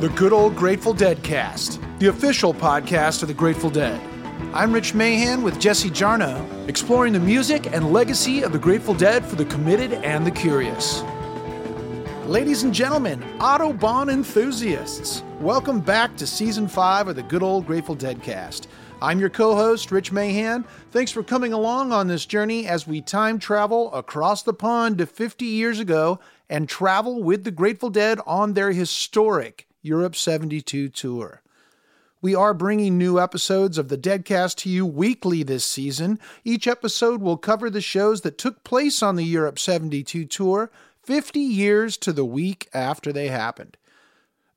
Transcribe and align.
The 0.00 0.10
Good 0.10 0.32
Old 0.32 0.54
Grateful 0.54 0.94
Dead 0.94 1.20
Cast, 1.24 1.80
the 1.98 2.06
official 2.06 2.54
podcast 2.54 3.22
of 3.22 3.26
the 3.26 3.34
Grateful 3.34 3.68
Dead. 3.68 4.00
I'm 4.54 4.72
Rich 4.72 4.94
Mahan 4.94 5.42
with 5.42 5.58
Jesse 5.58 5.90
Jarnow, 5.90 6.68
exploring 6.68 7.12
the 7.12 7.18
music 7.18 7.72
and 7.72 7.92
legacy 7.92 8.42
of 8.42 8.52
the 8.52 8.60
Grateful 8.60 8.94
Dead 8.94 9.24
for 9.24 9.34
the 9.34 9.44
committed 9.46 9.94
and 9.94 10.24
the 10.24 10.30
curious. 10.30 11.02
Ladies 12.26 12.62
and 12.62 12.72
gentlemen, 12.72 13.20
Autobahn 13.40 14.08
enthusiasts, 14.08 15.24
welcome 15.40 15.80
back 15.80 16.16
to 16.18 16.28
season 16.28 16.68
five 16.68 17.08
of 17.08 17.16
the 17.16 17.24
Good 17.24 17.42
Old 17.42 17.66
Grateful 17.66 17.96
Dead 17.96 18.22
Cast. 18.22 18.68
I'm 19.02 19.18
your 19.18 19.30
co 19.30 19.56
host, 19.56 19.90
Rich 19.90 20.12
Mahan. 20.12 20.64
Thanks 20.92 21.10
for 21.10 21.24
coming 21.24 21.52
along 21.52 21.90
on 21.90 22.06
this 22.06 22.24
journey 22.24 22.68
as 22.68 22.86
we 22.86 23.00
time 23.00 23.40
travel 23.40 23.92
across 23.92 24.44
the 24.44 24.54
pond 24.54 24.98
to 24.98 25.06
50 25.06 25.44
years 25.44 25.80
ago 25.80 26.20
and 26.48 26.68
travel 26.68 27.20
with 27.20 27.42
the 27.42 27.50
Grateful 27.50 27.90
Dead 27.90 28.20
on 28.24 28.54
their 28.54 28.70
historic 28.70 29.67
Europe 29.80 30.16
72 30.16 30.88
tour. 30.88 31.42
We 32.20 32.34
are 32.34 32.52
bringing 32.52 32.98
new 32.98 33.20
episodes 33.20 33.78
of 33.78 33.88
the 33.88 33.96
Deadcast 33.96 34.56
to 34.56 34.68
you 34.68 34.84
weekly 34.84 35.42
this 35.42 35.64
season. 35.64 36.18
Each 36.44 36.66
episode 36.66 37.22
will 37.22 37.36
cover 37.36 37.70
the 37.70 37.80
shows 37.80 38.22
that 38.22 38.38
took 38.38 38.64
place 38.64 39.02
on 39.02 39.14
the 39.14 39.24
Europe 39.24 39.58
72 39.58 40.24
tour 40.24 40.70
50 41.04 41.40
years 41.40 41.96
to 41.96 42.12
the 42.12 42.24
week 42.24 42.68
after 42.74 43.12
they 43.12 43.28
happened. 43.28 43.77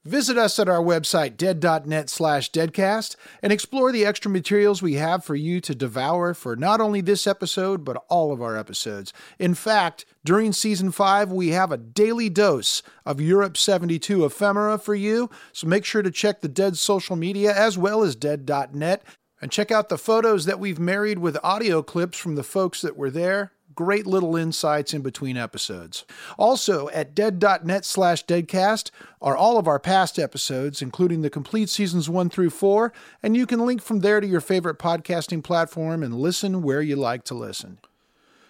Visit 0.04 0.36
us 0.36 0.58
at 0.58 0.68
our 0.68 0.82
website, 0.82 1.38
dead.net 1.38 2.10
slash 2.10 2.50
deadcast, 2.50 3.16
and 3.44 3.54
explore 3.54 3.92
the 3.92 4.04
extra 4.04 4.32
materials 4.32 4.82
we 4.82 4.96
have 4.96 5.24
for 5.24 5.36
you 5.36 5.62
to 5.62 5.76
devour 5.76 6.34
for 6.34 6.56
not 6.56 6.82
only 6.82 7.02
this 7.02 7.28
episode, 7.28 7.86
but 7.86 8.04
all 8.10 8.34
of 8.34 8.42
our 8.42 8.58
episodes. 8.58 9.14
In 9.38 9.54
fact, 9.54 10.06
during 10.26 10.54
season 10.54 10.92
five, 10.92 11.32
we 11.32 11.50
have 11.50 11.72
a 11.72 11.78
daily 11.78 12.30
dose 12.30 12.82
of 13.06 13.22
Europe 13.22 13.56
72 13.56 14.26
ephemera 14.26 14.80
for 14.80 14.96
you, 14.96 15.30
so 15.54 15.68
make 15.68 15.86
sure 15.86 16.02
to 16.02 16.10
check 16.10 16.42
the 16.42 16.48
Dead 16.48 16.78
social 16.78 17.16
media 17.16 17.56
as 17.56 17.78
well 17.78 18.02
as 18.02 18.16
dead.net 18.16 19.04
and 19.40 19.52
check 19.52 19.70
out 19.70 19.90
the 19.90 20.00
photos 20.00 20.46
that 20.46 20.60
we've 20.60 20.80
married 20.80 21.20
with 21.20 21.38
audio 21.44 21.84
clips 21.84 22.18
from 22.18 22.34
the 22.34 22.44
folks 22.44 22.82
that 22.82 22.98
were 22.98 23.12
there 23.12 23.52
great 23.76 24.06
little 24.06 24.36
insights 24.36 24.94
in 24.94 25.02
between 25.02 25.38
episodes. 25.38 26.06
Also, 26.38 26.90
at 26.90 27.16
dead.net 27.16 27.86
slash 27.86 28.26
deadcast 28.26 28.92
are 29.22 29.36
all 29.36 29.58
of 29.58 29.68
our 29.68 29.80
past 29.80 30.18
episodes, 30.18 30.82
including 30.82 31.22
the 31.22 31.30
complete 31.30 31.70
seasons 31.70 32.10
one 32.10 32.30
through 32.30 32.50
four, 32.50 32.92
and 33.22 33.36
you 33.36 33.46
can 33.46 33.66
link 33.66 33.82
from 33.82 34.00
there 34.00 34.20
to 34.20 34.28
your 34.28 34.42
favorite 34.42 34.80
podcasting 34.80 35.44
platform 35.44 36.04
and 36.04 36.16
listen 36.16 36.62
where 36.62 36.82
you 36.82 36.96
like 36.96 37.24
to 37.26 37.34
listen. 37.34 37.78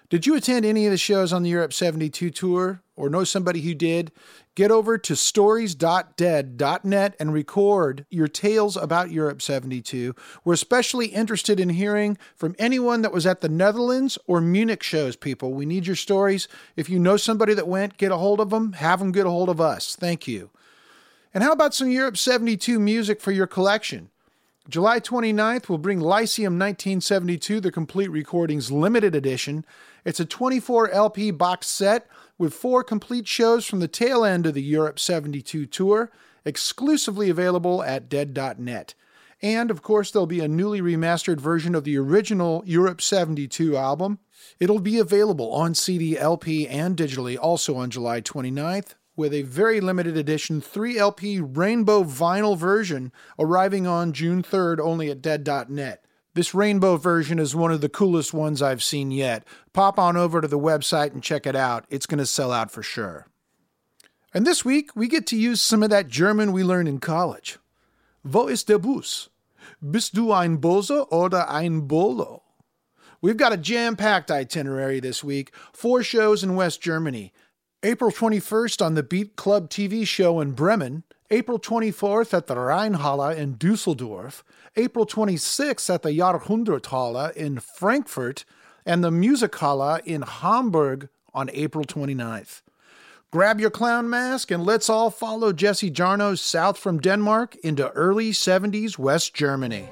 Did 0.09 0.25
you 0.25 0.35
attend 0.35 0.65
any 0.65 0.85
of 0.85 0.91
the 0.91 0.97
shows 0.97 1.31
on 1.31 1.43
the 1.43 1.49
Europe 1.49 1.71
72 1.71 2.31
tour 2.31 2.81
or 3.01 3.09
know 3.09 3.23
somebody 3.23 3.61
who 3.61 3.73
did? 3.73 4.11
Get 4.53 4.69
over 4.69 4.97
to 4.97 5.15
stories.dead.net 5.15 7.15
and 7.19 7.33
record 7.33 8.05
your 8.09 8.27
tales 8.27 8.77
about 8.77 9.11
Europe 9.11 9.41
72. 9.41 10.13
We're 10.45 10.53
especially 10.53 11.07
interested 11.07 11.59
in 11.59 11.69
hearing 11.69 12.17
from 12.35 12.55
anyone 12.59 13.01
that 13.01 13.13
was 13.13 13.25
at 13.25 13.41
the 13.41 13.49
Netherlands 13.49 14.19
or 14.27 14.39
Munich 14.39 14.83
shows, 14.83 15.15
people. 15.15 15.53
We 15.53 15.65
need 15.65 15.87
your 15.87 15.95
stories. 15.95 16.47
If 16.75 16.89
you 16.89 16.99
know 16.99 17.17
somebody 17.17 17.55
that 17.55 17.67
went, 17.67 17.97
get 17.97 18.11
a 18.11 18.17
hold 18.17 18.39
of 18.39 18.51
them. 18.51 18.73
Have 18.73 18.99
them 18.99 19.11
get 19.11 19.25
a 19.25 19.31
hold 19.31 19.49
of 19.49 19.59
us. 19.59 19.95
Thank 19.95 20.27
you. 20.27 20.51
And 21.33 21.43
how 21.43 21.53
about 21.53 21.73
some 21.73 21.89
Europe 21.89 22.17
72 22.17 22.79
music 22.79 23.21
for 23.21 23.31
your 23.31 23.47
collection? 23.47 24.09
July 24.69 24.99
29th, 24.99 25.69
we'll 25.69 25.79
bring 25.79 25.99
Lyceum 25.99 26.53
1972, 26.53 27.59
the 27.59 27.71
Complete 27.71 28.11
Recordings 28.11 28.71
Limited 28.71 29.15
Edition. 29.15 29.65
It's 30.05 30.19
a 30.19 30.25
24 30.25 30.91
LP 30.91 31.31
box 31.31 31.67
set 31.67 32.07
with 32.41 32.55
four 32.55 32.83
complete 32.83 33.27
shows 33.27 33.67
from 33.67 33.79
the 33.81 33.87
tail 33.87 34.25
end 34.25 34.47
of 34.47 34.55
the 34.55 34.63
Europe 34.63 34.97
72 34.97 35.67
tour, 35.67 36.11
exclusively 36.43 37.29
available 37.29 37.83
at 37.83 38.09
dead.net. 38.09 38.95
And 39.43 39.69
of 39.69 39.83
course, 39.83 40.09
there'll 40.09 40.25
be 40.25 40.39
a 40.39 40.47
newly 40.47 40.81
remastered 40.81 41.39
version 41.39 41.75
of 41.75 41.83
the 41.83 41.99
original 41.99 42.63
Europe 42.65 42.99
72 42.99 43.77
album. 43.77 44.17
It'll 44.59 44.79
be 44.79 44.97
available 44.97 45.51
on 45.51 45.75
CD, 45.75 46.17
LP, 46.17 46.67
and 46.67 46.97
digitally 46.97 47.37
also 47.39 47.75
on 47.75 47.91
July 47.91 48.21
29th, 48.21 48.95
with 49.15 49.35
a 49.35 49.43
very 49.43 49.79
limited 49.79 50.17
edition 50.17 50.61
3 50.61 50.97
LP 50.97 51.39
rainbow 51.39 52.03
vinyl 52.03 52.57
version 52.57 53.11
arriving 53.37 53.85
on 53.85 54.13
June 54.13 54.41
3rd 54.41 54.79
only 54.79 55.11
at 55.11 55.21
dead.net. 55.21 56.00
This 56.33 56.53
rainbow 56.53 56.95
version 56.95 57.39
is 57.39 57.55
one 57.55 57.73
of 57.73 57.81
the 57.81 57.89
coolest 57.89 58.33
ones 58.33 58.61
I've 58.61 58.81
seen 58.81 59.11
yet. 59.11 59.43
Pop 59.73 59.99
on 59.99 60.15
over 60.15 60.39
to 60.39 60.47
the 60.47 60.57
website 60.57 61.11
and 61.11 61.21
check 61.21 61.45
it 61.45 61.57
out. 61.57 61.85
It's 61.89 62.05
going 62.05 62.19
to 62.19 62.25
sell 62.25 62.53
out 62.53 62.71
for 62.71 62.81
sure. 62.81 63.27
And 64.33 64.47
this 64.47 64.63
week, 64.63 64.91
we 64.95 65.09
get 65.09 65.27
to 65.27 65.35
use 65.35 65.59
some 65.59 65.83
of 65.83 65.89
that 65.89 66.07
German 66.07 66.53
we 66.53 66.63
learned 66.63 66.87
in 66.87 66.99
college. 66.99 67.59
Wo 68.23 68.47
ist 68.47 68.67
der 68.67 68.79
Bus? 68.79 69.27
Bist 69.81 70.13
du 70.13 70.31
ein 70.31 70.57
Bose 70.57 71.05
oder 71.11 71.49
ein 71.49 71.81
Bolo? 71.81 72.43
We've 73.21 73.35
got 73.35 73.51
a 73.51 73.57
jam 73.57 73.97
packed 73.97 74.31
itinerary 74.31 75.01
this 75.01 75.23
week, 75.23 75.53
four 75.73 76.01
shows 76.01 76.43
in 76.43 76.55
West 76.55 76.81
Germany. 76.81 77.33
April 77.83 78.09
21st 78.09 78.83
on 78.83 78.93
the 78.93 79.03
Beat 79.03 79.35
Club 79.35 79.69
TV 79.69 80.07
show 80.07 80.39
in 80.39 80.53
Bremen, 80.53 81.03
April 81.29 81.59
24th 81.59 82.33
at 82.33 82.47
the 82.47 82.55
Rheinhalle 82.55 83.35
in 83.35 83.55
Dusseldorf, 83.55 84.43
April 84.75 85.05
26th 85.05 85.93
at 85.93 86.01
the 86.01 86.11
Jahrhunderthalle 86.11 87.33
in 87.33 87.59
Frankfurt, 87.59 88.45
and 88.85 89.03
the 89.03 89.09
Musikhalle 89.11 90.01
in 90.05 90.21
Hamburg 90.21 91.09
on 91.33 91.49
April 91.53 91.85
29th. 91.85 92.61
Grab 93.31 93.59
your 93.59 93.69
clown 93.69 94.09
mask 94.09 94.51
and 94.51 94.65
let's 94.65 94.89
all 94.89 95.09
follow 95.09 95.53
Jesse 95.53 95.91
Jarnow 95.91 96.37
south 96.37 96.77
from 96.77 96.99
Denmark 96.99 97.55
into 97.63 97.89
early 97.91 98.31
70s 98.31 98.97
West 98.97 99.33
Germany. 99.33 99.87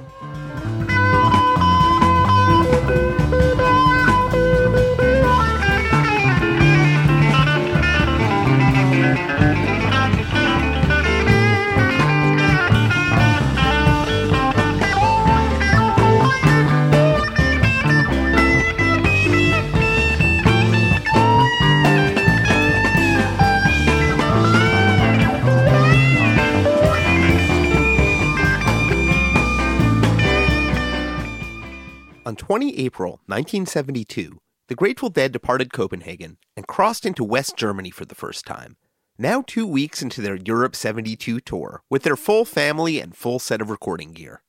On 32.29 32.35
20 32.35 32.77
April 32.77 33.13
1972, 33.25 34.39
the 34.67 34.75
Grateful 34.75 35.09
Dead 35.09 35.31
departed 35.31 35.73
Copenhagen 35.73 36.37
and 36.55 36.67
crossed 36.67 37.03
into 37.03 37.23
West 37.23 37.57
Germany 37.57 37.89
for 37.89 38.05
the 38.05 38.13
first 38.13 38.45
time. 38.45 38.77
Now, 39.17 39.41
two 39.41 39.65
weeks 39.65 40.03
into 40.03 40.21
their 40.21 40.35
Europe 40.35 40.75
72 40.75 41.39
tour, 41.39 41.81
with 41.89 42.03
their 42.03 42.15
full 42.15 42.45
family 42.45 42.99
and 42.99 43.15
full 43.15 43.39
set 43.39 43.61
of 43.61 43.71
recording 43.71 44.11
gear. 44.11 44.43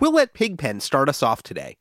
We'll 0.00 0.12
let 0.12 0.34
Pigpen 0.34 0.80
start 0.80 1.08
us 1.08 1.22
off 1.22 1.42
today. 1.42 1.78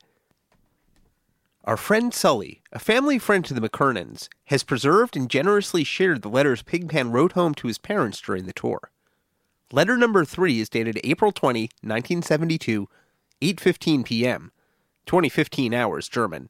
Our 1.66 1.76
friend 1.76 2.14
Sully, 2.14 2.62
a 2.72 2.80
family 2.80 3.20
friend 3.20 3.44
to 3.44 3.54
the 3.54 3.70
McKernans, 3.70 4.30
has 4.46 4.64
preserved 4.64 5.18
and 5.18 5.30
generously 5.30 5.84
shared 5.84 6.22
the 6.22 6.30
letters 6.30 6.64
Pigpen 6.64 7.12
wrote 7.12 7.34
home 7.34 7.54
to 7.56 7.68
his 7.68 7.78
parents 7.78 8.22
during 8.22 8.46
the 8.46 8.54
tour. 8.54 8.92
Letter 9.74 9.98
number 9.98 10.24
3 10.24 10.62
is 10.62 10.70
dated 10.70 11.02
April 11.04 11.34
20, 11.34 11.64
1972, 11.82 12.88
8:15 13.42 14.06
p.m. 14.06 14.54
2015 15.06 15.74
hours 15.74 16.08
German. 16.08 16.50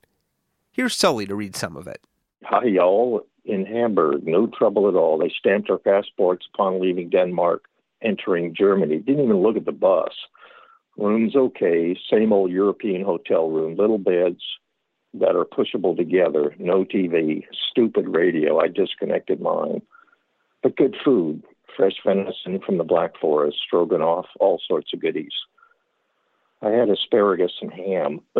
Here's 0.72 0.96
Sully 0.96 1.26
to 1.26 1.36
read 1.36 1.56
some 1.56 1.76
of 1.76 1.88
it. 1.88 2.02
Hi, 2.44 2.66
y'all. 2.66 3.26
In 3.44 3.66
Hamburg, 3.66 4.26
no 4.26 4.48
trouble 4.48 4.88
at 4.88 4.96
all. 4.96 5.18
They 5.18 5.34
stamped 5.38 5.70
our 5.70 5.78
passports 5.78 6.46
upon 6.54 6.80
leaving 6.82 7.10
Denmark, 7.10 7.66
entering 8.02 8.56
Germany. 8.56 9.00
Didn't 9.00 9.24
even 9.24 9.42
look 9.42 9.58
at 9.58 9.66
the 9.66 9.72
bus. 9.72 10.14
Room's 10.98 11.36
okay, 11.36 11.98
same 12.10 12.32
old 12.32 12.52
European 12.52 13.04
hotel 13.04 13.50
room, 13.50 13.76
little 13.76 13.98
beds 13.98 14.42
that 15.14 15.36
are 15.36 15.46
pushable 15.46 15.96
together, 15.96 16.56
no 16.58 16.86
TV, 16.86 17.44
stupid 17.70 18.08
radio. 18.08 18.60
I 18.60 18.68
disconnected 18.68 19.42
mine. 19.42 19.82
But 20.64 20.78
good 20.78 20.96
food, 21.04 21.44
fresh 21.76 21.96
venison 22.06 22.60
from 22.66 22.78
the 22.78 22.84
Black 22.84 23.18
Forest, 23.20 23.58
stroganoff, 23.66 24.28
all 24.40 24.62
sorts 24.66 24.94
of 24.94 25.02
goodies. 25.02 25.34
I 26.62 26.70
had 26.70 26.90
asparagus 26.90 27.54
and 27.62 27.74
ham, 27.74 28.22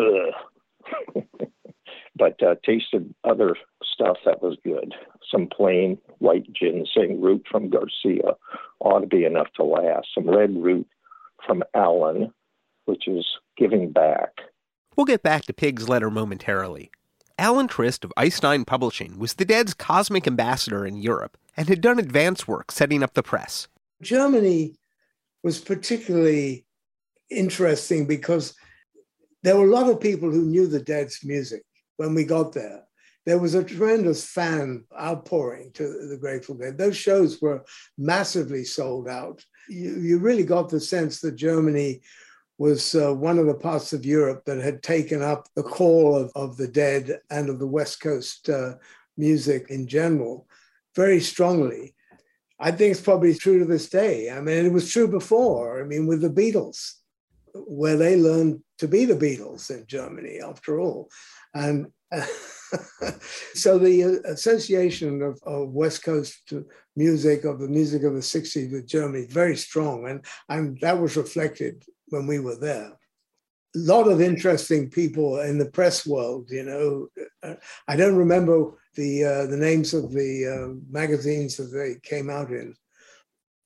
but 2.16 2.44
uh, 2.44 2.56
tasted 2.66 3.14
other 3.24 3.56
stuff 3.84 4.18
that 4.26 4.42
was 4.44 4.58
good. 4.64 4.94
Some 5.32 5.48
plain 5.48 5.98
white 6.20 6.52
ginseng 6.54 7.22
root 7.22 7.46
from 7.50 7.70
Garcia 7.70 8.36
ought 8.80 9.00
to 9.00 9.08
be 9.08 9.26
enough 9.26 9.48
to 9.56 9.64
last. 9.64 10.08
Some 10.14 10.30
red 10.30 10.56
root 10.56 10.88
from 11.46 11.64
Allen, 11.74 12.32
which 12.86 13.08
is 13.08 13.26
giving 13.58 13.92
back. 13.92 14.30
We'll 14.96 15.06
get 15.06 15.24
back 15.24 15.46
to 15.46 15.54
Pig's 15.54 15.90
letter 15.90 16.12
momentarily. 16.12 16.92
Alan 17.40 17.68
Trist 17.68 18.04
of 18.06 18.14
Ice 18.18 18.44
Nine 18.44 18.66
Publishing 18.66 19.18
was 19.18 19.34
the 19.34 19.46
Dead's 19.46 19.74
cosmic 19.74 20.28
ambassador 20.28 20.86
in 20.86 20.98
Europe 20.98 21.38
and 21.58 21.70
had 21.70 21.82
done 21.82 21.98
advance 21.98 22.48
work 22.48 22.72
setting 22.72 23.02
up 23.02 23.16
the 23.16 23.24
press. 23.24 23.68
Germany 24.02 24.76
was 25.42 25.60
particularly 25.60 26.66
interesting 27.32 28.06
because 28.06 28.54
there 29.44 29.58
were 29.58 29.66
a 29.66 29.72
lot 29.72 29.90
of 29.90 30.00
people 30.00 30.30
who 30.32 30.46
knew 30.46 30.68
the 30.68 30.82
Dead's 30.82 31.20
music 31.24 31.64
when 31.98 32.14
we 32.14 32.24
got 32.24 32.54
there. 32.54 32.84
There 33.26 33.40
was 33.40 33.54
a 33.54 33.64
tremendous 33.64 34.26
fan 34.26 34.84
outpouring 35.00 35.72
to 35.74 35.84
the 36.08 36.18
Grateful 36.18 36.56
Dead. 36.56 36.78
Those 36.78 36.98
shows 36.98 37.42
were 37.42 37.64
massively 37.98 38.64
sold 38.64 39.08
out. 39.08 39.44
You, 39.70 40.00
you 40.00 40.20
really 40.20 40.44
got 40.44 40.70
the 40.70 40.80
sense 40.80 41.22
that 41.22 41.36
Germany 41.36 42.02
was 42.58 42.96
uh, 42.96 43.14
one 43.14 43.40
of 43.40 43.46
the 43.46 43.56
parts 43.56 43.94
of 43.94 44.06
Europe 44.06 44.44
that 44.46 44.60
had 44.60 44.84
taken 44.84 45.22
up 45.22 45.48
the 45.56 45.64
call 45.64 46.16
of, 46.16 46.32
of 46.36 46.58
the 46.58 46.68
Dead 46.68 47.20
and 47.30 47.50
of 47.50 47.60
the 47.60 47.68
West 47.68 48.02
Coast 48.02 48.50
uh, 48.50 48.74
music 49.18 49.68
in 49.70 49.88
general 49.88 50.48
very 50.96 51.20
strongly. 51.20 51.96
I 52.60 52.72
think 52.72 52.92
it's 52.92 53.02
probably 53.02 53.34
true 53.34 53.60
to 53.60 53.66
this 53.66 53.90
day. 53.90 54.30
I 54.30 54.40
mean, 54.42 54.66
it 54.66 54.72
was 54.72 54.92
true 54.92 55.08
before. 55.08 55.82
I 55.82 55.86
mean, 55.86 56.06
with 56.06 56.22
the 56.22 56.30
Beatles, 56.30 56.94
where 57.54 57.98
they 57.98 58.16
learned 58.16 58.62
to 58.80 58.88
be 58.88 59.06
the 59.06 59.16
Beatles 59.16 59.70
in 59.70 59.86
Germany, 59.88 60.40
after 60.42 60.80
all. 60.80 61.10
And 61.54 61.88
so 63.54 63.78
the 63.78 64.22
association 64.26 65.22
of, 65.22 65.40
of, 65.44 65.70
West 65.70 66.04
Coast 66.04 66.54
music, 66.96 67.44
of 67.46 67.60
the 67.60 67.68
music 67.68 68.04
of 68.04 68.14
the 68.14 68.20
60s 68.20 68.72
with 68.72 68.88
Germany, 68.88 69.28
very 69.30 69.56
strong. 69.56 70.08
And, 70.08 70.26
and 70.50 70.80
that 70.82 71.00
was 71.00 71.18
reflected 71.18 71.84
when 72.08 72.28
we 72.28 72.40
were 72.40 72.58
there. 72.58 72.92
A 73.76 73.80
lot 73.80 74.08
of 74.10 74.20
interesting 74.20 74.90
people 74.90 75.40
in 75.40 75.58
the 75.58 75.70
press 75.70 76.06
world, 76.06 76.48
you 76.50 76.64
know. 76.64 77.58
I 77.88 77.96
don't 77.96 78.18
remember 78.18 78.72
the, 78.96 79.24
uh, 79.24 79.46
the 79.46 79.58
names 79.58 79.94
of 79.94 80.12
the 80.12 80.48
uh, 80.48 80.74
magazines 80.90 81.56
that 81.58 81.72
they 81.72 81.96
came 82.04 82.30
out 82.30 82.52
in. 82.52 82.76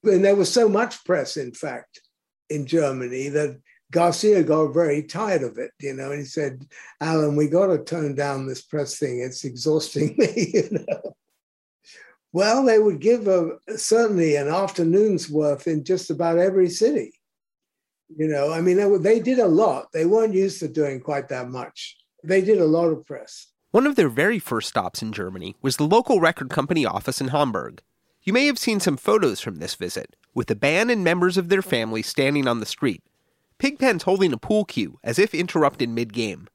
And 0.04 0.24
there 0.24 0.36
was 0.36 0.52
so 0.52 0.70
much 0.70 1.04
press, 1.06 1.38
in 1.38 1.52
fact, 1.52 2.02
in 2.52 2.68
Germany 2.68 3.30
that 3.30 3.60
Garcia 3.92 4.44
got 4.44 4.74
very 4.74 5.04
tired 5.04 5.44
of 5.44 5.58
it, 5.58 5.72
you 5.80 5.94
know, 5.94 6.12
and 6.12 6.20
he 6.20 6.26
said, 6.26 6.66
Alan, 7.02 7.36
we 7.36 7.48
got 7.48 7.68
to 7.68 7.78
tone 7.78 8.16
down 8.16 8.48
this 8.48 8.62
press 8.62 8.98
thing. 8.98 9.20
It's 9.20 9.44
exhausting 9.44 10.16
me, 10.18 10.52
you 10.54 10.70
know. 10.72 11.16
Well, 12.34 12.66
they 12.66 12.80
would 12.80 13.00
give 13.00 13.28
a, 13.28 13.52
certainly 13.78 14.36
an 14.36 14.50
afternoon's 14.50 15.30
worth 15.30 15.68
in 15.68 15.86
just 15.86 16.10
about 16.10 16.38
every 16.38 16.70
city. 16.70 17.14
You 18.16 18.28
know, 18.28 18.52
I 18.52 18.62
mean, 18.62 18.78
they, 18.78 18.98
they 18.98 19.20
did 19.20 19.40
a 19.40 19.48
lot. 19.48 19.92
They 19.94 20.06
weren't 20.06 20.34
used 20.34 20.60
to 20.60 20.68
doing 20.68 21.00
quite 21.00 21.30
that 21.30 21.50
much. 21.50 21.96
They 22.24 22.42
did 22.42 22.60
a 22.60 22.66
lot 22.66 22.88
of 22.88 23.06
press. 23.06 23.48
One 23.72 23.88
of 23.88 23.96
their 23.96 24.10
very 24.10 24.40
first 24.40 24.70
stops 24.70 25.02
in 25.02 25.12
Germany 25.12 25.56
was 25.62 25.78
the 25.78 25.88
local 25.88 26.20
record 26.20 26.50
company 26.50 26.86
office 26.86 27.22
in 27.22 27.30
Hamburg. 27.30 27.82
You 28.24 28.34
may 28.34 28.48
have 28.48 28.58
seen 28.58 28.80
some 28.80 28.98
photos 28.98 29.40
from 29.40 29.58
this 29.58 29.76
visit, 29.76 30.16
with 30.34 30.48
the 30.48 30.56
band 30.56 30.92
and 30.92 31.04
members 31.04 31.38
of 31.38 31.50
their 31.50 31.62
family 31.62 32.02
standing 32.02 32.48
on 32.48 32.60
the 32.60 32.66
street, 32.66 33.04
Pigpen's 33.57 34.04
holding 34.04 34.34
a 34.34 34.38
pool 34.38 34.66
cue, 34.66 35.00
as 35.04 35.18
if 35.18 35.34
interrupted 35.34 35.90
mid 35.90 36.12
game. 36.12 36.48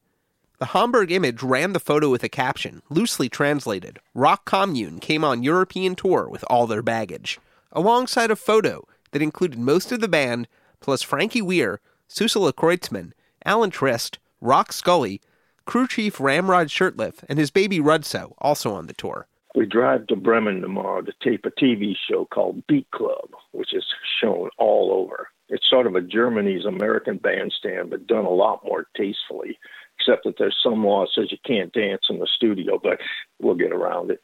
The 0.59 0.67
Hamburg 0.67 1.11
image 1.11 1.43
ran 1.43 1.73
the 1.73 1.81
photo 1.81 2.11
with 2.11 2.23
a 2.23 2.29
caption, 2.29 2.83
loosely 2.91 3.31
translated 3.31 3.99
Rock 4.13 4.45
Commune 4.45 5.01
came 5.01 5.25
on 5.25 5.43
European 5.43 5.95
tour 5.95 6.29
with 6.29 6.45
all 6.51 6.67
their 6.67 6.83
baggage, 6.83 7.41
alongside 7.73 8.31
a 8.31 8.37
photo 8.37 8.87
that 9.13 9.23
included 9.23 9.59
most 9.59 9.91
of 9.91 10.01
the 10.01 10.09
band, 10.09 10.47
plus 10.81 11.01
Frankie 11.01 11.41
Weir, 11.41 11.81
Susila 12.11 12.53
Kreutzmann, 12.53 13.13
Alan 13.47 13.71
Trist, 13.71 14.19
Rock 14.43 14.71
Scully, 14.71 15.23
crew 15.65 15.87
chief 15.87 16.21
Ramrod 16.21 16.69
Shurtliff, 16.69 17.25
and 17.31 17.39
his 17.39 17.51
baby 17.51 17.79
Rudso, 17.79 18.35
also 18.39 18.75
on 18.75 18.87
the 18.87 18.93
tour. 18.93 19.27
We 19.55 19.65
drive 19.65 20.07
to 20.09 20.17
Bremen 20.17 20.61
tomorrow 20.61 21.01
to 21.01 21.13
tape 21.23 21.47
a 21.47 21.51
TV 21.51 21.95
show 22.09 22.27
called 22.27 22.67
Beat 22.67 22.91
Club, 22.91 23.31
which 23.53 23.73
is 23.73 23.87
shown 24.21 24.51
all 24.59 24.93
over. 24.93 25.30
It's 25.51 25.69
sort 25.69 25.87
of 25.87 25.97
a 25.97 26.01
Germany's 26.01 26.65
American 26.65 27.19
bandstand, 27.19 27.91
but 27.91 28.07
done 28.07 28.25
a 28.25 28.31
lot 28.31 28.65
more 28.65 28.87
tastefully, 28.97 29.59
except 29.99 30.25
that 30.25 30.37
there's 30.39 30.57
some 30.63 30.85
law 30.85 31.05
that 31.05 31.11
says 31.15 31.33
you 31.33 31.39
can't 31.45 31.73
dance 31.73 32.03
in 32.09 32.21
the 32.21 32.29
studio, 32.37 32.79
but 32.83 32.99
we'll 33.41 33.57
get 33.57 33.73
around 33.73 34.11
it. 34.11 34.23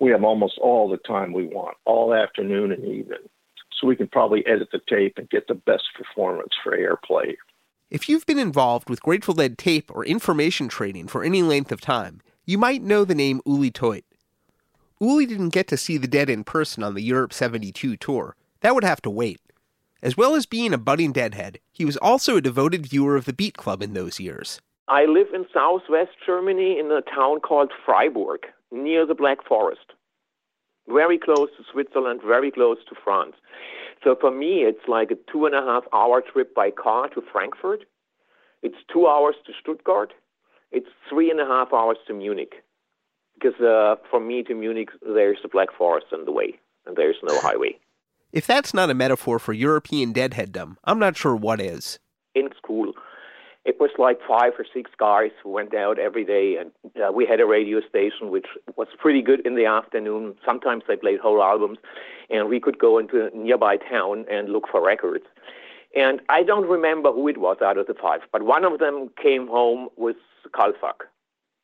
We 0.00 0.10
have 0.10 0.24
almost 0.24 0.58
all 0.58 0.88
the 0.88 0.98
time 0.98 1.32
we 1.32 1.46
want, 1.46 1.76
all 1.84 2.12
afternoon 2.12 2.72
and 2.72 2.84
evening. 2.84 3.18
So 3.80 3.86
we 3.86 3.96
can 3.96 4.08
probably 4.08 4.44
edit 4.46 4.68
the 4.72 4.80
tape 4.88 5.14
and 5.16 5.30
get 5.30 5.46
the 5.46 5.54
best 5.54 5.84
performance 5.96 6.52
for 6.62 6.76
airplay. 6.76 7.36
If 7.90 8.08
you've 8.08 8.26
been 8.26 8.38
involved 8.38 8.90
with 8.90 9.00
Grateful 9.00 9.34
Dead 9.34 9.56
tape 9.56 9.90
or 9.94 10.04
information 10.04 10.68
trading 10.68 11.06
for 11.06 11.22
any 11.22 11.42
length 11.42 11.70
of 11.70 11.80
time, 11.80 12.20
you 12.44 12.58
might 12.58 12.82
know 12.82 13.04
the 13.04 13.14
name 13.14 13.40
Uli 13.46 13.70
Teute. 13.70 14.04
Uli 15.00 15.26
didn't 15.26 15.50
get 15.50 15.68
to 15.68 15.76
see 15.76 15.96
the 15.96 16.08
Dead 16.08 16.28
in 16.28 16.42
person 16.42 16.82
on 16.82 16.94
the 16.94 17.02
Europe 17.02 17.32
72 17.32 17.96
tour. 17.96 18.34
That 18.60 18.74
would 18.74 18.84
have 18.84 19.00
to 19.02 19.10
wait. 19.10 19.40
As 20.00 20.16
well 20.16 20.36
as 20.36 20.46
being 20.46 20.72
a 20.72 20.78
budding 20.78 21.10
deadhead, 21.10 21.58
he 21.72 21.84
was 21.84 21.96
also 21.96 22.36
a 22.36 22.40
devoted 22.40 22.86
viewer 22.86 23.16
of 23.16 23.24
the 23.24 23.32
Beat 23.32 23.56
Club 23.56 23.82
in 23.82 23.94
those 23.94 24.20
years. 24.20 24.60
I 24.86 25.06
live 25.06 25.26
in 25.34 25.44
southwest 25.52 26.12
Germany 26.24 26.78
in 26.78 26.86
a 26.92 27.02
town 27.02 27.40
called 27.40 27.72
Freiburg, 27.84 28.46
near 28.70 29.04
the 29.04 29.16
Black 29.16 29.38
Forest. 29.44 29.92
Very 30.86 31.18
close 31.18 31.48
to 31.56 31.64
Switzerland, 31.72 32.20
very 32.24 32.52
close 32.52 32.78
to 32.88 32.94
France. 33.02 33.34
So 34.04 34.16
for 34.18 34.30
me, 34.30 34.62
it's 34.62 34.86
like 34.86 35.10
a 35.10 35.16
two 35.32 35.46
and 35.46 35.54
a 35.54 35.62
half 35.62 35.82
hour 35.92 36.22
trip 36.22 36.54
by 36.54 36.70
car 36.70 37.08
to 37.08 37.22
Frankfurt. 37.32 37.84
It's 38.62 38.78
two 38.92 39.08
hours 39.08 39.34
to 39.46 39.52
Stuttgart. 39.60 40.12
It's 40.70 40.88
three 41.10 41.28
and 41.28 41.40
a 41.40 41.44
half 41.44 41.72
hours 41.72 41.98
to 42.06 42.14
Munich. 42.14 42.62
Because 43.34 43.60
uh, 43.60 43.96
me 44.20 44.44
to 44.44 44.54
Munich, 44.54 44.90
there's 45.02 45.38
the 45.42 45.48
Black 45.48 45.68
Forest 45.76 46.06
on 46.12 46.24
the 46.24 46.32
way, 46.32 46.54
and 46.86 46.96
there's 46.96 47.16
no 47.24 47.38
highway. 47.40 47.76
If 48.30 48.46
that's 48.46 48.74
not 48.74 48.90
a 48.90 48.94
metaphor 48.94 49.38
for 49.38 49.54
European 49.54 50.12
deadheaddom, 50.12 50.76
I'm 50.84 50.98
not 50.98 51.16
sure 51.16 51.34
what 51.34 51.62
is. 51.62 51.98
In 52.34 52.50
school, 52.56 52.92
it 53.64 53.80
was 53.80 53.90
like 53.96 54.18
five 54.28 54.52
or 54.58 54.66
six 54.72 54.90
guys 54.98 55.30
who 55.42 55.48
went 55.50 55.74
out 55.74 55.98
every 55.98 56.24
day, 56.26 56.56
and 56.60 56.70
uh, 57.02 57.10
we 57.10 57.24
had 57.24 57.40
a 57.40 57.46
radio 57.46 57.80
station 57.88 58.30
which 58.30 58.46
was 58.76 58.88
pretty 58.98 59.22
good 59.22 59.46
in 59.46 59.56
the 59.56 59.64
afternoon. 59.64 60.34
Sometimes 60.44 60.82
they 60.86 60.96
played 60.96 61.20
whole 61.20 61.42
albums, 61.42 61.78
and 62.28 62.50
we 62.50 62.60
could 62.60 62.78
go 62.78 62.98
into 62.98 63.26
a 63.26 63.30
nearby 63.34 63.76
town 63.76 64.26
and 64.30 64.50
look 64.50 64.64
for 64.70 64.84
records. 64.84 65.24
And 65.96 66.20
I 66.28 66.42
don't 66.42 66.68
remember 66.68 67.10
who 67.12 67.28
it 67.28 67.38
was 67.38 67.56
out 67.62 67.78
of 67.78 67.86
the 67.86 67.94
five, 67.94 68.20
but 68.30 68.42
one 68.42 68.64
of 68.64 68.78
them 68.78 69.08
came 69.22 69.46
home 69.48 69.88
with 69.96 70.16
Kalfak. 70.54 71.08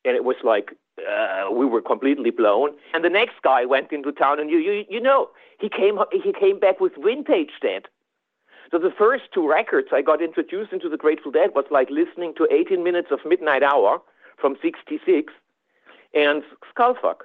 And 0.05 0.15
it 0.15 0.23
was 0.23 0.35
like 0.43 0.71
uh, 0.99 1.51
we 1.51 1.65
were 1.65 1.81
completely 1.81 2.31
blown. 2.31 2.71
And 2.93 3.03
the 3.03 3.09
next 3.09 3.41
guy 3.43 3.65
went 3.65 3.91
into 3.91 4.11
town, 4.11 4.39
and 4.39 4.49
you, 4.49 4.57
you, 4.57 4.85
you 4.89 5.01
know, 5.01 5.29
he 5.59 5.69
came, 5.69 5.97
he 6.11 6.33
came 6.33 6.59
back 6.59 6.79
with 6.79 6.93
Vintage 7.01 7.51
Dead. 7.61 7.83
So 8.71 8.79
the 8.79 8.91
first 8.97 9.23
two 9.33 9.47
records 9.47 9.89
I 9.91 10.01
got 10.01 10.21
introduced 10.21 10.73
into 10.73 10.89
the 10.89 10.97
Grateful 10.97 11.31
Dead 11.31 11.51
was 11.53 11.65
like 11.69 11.89
listening 11.89 12.33
to 12.37 12.47
18 12.51 12.83
minutes 12.83 13.09
of 13.11 13.19
Midnight 13.25 13.63
Hour 13.63 14.01
from 14.39 14.55
66 14.61 15.33
and 16.13 16.43
Skullfuck. 16.75 17.21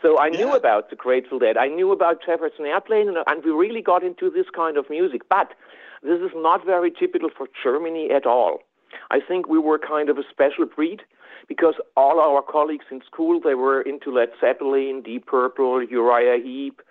So 0.00 0.18
I 0.18 0.28
knew 0.28 0.52
about 0.52 0.90
the 0.90 0.96
Grateful 0.96 1.38
Dead. 1.38 1.56
I 1.56 1.68
knew 1.68 1.92
about 1.92 2.24
Jefferson 2.24 2.66
Airplane, 2.66 3.08
and, 3.08 3.18
and 3.26 3.44
we 3.44 3.50
really 3.50 3.82
got 3.82 4.02
into 4.02 4.30
this 4.30 4.46
kind 4.54 4.76
of 4.76 4.88
music. 4.88 5.22
But 5.28 5.52
this 6.02 6.20
is 6.20 6.30
not 6.34 6.64
very 6.64 6.90
typical 6.90 7.28
for 7.36 7.48
Germany 7.62 8.10
at 8.10 8.26
all. 8.26 8.60
I 9.10 9.20
think 9.20 9.48
we 9.48 9.58
were 9.58 9.78
kind 9.78 10.08
of 10.08 10.18
a 10.18 10.24
special 10.30 10.66
breed 10.66 11.02
because 11.48 11.74
all 11.96 12.20
our 12.20 12.42
colleagues 12.42 12.86
in 12.90 13.00
school 13.06 13.40
they 13.40 13.54
were 13.54 13.82
into 13.82 14.12
Led 14.12 14.30
Zeppelin, 14.40 15.02
Deep 15.02 15.26
Purple, 15.26 15.82
Uriah 15.82 16.42
Heep, 16.42 16.82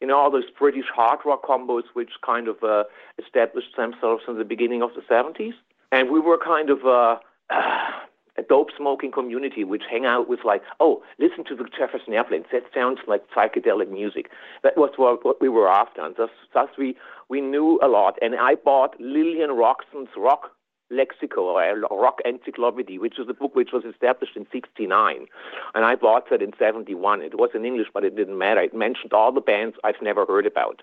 you 0.00 0.06
know 0.06 0.18
all 0.18 0.30
those 0.30 0.50
British 0.58 0.86
hard 0.94 1.20
rock 1.24 1.42
combos 1.44 1.84
which 1.92 2.10
kind 2.24 2.48
of 2.48 2.62
uh, 2.62 2.84
established 3.18 3.76
themselves 3.76 4.22
in 4.28 4.38
the 4.38 4.44
beginning 4.44 4.82
of 4.82 4.90
the 4.94 5.02
70s, 5.02 5.54
and 5.92 6.10
we 6.10 6.20
were 6.20 6.38
kind 6.38 6.70
of 6.70 6.84
uh, 6.86 7.18
a 8.38 8.42
dope 8.48 8.68
smoking 8.76 9.12
community 9.12 9.64
which 9.64 9.82
hang 9.90 10.06
out 10.06 10.28
with 10.28 10.40
like, 10.44 10.62
oh, 10.80 11.02
listen 11.18 11.44
to 11.44 11.54
the 11.54 11.64
Jefferson 11.76 12.14
Airplane. 12.14 12.44
That 12.52 12.62
sounds 12.74 13.00
like 13.06 13.22
psychedelic 13.36 13.90
music. 13.90 14.30
That 14.62 14.76
was 14.76 14.90
what, 14.96 15.24
what 15.24 15.40
we 15.40 15.48
were 15.48 15.68
after, 15.68 16.00
and 16.04 16.14
thus, 16.16 16.30
thus 16.54 16.68
we 16.78 16.96
we 17.28 17.40
knew 17.40 17.78
a 17.82 17.88
lot. 17.88 18.18
And 18.22 18.34
I 18.34 18.54
bought 18.54 18.98
Lillian 19.00 19.52
Roxon's 19.52 20.08
Rock 20.16 20.50
Lexico, 20.92 21.38
or 21.38 22.00
rock 22.00 22.18
encyclopedia, 22.24 23.00
which 23.00 23.18
is 23.18 23.28
a 23.28 23.34
book 23.34 23.54
which 23.54 23.70
was 23.72 23.84
established 23.84 24.36
in 24.36 24.46
69. 24.52 25.26
And 25.74 25.84
I 25.84 25.94
bought 25.94 26.30
that 26.30 26.42
in 26.42 26.52
71. 26.58 27.22
It 27.22 27.38
was 27.38 27.50
in 27.54 27.64
English, 27.64 27.88
but 27.92 28.04
it 28.04 28.16
didn't 28.16 28.38
matter. 28.38 28.60
It 28.60 28.74
mentioned 28.74 29.12
all 29.12 29.32
the 29.32 29.40
bands 29.40 29.76
I've 29.84 30.02
never 30.02 30.26
heard 30.26 30.46
about. 30.46 30.82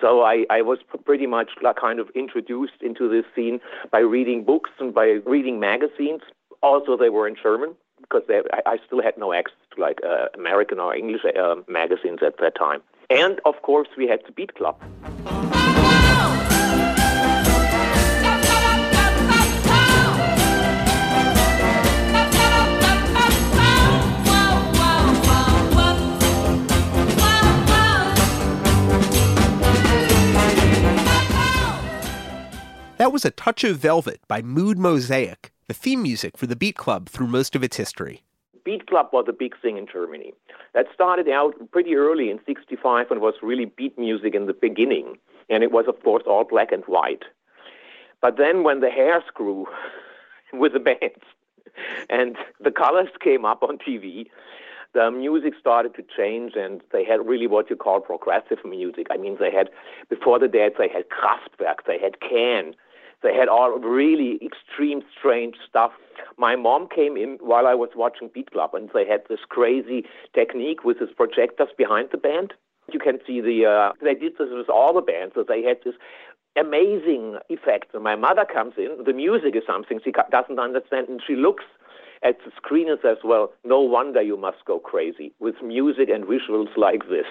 So 0.00 0.22
I, 0.22 0.46
I 0.48 0.62
was 0.62 0.78
pretty 1.04 1.26
much 1.26 1.50
kind 1.78 2.00
of 2.00 2.08
introduced 2.14 2.80
into 2.80 3.08
this 3.08 3.24
scene 3.34 3.60
by 3.90 3.98
reading 3.98 4.44
books 4.44 4.70
and 4.78 4.94
by 4.94 5.18
reading 5.26 5.60
magazines. 5.60 6.22
Also, 6.62 6.96
they 6.96 7.10
were 7.10 7.28
in 7.28 7.36
German 7.40 7.74
because 8.00 8.22
they, 8.26 8.40
I, 8.52 8.72
I 8.72 8.78
still 8.86 9.02
had 9.02 9.18
no 9.18 9.32
access 9.32 9.58
to 9.74 9.80
like 9.80 9.98
uh, 10.04 10.26
American 10.34 10.78
or 10.78 10.94
English 10.94 11.22
uh, 11.24 11.56
magazines 11.68 12.20
at 12.24 12.38
that 12.38 12.54
time. 12.56 12.80
And 13.10 13.40
of 13.44 13.60
course, 13.62 13.88
we 13.96 14.06
had 14.06 14.20
the 14.26 14.32
Beat 14.32 14.54
Club. 14.54 14.80
Was 33.10 33.24
A 33.24 33.30
Touch 33.30 33.64
of 33.64 33.78
Velvet 33.78 34.20
by 34.28 34.40
Mood 34.40 34.78
Mosaic, 34.78 35.50
the 35.66 35.74
theme 35.74 36.02
music 36.02 36.36
for 36.36 36.46
the 36.46 36.54
Beat 36.54 36.76
Club 36.76 37.08
through 37.08 37.26
most 37.26 37.56
of 37.56 37.64
its 37.64 37.76
history. 37.76 38.22
Beat 38.64 38.86
Club 38.86 39.08
was 39.12 39.24
a 39.28 39.32
big 39.32 39.54
thing 39.60 39.76
in 39.76 39.86
Germany. 39.86 40.32
That 40.74 40.86
started 40.94 41.28
out 41.28 41.54
pretty 41.72 41.96
early 41.96 42.30
in 42.30 42.38
65 42.46 43.10
and 43.10 43.20
was 43.20 43.34
really 43.42 43.64
beat 43.64 43.98
music 43.98 44.34
in 44.34 44.46
the 44.46 44.52
beginning. 44.52 45.18
And 45.48 45.64
it 45.64 45.72
was, 45.72 45.86
of 45.88 46.00
course, 46.04 46.22
all 46.26 46.44
black 46.44 46.70
and 46.70 46.84
white. 46.84 47.24
But 48.22 48.36
then 48.36 48.62
when 48.62 48.80
the 48.80 48.90
hairs 48.90 49.24
grew 49.34 49.66
with 50.52 50.72
the 50.72 50.80
bands 50.80 51.24
and 52.10 52.36
the 52.62 52.70
colors 52.70 53.08
came 53.20 53.44
up 53.44 53.62
on 53.62 53.78
TV, 53.78 54.26
the 54.92 55.10
music 55.10 55.54
started 55.58 55.94
to 55.94 56.04
change 56.16 56.52
and 56.56 56.80
they 56.92 57.04
had 57.04 57.26
really 57.26 57.46
what 57.46 57.70
you 57.70 57.76
call 57.76 58.00
progressive 58.00 58.58
music. 58.64 59.06
I 59.10 59.16
mean, 59.16 59.36
they 59.40 59.50
had, 59.50 59.70
before 60.08 60.38
the 60.38 60.48
Dead, 60.48 60.72
they 60.78 60.88
had 60.88 61.04
Kraftwerk, 61.08 61.86
they 61.86 61.98
had 61.98 62.20
Can, 62.20 62.74
they 63.22 63.34
had 63.34 63.48
all 63.48 63.78
really 63.78 64.38
extreme, 64.44 65.02
strange 65.16 65.56
stuff. 65.68 65.92
My 66.38 66.56
mom 66.56 66.88
came 66.88 67.16
in 67.16 67.38
while 67.40 67.66
I 67.66 67.74
was 67.74 67.90
watching 67.94 68.30
Beat 68.32 68.50
Club, 68.50 68.70
and 68.74 68.88
they 68.94 69.06
had 69.06 69.22
this 69.28 69.40
crazy 69.48 70.04
technique 70.34 70.84
with 70.84 71.00
these 71.00 71.14
projectors 71.14 71.68
behind 71.76 72.08
the 72.12 72.18
band. 72.18 72.54
You 72.92 72.98
can 72.98 73.18
see 73.26 73.40
the, 73.40 73.66
uh, 73.66 73.92
they 74.02 74.14
did 74.14 74.32
this 74.38 74.48
with 74.50 74.68
all 74.68 74.94
the 74.94 75.02
bands, 75.02 75.34
so 75.34 75.44
they 75.46 75.62
had 75.62 75.78
this 75.84 75.94
amazing 76.56 77.38
effect. 77.48 77.94
And 77.94 78.02
my 78.02 78.16
mother 78.16 78.44
comes 78.50 78.74
in, 78.76 79.04
the 79.04 79.12
music 79.12 79.54
is 79.54 79.62
something 79.66 80.00
she 80.02 80.12
doesn't 80.30 80.58
understand, 80.58 81.08
and 81.08 81.20
she 81.24 81.36
looks 81.36 81.64
at 82.22 82.38
the 82.44 82.50
screen 82.56 82.88
and 82.90 82.98
says, 83.02 83.18
Well, 83.24 83.52
no 83.64 83.80
wonder 83.80 84.20
you 84.20 84.36
must 84.36 84.64
go 84.66 84.78
crazy 84.78 85.32
with 85.38 85.56
music 85.62 86.08
and 86.08 86.24
visuals 86.24 86.76
like 86.76 87.08
this. 87.08 87.26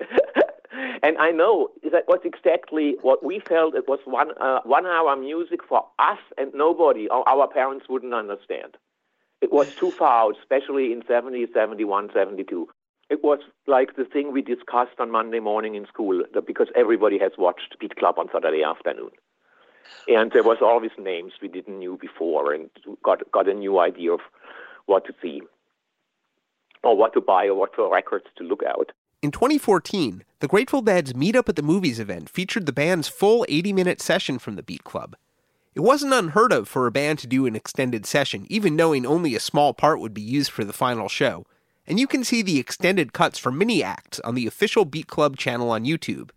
and 0.72 1.18
I 1.18 1.30
know 1.30 1.70
that 1.90 2.06
was 2.06 2.20
exactly 2.24 2.96
what 3.02 3.24
we 3.24 3.40
felt. 3.40 3.74
It 3.74 3.88
was 3.88 4.00
one 4.04 4.30
uh, 4.40 4.60
one 4.64 4.86
hour 4.86 5.16
music 5.16 5.60
for 5.68 5.84
us 5.98 6.18
and 6.38 6.52
nobody. 6.54 7.08
Our, 7.08 7.48
parents 7.48 7.86
wouldn't 7.88 8.14
understand. 8.14 8.76
It 9.40 9.52
was 9.52 9.74
too 9.74 9.90
far 9.90 10.26
out, 10.26 10.36
especially 10.38 10.92
in 10.92 11.02
70, 11.08 11.46
71, 11.52 12.10
72. 12.12 12.68
It 13.08 13.24
was 13.24 13.40
like 13.66 13.96
the 13.96 14.04
thing 14.04 14.32
we 14.32 14.42
discussed 14.42 15.00
on 15.00 15.10
Monday 15.10 15.40
morning 15.40 15.74
in 15.74 15.86
school 15.86 16.22
because 16.46 16.68
everybody 16.76 17.18
has 17.18 17.32
watched 17.38 17.76
Beat 17.80 17.96
Club 17.96 18.18
on 18.18 18.28
Saturday 18.32 18.62
afternoon. 18.62 19.10
And 20.06 20.30
there 20.32 20.44
was 20.44 20.58
always 20.62 20.92
names 20.98 21.32
we 21.42 21.48
didn't 21.48 21.78
knew 21.78 21.98
before 22.00 22.52
and 22.52 22.70
got 23.02 23.28
got 23.32 23.48
a 23.48 23.54
new 23.54 23.80
idea 23.80 24.12
of 24.12 24.20
what 24.86 25.04
to 25.06 25.14
see 25.20 25.42
or 26.84 26.96
what 26.96 27.12
to 27.14 27.20
buy 27.20 27.46
or 27.46 27.54
what 27.54 27.74
for 27.74 27.92
records 27.92 28.26
to 28.36 28.44
look 28.44 28.62
out. 28.62 28.92
In 29.22 29.30
2014, 29.32 30.24
the 30.38 30.48
Grateful 30.48 30.80
Dead's 30.80 31.14
Meet 31.14 31.36
Up 31.36 31.50
at 31.50 31.56
the 31.56 31.62
Movies 31.62 32.00
event 32.00 32.30
featured 32.30 32.64
the 32.64 32.72
band's 32.72 33.06
full 33.06 33.44
80 33.50 33.74
minute 33.74 34.00
session 34.00 34.38
from 34.38 34.56
the 34.56 34.62
Beat 34.62 34.82
Club. 34.82 35.14
It 35.74 35.80
wasn't 35.80 36.14
unheard 36.14 36.54
of 36.54 36.68
for 36.68 36.86
a 36.86 36.90
band 36.90 37.18
to 37.18 37.26
do 37.26 37.44
an 37.44 37.54
extended 37.54 38.06
session, 38.06 38.46
even 38.48 38.76
knowing 38.76 39.04
only 39.04 39.34
a 39.34 39.40
small 39.40 39.74
part 39.74 40.00
would 40.00 40.14
be 40.14 40.22
used 40.22 40.50
for 40.50 40.64
the 40.64 40.72
final 40.72 41.06
show. 41.06 41.44
And 41.86 42.00
you 42.00 42.06
can 42.06 42.24
see 42.24 42.40
the 42.40 42.58
extended 42.58 43.12
cuts 43.12 43.38
for 43.38 43.52
mini 43.52 43.84
acts 43.84 44.20
on 44.20 44.36
the 44.36 44.46
official 44.46 44.86
Beat 44.86 45.08
Club 45.08 45.36
channel 45.36 45.70
on 45.70 45.84
YouTube. 45.84 46.30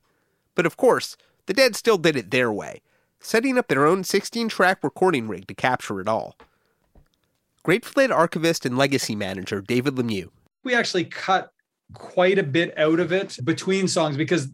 But 0.54 0.66
of 0.66 0.76
course, 0.76 1.16
the 1.46 1.54
Dead 1.54 1.78
still 1.78 1.98
did 1.98 2.18
it 2.18 2.32
their 2.32 2.52
way, 2.52 2.82
setting 3.22 3.58
up 3.58 3.70
their 3.70 3.86
own 3.86 4.04
16 4.04 4.50
track 4.50 4.84
recording 4.84 5.30
rig 5.30 5.48
to 5.48 5.54
capture 5.54 6.02
it 6.02 6.10
all. 6.10 6.36
Grateful 7.64 8.02
Dead 8.02 8.12
archivist 8.12 8.66
and 8.66 8.78
legacy 8.78 9.16
manager 9.16 9.62
David 9.62 9.96
Lemieux. 9.96 10.32
We 10.66 10.76
actually 10.76 11.06
cut 11.06 11.53
quite 11.94 12.40
a 12.40 12.44
bit 12.44 12.78
out 12.78 13.00
of 13.00 13.12
it 13.12 13.38
between 13.44 13.88
songs 13.88 14.18
because 14.18 14.50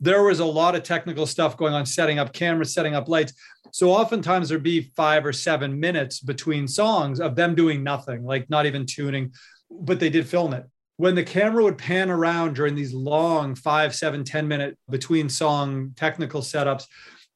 there 0.00 0.24
was 0.24 0.40
a 0.40 0.44
lot 0.44 0.74
of 0.74 0.82
technical 0.82 1.26
stuff 1.26 1.56
going 1.56 1.72
on, 1.72 1.86
setting 1.86 2.18
up 2.18 2.32
cameras, 2.32 2.74
setting 2.74 2.94
up 2.94 3.08
lights. 3.08 3.32
So 3.70 3.90
oftentimes 3.90 4.48
there'd 4.48 4.62
be 4.62 4.92
five 4.96 5.24
or 5.24 5.32
seven 5.32 5.78
minutes 5.78 6.20
between 6.20 6.66
songs 6.66 7.20
of 7.20 7.36
them 7.36 7.54
doing 7.54 7.84
nothing, 7.84 8.24
like 8.24 8.50
not 8.50 8.66
even 8.66 8.84
tuning, 8.84 9.32
but 9.70 10.00
they 10.00 10.10
did 10.10 10.26
film 10.26 10.54
it. 10.54 10.66
When 10.96 11.14
the 11.14 11.24
camera 11.24 11.62
would 11.62 11.78
pan 11.78 12.10
around 12.10 12.54
during 12.54 12.74
these 12.74 12.92
long 12.92 13.54
five, 13.54 13.94
seven, 13.94 14.24
ten 14.24 14.46
minute 14.46 14.76
between 14.90 15.28
song 15.28 15.92
technical 15.96 16.42
setups, 16.42 16.86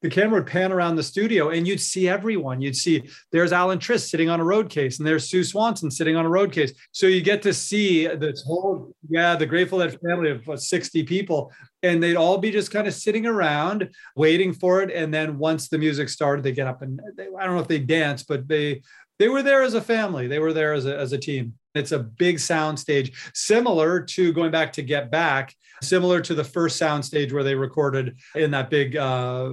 the 0.07 0.15
camera 0.15 0.39
would 0.39 0.47
pan 0.47 0.71
around 0.71 0.95
the 0.95 1.03
studio 1.03 1.51
and 1.51 1.67
you'd 1.67 1.81
see 1.81 2.09
everyone. 2.09 2.61
You'd 2.61 2.77
see 2.77 3.09
there's 3.33 3.53
Alan 3.53 3.81
Trist 3.81 4.09
sitting 4.09 4.29
on 4.29 4.39
a 4.39 4.45
road 4.45 4.71
case 4.71 4.99
and 4.99 5.07
there's 5.07 5.29
Sue 5.29 5.43
Swanson 5.43 5.91
sitting 5.91 6.15
on 6.15 6.25
a 6.25 6.29
road 6.29 6.53
case. 6.53 6.73
So 6.93 7.09
you 7.09 7.21
get 7.21 7.43
to 7.43 7.53
see 7.53 8.07
this 8.07 8.45
whole, 8.47 8.95
yeah, 9.09 9.35
the 9.35 9.47
Grateful 9.47 9.81
Dead 9.81 9.99
family 10.01 10.31
of 10.31 10.61
60 10.61 11.03
people. 11.03 11.51
And 11.83 12.01
they'd 12.01 12.15
all 12.15 12.39
be 12.39 12.53
just 12.53 12.71
kind 12.71 12.87
of 12.87 12.95
sitting 12.95 13.27
around 13.27 13.91
waiting 14.15 14.53
for 14.53 14.81
it. 14.81 14.93
And 14.93 15.13
then 15.13 15.39
once 15.39 15.69
the 15.69 15.79
music 15.79 16.09
started, 16.09 16.45
they 16.45 16.53
get 16.53 16.69
up 16.69 16.83
and 16.83 17.01
they, 17.17 17.25
I 17.25 17.45
don't 17.45 17.57
know 17.57 17.61
if 17.61 17.69
they 17.69 17.81
dance, 17.81 18.23
but 18.23 18.47
they 18.47 18.83
they 19.19 19.29
were 19.29 19.43
there 19.43 19.63
as 19.63 19.75
a 19.75 19.81
family. 19.81 20.27
They 20.27 20.39
were 20.39 20.53
there 20.53 20.75
as 20.75 20.85
a, 20.87 20.97
as 20.97 21.13
a 21.13 21.19
team. 21.19 21.55
It's 21.75 21.93
a 21.93 21.99
big 21.99 22.39
sound 22.39 22.79
stage, 22.79 23.31
similar 23.35 24.01
to 24.01 24.33
going 24.33 24.51
back 24.51 24.75
to 24.75 24.83
Get 24.83 25.11
Back, 25.11 25.55
similar 25.83 26.21
to 26.21 26.35
the 26.35 26.45
first 26.45 26.77
sound 26.77 27.05
stage 27.05 27.33
where 27.33 27.43
they 27.43 27.55
recorded 27.55 28.19
in 28.35 28.51
that 28.51 28.69
big 28.69 28.95
uh, 28.95 29.51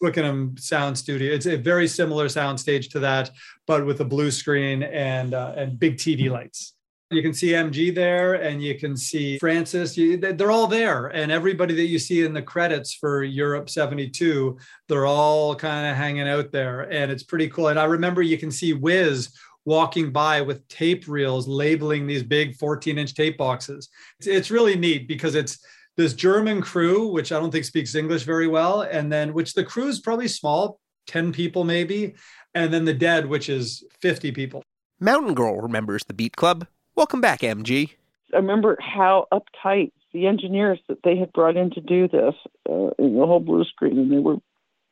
Twickenham 0.00 0.56
sound 0.56 0.96
studio. 0.96 1.32
It's 1.32 1.46
a 1.46 1.56
very 1.56 1.88
similar 1.88 2.28
sound 2.28 2.58
stage 2.60 2.88
to 2.90 3.00
that, 3.00 3.30
but 3.66 3.84
with 3.84 4.00
a 4.00 4.04
blue 4.04 4.30
screen 4.30 4.82
and 4.82 5.34
uh, 5.34 5.54
and 5.56 5.78
big 5.78 5.96
TV 5.96 6.30
lights. 6.30 6.74
You 7.10 7.22
can 7.22 7.32
see 7.32 7.48
MG 7.52 7.94
there, 7.94 8.34
and 8.34 8.62
you 8.62 8.78
can 8.78 8.94
see 8.94 9.38
Francis. 9.38 9.96
You, 9.96 10.18
they're 10.18 10.50
all 10.50 10.66
there, 10.66 11.06
and 11.06 11.32
everybody 11.32 11.74
that 11.74 11.86
you 11.86 11.98
see 11.98 12.22
in 12.22 12.34
the 12.34 12.42
credits 12.42 12.92
for 12.92 13.24
Europe 13.24 13.70
'72, 13.70 14.58
they're 14.88 15.06
all 15.06 15.54
kind 15.54 15.90
of 15.90 15.96
hanging 15.96 16.28
out 16.28 16.52
there, 16.52 16.82
and 16.82 17.10
it's 17.10 17.22
pretty 17.22 17.48
cool. 17.48 17.68
And 17.68 17.80
I 17.80 17.84
remember 17.84 18.20
you 18.20 18.36
can 18.36 18.50
see 18.50 18.74
Wiz 18.74 19.30
walking 19.64 20.10
by 20.10 20.40
with 20.40 20.66
tape 20.68 21.06
reels 21.08 21.46
labeling 21.48 22.06
these 22.06 22.22
big 22.22 22.56
14 22.56 22.98
inch 22.98 23.14
tape 23.14 23.38
boxes. 23.38 23.88
It's, 24.18 24.26
it's 24.26 24.50
really 24.50 24.76
neat 24.76 25.08
because 25.08 25.34
it's 25.34 25.58
this 25.98 26.14
German 26.14 26.62
crew, 26.62 27.08
which 27.08 27.32
I 27.32 27.40
don't 27.40 27.50
think 27.50 27.64
speaks 27.64 27.96
English 27.96 28.22
very 28.22 28.46
well, 28.46 28.82
and 28.82 29.12
then 29.12 29.34
which 29.34 29.54
the 29.54 29.64
crew 29.64 29.88
is 29.88 29.98
probably 29.98 30.28
small, 30.28 30.78
10 31.08 31.32
people 31.32 31.64
maybe, 31.64 32.14
and 32.54 32.72
then 32.72 32.84
the 32.84 32.94
dead, 32.94 33.26
which 33.26 33.48
is 33.48 33.84
50 34.00 34.30
people. 34.30 34.62
Mountain 35.00 35.34
Girl 35.34 35.60
remembers 35.60 36.04
the 36.04 36.14
Beat 36.14 36.36
Club. 36.36 36.68
Welcome 36.94 37.20
back, 37.20 37.40
MG. 37.40 37.90
I 38.32 38.36
remember 38.36 38.78
how 38.80 39.26
uptight 39.32 39.90
the 40.12 40.28
engineers 40.28 40.78
that 40.88 41.02
they 41.02 41.16
had 41.16 41.32
brought 41.32 41.56
in 41.56 41.70
to 41.70 41.80
do 41.80 42.06
this 42.06 42.34
uh, 42.70 42.90
in 42.98 43.18
the 43.18 43.26
whole 43.26 43.40
blue 43.40 43.64
screen, 43.64 43.98
and 43.98 44.12
they 44.12 44.18
were. 44.18 44.36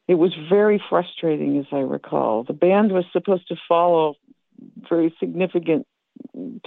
It 0.09 0.15
was 0.15 0.33
very 0.49 0.83
frustrating, 0.89 1.59
as 1.59 1.67
I 1.73 1.79
recall. 1.79 2.45
The 2.45 2.53
band 2.53 2.93
was 2.93 3.05
supposed 3.13 3.49
to 3.49 3.57
follow 3.69 4.15
very 4.89 5.15
significant 5.19 5.87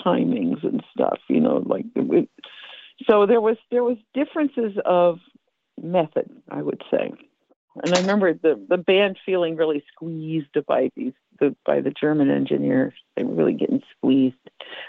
timings 0.05 0.63
and 0.63 0.83
stuff, 0.93 1.19
you 1.27 1.39
know, 1.39 1.63
like 1.65 1.85
it, 1.95 2.29
so 3.07 3.25
there 3.25 3.41
was 3.41 3.57
there 3.71 3.83
was 3.83 3.97
differences 4.13 4.73
of 4.85 5.19
method, 5.81 6.29
I 6.49 6.61
would 6.61 6.81
say. 6.91 7.11
And 7.83 7.93
I 7.95 8.01
remember 8.01 8.33
the, 8.33 8.63
the 8.67 8.77
band 8.77 9.17
feeling 9.25 9.55
really 9.55 9.83
squeezed 9.93 10.57
by 10.67 10.89
these 10.95 11.13
the, 11.39 11.55
by 11.65 11.81
the 11.81 11.91
German 11.91 12.29
engineers. 12.29 12.93
They 13.15 13.23
were 13.23 13.35
really 13.35 13.53
getting 13.53 13.81
squeezed 13.97 14.35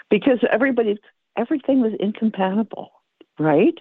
because 0.09 0.39
everybody 0.51 0.97
everything 1.37 1.81
was 1.81 1.93
incompatible, 1.99 2.91
right? 3.39 3.77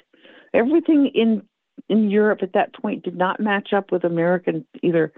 Everything 0.55 1.11
in 1.15 1.43
in 1.89 2.11
Europe 2.11 2.41
at 2.43 2.53
that 2.53 2.75
point 2.75 3.03
did 3.03 3.17
not 3.17 3.41
match 3.41 3.73
up 3.73 3.91
with 3.91 4.05
American 4.05 4.67
either 4.83 5.13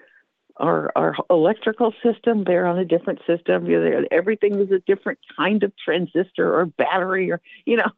our 0.59 0.93
our 0.97 1.15
electrical 1.29 1.93
system. 2.03 2.45
They're 2.45 2.67
on 2.67 2.79
a 2.79 2.85
different 2.85 3.21
system. 3.27 3.67
Everything 4.11 4.59
was 4.59 4.71
a 4.71 4.79
different 4.87 5.19
kind 5.37 5.63
of 5.63 5.73
transistor 5.77 6.59
or 6.59 6.67
battery, 6.67 7.31
or 7.31 7.41
you 7.67 7.77
know. 7.77 7.91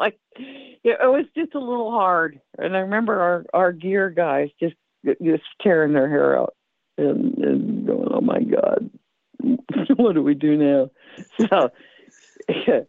Like 0.00 0.18
it 0.36 0.98
was 1.02 1.26
just 1.36 1.54
a 1.54 1.60
little 1.60 1.90
hard. 1.90 2.40
And 2.58 2.76
I 2.76 2.80
remember 2.80 3.20
our 3.20 3.44
our 3.54 3.72
gear 3.72 4.10
guys 4.10 4.48
just 4.58 4.74
just 5.04 5.44
tearing 5.62 5.92
their 5.92 6.08
hair 6.08 6.38
out 6.38 6.54
and, 6.98 7.36
and 7.38 7.86
going, 7.86 8.08
"Oh 8.10 8.20
my 8.20 8.40
God, 8.40 8.90
what 9.96 10.14
do 10.14 10.22
we 10.22 10.34
do 10.34 10.56
now?" 10.56 10.90
So. 11.38 11.70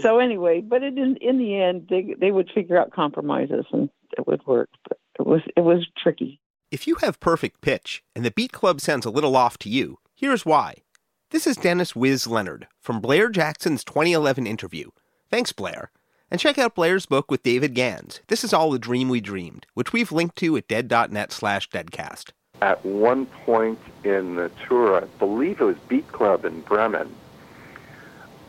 so 0.00 0.18
anyway, 0.18 0.60
but 0.60 0.82
it, 0.82 0.98
in 0.98 1.16
in 1.20 1.38
the 1.38 1.60
end, 1.60 1.86
they 1.88 2.14
they 2.20 2.30
would 2.30 2.50
figure 2.54 2.78
out 2.78 2.92
compromises 2.92 3.64
and 3.72 3.88
it 4.16 4.26
would 4.26 4.44
work. 4.46 4.68
But 4.88 4.98
it 5.18 5.26
was 5.26 5.40
it 5.56 5.60
was 5.60 5.86
tricky. 5.96 6.40
If 6.70 6.86
you 6.86 6.96
have 6.96 7.20
perfect 7.20 7.62
pitch 7.62 8.02
and 8.14 8.24
the 8.24 8.30
Beat 8.30 8.52
Club 8.52 8.80
sounds 8.80 9.06
a 9.06 9.10
little 9.10 9.36
off 9.36 9.56
to 9.58 9.70
you, 9.70 9.98
here's 10.14 10.44
why. 10.44 10.82
This 11.30 11.46
is 11.46 11.56
Dennis 11.56 11.94
Wiz 11.94 12.26
Leonard 12.26 12.66
from 12.80 13.00
Blair 13.00 13.28
Jackson's 13.28 13.84
2011 13.84 14.46
interview. 14.46 14.90
Thanks, 15.30 15.52
Blair. 15.52 15.90
And 16.30 16.38
check 16.38 16.58
out 16.58 16.74
Blair's 16.74 17.06
book 17.06 17.30
with 17.30 17.42
David 17.42 17.72
Gans, 17.74 18.20
This 18.26 18.44
is 18.44 18.52
All 18.52 18.74
a 18.74 18.78
Dream 18.78 19.08
We 19.08 19.20
Dreamed, 19.20 19.66
which 19.72 19.94
we've 19.94 20.12
linked 20.12 20.36
to 20.36 20.58
at 20.58 20.68
dead.net 20.68 21.32
slash 21.32 21.70
deadcast. 21.70 22.32
At 22.60 22.84
one 22.84 23.24
point 23.24 23.78
in 24.04 24.36
the 24.36 24.50
tour, 24.66 25.02
I 25.02 25.06
believe 25.18 25.60
it 25.60 25.64
was 25.64 25.76
Beat 25.88 26.06
Club 26.12 26.44
in 26.44 26.60
Bremen, 26.60 27.14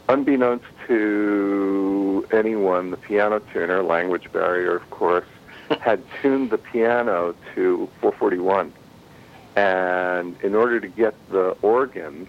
unbeknownst 0.10 0.66
to 0.88 2.28
anyone, 2.34 2.92
the 2.92 2.98
piano 2.98 3.40
tuner, 3.54 3.82
language 3.82 4.30
barrier, 4.34 4.76
of 4.76 4.90
course, 4.90 5.28
had 5.80 6.04
tuned 6.22 6.50
the 6.50 6.58
piano 6.58 7.34
to 7.56 7.90
441. 8.02 8.74
And 9.56 10.36
in 10.44 10.54
order 10.54 10.82
to 10.82 10.88
get 10.90 11.14
the 11.30 11.56
organ 11.62 12.28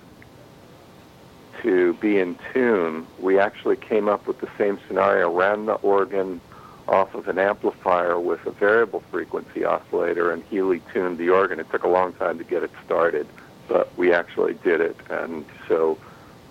to 1.62 1.94
be 1.94 2.18
in 2.18 2.38
tune, 2.52 3.06
we 3.18 3.38
actually 3.38 3.76
came 3.76 4.08
up 4.08 4.26
with 4.26 4.40
the 4.40 4.48
same 4.58 4.78
scenario, 4.86 5.30
ran 5.30 5.66
the 5.66 5.74
organ 5.74 6.40
off 6.88 7.14
of 7.14 7.28
an 7.28 7.38
amplifier 7.38 8.18
with 8.18 8.44
a 8.46 8.50
variable 8.50 9.00
frequency 9.10 9.64
oscillator 9.64 10.32
and 10.32 10.42
Healy 10.44 10.82
tuned 10.92 11.18
the 11.18 11.30
organ. 11.30 11.60
It 11.60 11.70
took 11.70 11.84
a 11.84 11.88
long 11.88 12.12
time 12.14 12.38
to 12.38 12.44
get 12.44 12.62
it 12.62 12.70
started, 12.84 13.26
but 13.68 13.96
we 13.96 14.12
actually 14.12 14.54
did 14.54 14.80
it. 14.80 14.96
And 15.08 15.44
so 15.68 15.98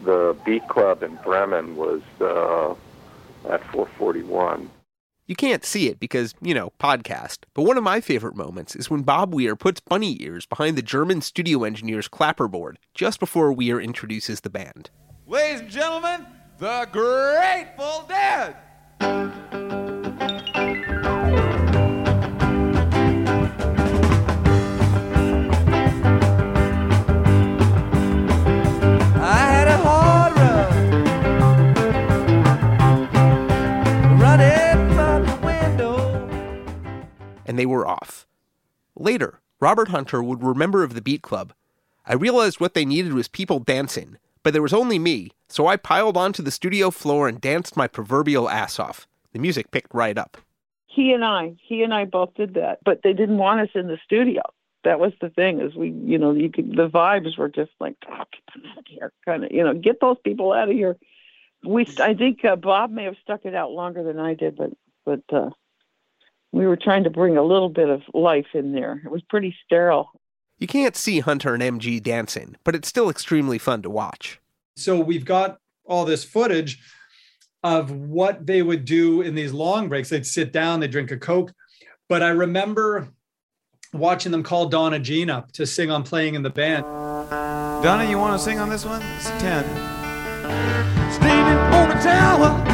the 0.04 0.36
Beat 0.46 0.68
Club 0.68 1.04
in 1.04 1.16
Bremen 1.24 1.76
was 1.76 2.02
uh, 2.22 2.72
at 3.50 3.64
441. 3.72 4.70
You 5.30 5.36
can't 5.36 5.64
see 5.64 5.90
it 5.90 6.00
because, 6.00 6.34
you 6.42 6.56
know, 6.56 6.74
podcast. 6.80 7.42
But 7.54 7.62
one 7.62 7.78
of 7.78 7.84
my 7.84 8.02
favorite 8.02 8.36
moments 8.36 8.76
is 8.76 8.90
when 8.90 9.04
Bob 9.04 9.32
Weir 9.32 9.56
puts 9.56 9.80
bunny 9.80 10.18
ears 10.24 10.48
behind 10.48 10.76
the 10.76 10.82
German 10.82 11.22
studio 11.22 11.66
engineer's 11.66 12.10
clapperboard 12.10 12.78
just 12.96 13.20
before 13.20 13.54
Weir 13.54 13.80
introduces 13.80 14.42
the 14.42 14.50
band. 14.50 14.90
Ladies 15.28 15.60
and 15.60 15.70
gentlemen, 15.70 16.26
the 16.58 16.88
Grateful 16.92 18.10
Dead! 18.10 19.59
And 37.50 37.58
they 37.58 37.66
were 37.66 37.88
off. 37.88 38.28
Later, 38.96 39.40
Robert 39.60 39.88
Hunter 39.88 40.22
would 40.22 40.44
remember 40.44 40.84
of 40.84 40.94
the 40.94 41.02
Beat 41.02 41.24
Club. 41.24 41.52
I 42.06 42.14
realized 42.14 42.60
what 42.60 42.76
they 42.76 42.86
needed 42.86 43.14
was 43.14 43.28
people 43.28 43.58
dancing, 43.58 44.18
but 44.44 44.54
there 44.54 44.62
was 44.62 44.72
only 44.72 45.00
me, 45.00 45.32
so 45.48 45.66
I 45.66 45.76
piled 45.76 46.16
onto 46.16 46.44
the 46.44 46.52
studio 46.52 46.92
floor 46.92 47.28
and 47.28 47.42
danced 47.42 47.76
my 47.76 47.88
proverbial 47.88 48.48
ass 48.48 48.78
off. 48.78 49.08
The 49.34 49.40
music 49.40 49.72
picked 49.72 49.96
right 49.96 50.16
up. 50.16 50.38
He 50.86 51.12
and 51.12 51.26
I, 51.26 51.56
he 51.60 51.82
and 51.82 51.92
I 51.92 52.06
both 52.06 52.36
did 52.36 52.54
that, 52.54 52.80
but 52.86 53.02
they 53.04 53.14
didn't 53.14 53.38
want 53.40 53.62
us 53.62 53.70
in 53.74 53.88
the 53.88 53.98
studio. 54.06 54.44
That 54.84 55.00
was 55.00 55.14
the 55.20 55.30
thing 55.32 55.60
is 55.60 55.74
we, 55.74 55.90
you 55.90 56.20
know, 56.20 56.34
you 56.34 56.52
could, 56.52 56.78
the 56.78 56.88
vibes 56.88 57.36
were 57.36 57.50
just 57.50 57.72
like, 57.80 57.96
oh, 58.12 58.26
get 58.32 58.54
them 58.54 58.72
out 58.72 58.78
of 58.78 58.86
here, 58.88 59.12
kind 59.26 59.44
of, 59.44 59.52
you 59.52 59.64
know, 59.64 59.74
get 59.74 60.00
those 60.02 60.18
people 60.24 60.54
out 60.54 60.70
of 60.70 60.76
here. 60.76 60.98
We, 61.66 61.88
I 62.00 62.14
think 62.14 62.46
uh, 62.46 62.58
Bob 62.58 62.92
may 62.92 63.06
have 63.06 63.18
stuck 63.24 63.46
it 63.46 63.56
out 63.56 63.72
longer 63.72 64.04
than 64.04 64.20
I 64.20 64.36
did, 64.36 64.56
but, 64.56 64.70
but 65.04 65.22
uh, 65.34 65.50
we 66.52 66.66
were 66.66 66.78
trying 66.78 67.04
to 67.04 67.10
bring 67.10 67.38
a 67.38 67.44
little 67.44 67.70
bit 67.70 67.90
of 67.90 68.02
life 68.14 68.48
in 68.54 68.74
there. 68.74 69.02
It 69.06 69.12
was 69.12 69.22
pretty 69.30 69.56
sterile. 69.66 70.12
You 70.58 70.68
can't 70.68 70.96
see 70.96 71.20
Hunter 71.20 71.54
and 71.54 71.64
MG 71.64 72.02
dancing, 72.02 72.56
but 72.64 72.76
it's 72.76 72.88
still 72.88 73.10
extremely 73.10 73.58
fun 73.58 73.82
to 73.84 73.90
watch. 73.90 74.40
So 74.76 75.00
we've 75.00 75.26
got 75.26 75.60
all 75.86 76.06
this 76.06 76.24
footage 76.24 76.80
of 77.64 77.92
what 77.92 78.46
they 78.46 78.62
would 78.62 78.86
do 78.86 79.22
in 79.22 79.36
these 79.36 79.54
long 79.54 79.90
breaks. 79.90 80.10
They'd 80.10 80.26
sit 80.26 80.52
down, 80.52 80.80
they'd 80.80 80.92
drink 80.92 81.12
a 81.12 81.18
Coke. 81.18 81.54
But 82.08 82.24
I 82.24 82.30
remember 82.30 83.10
watching 83.94 84.32
them 84.32 84.44
call 84.44 84.68
Donna 84.68 85.00
Jean 85.00 85.30
up 85.30 85.52
to 85.54 85.66
sing 85.66 85.92
on 85.92 86.04
playing 86.04 86.36
in 86.36 86.44
the 86.44 86.50
band. 86.50 86.84
Donna, 87.84 88.10
you 88.10 88.18
want 88.18 88.38
to 88.38 88.44
sing 88.44 88.60
on 88.60 88.70
this 88.70 88.86
one? 88.86 89.02
It's 89.16 89.30
10. 89.30 89.64
Standing 91.14 91.60
on 91.74 91.90
the 91.90 91.96
tower. 91.96 92.69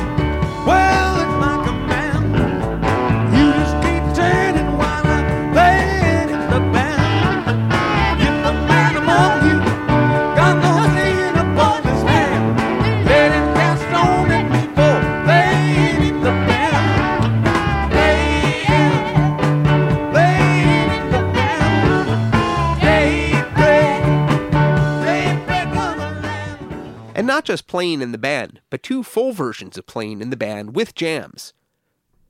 Not 27.35 27.43
just 27.43 27.67
playing 27.67 28.01
in 28.01 28.13
the 28.13 28.17
band, 28.17 28.61
but 28.69 28.81
two 28.81 29.03
full 29.03 29.33
versions 29.33 29.77
of 29.77 29.85
playing 29.85 30.21
in 30.21 30.29
the 30.29 30.37
band 30.37 30.73
with 30.73 30.95
jams. 30.95 31.51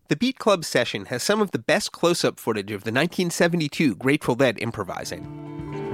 The 0.08 0.16
Beat 0.16 0.40
Club 0.40 0.66
session 0.66 1.06
has 1.06 1.22
some 1.22 1.42
of 1.42 1.52
the 1.52 1.60
best 1.60 1.92
close 1.92 2.26
up 2.26 2.40
footage 2.40 2.72
of 2.72 2.86
the 2.86 2.92
1972 2.92 3.98
Grateful 3.98 4.34
Dead 4.34 4.58
improvising. 4.58 5.94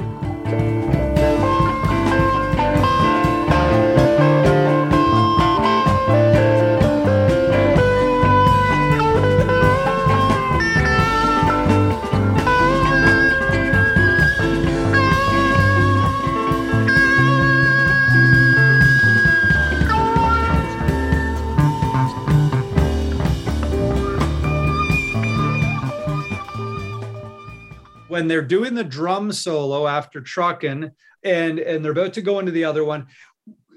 When 28.12 28.28
they're 28.28 28.42
doing 28.42 28.74
the 28.74 28.84
drum 28.84 29.32
solo 29.32 29.88
after 29.88 30.20
trucking 30.20 30.92
and 31.24 31.60
and 31.60 31.84
they're 31.84 31.94
about 31.94 32.14
to 32.14 32.22
go 32.22 32.40
into 32.40 32.52
the 32.52 32.66
other 32.66 32.84
one 32.84 33.08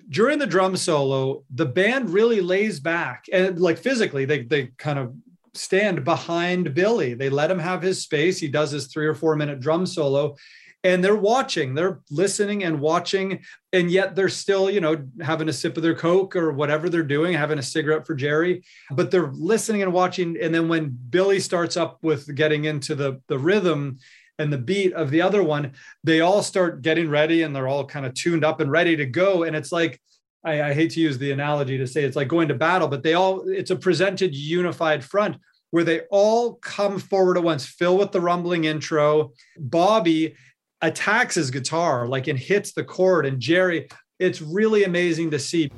during 0.08 0.38
the 0.38 0.46
drum 0.46 0.76
solo 0.76 1.44
the 1.54 1.64
band 1.64 2.10
really 2.10 2.40
lays 2.40 2.80
back 2.80 3.26
and 3.32 3.60
like 3.60 3.78
physically 3.78 4.24
they 4.24 4.42
they 4.42 4.66
kind 4.76 4.98
of 4.98 5.14
stand 5.54 6.04
behind 6.04 6.74
billy. 6.74 7.14
They 7.14 7.30
let 7.30 7.50
him 7.50 7.60
have 7.60 7.80
his 7.80 8.02
space. 8.02 8.38
He 8.38 8.48
does 8.48 8.72
his 8.72 8.88
three 8.88 9.06
or 9.06 9.14
four 9.14 9.36
minute 9.36 9.60
drum 9.60 9.86
solo 9.86 10.34
and 10.82 11.02
they're 11.02 11.16
watching 11.16 11.74
they're 11.74 12.00
listening 12.10 12.62
and 12.62 12.78
watching 12.78 13.42
and 13.72 13.90
yet 13.90 14.14
they're 14.14 14.28
still 14.28 14.70
you 14.70 14.80
know 14.80 15.02
having 15.22 15.48
a 15.48 15.52
sip 15.52 15.78
of 15.78 15.82
their 15.82 15.94
coke 15.94 16.36
or 16.36 16.52
whatever 16.52 16.90
they're 16.90 17.02
doing 17.02 17.32
having 17.32 17.58
a 17.58 17.62
cigarette 17.62 18.06
for 18.06 18.14
jerry 18.14 18.62
but 18.90 19.10
they're 19.10 19.32
listening 19.32 19.82
and 19.82 19.92
watching. 19.92 20.36
And 20.40 20.54
then 20.54 20.68
when 20.68 20.96
billy 21.08 21.40
starts 21.40 21.76
up 21.76 21.98
with 22.02 22.32
getting 22.34 22.66
into 22.66 22.94
the 22.94 23.20
the 23.28 23.38
rhythm 23.38 23.98
and 24.38 24.52
the 24.52 24.58
beat 24.58 24.92
of 24.92 25.10
the 25.10 25.22
other 25.22 25.42
one, 25.42 25.72
they 26.02 26.20
all 26.20 26.42
start 26.42 26.82
getting 26.82 27.08
ready 27.08 27.42
and 27.42 27.54
they're 27.54 27.68
all 27.68 27.84
kind 27.84 28.06
of 28.06 28.14
tuned 28.14 28.44
up 28.44 28.60
and 28.60 28.70
ready 28.70 28.96
to 28.96 29.06
go. 29.06 29.44
And 29.44 29.54
it's 29.54 29.72
like, 29.72 30.00
I, 30.44 30.62
I, 30.62 30.74
hate 30.74 30.90
to 30.92 31.00
use 31.00 31.16
the 31.16 31.30
analogy 31.30 31.78
to 31.78 31.86
say 31.86 32.04
it's 32.04 32.16
like 32.16 32.28
going 32.28 32.48
to 32.48 32.54
battle, 32.54 32.88
but 32.88 33.02
they 33.02 33.14
all, 33.14 33.48
it's 33.48 33.70
a 33.70 33.76
presented 33.76 34.34
unified 34.34 35.02
front 35.04 35.36
where 35.70 35.84
they 35.84 36.02
all 36.10 36.54
come 36.56 36.98
forward 36.98 37.38
at 37.38 37.44
once. 37.44 37.66
Phil 37.66 37.96
with 37.96 38.12
the 38.12 38.20
rumbling 38.20 38.64
intro, 38.64 39.32
Bobby 39.58 40.34
attacks 40.82 41.34
his 41.34 41.50
guitar 41.50 42.06
like 42.06 42.26
and 42.28 42.38
hits 42.38 42.72
the 42.72 42.84
chord, 42.84 43.26
and 43.26 43.40
Jerry, 43.40 43.88
it's 44.18 44.40
really 44.40 44.84
amazing 44.84 45.30
to 45.30 45.38
see. 45.38 45.70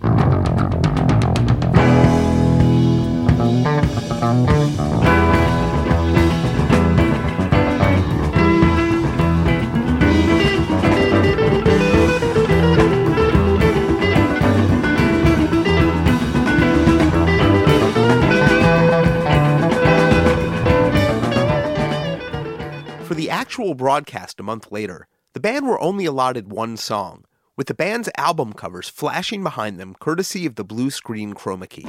Actual 23.47 23.75
broadcast 23.77 24.41
a 24.41 24.43
month 24.43 24.73
later, 24.73 25.07
the 25.33 25.39
band 25.39 25.69
were 25.69 25.81
only 25.81 26.05
allotted 26.05 26.51
one 26.51 26.77
song, 26.77 27.25
with 27.57 27.69
the 27.69 27.75
band's 27.75 28.11
album 28.19 28.53
covers 28.53 28.89
flashing 28.89 29.41
behind 29.45 29.79
them 29.79 29.95
courtesy 30.01 30.47
of 30.47 30.57
the 30.57 30.65
blue 30.65 30.91
screen 30.91 31.33
chroma 31.33 31.69
key. 31.69 31.87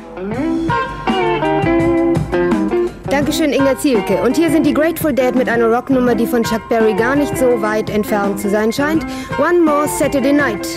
Dankeschön, 3.09 3.51
Inga 3.51 3.75
Zielke. 3.79 4.21
Und 4.21 4.37
hier 4.37 4.51
sind 4.51 4.67
die 4.67 4.73
Grateful 4.73 5.11
Dead 5.11 5.33
mit 5.33 5.49
einer 5.49 5.65
Rocknummer, 5.65 6.13
die 6.13 6.27
von 6.27 6.43
Chuck 6.43 6.61
Berry 6.69 6.93
gar 6.93 7.15
nicht 7.15 7.35
so 7.35 7.59
weit 7.59 7.89
entfernt 7.89 8.39
zu 8.39 8.51
sein 8.51 8.71
scheint. 8.71 9.03
One 9.39 9.59
More 9.59 9.87
Saturday 9.87 10.33
Night. 10.33 10.67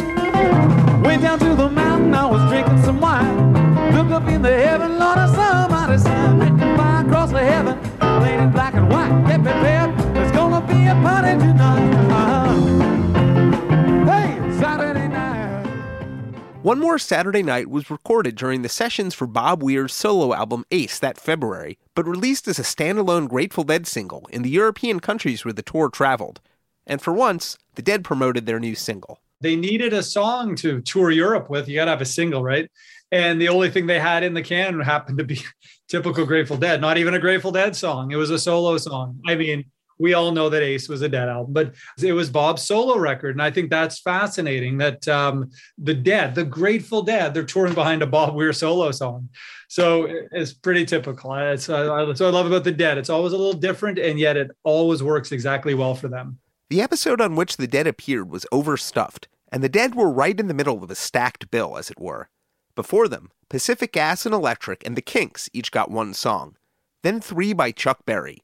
Went 1.05 1.23
down 1.23 1.39
to 1.41 1.55
the 1.57 1.69
mountain, 1.69 2.15
I 2.15 2.25
was 2.25 2.41
drinking 2.49 2.83
some 2.85 3.01
wine. 3.03 3.53
Look 3.93 4.11
up 4.11 4.27
in 4.31 4.41
the 4.41 4.49
heaven, 4.49 4.99
Lord, 4.99 5.19
I 5.19 5.27
saw 5.27 5.69
somebody 5.69 5.99
sign 5.99 6.39
written 6.39 6.75
by 6.79 7.03
across 7.03 7.33
the 7.33 7.45
heaven, 7.45 7.77
laid 8.23 8.41
in 8.41 8.51
black 8.51 8.73
and 8.73 8.89
white. 8.91 9.27
Get 9.27 9.43
prepared 9.43 10.00
One 16.63 16.79
More 16.79 16.99
Saturday 16.99 17.43
Night 17.43 17.71
was 17.71 17.91
recorded 17.91 18.37
during 18.37 18.61
the 18.61 18.69
sessions 18.69 19.15
for 19.15 19.27
Bob 19.27 19.63
Weir's 19.63 19.95
solo 19.95 20.35
album 20.35 20.67
Ace 20.71 20.99
that 20.99 21.17
February, 21.19 21.79
but 21.95 22.07
released 22.07 22.47
as 22.47 22.59
a 22.59 22.63
standalone 22.63 23.29
Grateful 23.29 23.65
Dead 23.65 23.87
single 23.87 24.29
in 24.31 24.43
the 24.43 24.51
European 24.51 25.01
countries 25.01 25.43
where 25.43 25.55
the 25.55 25.63
tour 25.63 25.89
traveled. 25.89 26.39
And 26.87 27.01
for 27.01 27.15
once, 27.15 27.57
the 27.77 27.83
Dead 27.83 28.05
promoted 28.05 28.45
their 28.45 28.61
new 28.61 28.75
single. 28.75 29.21
They 29.41 29.57
needed 29.57 29.95
a 29.95 30.03
song 30.03 30.55
to 30.57 30.83
tour 30.83 31.11
Europe 31.11 31.49
with. 31.49 31.67
You 31.67 31.77
got 31.77 31.87
to 31.87 31.93
have 31.93 32.03
a 32.03 32.05
single, 32.05 32.45
right? 32.45 32.71
And 33.11 33.41
the 33.41 33.49
only 33.49 33.71
thing 33.71 33.87
they 33.87 33.99
had 33.99 34.23
in 34.23 34.35
the 34.35 34.43
can 34.43 34.79
happened 34.81 35.17
to 35.17 35.25
be 35.25 35.41
typical 35.89 36.27
Grateful 36.27 36.59
Dead, 36.59 36.83
not 36.83 36.99
even 36.99 37.15
a 37.15 37.19
Grateful 37.19 37.53
Dead 37.53 37.75
song. 37.75 38.13
It 38.13 38.17
was 38.17 38.29
a 38.29 38.39
solo 38.39 38.77
song. 38.77 39.19
I 39.27 39.35
mean, 39.35 39.65
we 40.01 40.15
all 40.15 40.33
know 40.33 40.49
that 40.49 40.63
Ace 40.63 40.89
was 40.89 41.03
a 41.03 41.09
Dead 41.09 41.29
album, 41.29 41.53
but 41.53 41.75
it 42.03 42.13
was 42.13 42.31
Bob's 42.31 42.63
solo 42.63 42.99
record. 42.99 43.37
And 43.37 43.43
I 43.43 43.51
think 43.51 43.71
that's 43.71 44.01
fascinating 44.01 44.79
that 44.79 45.07
um, 45.07 45.51
the 45.79 45.95
Dead, 45.95 46.35
the 46.35 46.45
Grateful 46.45 47.03
Dead, 47.03 47.35
they're 47.35 47.45
touring 47.45 47.75
behind 47.75 48.03
a 48.03 48.07
Bob 48.07 48.35
Weir 48.35 48.53
solo 48.53 48.91
song. 48.91 49.29
So 49.69 50.09
it's 50.33 50.53
pretty 50.53 50.87
typical. 50.87 51.35
It's, 51.35 51.69
uh, 51.69 52.15
so 52.15 52.27
I 52.27 52.31
love 52.31 52.47
about 52.47 52.65
the 52.65 52.73
Dead. 52.73 52.99
It's 52.99 53.11
always 53.11 53.33
a 53.33 53.37
little 53.37 53.61
different, 53.61 53.99
and 53.99 54.19
yet 54.19 54.37
it 54.37 54.51
always 54.65 55.03
works 55.03 55.31
exactly 55.31 55.75
well 55.75 55.95
for 55.95 56.09
them. 56.09 56.39
The 56.71 56.83
episode 56.83 57.21
on 57.21 57.37
which 57.37 57.57
the 57.57 57.67
Dead 57.67 57.87
appeared 57.87 58.31
was 58.31 58.47
overstuffed, 58.51 59.29
and 59.53 59.63
the 59.63 59.69
Dead 59.69 59.95
were 59.95 60.11
right 60.11 60.39
in 60.39 60.49
the 60.49 60.55
middle 60.55 60.83
of 60.83 60.91
a 60.91 60.95
stacked 60.95 61.51
bill, 61.51 61.77
as 61.77 61.91
it 61.91 62.01
were. 62.01 62.31
Before 62.75 63.09
them, 63.09 63.31
Pacific 63.49 63.93
Gas 63.93 64.25
and 64.25 64.35
Electric 64.35 64.87
and 64.87 64.97
the 64.97 65.03
Kinks 65.03 65.51
each 65.53 65.73
got 65.73 65.91
one 65.91 66.15
song, 66.15 66.57
then 67.03 67.21
three 67.21 67.53
by 67.53 67.73
Chuck 67.73 68.07
Berry. 68.07 68.43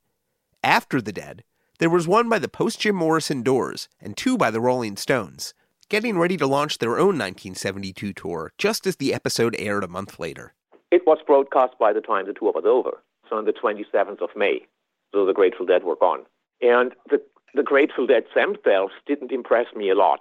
After 0.63 1.01
the 1.01 1.13
Dead, 1.13 1.45
there 1.79 1.91
was 1.91 2.09
one 2.09 2.29
by 2.29 2.39
the 2.39 2.49
post 2.49 2.81
Jim 2.81 2.97
Morrison 2.97 3.43
Doors 3.43 3.89
and 4.01 4.17
two 4.17 4.39
by 4.39 4.51
the 4.51 4.61
Rolling 4.61 4.97
Stones, 4.97 5.53
getting 5.91 6.19
ready 6.19 6.37
to 6.39 6.47
launch 6.47 6.79
their 6.79 6.99
own 6.99 7.19
1972 7.19 8.13
tour 8.15 8.53
just 8.57 8.87
as 8.87 8.97
the 8.97 9.13
episode 9.13 9.55
aired 9.59 9.85
a 9.85 9.89
month 9.89 10.19
later. 10.19 10.55
It 10.91 11.03
was 11.07 11.19
broadcast 11.27 11.75
by 11.79 11.93
the 11.93 12.01
time 12.01 12.27
the 12.27 12.33
tour 12.33 12.53
was 12.55 12.65
over, 12.67 13.03
so 13.29 13.37
on 13.37 13.45
the 13.45 13.53
27th 13.53 14.23
of 14.23 14.31
May. 14.35 14.67
So 15.13 15.27
the 15.27 15.35
Grateful 15.35 15.67
Dead 15.67 15.85
were 15.85 15.97
gone. 15.97 16.25
And 16.63 16.95
the, 17.11 17.21
the 17.55 17.63
Grateful 17.63 18.07
Dead 18.07 18.25
themselves 18.35 18.95
didn't 19.07 19.33
impress 19.33 19.67
me 19.75 19.91
a 19.91 19.95
lot 19.95 20.21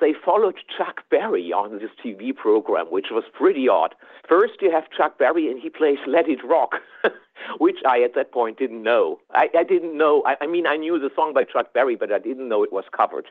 they 0.00 0.14
followed 0.24 0.56
Chuck 0.76 1.02
Berry 1.10 1.52
on 1.52 1.78
this 1.78 1.90
TV 2.04 2.34
program, 2.34 2.86
which 2.86 3.06
was 3.10 3.24
pretty 3.32 3.68
odd. 3.68 3.94
First, 4.28 4.54
you 4.60 4.70
have 4.70 4.84
Chuck 4.96 5.18
Berry, 5.18 5.50
and 5.50 5.60
he 5.60 5.70
plays 5.70 5.98
Let 6.06 6.28
It 6.28 6.44
Rock, 6.44 6.76
which 7.58 7.78
I 7.86 8.02
at 8.02 8.14
that 8.14 8.32
point 8.32 8.58
didn't 8.58 8.82
know. 8.82 9.18
I, 9.32 9.48
I 9.56 9.64
didn't 9.64 9.96
know. 9.96 10.22
I, 10.26 10.36
I, 10.40 10.46
mean, 10.46 10.66
I 10.66 10.76
knew 10.76 10.98
the 10.98 11.10
song 11.14 11.32
by 11.34 11.44
Chuck 11.44 11.72
Berry, 11.72 11.96
but 11.96 12.12
I 12.12 12.18
didn't 12.18 12.48
know 12.48 12.62
it 12.62 12.72
was 12.72 12.84
covered 12.96 13.26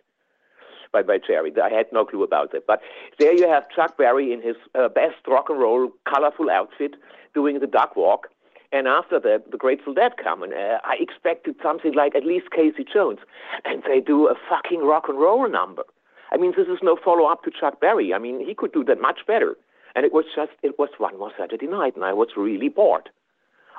by, 0.91 1.03
by 1.03 1.19
Jerry. 1.25 1.51
I 1.62 1.69
had 1.69 1.88
no 1.91 2.06
clue 2.06 2.23
about 2.23 2.53
it. 2.53 2.65
But 2.67 2.82
there 3.19 3.34
you 3.34 3.47
have 3.47 3.69
Chuck 3.69 3.97
Berry 3.97 4.34
in 4.34 4.41
his 4.41 4.56
uh, 4.75 4.89
best 4.89 5.15
rock 5.27 5.49
and 5.49 5.60
roll, 5.60 5.91
colorful 6.08 6.49
outfit 6.49 6.95
doing 7.34 7.60
the 7.60 7.67
duck 7.67 7.95
walk. 7.95 8.27
And 8.71 8.88
after 8.88 9.19
that, 9.21 9.51
the 9.51 9.58
Grateful 9.58 9.93
Dead 9.93 10.13
come, 10.21 10.43
and 10.43 10.53
uh, 10.53 10.80
I 10.84 10.97
expected 10.99 11.56
something 11.63 11.93
like 11.93 12.15
at 12.15 12.25
least 12.25 12.51
Casey 12.51 12.84
Jones, 12.84 13.19
and 13.63 13.82
they 13.88 14.01
do 14.01 14.27
a 14.27 14.36
fucking 14.49 14.82
rock 14.82 15.06
and 15.08 15.17
roll 15.17 15.49
number. 15.49 15.84
I 16.32 16.38
mean, 16.38 16.54
this 16.56 16.68
is 16.68 16.80
no 16.82 16.98
follow 17.04 17.26
up 17.26 17.44
to 17.44 17.52
Chuck 17.52 17.80
Berry. 17.80 18.13
I 18.13 18.20
mean, 18.20 18.46
he 18.46 18.54
could 18.54 18.74
do 18.74 18.84
that 18.86 19.02
much 19.02 19.20
better. 19.26 19.56
And 19.96 20.06
it 20.06 20.13
was 20.13 20.26
just, 20.36 20.52
it 20.62 20.78
was 20.78 20.90
one 20.98 21.18
more 21.18 21.32
Saturday 21.38 21.68
night, 21.68 21.96
and 21.96 22.06
I 22.06 22.13
was 22.13 22.30
really 22.36 22.70
bored. 22.70 23.10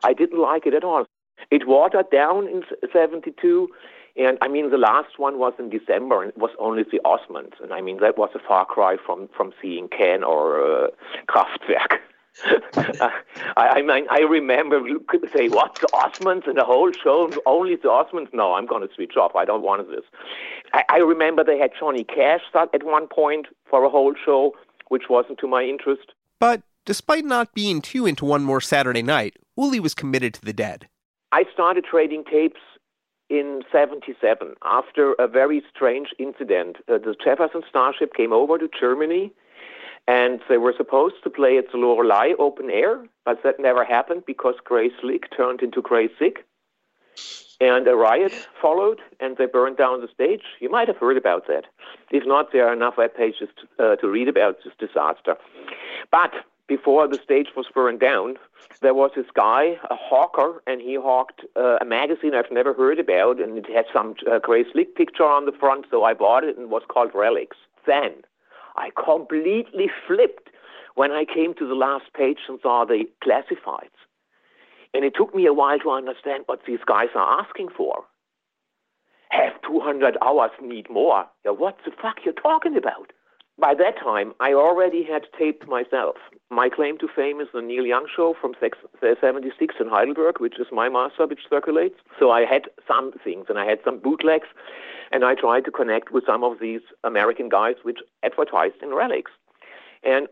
I 0.05 0.13
didn't 0.13 0.41
like 0.41 0.67
it 0.67 0.75
at 0.75 0.85
all. 0.85 1.07
It 1.51 1.69
watered 1.69 2.11
down 2.11 2.49
in 2.49 2.65
72, 2.93 3.69
and 4.17 4.37
I 4.43 4.49
mean, 4.49 4.71
the 4.71 4.79
last 4.79 5.19
one 5.19 5.39
was 5.39 5.53
in 5.59 5.71
December, 5.71 6.23
and 6.23 6.31
it 6.31 6.39
was 6.39 6.51
only 6.59 6.83
the 6.83 7.01
Osmonds. 7.05 7.63
And 7.63 7.73
I 7.73 7.81
mean, 7.81 7.99
that 8.01 8.19
was 8.19 8.31
a 8.35 8.41
far 8.41 8.65
cry 8.67 8.97
from, 9.05 9.29
from 9.37 9.53
seeing 9.63 9.89
Can 9.89 10.25
or 10.25 10.61
uh, 10.61 10.89
Kraftwerk. 11.29 11.99
uh, 12.47 13.11
I, 13.57 13.69
I 13.69 13.83
mean, 13.83 14.07
I 14.11 14.21
remember 14.21 14.81
say, 15.35 15.49
"What 15.49 15.77
the 15.77 15.89
Osmonds?" 15.89 16.47
and 16.47 16.57
the 16.57 16.65
whole 16.65 16.93
show 16.93 17.31
only 17.47 17.77
the 17.77 17.89
Osmonds. 17.89 18.33
No, 18.33 18.55
I'm 18.55 18.67
going 18.67 18.87
to 18.87 18.95
switch 18.95 19.17
off. 19.17 19.35
I 19.35 19.45
don't 19.45 19.63
want 19.63 19.89
this. 19.89 20.05
I, 20.73 20.85
I 20.89 20.97
remember 20.99 21.45
they 21.45 21.59
had 21.59 21.71
Johnny 21.79 22.05
Cash 22.05 22.43
at 22.55 22.83
one 22.83 23.07
point 23.09 23.47
for 23.69 23.85
a 23.85 23.91
whole 23.91 24.15
show, 24.25 24.55
which 24.89 25.05
wasn't 25.09 25.39
to 25.39 25.49
my 25.49 25.63
interest. 25.63 26.13
But 26.41 26.63
despite 26.85 27.25
not 27.25 27.55
being 27.55 27.83
too 27.83 28.07
into 28.07 28.25
one 28.25 28.45
more 28.45 28.61
Saturday 28.61 29.03
night, 29.03 29.37
Uli 29.57 29.81
was 29.81 29.95
committed 29.95 30.35
to 30.35 30.45
the 30.45 30.53
Dead. 30.53 30.89
I 31.33 31.45
started 31.53 31.85
trading 31.85 32.25
tapes 32.25 32.61
in 33.29 33.63
77 33.71 34.55
after 34.65 35.13
a 35.15 35.29
very 35.29 35.63
strange 35.75 36.09
incident. 36.19 36.77
Uh, 36.89 36.99
the 36.99 37.15
Jefferson 37.23 37.63
Starship 37.69 38.15
came 38.15 38.33
over 38.33 38.57
to 38.57 38.69
Germany 38.79 39.33
and 40.09 40.41
they 40.49 40.57
were 40.57 40.73
supposed 40.75 41.17
to 41.23 41.31
play 41.31 41.59
at 41.59 41.71
the 41.71 41.77
Lorelei 41.77 42.33
open 42.39 42.71
air, 42.71 43.05
but 43.27 43.43
that 43.45 43.61
never 43.61 43.85
happened 43.85 44.23
because 44.27 44.55
Grace 44.65 44.93
Slick 45.03 45.27
turned 45.37 45.61
into 45.61 45.83
Grace 45.83 46.11
Sick. 46.19 46.47
And 47.61 47.87
a 47.87 47.95
riot 47.95 48.33
followed, 48.63 49.01
and 49.21 49.37
they 49.37 49.47
burned 49.47 49.77
down 49.77 50.01
the 50.01 50.09
stage. 50.09 50.43
You 50.61 50.71
might 50.71 50.89
have 50.89 50.97
heard 50.97 51.17
about 51.17 51.47
that. 51.49 51.65
If 52.11 52.25
not, 52.25 52.53
there 52.53 52.67
are 52.69 52.73
enough 52.73 52.97
web 52.97 53.15
pages 53.15 53.49
to, 53.59 53.85
uh, 53.85 53.97
to 53.97 54.09
read 54.09 54.29
about 54.29 54.59
this 54.65 54.73
disaster. 54.79 55.37
But 56.11 56.33
before 56.69 57.07
the 57.09 57.19
stage 57.23 57.49
was 57.57 57.67
burned 57.75 58.01
down, 58.01 58.37
there 58.81 58.95
was 58.95 59.11
this 59.15 59.27
guy, 59.35 59.77
a 59.91 59.97
hawker, 59.97 60.63
and 60.67 60.81
he 60.81 60.95
hawked 60.95 61.43
uh, 61.57 61.79
a 61.81 61.85
magazine 61.85 62.35
I've 62.35 62.53
never 62.53 62.73
heard 62.73 63.01
about, 63.01 63.41
and 63.41 63.59
it 63.59 63.67
had 63.69 63.87
some 63.93 64.15
uh, 64.31 64.39
Grace 64.39 64.69
Slick 64.73 64.95
picture 64.95 65.25
on 65.25 65.45
the 65.45 65.53
front, 65.53 65.87
so 65.91 66.05
I 66.05 66.15
bought 66.15 66.45
it, 66.45 66.57
and 66.57 66.67
it 66.67 66.71
was 66.71 66.83
called 66.89 67.13
Relix. 67.13 67.49
Then 67.87 68.23
I 68.79 68.91
completely 68.91 69.91
flipped 70.07 70.51
when 70.95 71.11
I 71.11 71.25
came 71.25 71.55
to 71.55 71.67
the 71.67 71.75
last 71.75 72.13
page 72.15 72.39
and 72.49 72.59
saw 72.63 72.85
the 72.85 73.05
classifieds. 73.25 73.99
And 74.95 75.05
it 75.05 75.15
took 75.17 75.35
me 75.35 75.47
a 75.47 75.53
while 75.53 75.79
to 75.81 75.91
understand 75.91 76.45
what 76.47 76.61
these 76.67 76.79
guys 76.87 77.09
are 77.15 77.41
asking 77.41 77.69
for. 77.77 78.05
Have 79.31 79.61
200 79.67 80.17
hours, 80.23 80.51
need 80.63 80.89
more. 80.89 81.27
Yeah, 81.45 81.51
what 81.53 81.77
the 81.85 81.91
fuck 81.91 82.17
you 82.25 82.33
talking 82.33 82.77
about? 82.77 83.13
By 83.61 83.75
that 83.75 83.99
time, 83.99 84.35
I 84.39 84.53
already 84.53 85.03
had 85.03 85.27
taped 85.37 85.67
myself. 85.67 86.15
My 86.49 86.69
claim 86.69 86.97
to 86.99 87.09
fame 87.09 87.41
is 87.41 87.49
the 87.53 87.61
Neil 87.61 87.85
Young 87.85 88.07
show 88.15 88.35
from 88.41 88.55
76 88.61 89.75
in 89.81 89.89
Heidelberg, 89.89 90.39
which 90.39 90.61
is 90.61 90.69
my 90.71 90.89
master, 90.89 91.27
which 91.27 91.41
circulates. 91.51 91.97
So 92.21 92.31
I 92.31 92.45
had 92.45 92.69
some 92.87 93.13
things, 93.25 93.47
and 93.49 93.59
I 93.59 93.65
had 93.65 93.81
some 93.85 93.99
bootlegs, 93.99 94.47
and 95.11 95.25
I 95.25 95.35
tried 95.35 95.65
to 95.65 95.73
connect 95.73 96.13
with 96.13 96.25
some 96.25 96.45
of 96.45 96.61
these 96.61 96.83
American 97.03 97.49
guys 97.49 97.75
which 97.83 97.99
advertised 98.23 98.77
in 98.81 98.91
Relix. 98.91 99.25
And 100.05 100.29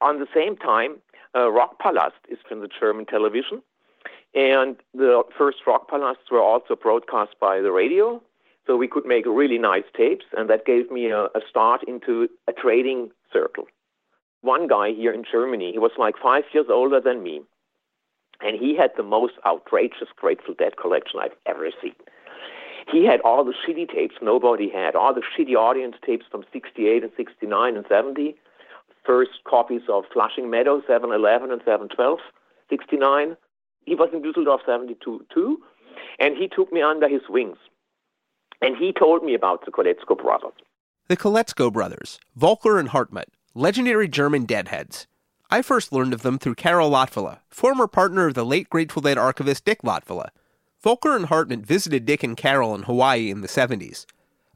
on 0.00 0.18
the 0.18 0.26
same 0.34 0.56
time, 0.56 0.96
uh, 1.34 1.50
Rockpalast 1.50 2.24
is 2.30 2.38
from 2.48 2.60
the 2.60 2.68
German 2.68 3.04
television, 3.04 3.62
and 4.34 4.76
the 4.94 5.24
first 5.36 5.58
Rockpalasts 5.66 6.30
were 6.30 6.40
also 6.40 6.74
broadcast 6.74 7.34
by 7.38 7.60
the 7.60 7.70
radio. 7.70 8.22
So 8.66 8.76
we 8.76 8.88
could 8.88 9.06
make 9.06 9.26
really 9.26 9.58
nice 9.58 9.84
tapes, 9.96 10.24
and 10.36 10.50
that 10.50 10.66
gave 10.66 10.90
me 10.90 11.06
a, 11.10 11.24
a 11.26 11.40
start 11.48 11.82
into 11.86 12.28
a 12.48 12.52
trading 12.52 13.10
circle. 13.32 13.66
One 14.40 14.66
guy 14.66 14.92
here 14.92 15.12
in 15.12 15.24
Germany, 15.30 15.72
he 15.72 15.78
was 15.78 15.92
like 15.98 16.14
five 16.20 16.44
years 16.52 16.66
older 16.68 17.00
than 17.00 17.22
me, 17.22 17.42
and 18.40 18.58
he 18.58 18.76
had 18.76 18.90
the 18.96 19.02
most 19.02 19.34
outrageous 19.46 20.08
Grateful 20.16 20.54
Dead 20.54 20.76
collection 20.76 21.20
I've 21.20 21.36
ever 21.46 21.70
seen. 21.80 21.94
He 22.92 23.04
had 23.04 23.20
all 23.22 23.44
the 23.44 23.54
shitty 23.66 23.92
tapes 23.92 24.16
nobody 24.22 24.68
had, 24.68 24.94
all 24.94 25.14
the 25.14 25.22
shitty 25.22 25.56
audience 25.56 25.96
tapes 26.04 26.26
from 26.30 26.44
68 26.52 27.02
and 27.02 27.12
69 27.16 27.76
and 27.76 27.86
70, 27.88 28.36
first 29.04 29.30
copies 29.44 29.82
of 29.88 30.04
Flushing 30.12 30.50
Meadow, 30.50 30.82
711 30.86 31.50
and 31.50 31.60
712, 31.64 32.18
69. 32.68 33.36
He 33.84 33.94
was 33.94 34.10
in 34.12 34.22
Düsseldorf 34.22 34.64
72 34.66 35.26
too, 35.32 35.58
and 36.18 36.36
he 36.36 36.48
took 36.48 36.72
me 36.72 36.82
under 36.82 37.08
his 37.08 37.22
wings. 37.28 37.58
And 38.62 38.76
he 38.76 38.92
told 38.92 39.22
me 39.22 39.34
about 39.34 39.64
the 39.64 39.72
Koletzko 39.72 40.20
brothers. 40.20 40.52
The 41.08 41.16
Koletzko 41.16 41.72
brothers, 41.72 42.18
Volker 42.34 42.78
and 42.78 42.88
Hartmut, 42.88 43.26
legendary 43.54 44.08
German 44.08 44.44
deadheads. 44.44 45.06
I 45.50 45.62
first 45.62 45.92
learned 45.92 46.12
of 46.12 46.22
them 46.22 46.38
through 46.38 46.56
Carol 46.56 46.90
Latvala, 46.90 47.38
former 47.48 47.86
partner 47.86 48.26
of 48.26 48.34
the 48.34 48.44
late 48.44 48.68
Grateful 48.68 49.02
Dead 49.02 49.16
archivist 49.16 49.64
Dick 49.64 49.82
Latvala. 49.82 50.30
Volker 50.82 51.14
and 51.14 51.26
Hartmut 51.26 51.64
visited 51.64 52.04
Dick 52.04 52.24
and 52.24 52.36
Carol 52.36 52.74
in 52.74 52.82
Hawaii 52.82 53.30
in 53.30 53.42
the 53.42 53.48
70s. 53.48 54.06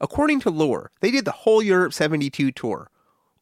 According 0.01 0.41
to 0.41 0.51
lore, 0.51 0.91
they 1.01 1.11
did 1.11 1.25
the 1.25 1.31
whole 1.31 1.63
Europe 1.63 1.93
72 1.93 2.51
tour. 2.53 2.91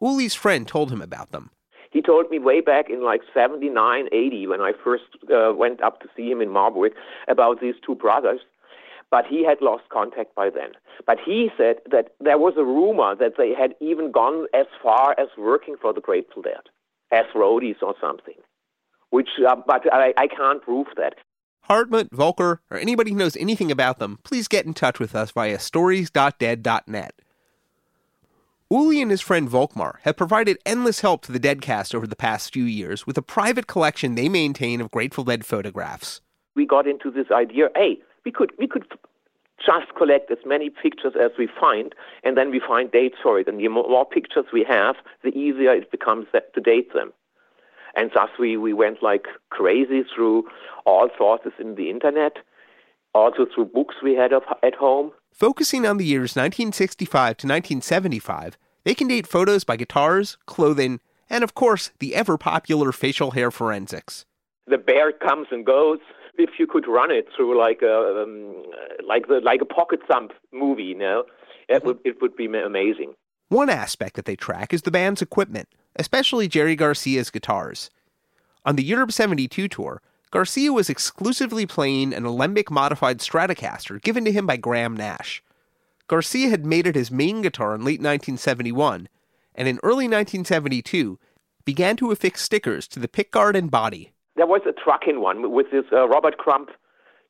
Uli's 0.03 0.35
friend 0.35 0.68
told 0.68 0.90
him 0.90 1.01
about 1.01 1.31
them. 1.31 1.51
He 1.90 2.03
told 2.03 2.31
me 2.31 2.38
way 2.38 2.61
back 2.61 2.90
in 2.90 3.03
like 3.03 3.23
79, 3.33 4.09
80, 4.12 4.47
when 4.47 4.61
I 4.61 4.73
first 4.85 5.05
uh, 5.33 5.55
went 5.55 5.83
up 5.83 6.01
to 6.01 6.09
see 6.16 6.31
him 6.31 6.42
in 6.42 6.51
Marburg, 6.51 6.92
about 7.29 7.61
these 7.61 7.75
two 7.85 7.94
brothers 7.94 8.40
but 9.11 9.27
he 9.27 9.44
had 9.44 9.61
lost 9.61 9.85
contact 9.90 10.35
by 10.35 10.51
then. 10.51 10.73
But 11.07 11.18
he 11.25 11.51
said 11.57 11.77
that 11.90 12.14
there 12.21 12.38
was 12.38 12.55
a 12.57 12.64
rumor 12.64 13.14
that 13.16 13.35
they 13.38 13.55
had 13.55 13.75
even 13.81 14.12
gone 14.12 14.47
as 14.55 14.66
far 14.83 15.14
as 15.18 15.29
working 15.37 15.77
for 15.81 15.92
the 15.92 16.01
Grateful 16.01 16.42
Dead 16.42 16.68
as 17.11 17.25
roadies 17.35 17.83
or 17.83 17.94
something. 18.01 18.35
Which, 19.11 19.31
uh, 19.47 19.57
but 19.66 19.92
I, 19.92 20.12
I 20.18 20.27
can't 20.27 20.62
prove 20.62 20.88
that. 20.97 21.14
Hartmut, 21.68 22.11
Volker, 22.12 22.61
or 22.71 22.79
anybody 22.79 23.12
who 23.12 23.18
knows 23.18 23.37
anything 23.37 23.71
about 23.71 23.99
them, 23.99 24.18
please 24.23 24.49
get 24.49 24.66
in 24.66 24.75
touch 24.75 24.99
with 24.99 25.14
us 25.14 25.31
via 25.31 25.59
stories.dead.net. 25.59 27.12
Uli 28.71 29.01
and 29.01 29.11
his 29.11 29.23
friend 29.23 29.49
Volkmar 29.49 29.94
have 30.03 30.16
provided 30.16 30.59
endless 30.66 31.01
help 31.01 31.23
to 31.23 31.33
the 31.33 31.40
Deadcast 31.40 31.94
over 31.94 32.07
the 32.07 32.16
past 32.16 32.53
few 32.53 32.64
years 32.64 33.07
with 33.07 33.16
a 33.16 33.23
private 33.23 33.66
collection 33.66 34.14
they 34.14 34.29
maintain 34.29 34.83
of 34.83 34.90
Grateful 34.90 35.25
Dead 35.25 35.47
photographs. 35.47 36.21
We 36.55 36.66
got 36.66 36.87
into 36.87 37.11
this 37.11 37.31
idea 37.31 37.68
hey, 37.75 37.99
we 38.25 38.33
could 38.33 38.53
we 38.59 38.67
could 38.67 38.87
just 39.65 39.95
collect 39.97 40.31
as 40.31 40.39
many 40.47 40.71
pictures 40.71 41.15
as 41.21 41.33
we 41.39 41.49
find, 41.61 41.95
and 42.23 42.37
then 42.37 42.51
we 42.51 42.61
find 42.61 42.91
dates 42.91 43.17
for 43.23 43.41
it. 43.41 43.49
And 43.49 43.59
the 43.59 43.69
more 43.69 44.07
pictures 44.07 44.47
we 44.53 44.65
have, 44.69 44.97
the 45.23 45.31
easier 45.31 45.75
it 45.75 45.91
becomes 45.91 46.27
to 46.33 46.61
date 46.61 46.93
them. 46.95 47.13
And 47.97 48.11
thus 48.15 48.31
we, 48.39 48.57
we 48.57 48.73
went 48.73 49.03
like 49.03 49.27
crazy 49.51 50.05
through 50.15 50.49
all 50.87 51.09
sources 51.19 51.53
in 51.59 51.75
the 51.75 51.91
internet, 51.91 52.37
also 53.15 53.47
through 53.53 53.67
books 53.67 53.97
we 54.03 54.15
had 54.15 54.33
at 54.33 54.75
home. 54.75 55.11
Focusing 55.33 55.87
on 55.87 55.97
the 55.97 56.05
years 56.05 56.37
1965 56.37 57.11
to 57.39 57.47
1975, 57.47 58.57
they 58.85 58.95
can 58.95 59.09
date 59.09 59.27
photos 59.27 59.65
by 59.65 59.77
guitars, 59.77 60.37
clothing, 60.47 61.01
and 61.29 61.45
of 61.45 61.55
course, 61.55 61.91
the 61.99 62.15
ever 62.15 62.39
popular 62.39 62.93
facial 62.93 63.33
hair 63.33 63.51
forensics. 63.51 64.25
The 64.67 64.79
bear 64.79 65.13
comes 65.13 65.49
and 65.51 65.65
goes. 65.65 65.99
If 66.38 66.51
you 66.59 66.66
could 66.66 66.87
run 66.87 67.11
it 67.11 67.27
through 67.37 67.59
like 67.59 67.83
a 67.83 68.22
um, 68.22 68.62
like 69.07 69.29
the 69.29 69.40
like 69.42 69.61
a 69.61 69.66
pocket 69.66 70.01
thump 70.09 70.33
movie, 70.53 70.85
you 70.85 70.94
know, 70.94 71.24
it 71.68 71.85
would 71.85 71.98
it 72.05 72.22
would 72.22 72.37
be 72.37 72.46
amazing. 72.46 73.14
One 73.48 73.70
aspect 73.70 74.14
that 74.16 74.24
they 74.24 74.37
track 74.37 74.72
is 74.72 74.83
the 74.83 74.90
band's 74.90 75.22
equipment, 75.22 75.68
especially 75.96 76.48
Jerry 76.48 76.77
Garcia's 76.77 77.31
guitars. 77.31 77.90
On 78.64 78.77
the 78.77 78.85
Europe 78.85 79.12
72 79.12 79.68
tour, 79.68 80.03
Garcia 80.31 80.72
was 80.72 80.90
exclusively 80.90 81.64
playing 81.64 82.12
an 82.12 82.27
Alembic 82.27 82.70
modified 82.70 83.18
Stratocaster 83.18 84.01
given 84.03 84.24
to 84.27 84.33
him 84.33 84.46
by 84.46 84.59
Graham 84.59 84.94
Nash. 84.94 85.42
Garcia 86.07 86.51
had 86.51 86.66
made 86.66 86.87
it 86.87 86.94
his 86.94 87.11
main 87.11 87.40
guitar 87.40 87.74
in 87.74 87.81
late 87.81 88.01
1971, 88.01 89.09
and 89.55 89.68
in 89.68 89.81
early 89.83 90.05
1972 90.05 91.18
began 91.64 91.96
to 91.96 92.11
affix 92.11 92.42
stickers 92.42 92.87
to 92.88 93.01
the 93.01 93.09
pickguard 93.09 93.55
and 93.55 93.70
body. 93.70 94.12
There 94.38 94.46
was 94.46 94.62
a 94.66 94.72
trucking 94.72 95.20
one 95.20 95.51
with 95.53 95.72
this 95.72 95.85
uh, 95.92 96.09
Robert 96.09 96.38
Crumb 96.38 96.66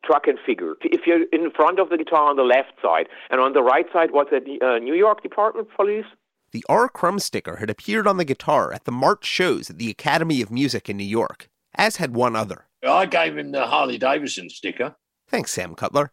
trucking 0.04 0.36
figure. 0.44 0.74
If 0.82 1.06
you're 1.06 1.24
in 1.32 1.50
front 1.50 1.80
of 1.80 1.88
the 1.88 1.96
guitar 1.96 2.28
on 2.28 2.36
the 2.36 2.42
left 2.42 2.72
side, 2.82 3.08
and 3.30 3.40
on 3.40 3.54
the 3.54 3.62
right 3.62 3.86
side 3.92 4.10
was 4.12 4.26
a 4.30 4.64
uh, 4.64 4.78
New 4.78 4.94
York 4.94 5.22
Department 5.22 5.68
Police. 5.74 6.04
The 6.52 6.64
R. 6.68 6.86
Crumb 6.88 7.18
sticker 7.18 7.56
had 7.56 7.70
appeared 7.70 8.06
on 8.06 8.18
the 8.18 8.26
guitar 8.26 8.74
at 8.74 8.84
the 8.84 8.92
March 8.92 9.24
shows 9.24 9.70
at 9.70 9.78
the 9.78 9.88
Academy 9.90 10.42
of 10.42 10.50
Music 10.50 10.90
in 10.90 10.98
New 10.98 11.04
York, 11.04 11.48
as 11.74 11.96
had 11.96 12.14
one 12.14 12.36
other. 12.36 12.66
I 12.86 13.06
gave 13.06 13.38
him 13.38 13.52
the 13.52 13.66
Harley 13.66 13.96
Davidson 13.96 14.50
sticker. 14.50 14.94
Thanks, 15.28 15.50
Sam 15.52 15.74
Cutler. 15.74 16.12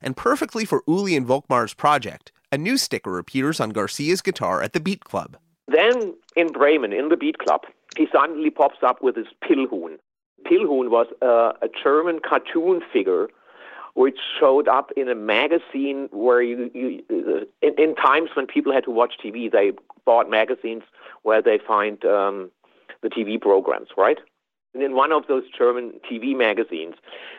And 0.00 0.16
perfectly 0.16 0.64
for 0.64 0.82
Uli 0.88 1.14
and 1.14 1.26
Volkmar's 1.26 1.74
project, 1.74 2.32
a 2.50 2.56
new 2.56 2.78
sticker 2.78 3.18
appears 3.18 3.60
on 3.60 3.70
Garcia's 3.70 4.22
guitar 4.22 4.62
at 4.62 4.72
the 4.72 4.80
Beat 4.80 5.04
Club. 5.04 5.36
Then 5.70 6.14
in 6.34 6.52
Bremen, 6.52 6.92
in 6.92 7.08
the 7.10 7.16
Beat 7.16 7.38
Club, 7.38 7.62
he 7.96 8.08
suddenly 8.12 8.50
pops 8.50 8.78
up 8.82 9.02
with 9.02 9.16
his 9.16 9.26
Pillhuhn. 9.44 9.98
Pillhuhn 10.44 10.90
was 10.90 11.06
uh, 11.22 11.52
a 11.62 11.68
German 11.82 12.18
cartoon 12.26 12.82
figure 12.92 13.28
which 13.94 14.18
showed 14.38 14.68
up 14.68 14.90
in 14.96 15.08
a 15.08 15.14
magazine 15.14 16.08
where 16.12 16.42
you, 16.42 16.70
you 16.72 17.02
uh, 17.10 17.44
in, 17.60 17.74
in, 17.76 17.94
times 17.96 18.30
when 18.34 18.46
people 18.46 18.72
had 18.72 18.84
to 18.84 18.90
watch 18.90 19.14
TV, 19.22 19.50
they 19.50 19.72
bought 20.04 20.30
magazines 20.30 20.82
where 21.22 21.42
they 21.42 21.58
find 21.58 22.04
um, 22.04 22.50
the 23.02 23.08
TV 23.08 23.40
programs, 23.40 23.88
right? 23.96 24.18
And 24.74 24.82
in 24.82 24.94
one 24.94 25.12
of 25.12 25.24
those 25.26 25.42
German 25.56 25.94
TV 26.10 26.36
magazines, 26.36 26.94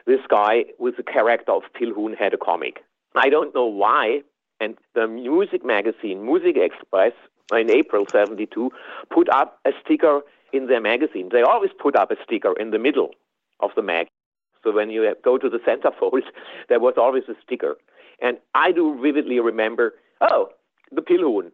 this 0.06 0.20
guy 0.30 0.65
with 0.78 0.98
the 0.98 1.04
character 1.04 1.54
of 1.54 1.63
Pillhuhn 1.80 2.17
had 2.17 2.34
a 2.34 2.38
comic. 2.38 2.84
I 3.15 3.30
don't 3.30 3.56
know 3.56 3.65
why. 3.65 4.22
And 4.60 4.78
the 4.94 5.08
music 5.08 5.65
magazine, 5.65 6.26
Music 6.26 6.56
Express, 6.58 7.13
in 7.60 7.70
April 7.70 8.06
72, 8.10 8.72
put 9.10 9.30
up 9.30 9.60
a 9.66 9.72
sticker 9.84 10.22
in 10.54 10.68
their 10.68 10.82
magazine. 10.82 11.30
They 11.32 11.42
always 11.42 11.72
put 11.80 11.96
up 11.96 12.12
a 12.12 12.16
sticker 12.24 12.54
in 12.60 12.72
the 12.72 12.80
middle 12.80 13.12
of 13.60 13.72
the 13.76 13.82
mag. 13.82 14.08
So 14.64 14.72
when 14.72 14.90
you 14.90 15.16
go 15.24 15.38
to 15.38 15.50
the 15.50 15.60
centerfold, 15.60 16.22
there 16.70 16.80
was 16.80 16.96
always 16.98 17.24
a 17.28 17.36
sticker. 17.44 17.78
And 18.22 18.38
I 18.54 18.72
do 18.72 19.00
vividly 19.02 19.40
remember, 19.40 19.94
oh, 20.22 20.50
the 20.92 21.02
Pillhuhn. 21.02 21.52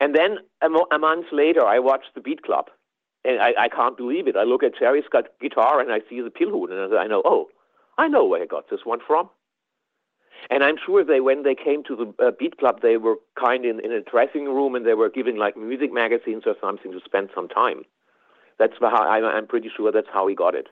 And 0.00 0.14
then 0.14 0.38
a, 0.60 0.68
mo- 0.68 0.86
a 0.92 0.98
month 0.98 1.26
later, 1.32 1.64
I 1.64 1.78
watched 1.78 2.14
the 2.14 2.20
Beat 2.20 2.42
Club. 2.42 2.66
And 3.24 3.40
I, 3.40 3.54
I 3.58 3.68
can't 3.68 3.96
believe 3.96 4.28
it. 4.28 4.36
I 4.36 4.42
look 4.42 4.62
at 4.62 4.78
Jerry's 4.78 5.04
guitar 5.40 5.80
and 5.80 5.90
I 5.90 6.00
see 6.10 6.20
the 6.20 6.28
Pillhuhn, 6.28 6.70
and 6.70 6.98
I 6.98 7.06
know, 7.06 7.22
oh, 7.24 7.48
I 7.96 8.08
know 8.08 8.24
where 8.24 8.42
I 8.42 8.46
got 8.46 8.68
this 8.68 8.80
one 8.84 8.98
from. 9.06 9.30
And 10.50 10.62
I'm 10.62 10.76
sure 10.84 11.04
they, 11.04 11.20
when 11.20 11.42
they 11.42 11.54
came 11.54 11.82
to 11.84 11.96
the 11.96 12.24
uh, 12.24 12.30
Beat 12.38 12.58
Club, 12.58 12.80
they 12.82 12.96
were 12.96 13.16
kind 13.38 13.64
in, 13.64 13.80
in 13.80 13.92
a 13.92 14.02
dressing 14.02 14.44
room 14.44 14.74
and 14.74 14.86
they 14.86 14.94
were 14.94 15.08
giving 15.08 15.36
like 15.36 15.56
music 15.56 15.92
magazines 15.92 16.42
or 16.46 16.54
something 16.60 16.92
to 16.92 17.00
spend 17.04 17.30
some 17.34 17.48
time. 17.48 17.82
That's 18.58 18.74
how 18.80 18.88
I, 18.88 19.36
I'm 19.36 19.46
pretty 19.46 19.70
sure 19.74 19.90
that's 19.90 20.08
how 20.12 20.26
he 20.28 20.34
got 20.34 20.54
it. 20.54 20.68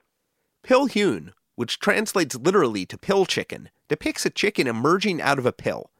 Pillhuhn, 0.64 1.32
which 1.56 1.78
translates 1.78 2.36
literally 2.36 2.86
to 2.86 2.98
pill 2.98 3.26
chicken, 3.26 3.70
depicts 3.88 4.24
a 4.26 4.30
chicken 4.30 4.66
emerging 4.66 5.20
out 5.20 5.38
of 5.38 5.46
a 5.46 5.52
pill. 5.52 5.90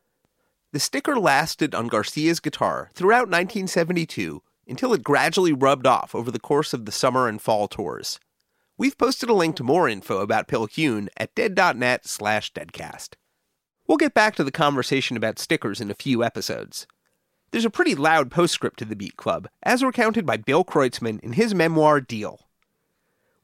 The 0.72 0.80
sticker 0.80 1.18
lasted 1.18 1.74
on 1.74 1.88
Garcia's 1.88 2.40
guitar 2.40 2.90
throughout 2.94 3.28
1972 3.28 4.42
until 4.66 4.92
it 4.92 5.02
gradually 5.02 5.52
rubbed 5.52 5.86
off 5.86 6.14
over 6.14 6.30
the 6.30 6.38
course 6.38 6.72
of 6.72 6.84
the 6.84 6.92
summer 6.92 7.28
and 7.28 7.42
fall 7.42 7.68
tours. 7.68 8.20
We've 8.78 8.96
posted 8.96 9.28
a 9.28 9.34
link 9.34 9.56
to 9.56 9.64
more 9.64 9.88
info 9.88 10.20
about 10.20 10.48
Pillhuhn 10.48 11.08
at 11.16 11.34
dead.net 11.34 12.06
slash 12.06 12.52
deadcast. 12.52 13.14
We'll 13.86 13.98
get 13.98 14.14
back 14.14 14.36
to 14.36 14.44
the 14.44 14.52
conversation 14.52 15.16
about 15.16 15.38
stickers 15.38 15.80
in 15.80 15.90
a 15.90 15.94
few 15.94 16.22
episodes. 16.22 16.86
There's 17.50 17.64
a 17.64 17.70
pretty 17.70 17.94
loud 17.94 18.30
postscript 18.30 18.78
to 18.78 18.84
the 18.84 18.96
Beat 18.96 19.16
Club, 19.16 19.48
as 19.62 19.82
recounted 19.82 20.24
by 20.24 20.38
Bill 20.38 20.64
Kreutzmann 20.64 21.20
in 21.20 21.34
his 21.34 21.54
memoir 21.54 22.00
Deal. 22.00 22.46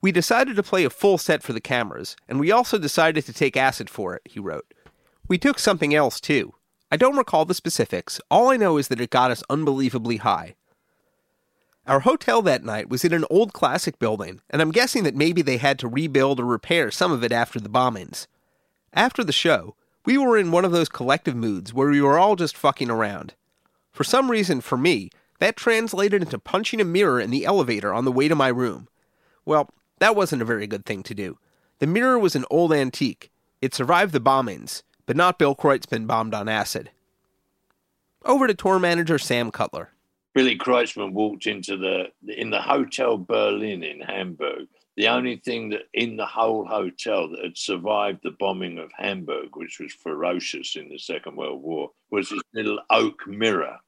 We 0.01 0.13
decided 0.13 0.57
to 0.57 0.63
play 0.63 0.85
a 0.85 0.91
full 0.91 1.19
set 1.19 1.43
for 1.43 1.53
the 1.53 1.61
cameras, 1.61 2.17
and 2.29 2.39
we 2.39 2.53
also 2.53 2.79
decided 2.79 3.27
to 3.27 3.33
take 3.33 3.57
acid 3.57 3.91
for 3.91 4.15
it, 4.15 4.23
he 4.25 4.39
wrote. 4.39 4.73
We 5.27 5.39
took 5.39 5.59
something 5.59 5.95
else 5.95 6.21
too. 6.21 6.55
I 6.91 6.97
don't 6.97 7.19
recall 7.19 7.45
the 7.45 7.53
specifics, 7.53 8.21
all 8.31 8.49
I 8.49 8.57
know 8.57 8.79
is 8.79 8.89
that 8.89 9.01
it 9.01 9.11
got 9.11 9.31
us 9.31 9.43
unbelievably 9.51 10.19
high. 10.19 10.55
Our 11.87 12.01
hotel 12.01 12.43
that 12.43 12.65
night 12.65 12.89
was 12.89 13.05
in 13.05 13.13
an 13.13 13.25
old 13.29 13.53
classic 13.53 13.99
building, 13.99 14.41
and 14.49 14.63
I'm 14.63 14.71
guessing 14.71 15.03
that 15.03 15.17
maybe 15.17 15.43
they 15.43 15.57
had 15.57 15.79
to 15.81 15.89
rebuild 15.89 16.39
or 16.39 16.45
repair 16.45 16.91
some 16.91 17.13
of 17.13 17.25
it 17.25 17.33
after 17.33 17.59
the 17.59 17.69
bombings. 17.69 18.27
After 18.95 19.25
the 19.25 19.33
show, 19.33 19.75
we 20.05 20.19
were 20.19 20.39
in 20.39 20.51
one 20.51 20.65
of 20.65 20.73
those 20.73 20.89
collective 20.89 21.37
moods 21.37 21.73
where 21.73 21.89
we 21.89 22.01
were 22.01 22.19
all 22.19 22.37
just 22.37 22.57
fucking 22.57 22.91
around. 22.91 23.35
For 23.93 24.05
some 24.05 24.31
reason, 24.31 24.61
for 24.61 24.79
me, 24.79 25.11
that 25.39 25.57
translated 25.57 26.23
into 26.23 26.39
punching 26.39 26.81
a 26.81 26.85
mirror 26.85 27.21
in 27.21 27.31
the 27.31 27.45
elevator 27.45 27.93
on 27.93 28.05
the 28.05 28.13
way 28.13 28.29
to 28.29 28.35
my 28.35 28.49
room. 28.49 28.89
Well, 29.45 29.71
that 29.99 30.17
wasn't 30.17 30.43
a 30.43 30.47
very 30.47 30.67
good 30.67 30.85
thing 30.85 31.03
to 31.05 31.15
do. 31.15 31.39
The 31.79 31.87
mirror 31.87 32.19
was 32.19 32.37
an 32.37 32.45
old 32.51 32.73
antique. 32.73 33.31
It 33.61 33.75
survived 33.75 34.13
the 34.13 34.21
bombings, 34.21 34.83
but 35.07 35.17
not 35.17 35.39
Bill 35.39 35.55
Kreutzmann 35.55 36.07
bombed 36.07 36.35
on 36.35 36.49
acid. 36.49 36.91
Over 38.25 38.47
to 38.47 38.55
tour 38.55 38.79
manager 38.79 39.19
Sam 39.19 39.51
Cutler. 39.51 39.91
Billy 40.35 40.57
Kreutzmann 40.57 41.13
walked 41.13 41.47
into 41.47 41.77
the 41.77 42.13
in 42.27 42.51
the 42.51 42.61
Hotel 42.61 43.17
Berlin 43.17 43.83
in 43.83 44.01
Hamburg. 44.01 44.69
The 44.99 45.07
only 45.07 45.37
thing 45.37 45.69
that 45.69 45.83
in 45.95 46.17
the 46.17 46.27
whole 46.27 46.67
hotel 46.67 47.29
that 47.29 47.45
had 47.45 47.57
survived 47.57 48.19
the 48.25 48.33
bombing 48.33 48.81
of 48.81 48.91
Hamburg, 48.97 49.51
which 49.55 49.79
was 49.79 49.93
ferocious 49.93 50.75
in 50.75 50.89
the 50.89 50.99
Second 50.99 51.37
World 51.37 51.63
War, 51.63 51.93
was 52.11 52.29
this 52.29 52.43
little 52.53 52.81
oak 52.91 53.25
mirror 53.29 53.79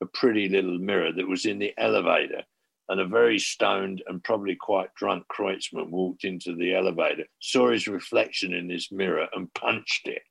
a 0.00 0.06
pretty 0.06 0.48
little 0.48 0.78
mirror 0.78 1.10
that 1.12 1.26
was 1.26 1.44
in 1.44 1.58
the 1.58 1.74
elevator. 1.76 2.44
And 2.88 3.00
a 3.00 3.04
very 3.04 3.40
stoned 3.40 4.04
and 4.06 4.22
probably 4.22 4.54
quite 4.54 4.94
drunk 4.94 5.24
Kreutzmann 5.26 5.90
walked 5.90 6.22
into 6.22 6.54
the 6.54 6.72
elevator, 6.72 7.24
saw 7.40 7.72
his 7.72 7.88
reflection 7.88 8.54
in 8.54 8.68
this 8.68 8.92
mirror, 8.92 9.26
and 9.34 9.52
punched 9.54 10.06
it. 10.06 10.22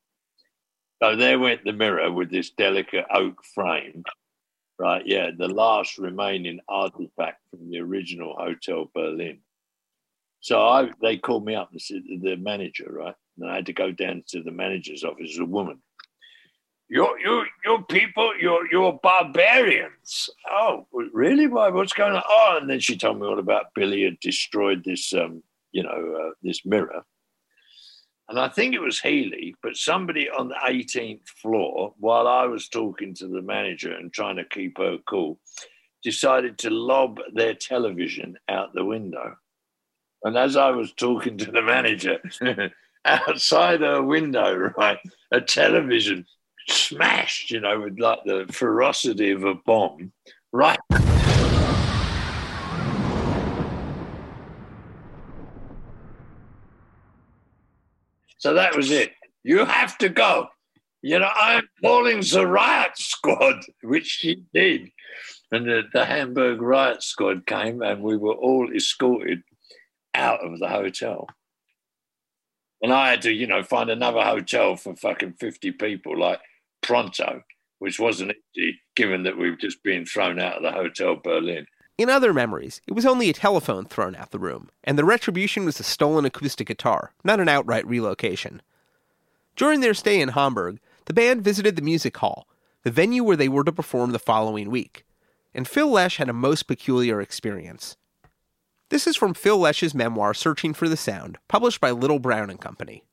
So 1.04 1.18
there 1.18 1.38
went 1.38 1.66
the 1.66 1.74
mirror 1.74 2.10
with 2.14 2.32
this 2.32 2.52
delicate 2.52 3.08
oak 3.14 3.44
frame. 3.54 4.06
Right, 4.80 5.06
yeah, 5.06 5.32
the 5.38 5.50
last 5.50 5.98
remaining 5.98 6.62
artifact 6.70 7.42
from 7.50 7.70
the 7.70 7.80
original 7.80 8.38
Hotel 8.38 8.90
Berlin. 8.96 9.40
So 10.40 10.66
I, 10.66 10.90
they 11.02 11.18
called 11.18 11.46
me 11.46 11.56
up, 11.56 11.72
the, 11.72 12.20
the 12.22 12.36
manager, 12.38 12.88
right? 12.90 13.16
And 13.38 13.50
I 13.50 13.56
had 13.56 13.66
to 13.68 13.74
go 13.74 13.92
down 13.92 14.24
to 14.30 14.42
the 14.44 14.52
manager's 14.52 15.04
office, 15.04 15.38
a 15.40 15.46
woman. 15.46 15.82
You're 16.90 17.20
you 17.20 17.46
you 17.66 17.86
people 17.90 18.32
you're 18.40 18.66
you're 18.72 18.98
barbarians. 19.04 20.30
Oh 20.50 20.88
really? 20.92 21.46
Why 21.48 21.68
what's 21.68 21.92
going 21.92 22.14
on? 22.14 22.24
Oh 22.26 22.58
and 22.62 22.70
then 22.70 22.80
she 22.80 22.96
told 22.96 23.20
me 23.20 23.28
all 23.28 23.40
about 23.40 23.74
billy 23.76 24.04
had 24.04 24.20
destroyed 24.22 24.86
this 24.86 25.14
um 25.14 25.44
you 25.74 25.84
know 25.84 25.90
uh, 25.90 26.32
this 26.42 26.66
mirror. 26.66 27.04
And 28.30 28.40
i 28.40 28.48
think 28.50 28.74
it 28.74 28.82
was 28.82 29.00
healy 29.00 29.56
but 29.62 29.78
somebody 29.78 30.30
on 30.30 30.50
the 30.50 30.56
18th 30.56 31.28
floor 31.42 31.94
while 31.98 32.28
i 32.28 32.46
was 32.46 32.68
talking 32.68 33.14
to 33.16 33.28
the 33.28 33.42
manager 33.42 33.94
and 33.94 34.12
trying 34.12 34.36
to 34.36 34.44
keep 34.44 34.78
her 34.78 34.98
cool 35.08 35.40
decided 36.04 36.58
to 36.58 36.70
lob 36.70 37.20
their 37.34 37.54
television 37.54 38.38
out 38.50 38.74
the 38.74 38.84
window 38.84 39.36
and 40.24 40.38
as 40.38 40.56
i 40.56 40.70
was 40.70 40.94
talking 40.94 41.38
to 41.38 41.52
the 41.52 41.62
manager 41.62 42.20
outside 43.06 43.82
her 43.82 44.02
window 44.02 44.72
right 44.78 45.00
a 45.32 45.42
television 45.42 46.26
smashed, 46.70 47.52
you 47.52 47.60
know, 47.60 47.82
with 47.82 48.00
like 48.00 48.20
the 48.26 48.46
ferocity 48.52 49.32
of 49.32 49.44
a 49.44 49.56
bomb, 49.56 50.12
right. 50.52 50.80
So 58.40 58.54
that 58.54 58.76
was 58.76 58.92
it. 58.92 59.14
You 59.44 59.66
have 59.66 59.98
to 60.00 60.10
go. 60.10 60.48
You 61.02 61.20
know, 61.20 61.30
I'm 61.34 61.68
calling 61.82 62.20
the 62.20 62.46
riot 62.46 62.98
squad, 62.98 63.64
which 63.84 64.06
she 64.06 64.44
did. 64.54 64.90
And 65.52 65.66
the, 65.66 65.84
the 65.94 66.06
Hamburg 66.06 66.62
riot 66.62 67.02
squad 67.02 67.46
came 67.46 67.82
and 67.82 68.04
we 68.04 68.18
were 68.18 68.34
all 68.34 68.70
escorted 68.74 69.42
out 70.18 70.46
of 70.46 70.60
the 70.60 70.68
hotel. 70.68 71.28
And 72.82 72.92
I 72.94 73.10
had 73.10 73.22
to, 73.24 73.32
you 73.32 73.48
know, 73.48 73.64
find 73.64 73.90
another 73.90 74.22
hotel 74.22 74.76
for 74.76 74.96
fucking 74.96 75.34
50 75.40 75.72
people, 75.72 76.20
like 76.20 76.42
pronto, 76.82 77.44
which 77.80 78.00
wasn't 78.00 78.34
easy 78.56 78.80
given 78.96 79.24
that 79.24 79.38
we've 79.38 79.60
just 79.60 79.82
been 79.84 80.06
thrown 80.06 80.40
out 80.40 80.58
of 80.58 80.64
the 80.64 80.72
Hotel 80.72 81.16
Berlin. 81.16 81.66
In 81.98 82.10
other 82.10 82.34
memories, 82.34 82.82
it 82.88 82.94
was 82.94 83.06
only 83.06 83.30
a 83.30 83.34
telephone 83.34 83.86
thrown 83.86 84.16
out 84.16 84.32
the 84.32 84.40
room, 84.40 84.70
and 84.84 84.98
the 84.98 85.06
retribution 85.06 85.66
was 85.66 85.80
a 85.80 85.84
stolen 85.84 86.26
acoustic 86.26 86.68
guitar, 86.68 87.14
not 87.24 87.40
an 87.40 87.50
outright 87.50 87.88
relocation. 87.88 88.62
During 89.56 89.80
their 89.80 89.96
stay 89.96 90.22
in 90.22 90.30
Hamburg, 90.30 90.80
the 91.06 91.14
band 91.14 91.44
visited 91.44 91.76
the 91.76 91.82
music 91.82 92.18
hall, 92.18 92.48
the 92.84 92.92
venue 92.92 93.24
where 93.24 93.38
they 93.38 93.50
were 93.50 93.64
to 93.64 93.72
perform 93.72 94.12
the 94.12 94.20
following 94.20 94.70
week, 94.70 95.06
and 95.56 95.68
Phil 95.68 95.90
Lesh 95.90 96.18
had 96.18 96.30
a 96.30 96.34
most 96.34 96.64
peculiar 96.64 97.20
experience. 97.20 97.98
This 98.90 99.06
is 99.06 99.18
from 99.18 99.34
Phil 99.34 99.58
Lesh's 99.58 99.94
memoir 99.94 100.34
Searching 100.34 100.74
for 100.74 100.88
the 100.88 100.96
Sound, 100.96 101.40
published 101.50 101.82
by 101.82 101.92
Little 101.92 102.20
Brown 102.20 102.50
and 102.50 102.60
Company. 102.60 103.04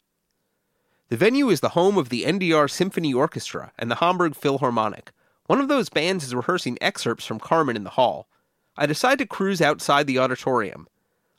The 1.09 1.17
venue 1.17 1.49
is 1.49 1.61
the 1.61 1.71
home 1.71 1.99
of 1.99 2.11
the 2.11 2.23
NDR 2.23 2.71
Symphony 2.71 3.13
Orchestra 3.13 3.73
and 3.77 3.91
the 3.91 3.97
Hamburg 3.97 4.37
Philharmonic. 4.37 5.11
One 5.47 5.61
of 5.61 5.67
those 5.67 5.89
bands 5.89 6.23
is 6.23 6.33
rehearsing 6.33 6.79
excerpts 6.81 7.27
from 7.27 7.41
Carmen 7.41 7.75
in 7.75 7.83
the 7.83 7.91
hall. 7.91 8.29
I 8.77 8.87
decide 8.87 9.19
to 9.19 9.27
cruise 9.27 9.61
outside 9.61 10.07
the 10.07 10.19
auditorium. 10.19 10.87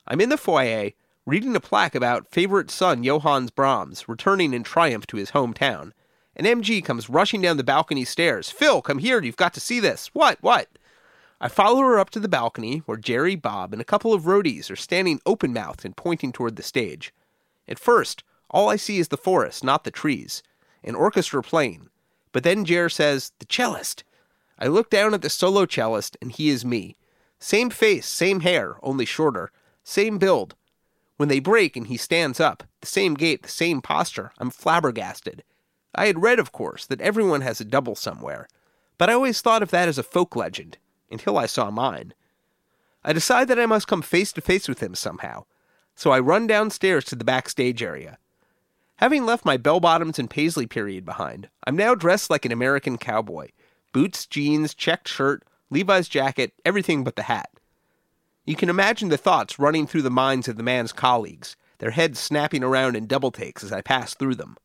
I'm 0.06 0.20
in 0.20 0.28
the 0.28 0.36
foyer, 0.36 0.90
reading 1.24 1.56
a 1.56 1.60
plaque 1.60 1.94
about 1.94 2.30
favorite 2.30 2.70
son 2.70 3.02
Johannes 3.02 3.50
Brahms 3.50 4.06
returning 4.06 4.52
in 4.52 4.64
triumph 4.64 5.06
to 5.06 5.16
his 5.16 5.30
hometown. 5.30 5.92
An 6.36 6.44
MG 6.44 6.84
comes 6.84 7.08
rushing 7.08 7.40
down 7.40 7.56
the 7.56 7.64
balcony 7.64 8.04
stairs. 8.04 8.50
Phil, 8.50 8.82
come 8.82 8.98
here, 8.98 9.22
you've 9.22 9.36
got 9.36 9.54
to 9.54 9.60
see 9.60 9.80
this. 9.80 10.10
What, 10.12 10.36
what? 10.42 10.68
I 11.40 11.48
follow 11.48 11.80
her 11.80 11.98
up 11.98 12.10
to 12.10 12.20
the 12.20 12.28
balcony 12.28 12.78
where 12.86 12.96
Jerry, 12.96 13.36
Bob, 13.36 13.72
and 13.72 13.82
a 13.82 13.84
couple 13.84 14.14
of 14.14 14.22
roadies 14.22 14.70
are 14.70 14.76
standing 14.76 15.20
open 15.26 15.52
mouthed 15.52 15.84
and 15.84 15.96
pointing 15.96 16.32
toward 16.32 16.56
the 16.56 16.62
stage. 16.62 17.12
At 17.68 17.78
first, 17.78 18.24
all 18.50 18.70
I 18.70 18.76
see 18.76 18.98
is 18.98 19.08
the 19.08 19.16
forest, 19.16 19.62
not 19.62 19.84
the 19.84 19.90
trees. 19.90 20.42
An 20.82 20.94
orchestra 20.94 21.42
playing. 21.42 21.90
But 22.32 22.42
then 22.42 22.64
Jer 22.64 22.88
says, 22.88 23.32
The 23.38 23.46
cellist. 23.46 24.02
I 24.58 24.66
look 24.68 24.88
down 24.88 25.12
at 25.12 25.20
the 25.20 25.28
solo 25.28 25.66
cellist, 25.66 26.16
and 26.22 26.32
he 26.32 26.48
is 26.48 26.64
me. 26.64 26.96
Same 27.38 27.68
face, 27.68 28.06
same 28.06 28.40
hair, 28.40 28.76
only 28.82 29.04
shorter. 29.04 29.50
Same 29.84 30.16
build. 30.18 30.54
When 31.16 31.28
they 31.28 31.40
break 31.40 31.76
and 31.76 31.86
he 31.86 31.96
stands 31.96 32.40
up, 32.40 32.62
the 32.80 32.86
same 32.86 33.14
gait, 33.14 33.42
the 33.42 33.48
same 33.48 33.82
posture, 33.82 34.32
I'm 34.38 34.50
flabbergasted. 34.50 35.42
I 35.94 36.06
had 36.06 36.22
read, 36.22 36.38
of 36.38 36.52
course, 36.52 36.86
that 36.86 37.00
everyone 37.00 37.40
has 37.40 37.60
a 37.60 37.64
double 37.64 37.94
somewhere, 37.94 38.48
but 38.98 39.08
I 39.08 39.14
always 39.14 39.40
thought 39.40 39.62
of 39.62 39.70
that 39.70 39.88
as 39.88 39.98
a 39.98 40.02
folk 40.02 40.36
legend, 40.36 40.76
until 41.10 41.38
I 41.38 41.46
saw 41.46 41.70
mine. 41.70 42.14
I 43.04 43.12
decide 43.12 43.48
that 43.48 43.58
I 43.58 43.66
must 43.66 43.88
come 43.88 44.02
face 44.02 44.32
to 44.32 44.40
face 44.40 44.68
with 44.68 44.80
him 44.80 44.94
somehow, 44.94 45.44
so 45.94 46.10
I 46.10 46.18
run 46.18 46.46
downstairs 46.46 47.04
to 47.06 47.16
the 47.16 47.24
backstage 47.24 47.82
area. 47.82 48.18
Having 48.96 49.26
left 49.26 49.44
my 49.44 49.56
bell 49.56 49.78
bottoms 49.78 50.18
and 50.18 50.30
paisley 50.30 50.66
period 50.66 51.04
behind, 51.04 51.48
I'm 51.66 51.76
now 51.76 51.94
dressed 51.94 52.30
like 52.30 52.44
an 52.44 52.52
American 52.52 52.98
cowboy 52.98 53.48
boots, 53.92 54.26
jeans, 54.26 54.74
checked 54.74 55.08
shirt, 55.08 55.42
Levi's 55.70 56.06
jacket, 56.06 56.52
everything 56.66 57.02
but 57.02 57.16
the 57.16 57.22
hat. 57.22 57.48
You 58.44 58.54
can 58.54 58.68
imagine 58.68 59.08
the 59.08 59.16
thoughts 59.16 59.58
running 59.58 59.86
through 59.86 60.02
the 60.02 60.10
minds 60.10 60.48
of 60.48 60.56
the 60.56 60.62
man's 60.62 60.92
colleagues, 60.92 61.56
their 61.78 61.92
heads 61.92 62.18
snapping 62.18 62.62
around 62.62 62.94
in 62.94 63.06
double 63.06 63.30
takes 63.30 63.64
as 63.64 63.72
I 63.72 63.80
pass 63.80 64.12
through 64.12 64.34
them. 64.34 64.56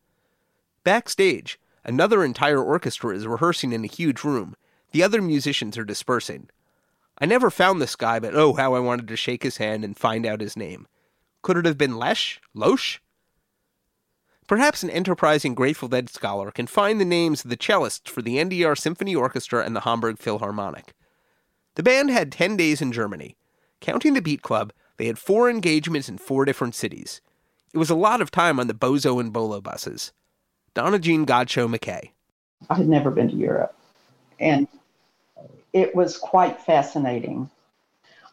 Backstage, 0.83 1.59
another 1.85 2.25
entire 2.25 2.61
orchestra 2.61 3.15
is 3.15 3.25
rehearsing 3.25 3.71
in 3.71 3.83
a 3.83 3.87
huge 3.87 4.23
room. 4.23 4.55
The 4.91 5.03
other 5.03 5.21
musicians 5.21 5.77
are 5.77 5.83
dispersing. 5.83 6.49
I 7.17 7.25
never 7.25 7.49
found 7.49 7.81
this 7.81 7.95
guy, 7.95 8.19
but 8.19 8.35
oh, 8.35 8.53
how 8.53 8.73
I 8.73 8.79
wanted 8.79 9.07
to 9.07 9.15
shake 9.15 9.43
his 9.43 9.57
hand 9.57 9.83
and 9.83 9.97
find 9.97 10.25
out 10.25 10.41
his 10.41 10.57
name. 10.57 10.87
Could 11.41 11.57
it 11.57 11.65
have 11.65 11.77
been 11.77 11.97
Lesh? 11.97 12.39
Loesch? 12.55 12.99
Perhaps 14.47 14.83
an 14.83 14.89
enterprising 14.89 15.53
Grateful 15.53 15.87
Dead 15.87 16.09
scholar 16.09 16.51
can 16.51 16.67
find 16.67 16.99
the 16.99 17.05
names 17.05 17.43
of 17.43 17.49
the 17.49 17.57
cellists 17.57 18.09
for 18.09 18.21
the 18.21 18.35
NDR 18.35 18.77
Symphony 18.77 19.15
Orchestra 19.15 19.63
and 19.63 19.75
the 19.75 19.81
Hamburg 19.81 20.19
Philharmonic. 20.19 20.93
The 21.75 21.83
band 21.83 22.09
had 22.09 22.31
10 22.31 22.57
days 22.57 22.81
in 22.81 22.91
Germany. 22.91 23.37
Counting 23.79 24.13
the 24.13 24.21
Beat 24.21 24.41
Club, 24.41 24.73
they 24.97 25.05
had 25.05 25.17
four 25.17 25.49
engagements 25.49 26.09
in 26.09 26.17
four 26.17 26.43
different 26.43 26.75
cities. 26.75 27.21
It 27.73 27.77
was 27.77 27.89
a 27.89 27.95
lot 27.95 28.21
of 28.21 28.29
time 28.29 28.59
on 28.59 28.67
the 28.67 28.73
Bozo 28.73 29.21
and 29.21 29.31
Bolo 29.31 29.61
buses. 29.61 30.11
Donna 30.73 30.99
Jean 30.99 31.25
Godchaux 31.25 31.69
MacKay. 31.69 32.11
I 32.69 32.75
had 32.75 32.87
never 32.87 33.09
been 33.09 33.29
to 33.29 33.35
Europe, 33.35 33.75
and 34.39 34.67
it 35.73 35.95
was 35.95 36.17
quite 36.17 36.61
fascinating 36.61 37.49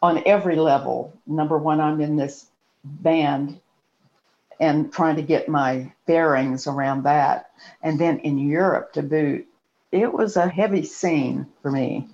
on 0.03 0.23
every 0.27 0.57
level. 0.57 1.13
Number 1.27 1.59
one, 1.59 1.81
I'm 1.81 2.01
in 2.01 2.17
this 2.17 2.47
band 2.85 3.61
and 4.61 4.93
trying 4.93 5.17
to 5.17 5.23
get 5.23 5.49
my 5.49 5.93
bearings 6.07 6.67
around 6.67 7.05
that. 7.05 7.51
And 7.83 7.99
then 7.99 8.19
in 8.21 8.39
Europe 8.39 8.93
to 8.95 9.03
boot, 9.03 9.47
it 9.93 10.13
was 10.13 10.37
a 10.37 10.49
heavy 10.49 10.85
scene 10.85 11.47
for 11.63 11.71
me, 11.71 12.09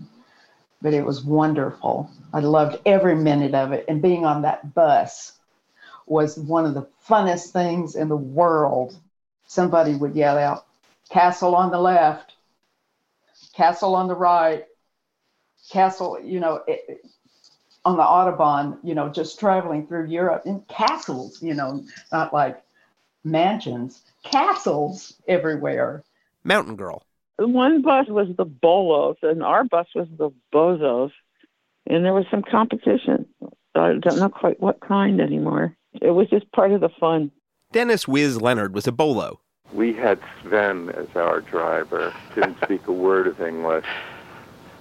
but 0.83 0.95
it 0.95 1.05
was 1.05 1.25
wonderful. 1.25 2.11
I 2.33 2.41
loved 2.41 2.81
every 2.87 3.15
minute 3.15 3.55
of 3.55 3.73
it. 3.73 3.87
And 3.89 4.03
being 4.03 4.25
on 4.25 4.43
that 4.43 4.75
bus 4.75 5.33
was 6.07 6.39
one 6.39 6.67
of 6.67 6.75
the 6.75 6.87
funnest 7.09 7.51
things 7.51 7.97
in 7.97 8.09
the 8.09 8.17
world. 8.17 8.97
Somebody 9.47 9.95
would 9.95 10.15
yell 10.15 10.39
out, 10.39 10.67
Castle 11.11 11.55
on 11.55 11.71
the 11.71 11.81
left, 11.81 12.35
Castle 13.55 13.95
on 13.95 14.09
the 14.09 14.15
right, 14.15 14.67
Castle, 15.71 16.19
you 16.23 16.41
know, 16.41 16.63
it, 16.67 17.05
on 17.85 17.97
the 17.97 18.03
Autobahn, 18.03 18.79
you 18.83 18.95
know, 18.95 19.09
just 19.09 19.39
traveling 19.39 19.87
through 19.87 20.07
Europe 20.07 20.43
in 20.47 20.61
castles, 20.69 21.43
you 21.43 21.55
know, 21.55 21.85
not 22.13 22.33
like 22.33 22.63
mansions, 23.25 24.03
castles 24.23 25.15
everywhere. 25.29 26.03
Mountain 26.45 26.77
Girl. 26.77 27.03
One 27.39 27.83
bus 27.83 28.07
was 28.09 28.29
the 28.37 28.45
Bolos, 28.45 29.17
and 29.23 29.43
our 29.43 29.65
bus 29.65 29.87
was 29.95 30.07
the 30.19 30.31
Bozos, 30.53 31.11
and 31.87 32.05
there 32.05 32.15
was 32.15 32.27
some 32.31 32.43
competition. 32.43 33.27
I 33.75 33.95
don't 33.95 34.19
know 34.19 34.29
quite 34.29 34.61
what 34.61 34.81
kind 34.81 35.21
anymore. 35.21 35.77
It 36.01 36.11
was 36.11 36.29
just 36.29 36.51
part 36.53 36.73
of 36.73 36.81
the 36.81 36.91
fun. 37.01 37.33
Dennis 37.73 38.07
Wiz 38.07 38.41
Leonard 38.41 38.73
was 38.73 38.87
a 38.87 38.93
Bolo. 38.93 39.41
We 39.73 39.93
had 39.93 40.21
Sven 40.43 40.91
as 40.91 41.09
our 41.17 41.41
driver, 41.41 42.15
didn't 42.37 42.59
speak 42.63 42.87
a 42.87 42.93
word 42.93 43.27
of 43.27 43.41
English 43.41 43.87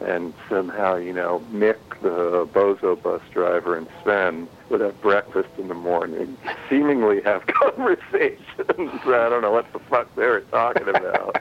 and 0.03 0.33
somehow, 0.49 0.95
you 0.95 1.13
know, 1.13 1.41
Mick, 1.51 1.77
the 2.01 2.47
Bozo 2.53 3.01
bus 3.01 3.21
driver, 3.31 3.77
and 3.77 3.87
Sven 4.01 4.47
would 4.69 4.81
have 4.81 4.99
breakfast 5.01 5.49
in 5.57 5.67
the 5.67 5.73
morning, 5.73 6.37
seemingly 6.69 7.21
have 7.21 7.45
conversations. 7.47 8.39
I 8.59 9.29
don't 9.29 9.41
know 9.41 9.51
what 9.51 9.71
the 9.73 9.79
fuck 9.89 10.13
they 10.15 10.27
were 10.27 10.41
talking 10.41 10.87
about. 10.89 11.37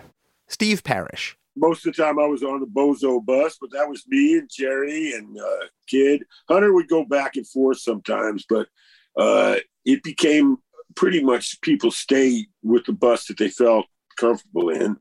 Steve 0.48 0.84
Parish. 0.84 1.36
Most 1.54 1.86
of 1.86 1.94
the 1.94 2.02
time 2.02 2.18
I 2.18 2.26
was 2.26 2.42
on 2.42 2.60
the 2.60 2.66
Bozo 2.66 3.22
bus, 3.22 3.58
but 3.60 3.70
that 3.72 3.88
was 3.88 4.06
me 4.08 4.38
and 4.38 4.48
Jerry 4.50 5.12
and 5.12 5.38
uh, 5.38 5.66
Kid. 5.86 6.24
Hunter 6.48 6.72
would 6.72 6.88
go 6.88 7.04
back 7.04 7.36
and 7.36 7.46
forth 7.46 7.78
sometimes, 7.78 8.46
but 8.48 8.68
uh, 9.18 9.56
it 9.84 10.02
became 10.02 10.56
pretty 10.94 11.22
much 11.22 11.60
people 11.60 11.90
stay 11.90 12.46
with 12.62 12.86
the 12.86 12.92
bus 12.92 13.26
that 13.26 13.38
they 13.38 13.48
felt 13.48 13.86
comfortable 14.16 14.70
in. 14.70 14.96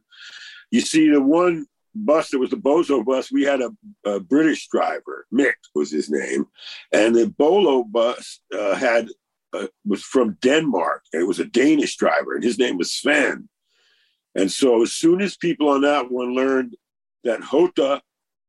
You 0.72 0.82
see, 0.82 1.10
the 1.10 1.22
one 1.22 1.68
bus 1.96 2.30
that 2.30 2.40
was 2.40 2.50
the 2.50 2.58
Bozo 2.58 3.04
bus, 3.04 3.32
we 3.32 3.44
had 3.44 3.62
a, 3.62 3.72
a, 4.06 4.20
British 4.20 4.68
driver, 4.70 5.26
Mick 5.34 5.54
was 5.76 5.92
his 5.92 6.10
name, 6.10 6.46
and 6.92 7.16
the 7.16 7.28
Bolo 7.38 7.84
bus 7.84 8.42
uh, 8.58 8.76
had 8.76 9.10
uh, 9.54 9.68
was 9.86 10.04
from 10.04 10.38
Denmark. 10.42 11.04
It 11.14 11.28
was 11.28 11.40
a 11.40 11.46
Danish 11.46 11.98
driver, 11.98 12.36
and 12.36 12.44
his 12.44 12.58
name 12.58 12.78
was 12.78 12.94
Sven. 12.94 13.50
And 14.36 14.52
so, 14.52 14.82
as 14.82 14.94
soon 14.94 15.22
as 15.22 15.36
people 15.36 15.70
on 15.70 15.82
that 15.82 16.10
one 16.10 16.34
learned 16.34 16.76
that 17.24 17.42
Hota 17.42 18.02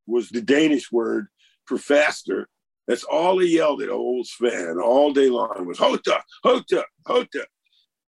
was 0.06 0.28
the 0.28 0.40
Danish 0.40 0.92
word 0.92 1.26
for 1.66 1.76
faster, 1.76 2.48
that's 2.86 3.04
all 3.04 3.38
they 3.38 3.46
yelled 3.46 3.82
at 3.82 3.88
old 3.88 4.26
Sven 4.26 4.78
all 4.82 5.12
day 5.12 5.28
long 5.28 5.66
was 5.66 5.78
Hota, 5.78 6.22
Hota, 6.42 6.84
Hota. 7.06 7.46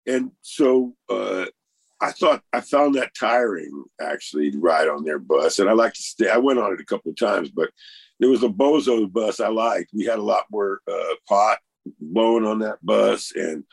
And 0.06 0.32
so 0.42 0.96
uh, 1.10 1.46
I 2.02 2.12
thought 2.12 2.44
I 2.54 2.62
found 2.62 2.96
that 2.96 3.14
tiring 3.14 3.84
actually 4.02 4.52
to 4.52 4.60
ride 4.60 4.88
on 4.88 5.04
their 5.04 5.20
bus, 5.20 5.60
and 5.60 5.70
I 5.70 5.74
like 5.74 5.94
to 5.94 6.02
stay. 6.02 6.30
I 6.30 6.38
went 6.38 6.60
on 6.60 6.74
it 6.74 6.80
a 6.80 6.86
couple 6.86 7.12
of 7.12 7.18
times, 7.18 7.50
but 7.50 7.70
there 8.20 8.30
was 8.30 8.44
a 8.44 8.50
Bozo 8.50 9.12
bus 9.12 9.40
I 9.40 9.50
liked. 9.50 9.92
We 9.94 10.06
had 10.06 10.20
a 10.20 10.24
lot 10.24 10.46
more 10.52 10.82
uh, 10.90 11.16
pot 11.28 11.60
blowing 12.00 12.46
on 12.46 12.60
that 12.60 12.86
bus, 12.86 13.34
and 13.36 13.64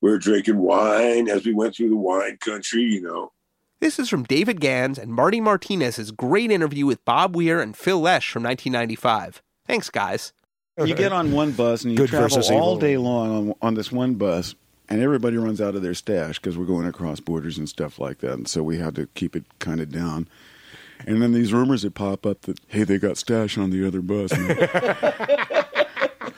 we 0.00 0.10
were 0.10 0.18
drinking 0.18 0.58
wine 0.58 1.28
as 1.28 1.44
we 1.44 1.52
went 1.52 1.76
through 1.76 1.90
the 1.90 1.96
wine 1.96 2.38
country. 2.40 2.82
You 2.82 3.02
know. 3.02 3.32
This 3.80 3.98
is 3.98 4.08
from 4.08 4.22
David 4.22 4.60
Gans 4.60 4.98
and 4.98 5.12
Marty 5.12 5.40
Martinez's 5.40 6.10
great 6.10 6.50
interview 6.50 6.86
with 6.86 7.04
Bob 7.04 7.36
Weir 7.36 7.60
and 7.60 7.76
Phil 7.76 8.00
Lesh 8.00 8.30
from 8.30 8.42
1995. 8.42 9.42
Thanks, 9.66 9.90
guys. 9.90 10.32
You 10.78 10.94
get 10.94 11.12
on 11.12 11.32
one 11.32 11.52
bus 11.52 11.84
and 11.84 11.92
you 11.92 11.98
Good 11.98 12.10
travel 12.10 12.36
all 12.36 12.42
evil. 12.42 12.78
day 12.78 12.96
long 12.96 13.50
on, 13.50 13.54
on 13.62 13.74
this 13.74 13.92
one 13.92 14.14
bus, 14.14 14.54
and 14.88 15.00
everybody 15.00 15.36
runs 15.36 15.60
out 15.60 15.74
of 15.74 15.82
their 15.82 15.94
stash 15.94 16.38
because 16.38 16.56
we're 16.58 16.64
going 16.64 16.86
across 16.86 17.20
borders 17.20 17.58
and 17.58 17.68
stuff 17.68 17.98
like 17.98 18.18
that. 18.18 18.34
And 18.34 18.48
so 18.48 18.62
we 18.62 18.78
had 18.78 18.94
to 18.96 19.06
keep 19.14 19.34
it 19.34 19.44
kind 19.58 19.80
of 19.80 19.90
down. 19.90 20.28
And 21.06 21.20
then 21.20 21.32
these 21.32 21.52
rumors 21.52 21.84
would 21.84 21.94
pop 21.94 22.24
up 22.26 22.42
that 22.42 22.60
hey, 22.68 22.84
they 22.84 22.98
got 22.98 23.16
stash 23.18 23.58
on 23.58 23.70
the 23.70 23.86
other 23.86 24.00
bus, 24.00 24.32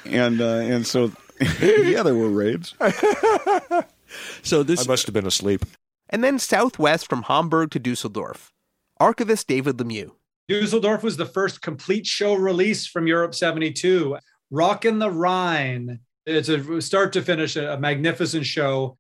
and 0.05 0.41
uh, 0.41 0.45
and 0.45 0.87
so 0.87 1.13
yeah, 1.61 2.03
there 2.03 2.15
were 2.15 2.31
raids. 2.31 2.75
so 4.43 4.63
this 4.63 4.87
I 4.87 4.89
must 4.89 5.07
have 5.07 5.15
been 5.15 5.27
asleep. 5.27 5.65
And 6.09 6.23
then 6.25 6.39
southwest 6.39 7.09
from 7.09 7.25
Hamburg 7.25 7.71
to 7.73 7.79
Dusseldorf. 7.79 8.53
Archivist 8.99 9.47
David 9.47 9.77
Lemieux. 9.77 10.13
Dusseldorf 10.49 11.03
was 11.03 11.17
the 11.17 11.27
first 11.27 11.61
complete 11.61 12.07
show 12.07 12.35
release 12.35 12.87
from 12.87 13.07
Europe 13.07 13.35
72. 13.35 14.17
Rockin' 14.51 15.01
the 15.01 15.11
Rhine. 15.11 16.01
It's 16.27 16.49
a 16.49 16.81
start 16.83 17.13
to 17.13 17.23
finish 17.23 17.57
a, 17.57 17.75
a 17.75 17.79
magnificent 17.79 18.45
show. 18.45 18.99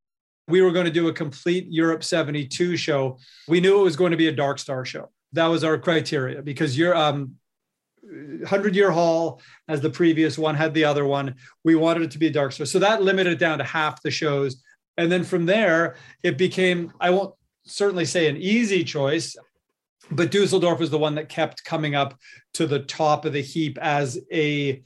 We 0.48 0.62
were 0.62 0.70
going 0.70 0.84
to 0.84 0.92
do 0.92 1.08
a 1.08 1.12
complete 1.12 1.66
Europe 1.68 2.04
72 2.04 2.76
show. 2.76 3.18
We 3.48 3.60
knew 3.60 3.80
it 3.80 3.82
was 3.82 3.96
going 3.96 4.12
to 4.12 4.16
be 4.16 4.28
a 4.28 4.32
Dark 4.32 4.60
Star 4.60 4.84
show. 4.84 5.10
That 5.32 5.46
was 5.46 5.64
our 5.64 5.76
criteria 5.76 6.40
because 6.40 6.78
you're 6.78 6.96
um 6.96 7.36
100 8.08 8.76
year 8.76 8.90
hall 8.90 9.40
as 9.68 9.80
the 9.80 9.90
previous 9.90 10.38
one 10.38 10.54
had 10.54 10.72
the 10.74 10.84
other 10.84 11.04
one 11.04 11.34
we 11.64 11.74
wanted 11.74 12.04
it 12.04 12.10
to 12.12 12.18
be 12.18 12.28
a 12.28 12.30
dark 12.30 12.52
star 12.52 12.64
so 12.64 12.78
that 12.78 13.02
limited 13.02 13.32
it 13.32 13.38
down 13.38 13.58
to 13.58 13.64
half 13.64 14.00
the 14.02 14.10
shows 14.10 14.62
and 14.96 15.10
then 15.10 15.24
from 15.24 15.44
there 15.44 15.96
it 16.22 16.38
became 16.38 16.92
i 17.00 17.10
won't 17.10 17.34
certainly 17.64 18.04
say 18.04 18.28
an 18.28 18.36
easy 18.36 18.84
choice 18.84 19.34
but 20.12 20.30
dusseldorf 20.30 20.78
was 20.78 20.90
the 20.90 20.98
one 20.98 21.16
that 21.16 21.28
kept 21.28 21.64
coming 21.64 21.96
up 21.96 22.16
to 22.54 22.64
the 22.66 22.78
top 22.80 23.24
of 23.24 23.32
the 23.32 23.42
heap 23.42 23.76
as 23.82 24.20
a 24.32 24.80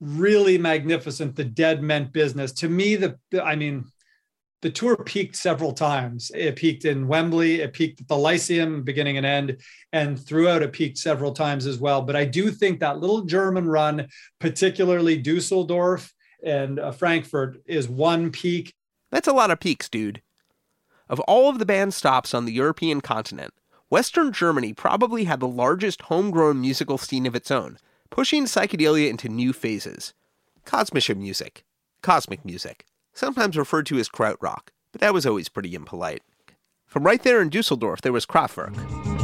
really 0.00 0.58
magnificent 0.58 1.34
the 1.34 1.44
dead 1.44 1.82
meant 1.82 2.12
business 2.12 2.52
to 2.52 2.68
me 2.68 2.94
the 2.96 3.18
i 3.42 3.56
mean 3.56 3.84
the 4.60 4.70
tour 4.70 4.96
peaked 4.96 5.36
several 5.36 5.72
times. 5.72 6.32
It 6.34 6.56
peaked 6.56 6.84
in 6.84 7.06
Wembley, 7.06 7.60
it 7.60 7.72
peaked 7.72 8.00
at 8.00 8.08
the 8.08 8.16
Lyceum, 8.16 8.82
beginning 8.82 9.16
and 9.16 9.26
end, 9.26 9.58
and 9.92 10.18
throughout 10.18 10.62
it 10.62 10.72
peaked 10.72 10.98
several 10.98 11.32
times 11.32 11.66
as 11.66 11.78
well. 11.78 12.02
But 12.02 12.16
I 12.16 12.24
do 12.24 12.50
think 12.50 12.80
that 12.80 12.98
little 12.98 13.22
German 13.22 13.68
run, 13.68 14.08
particularly 14.40 15.16
Dusseldorf 15.16 16.12
and 16.42 16.80
uh, 16.80 16.90
Frankfurt, 16.90 17.58
is 17.66 17.88
one 17.88 18.30
peak. 18.30 18.74
That's 19.10 19.28
a 19.28 19.32
lot 19.32 19.50
of 19.50 19.60
peaks, 19.60 19.88
dude. 19.88 20.22
Of 21.08 21.20
all 21.20 21.48
of 21.48 21.58
the 21.58 21.66
band 21.66 21.94
stops 21.94 22.34
on 22.34 22.44
the 22.44 22.52
European 22.52 23.00
continent, 23.00 23.54
Western 23.88 24.32
Germany 24.32 24.74
probably 24.74 25.24
had 25.24 25.40
the 25.40 25.48
largest 25.48 26.02
homegrown 26.02 26.60
musical 26.60 26.98
scene 26.98 27.26
of 27.26 27.34
its 27.34 27.50
own, 27.50 27.78
pushing 28.10 28.44
psychedelia 28.44 29.08
into 29.08 29.28
new 29.28 29.52
phases. 29.52 30.14
Kosmische 30.64 31.16
music, 31.16 31.64
cosmic 32.02 32.44
music 32.44 32.84
sometimes 33.14 33.56
referred 33.56 33.86
to 33.86 33.98
as 33.98 34.08
krautrock, 34.08 34.68
but 34.92 35.00
that 35.00 35.12
was 35.12 35.26
always 35.26 35.48
pretty 35.48 35.74
impolite. 35.74 36.22
From 36.86 37.04
right 37.04 37.22
there 37.22 37.42
in 37.42 37.50
Dusseldorf, 37.50 38.00
there 38.00 38.12
was 38.12 38.26
Kraftwerk. 38.26 39.17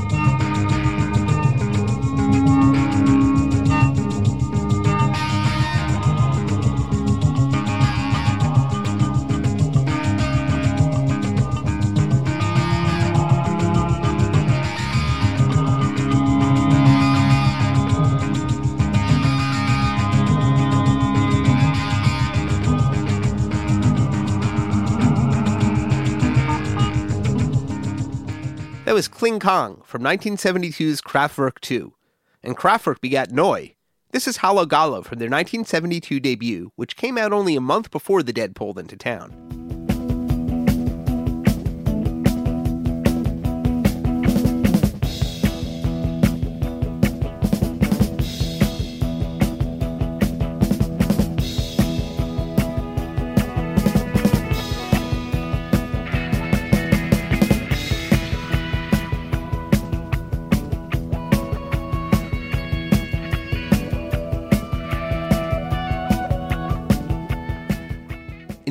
That 28.84 28.94
was 28.94 29.08
Kling 29.08 29.40
Klang 29.40 29.80
from 29.86 30.02
1972's 30.02 31.00
Kraftwerk 31.00 31.58
2. 31.60 31.94
And 32.42 32.54
Kraftwerk 32.54 33.00
begat 33.00 33.32
Noi. 33.32 33.76
This 34.10 34.28
is 34.28 34.36
Hallo 34.36 34.66
Gallo 34.66 35.00
from 35.00 35.18
their 35.18 35.30
1972 35.30 36.20
debut, 36.20 36.70
which 36.76 36.94
came 36.94 37.16
out 37.16 37.32
only 37.32 37.56
a 37.56 37.62
month 37.62 37.90
before 37.90 38.22
the 38.22 38.34
Dead 38.34 38.54
pulled 38.54 38.78
into 38.78 38.94
town. 38.94 39.63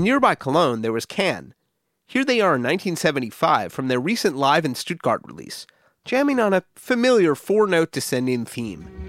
Nearby 0.03 0.35
Cologne, 0.35 0.81
there 0.81 0.91
was 0.91 1.05
Can. 1.05 1.53
Here 2.05 2.25
they 2.25 2.41
are 2.41 2.55
in 2.55 2.61
1975 2.61 3.71
from 3.71 3.87
their 3.87 4.01
recent 4.01 4.35
live 4.35 4.65
in 4.65 4.75
Stuttgart 4.75 5.21
release, 5.23 5.65
jamming 6.03 6.41
on 6.41 6.51
a 6.53 6.65
familiar 6.75 7.35
four 7.35 7.67
note 7.67 7.93
descending 7.93 8.43
theme. 8.43 9.02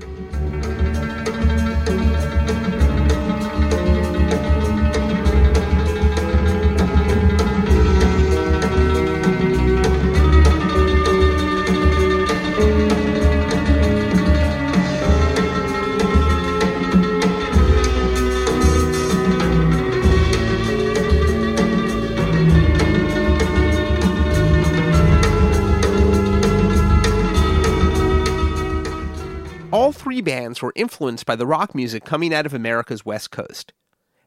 Three 30.04 30.20
bands 30.20 30.60
were 30.60 30.74
influenced 30.76 31.24
by 31.24 31.34
the 31.34 31.46
rock 31.46 31.74
music 31.74 32.04
coming 32.04 32.34
out 32.34 32.44
of 32.44 32.52
America's 32.52 33.06
West 33.06 33.30
Coast. 33.30 33.72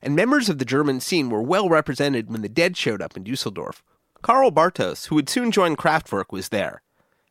And 0.01 0.15
members 0.15 0.49
of 0.49 0.57
the 0.57 0.65
German 0.65 0.99
scene 0.99 1.29
were 1.29 1.41
well 1.43 1.69
represented 1.69 2.31
when 2.31 2.41
the 2.41 2.49
Dead 2.49 2.75
showed 2.75 2.99
up 2.99 3.15
in 3.15 3.23
Dusseldorf. 3.23 3.83
Karl 4.23 4.51
Bartos, 4.51 5.05
who 5.05 5.13
would 5.15 5.29
soon 5.29 5.51
join 5.51 5.75
Kraftwerk, 5.75 6.31
was 6.31 6.49
there. 6.49 6.81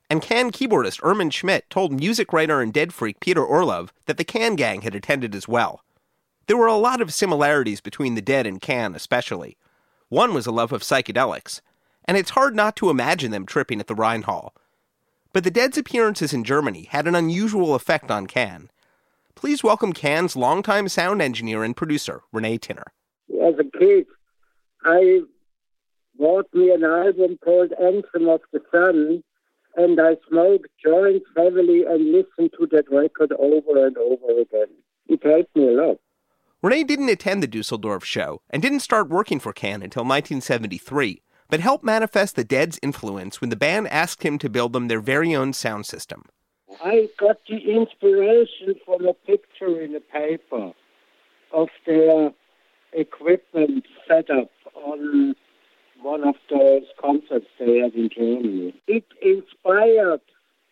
And 0.09 0.23
Can 0.23 0.53
keyboardist 0.53 1.01
Irmin 1.01 1.33
Schmidt 1.33 1.69
told 1.71 1.91
music 1.91 2.33
writer 2.33 2.61
and 2.61 2.73
dead 2.73 2.95
freak 2.95 3.19
Peter 3.19 3.45
Orlov 3.45 3.93
that 4.05 4.17
the 4.17 4.23
Can 4.23 4.55
gang 4.55 4.83
had 4.83 4.95
attended 4.95 5.35
as 5.35 5.49
well. 5.49 5.83
There 6.47 6.57
were 6.57 6.69
a 6.69 6.77
lot 6.77 7.01
of 7.01 7.13
similarities 7.13 7.81
between 7.81 8.15
the 8.15 8.23
Dead 8.23 8.47
and 8.47 8.61
Can, 8.61 8.95
especially. 8.95 9.57
One 10.09 10.33
was 10.33 10.47
a 10.47 10.53
love 10.53 10.71
of 10.71 10.83
psychedelics, 10.83 11.61
and 12.05 12.17
it's 12.17 12.31
hard 12.31 12.55
not 12.55 12.77
to 12.77 12.91
imagine 12.91 13.33
them 13.33 13.45
tripping 13.45 13.81
at 13.81 13.89
the 13.89 13.97
Rhine 13.97 14.23
Hall. 14.23 14.55
But 15.37 15.45
the 15.45 15.51
Dead's 15.51 15.77
appearances 15.77 16.33
in 16.33 16.45
Germany 16.45 16.89
had 16.91 17.07
an 17.07 17.15
unusual 17.15 17.75
effect 17.75 18.11
on 18.11 18.27
Can. 18.27 18.71
Please 19.35 19.63
welcome 19.63 19.93
Can's 19.93 20.35
longtime 20.35 20.89
sound 20.89 21.21
engineer 21.21 21.63
and 21.63 21.77
producer, 21.77 22.23
René 22.33 22.59
Tinner. 22.59 22.95
As 23.47 23.53
a 23.59 23.79
kid, 23.79 24.07
I 24.83 25.21
bought 26.19 26.47
me 26.55 26.71
an 26.71 26.85
album 26.85 27.37
called 27.45 27.75
Anthem 27.79 28.31
of 28.31 28.41
the 28.51 28.63
Sun, 28.73 29.23
and 29.77 30.01
I 30.01 30.17
smoked 30.27 30.69
joints 30.83 31.27
heavily 31.37 31.85
and 31.85 32.13
listened 32.13 32.53
to 32.59 32.67
that 32.73 32.91
record 32.91 33.33
over 33.33 33.87
and 33.87 33.99
over 33.99 34.41
again. 34.41 34.75
It 35.07 35.23
helped 35.23 35.55
me 35.55 35.69
a 35.69 35.73
lot. 35.73 35.99
Renee 36.63 36.85
didn't 36.85 37.11
attend 37.11 37.43
the 37.43 37.47
Dusseldorf 37.47 38.07
show 38.07 38.41
and 38.49 38.63
didn't 38.63 38.81
start 38.81 39.11
working 39.11 39.41
for 39.41 39.53
Can 39.53 39.83
until 39.83 40.03
1973 40.03 41.21
but 41.49 41.61
helped 41.61 41.85
manifest 41.85 42.37
the 42.37 42.45
Dead's 42.45 42.79
influence 42.83 43.41
when 43.41 43.51
the 43.51 43.57
band 43.57 43.89
asked 43.89 44.23
him 44.23 44.39
to 44.39 44.49
build 44.49 44.73
them 44.73 44.89
their 44.89 45.01
very 45.01 45.35
own 45.35 45.53
sound 45.53 45.87
system. 45.87 46.25
I 46.83 47.09
got 47.19 47.39
the 47.49 47.57
inspiration 47.57 48.75
from 48.85 49.07
a 49.07 49.15
picture 49.15 49.81
in 49.81 49.95
a 49.95 50.01
paper 50.01 50.73
of 51.53 51.69
their 51.87 52.33
equipment 52.93 53.85
setup 54.09 54.51
on 54.75 55.35
one 56.03 56.25
of 56.25 56.35
those 56.51 56.85
concerts 57.01 57.47
they 57.59 57.79
had 57.79 57.95
in 57.95 58.09
Germany. 58.09 58.75
It 58.87 59.05
inspired 59.23 60.21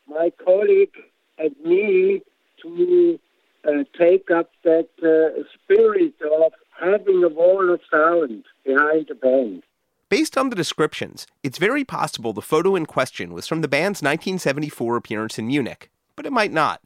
my 0.06 0.30
colleague 0.44 0.96
and 1.38 1.54
me 1.64 2.22
to 2.62 3.18
uh, 3.66 3.84
take 3.98 4.30
up 4.30 4.50
that 4.62 4.88
uh, 5.02 5.42
spirit 5.54 6.14
of 6.20 6.52
having 6.78 7.24
a 7.24 7.28
wall 7.28 7.72
of 7.72 7.80
sound 7.90 8.44
behind 8.64 9.06
the 9.08 9.14
band. 9.14 9.62
Based 10.10 10.36
on 10.36 10.50
the 10.50 10.56
descriptions, 10.56 11.26
it's 11.42 11.56
very 11.56 11.82
possible 11.82 12.34
the 12.34 12.42
photo 12.42 12.76
in 12.76 12.84
question 12.84 13.32
was 13.32 13.46
from 13.46 13.62
the 13.62 13.68
band's 13.68 14.02
1974 14.02 14.96
appearance 14.96 15.38
in 15.38 15.46
Munich, 15.46 15.90
but 16.14 16.26
it 16.26 16.32
might 16.32 16.52
not. 16.52 16.82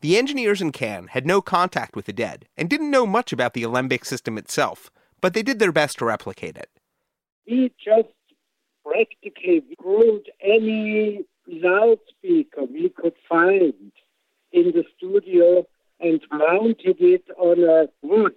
The 0.00 0.16
engineers 0.16 0.62
in 0.62 0.70
Can 0.70 1.08
had 1.08 1.26
no 1.26 1.42
contact 1.42 1.96
with 1.96 2.06
the 2.06 2.12
dead 2.12 2.46
and 2.56 2.70
didn't 2.70 2.90
know 2.90 3.04
much 3.04 3.32
about 3.32 3.54
the 3.54 3.64
alembic 3.64 4.04
system 4.04 4.38
itself, 4.38 4.90
but 5.20 5.34
they 5.34 5.42
did 5.42 5.58
their 5.58 5.72
best 5.72 5.98
to 5.98 6.04
replicate 6.04 6.56
it. 6.56 6.70
We 7.48 7.72
just 7.84 8.14
practically 8.84 9.64
groomed 9.76 10.26
any 10.40 11.24
loudspeaker 11.48 12.64
we 12.64 12.90
could 12.90 13.14
find 13.28 13.74
in 14.52 14.72
the 14.72 14.84
studio 14.96 15.66
and 15.98 16.20
mounted 16.30 17.00
it 17.00 17.24
on 17.36 17.64
a 17.64 17.88
wood 18.06 18.36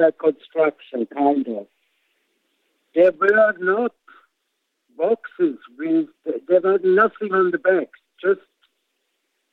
uh, 0.00 0.10
construction, 0.18 1.06
kind 1.06 1.46
of. 1.46 1.66
There 2.94 3.12
were 3.12 3.54
not 3.58 3.94
boxes 4.96 5.58
with, 5.78 6.08
there 6.24 6.60
was 6.60 6.80
nothing 6.84 7.32
on 7.32 7.50
the 7.50 7.58
back, 7.58 7.88
just 8.22 8.40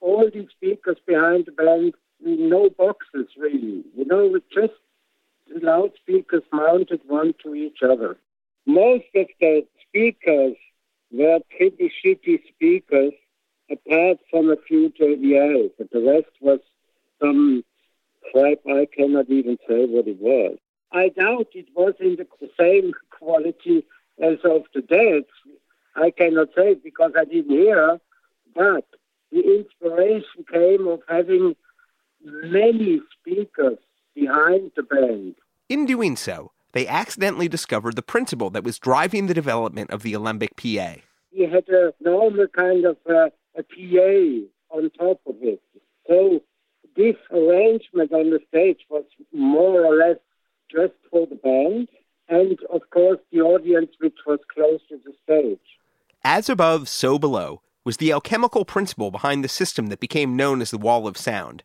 all 0.02 0.30
these 0.34 0.50
speakers 0.52 0.98
behind 1.08 1.46
the 1.46 1.52
band, 1.52 1.94
no 2.22 2.70
boxes 2.70 3.28
really, 3.38 3.84
you 3.96 4.06
know, 4.06 4.38
just 4.54 4.74
loudspeakers 5.62 6.44
mounted 6.52 7.02
one 7.08 7.34
to 7.44 7.56
each 7.56 7.80
other. 7.82 8.18
Most 8.66 9.06
of 9.16 9.28
the 9.40 9.66
speakers 9.88 10.56
were 11.12 11.40
pretty 11.58 11.92
shitty 12.04 12.40
speakers, 12.54 13.14
apart 13.72 14.18
from 14.30 14.52
a 14.52 14.58
few 14.68 14.90
JBLs, 14.90 15.72
but 15.78 15.90
the 15.92 16.02
rest 16.02 16.32
was 16.42 16.60
some 17.22 17.64
crap 18.32 18.60
I 18.68 18.88
cannot 18.96 19.30
even 19.30 19.58
say 19.68 19.86
what 19.86 20.08
it 20.08 20.20
was. 20.20 20.58
I 20.92 21.10
doubt 21.10 21.48
it 21.54 21.68
was 21.76 21.94
in 22.00 22.18
the 22.18 22.50
same 22.60 22.94
quality 23.12 23.86
as 24.22 24.38
of 24.44 24.64
today. 24.74 25.24
I 25.96 26.12
cannot 26.12 26.50
say 26.56 26.76
because 26.76 27.12
I 27.18 27.26
didn't 27.26 27.52
hear, 27.52 28.00
but 28.56 28.86
the 29.32 29.40
inspiration 29.40 30.46
came 30.52 30.88
of 30.88 31.02
having 31.08 31.56
many 32.24 33.02
speakers 33.20 33.78
behind 34.16 34.72
the 34.76 34.84
band. 34.84 35.36
In 35.68 35.86
doing 35.86 36.16
so, 36.16 36.52
they 36.72 36.88
accidentally 36.88 37.48
discovered 37.48 37.96
the 37.96 38.02
principle 38.02 38.50
that 38.52 38.64
was 38.64 38.80
driving 38.80 39.28
the 39.28 39.34
development 39.34 39.92
of 39.92 40.04
the 40.04 40.14
Alembic 40.14 40.56
PA. 40.56 40.96
He 41.32 41.44
had 41.44 41.70
a 41.70 41.94
normal 42.00 42.48
kind 42.48 42.86
of 42.86 42.98
uh, 43.08 43.30
a 43.56 43.64
PA 43.64 44.76
on 44.76 44.90
top 44.92 45.22
of 45.28 45.36
it. 45.42 45.62
So 46.08 46.42
this 46.96 47.16
arrangement 47.32 48.12
on 48.12 48.32
the 48.32 48.40
stage 48.48 48.80
was 48.90 49.06
more 49.32 49.86
or 49.86 49.96
less 49.96 50.18
just 50.72 50.94
for 51.10 51.28
the 51.28 51.36
band 51.36 51.88
and, 52.28 52.58
of 52.72 52.82
course, 52.92 53.20
the 53.32 53.42
audience 53.42 53.92
which 54.00 54.18
was 54.26 54.40
close 54.54 54.80
to 54.90 55.00
the 55.04 55.14
stage. 55.24 55.60
As 56.24 56.50
above, 56.50 56.88
so 56.88 57.18
below 57.18 57.62
was 57.86 57.98
the 57.98 58.12
alchemical 58.12 58.66
principle 58.66 59.10
behind 59.10 59.44
the 59.44 59.48
system 59.48 59.88
that 59.88 60.00
became 60.00 60.36
known 60.36 60.62
as 60.62 60.70
the 60.70 60.78
Wall 60.78 61.08
of 61.08 61.18
Sound. 61.18 61.64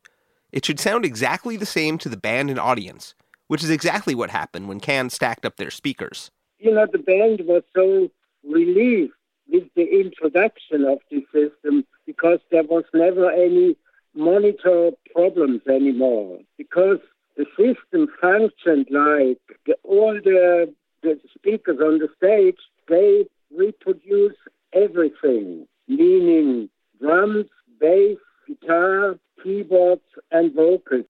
It 0.52 0.64
should 0.64 0.80
sound 0.80 1.05
exactly 1.05 1.57
the 1.57 1.66
same 1.66 1.98
to 1.98 2.09
the 2.09 2.16
band 2.16 2.48
and 2.48 2.59
audience, 2.59 3.14
which 3.48 3.62
is 3.62 3.70
exactly 3.70 4.14
what 4.14 4.30
happened 4.30 4.68
when 4.68 4.80
Can 4.80 5.11
stacked 5.11 5.44
up 5.44 5.57
their 5.57 5.70
speakers. 5.70 6.30
You 6.59 6.72
know, 6.72 6.86
the 6.90 6.98
band 6.98 7.42
was 7.44 7.62
so 7.74 8.11
relieved 8.42 9.12
with 9.48 9.64
the 9.74 10.00
introduction 10.00 10.84
of 10.84 10.98
the 11.11 11.24
system 11.32 11.84
because 12.07 12.38
there 12.50 12.62
was 12.62 12.84
never 12.94 13.30
any 13.30 13.76
monitor 14.14 14.92
problems 15.12 15.61
anymore 15.68 16.38
because 16.57 17.00
the 17.37 17.47
system 17.57 18.09
functioned 18.20 18.87
like 18.91 19.41
the, 19.66 19.76
all 19.82 20.14
the, 20.14 20.72
the 21.03 21.18
speakers 21.35 21.78
on 21.80 21.99
the 21.99 22.09
stage, 22.16 22.59
they 22.89 23.26
reproduce 23.57 24.37
everything, 24.72 25.66
meaning 25.89 26.68
drums, 27.01 27.47
bass, 27.80 28.18
guitar, 28.47 29.18
keyboards, 29.43 30.03
and 30.30 30.55
vocals. 30.55 31.07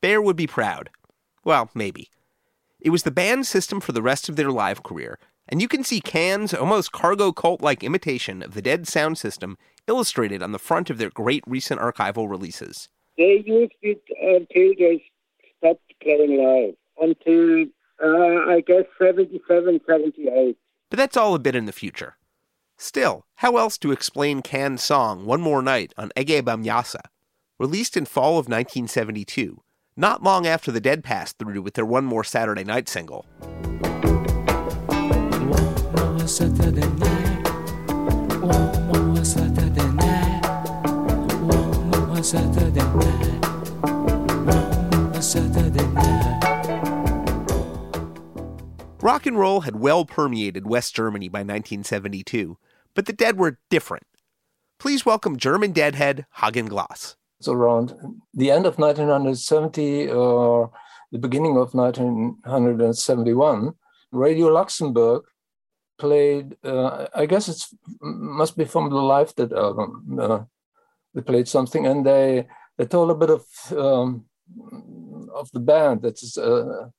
Bear 0.00 0.20
would 0.20 0.36
be 0.36 0.46
proud. 0.46 0.90
Well, 1.44 1.70
maybe. 1.74 2.10
It 2.80 2.90
was 2.90 3.04
the 3.04 3.10
band's 3.10 3.48
system 3.48 3.80
for 3.80 3.92
the 3.92 4.02
rest 4.02 4.28
of 4.28 4.36
their 4.36 4.50
live 4.50 4.82
career, 4.82 5.18
and 5.48 5.62
you 5.62 5.68
can 5.68 5.84
see 5.84 6.00
Can's 6.00 6.52
almost 6.52 6.92
cargo 6.92 7.32
cult 7.32 7.60
like 7.60 7.84
imitation 7.84 8.42
of 8.42 8.54
the 8.54 8.62
Dead 8.62 8.88
sound 8.88 9.18
system 9.18 9.56
illustrated 9.86 10.42
on 10.42 10.52
the 10.52 10.58
front 10.58 10.90
of 10.90 10.98
their 10.98 11.10
great 11.10 11.44
recent 11.46 11.80
archival 11.80 12.28
releases. 12.28 12.88
They 13.16 13.42
used 13.44 13.72
it 13.82 14.02
until 14.20 14.72
they 14.78 15.04
stopped 16.02 16.04
playing 16.18 16.38
live, 16.38 16.74
until 17.00 17.66
uh, 18.02 18.50
I 18.50 18.62
guess 18.66 18.84
77, 18.98 19.80
78. 19.88 20.58
But 20.90 20.96
that's 20.96 21.16
all 21.16 21.34
a 21.34 21.38
bit 21.38 21.56
in 21.56 21.64
the 21.66 21.72
future. 21.72 22.16
Still, 22.76 23.24
how 23.36 23.56
else 23.56 23.78
to 23.78 23.92
explain 23.92 24.42
Can's 24.42 24.82
song 24.82 25.24
One 25.24 25.40
More 25.40 25.62
Night 25.62 25.94
on 25.96 26.10
Ege 26.16 26.42
Bamyasi, 26.42 27.00
released 27.58 27.96
in 27.96 28.04
fall 28.06 28.32
of 28.32 28.48
1972, 28.48 29.62
not 29.96 30.22
long 30.22 30.46
after 30.46 30.70
the 30.72 30.80
Dead 30.80 31.04
passed 31.04 31.38
through 31.38 31.62
with 31.62 31.74
their 31.74 31.86
One 31.86 32.04
More 32.04 32.24
Saturday 32.24 32.64
Night 32.64 32.88
single. 32.88 33.24
One 33.38 33.72
more 36.16 36.26
Saturday 36.26 36.80
night. 36.80 37.48
One 38.40 39.14
more 39.14 39.24
Saturday 39.24 39.86
night. 39.92 40.42
One 41.42 42.08
more 42.08 42.22
Saturday 42.22 42.80
night. 42.80 43.41
Rock 49.02 49.26
and 49.26 49.36
roll 49.36 49.62
had 49.62 49.80
well 49.80 50.04
permeated 50.04 50.68
West 50.68 50.94
Germany 50.94 51.28
by 51.28 51.40
1972, 51.40 52.56
but 52.94 53.06
the 53.06 53.12
Dead 53.12 53.36
were 53.36 53.58
different. 53.68 54.06
Please 54.78 55.04
welcome 55.04 55.36
German 55.36 55.72
deadhead 55.72 56.24
Hagen 56.34 56.66
Glas. 56.66 57.16
So 57.40 57.52
around 57.52 57.96
the 58.32 58.52
end 58.52 58.64
of 58.64 58.78
1970 58.78 60.08
or 60.08 60.70
the 61.10 61.18
beginning 61.18 61.56
of 61.56 61.74
1971, 61.74 63.74
Radio 64.12 64.46
Luxembourg 64.46 65.24
played. 65.98 66.56
Uh, 66.62 67.08
I 67.12 67.26
guess 67.26 67.48
it 67.48 67.60
must 68.00 68.56
be 68.56 68.64
from 68.64 68.88
the 68.88 69.02
Live 69.02 69.34
Dead 69.34 69.52
album. 69.52 70.16
Uh, 70.20 70.44
they 71.12 71.22
played 71.22 71.48
something, 71.48 71.88
and 71.88 72.06
they 72.06 72.46
they 72.78 72.86
told 72.86 73.10
a 73.10 73.16
bit 73.16 73.30
of 73.30 73.44
um, 73.76 74.26
of 75.34 75.50
the 75.50 75.58
band. 75.58 76.02
That's 76.02 76.38
uh, 76.38 76.90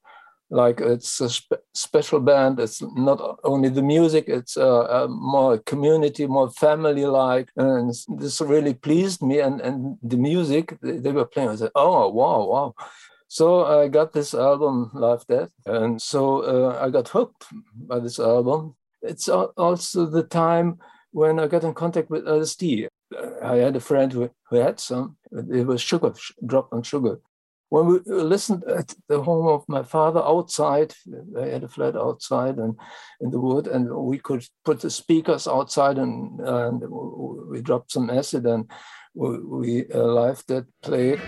like 0.50 0.80
it's 0.80 1.20
a 1.20 1.30
spe- 1.30 1.66
special 1.74 2.20
band. 2.20 2.60
It's 2.60 2.82
not 2.82 3.40
only 3.44 3.70
the 3.70 3.82
music; 3.82 4.26
it's 4.28 4.56
uh, 4.58 5.08
more 5.10 5.58
community, 5.60 6.28
more 6.28 6.50
family-like, 6.52 7.50
and 7.56 7.94
this 8.18 8.42
really 8.42 8.74
pleased 8.74 9.22
me. 9.22 9.40
And 9.40 9.62
and 9.62 9.98
the 10.04 10.18
music 10.18 10.78
they, 10.82 10.98
they 10.98 11.12
were 11.12 11.26
playing, 11.26 11.50
I 11.50 11.56
said, 11.56 11.72
"Oh, 11.76 12.10
wow, 12.10 12.46
wow!" 12.46 12.76
So 13.28 13.66
I 13.66 13.88
got 13.88 14.14
this 14.14 14.34
album, 14.34 14.92
Live 14.94 15.26
Dead, 15.28 15.50
and 15.66 16.02
so 16.02 16.42
uh, 16.42 16.80
I 16.86 16.90
got 16.90 17.10
hooked 17.10 17.46
by 17.76 18.00
this 18.00 18.20
album. 18.20 18.76
It's 19.02 19.28
also 19.28 20.06
the 20.06 20.24
time 20.24 20.78
when 21.12 21.40
I 21.40 21.48
got 21.48 21.64
in 21.64 21.74
contact 21.74 22.10
with 22.10 22.26
LSD. 22.26 22.88
I 23.44 23.56
had 23.58 23.76
a 23.76 23.80
friend 23.80 24.12
who, 24.12 24.30
who 24.50 24.58
had 24.58 24.80
some. 24.80 25.18
It 25.32 25.68
was 25.68 25.82
sugar, 25.82 26.14
dropped 26.46 26.74
on 26.74 26.84
sugar 26.84 27.20
when 27.74 27.88
we 27.88 28.00
listened 28.06 28.64
at 28.66 28.94
the 29.10 29.20
home 29.20 29.48
of 29.48 29.64
my 29.68 29.82
father 29.82 30.22
outside, 30.24 30.94
they 31.08 31.50
had 31.50 31.64
a 31.64 31.68
flat 31.68 31.96
outside 31.96 32.58
and 32.58 32.76
in 33.20 33.32
the 33.32 33.40
wood, 33.40 33.66
and 33.66 33.92
we 33.92 34.20
could 34.20 34.46
put 34.64 34.80
the 34.80 34.92
speakers 34.92 35.48
outside 35.48 35.98
and, 35.98 36.40
and 36.40 36.84
we 37.50 37.64
dropped 37.64 37.92
some 37.92 38.12
acid 38.12 38.46
and 38.46 38.70
we, 39.16 39.40
we 39.40 39.86
uh, 39.92 40.04
live 40.04 40.44
that 40.50 40.68
played. 40.84 41.20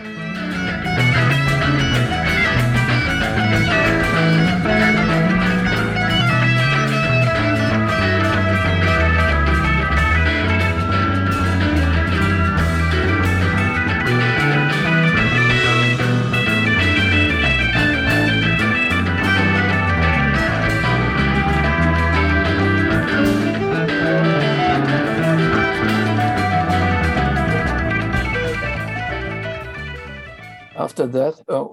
After 30.85 31.07
that, 31.07 31.33
uh, 31.49 31.63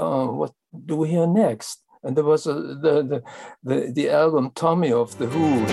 uh, 0.00 0.26
what 0.30 0.52
do 0.86 0.94
we 0.94 1.08
hear 1.08 1.26
next? 1.26 1.82
And 2.04 2.16
there 2.16 2.24
was 2.24 2.46
a, 2.46 2.54
the, 2.54 2.94
the, 3.10 3.22
the, 3.64 3.92
the 3.92 4.10
album 4.10 4.52
Tommy 4.54 4.92
of 4.92 5.18
The 5.18 5.26
Who. 5.26 5.66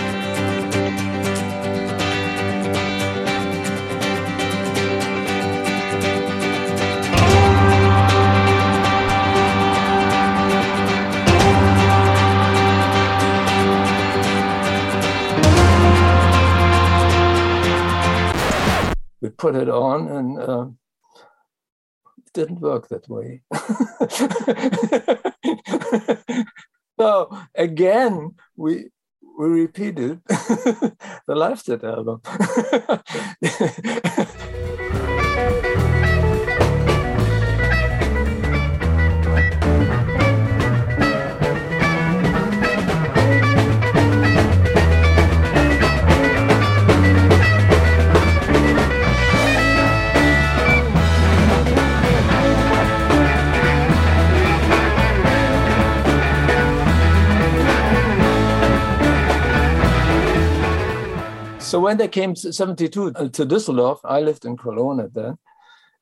we 19.20 19.28
put 19.30 19.54
it 19.54 19.68
on 19.68 20.08
and 20.08 20.38
uh, 20.38 20.66
didn't 22.32 22.60
work 22.60 22.88
that 22.88 23.08
way. 23.08 23.42
so 27.00 27.38
again, 27.54 28.34
we 28.56 28.90
we 29.38 29.46
repeated 29.46 30.20
the 30.26 30.96
Live 31.28 31.62
Dead 31.62 31.84
album. 31.84 32.20
so 61.68 61.78
when 61.78 61.98
they 61.98 62.08
came 62.08 62.32
to 62.32 62.50
72 62.50 63.12
uh, 63.14 63.28
to 63.28 63.44
Düsseldorf, 63.44 63.98
I 64.02 64.20
lived 64.20 64.46
in 64.46 64.56
Cologne 64.56 65.00
at 65.00 65.12
then 65.12 65.36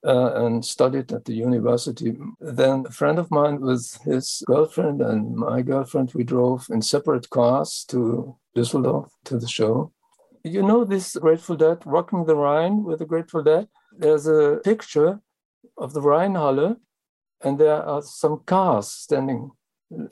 uh, 0.07 0.45
and 0.45 0.65
studied 0.65 1.13
at 1.13 1.25
the 1.25 1.35
university. 1.35 2.17
Then 2.39 2.85
a 2.87 2.93
friend 2.93 3.19
of 3.19 3.33
mine 3.33 3.61
with 3.61 3.99
his 4.05 4.45
girlfriend 4.47 5.03
and 5.03 5.35
my 5.35 5.63
girlfriend, 5.63 6.13
we 6.15 6.23
drove 6.23 6.69
in 6.71 6.83
separate 6.83 7.29
cars 7.31 7.85
to 7.89 8.37
Düsseldorf 8.57 9.11
to 9.25 9.39
the 9.39 9.49
show. 9.49 9.93
You 10.45 10.63
know 10.63 10.85
this 10.85 11.17
Grateful 11.17 11.57
Dead, 11.57 11.79
Rocking 11.85 12.27
the 12.27 12.37
Rhine 12.37 12.85
with 12.85 13.01
the 13.01 13.07
Grateful 13.07 13.43
Dead? 13.43 13.67
There's 13.91 14.29
a 14.29 14.61
picture 14.63 15.21
of 15.77 15.95
the 15.95 16.01
Rheinhalle 16.01 16.77
and 17.43 17.59
there 17.59 17.83
are 17.83 18.03
some 18.03 18.43
cars 18.47 18.87
standing 18.87 19.51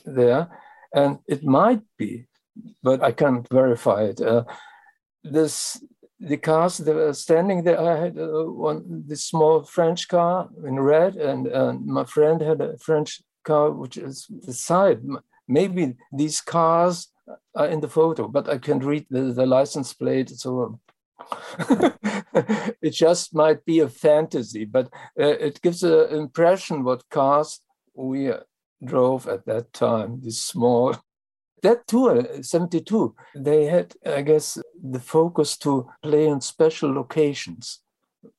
there. 0.05 0.49
And 0.93 1.21
it 1.29 1.45
might 1.45 1.83
be, 1.97 2.27
but 2.83 3.05
I 3.05 3.13
can't 3.13 3.47
verify 3.51 4.03
it. 4.03 4.21
Uh, 4.21 4.43
this 5.25 5.83
the 6.21 6.37
cars 6.37 6.79
that 6.79 6.95
were 6.95 7.13
standing 7.13 7.65
there. 7.65 7.81
I 7.81 8.01
had 8.05 8.19
uh, 8.19 8.45
one 8.45 9.05
this 9.07 9.25
small 9.25 9.63
French 9.65 10.09
car 10.09 10.49
in 10.65 10.81
red, 10.81 11.17
and, 11.17 11.47
and 11.47 11.87
my 11.87 12.05
friend 12.05 12.41
had 12.41 12.61
a 12.61 12.79
French 12.79 13.21
car 13.45 13.71
which 13.71 13.97
is 13.97 14.27
the 14.47 14.53
side. 14.53 15.01
Maybe 15.47 15.95
these 16.13 16.41
cars 16.41 17.09
are 17.55 17.67
in 17.67 17.81
the 17.81 17.89
photo, 17.89 18.29
but 18.29 18.49
I 18.49 18.59
can't 18.59 18.85
read 18.85 19.07
the, 19.11 19.33
the 19.33 19.47
license 19.47 19.93
plate. 19.93 20.31
So 20.31 20.81
it 22.83 22.91
just 22.91 23.35
might 23.35 23.65
be 23.65 23.81
a 23.81 23.89
fantasy, 23.89 24.65
but 24.65 24.87
uh, 25.19 25.37
it 25.41 25.61
gives 25.63 25.83
an 25.83 26.09
impression 26.11 26.85
what 26.85 27.09
cars 27.11 27.61
we 27.95 28.33
drove 28.83 29.29
at 29.29 29.47
that 29.47 29.73
time. 29.73 30.21
These 30.23 30.43
small 30.43 30.97
that 31.65 31.87
tour, 31.89 32.21
uh, 32.21 32.43
72, 32.43 33.15
they 33.35 33.65
had, 33.65 33.95
I 34.07 34.23
guess, 34.23 34.59
the 34.83 35.01
focus 35.01 35.57
to 35.59 35.91
play 36.03 36.27
in 36.27 36.41
special 36.41 36.93
locations, 36.93 37.81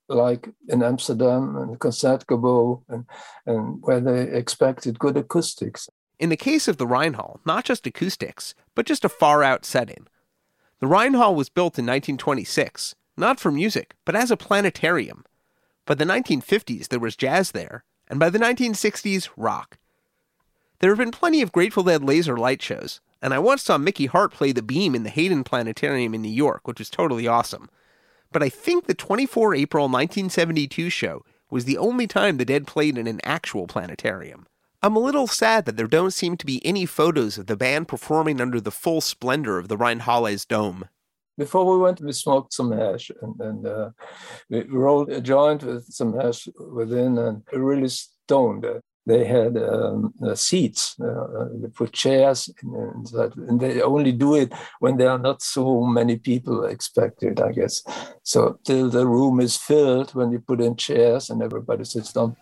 like 0.07 0.49
in 0.69 0.81
Amsterdam 0.81 1.57
and 1.57 1.79
Concertgebouw, 1.79 2.83
and, 2.87 3.05
and 3.45 3.81
where 3.81 3.99
they 3.99 4.21
expected 4.31 4.99
good 4.99 5.17
acoustics. 5.17 5.89
In 6.17 6.29
the 6.29 6.37
case 6.37 6.67
of 6.67 6.77
the 6.77 6.87
Rheinhall, 6.87 7.39
not 7.45 7.65
just 7.65 7.85
acoustics, 7.85 8.55
but 8.73 8.85
just 8.85 9.03
a 9.03 9.09
far 9.09 9.43
out 9.43 9.65
setting. 9.65 10.07
The 10.79 10.87
Rheinhall 10.87 11.35
was 11.35 11.49
built 11.49 11.77
in 11.77 11.85
1926, 11.85 12.95
not 13.17 13.39
for 13.39 13.51
music, 13.51 13.95
but 14.05 14.15
as 14.15 14.31
a 14.31 14.37
planetarium. 14.37 15.25
By 15.85 15.95
the 15.95 16.05
1950s, 16.05 16.87
there 16.87 16.99
was 16.99 17.15
jazz 17.15 17.51
there, 17.51 17.83
and 18.07 18.19
by 18.19 18.29
the 18.29 18.39
1960s, 18.39 19.29
rock. 19.35 19.77
There 20.79 20.91
have 20.91 20.97
been 20.99 21.11
plenty 21.11 21.41
of 21.41 21.51
Grateful 21.51 21.83
Dead 21.83 22.03
laser 22.03 22.37
light 22.37 22.61
shows, 22.61 23.01
and 23.21 23.33
I 23.33 23.39
once 23.39 23.63
saw 23.63 23.77
Mickey 23.77 24.05
Hart 24.05 24.31
play 24.31 24.51
the 24.51 24.61
beam 24.61 24.95
in 24.95 25.03
the 25.03 25.09
Hayden 25.09 25.43
Planetarium 25.43 26.13
in 26.13 26.21
New 26.21 26.29
York, 26.29 26.67
which 26.67 26.79
was 26.79 26.89
totally 26.89 27.27
awesome. 27.27 27.69
But 28.31 28.43
I 28.43 28.49
think 28.49 28.85
the 28.85 28.93
24 28.93 29.55
April 29.55 29.85
1972 29.85 30.89
show 30.89 31.23
was 31.49 31.65
the 31.65 31.77
only 31.77 32.07
time 32.07 32.37
the 32.37 32.45
Dead 32.45 32.67
played 32.67 32.97
in 32.97 33.07
an 33.07 33.21
actual 33.23 33.67
planetarium. 33.67 34.45
I'm 34.81 34.95
a 34.95 34.99
little 34.99 35.27
sad 35.27 35.65
that 35.65 35.77
there 35.77 35.87
don't 35.87 36.11
seem 36.11 36.37
to 36.37 36.45
be 36.45 36.63
any 36.65 36.85
photos 36.85 37.37
of 37.37 37.47
the 37.47 37.55
band 37.55 37.87
performing 37.87 38.41
under 38.41 38.59
the 38.59 38.71
full 38.71 39.01
splendor 39.01 39.57
of 39.57 39.67
the 39.67 39.77
Rheinhalle's 39.77 40.45
dome. 40.45 40.89
Before 41.37 41.65
we 41.65 41.81
went, 41.81 42.01
we 42.01 42.13
smoked 42.13 42.53
some 42.53 42.71
hash 42.71 43.11
and, 43.21 43.39
and 43.39 43.67
uh, 43.67 43.89
we 44.49 44.63
rolled 44.63 45.09
a 45.09 45.21
joint 45.21 45.63
with 45.63 45.85
some 45.91 46.13
hash 46.13 46.47
within 46.71 47.17
and 47.17 47.43
really 47.51 47.89
stoned 47.89 48.65
they 49.05 49.25
had 49.25 49.57
um, 49.57 50.13
uh, 50.25 50.35
seats. 50.35 50.95
Uh, 50.99 51.05
uh, 51.05 51.47
they 51.53 51.67
put 51.67 51.93
chairs 51.93 52.49
inside, 52.63 53.35
and 53.35 53.59
they 53.59 53.81
only 53.81 54.11
do 54.11 54.35
it 54.35 54.51
when 54.79 54.97
there 54.97 55.11
are 55.11 55.19
not 55.19 55.41
so 55.41 55.81
many 55.81 56.17
people 56.17 56.65
expected, 56.65 57.39
I 57.39 57.51
guess. 57.51 57.83
So 58.23 58.59
till 58.63 58.89
the 58.89 59.05
room 59.05 59.39
is 59.39 59.57
filled, 59.57 60.13
when 60.15 60.31
you 60.31 60.39
put 60.39 60.61
in 60.61 60.75
chairs 60.75 61.29
and 61.29 61.41
everybody 61.41 61.83
sits 61.83 62.13
down. 62.13 62.35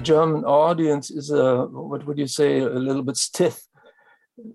German 0.00 0.44
audience 0.44 1.10
is 1.10 1.30
a 1.30 1.66
what 1.66 2.06
would 2.06 2.18
you 2.18 2.26
say 2.26 2.60
a 2.60 2.68
little 2.68 3.02
bit 3.02 3.16
stiff. 3.16 3.62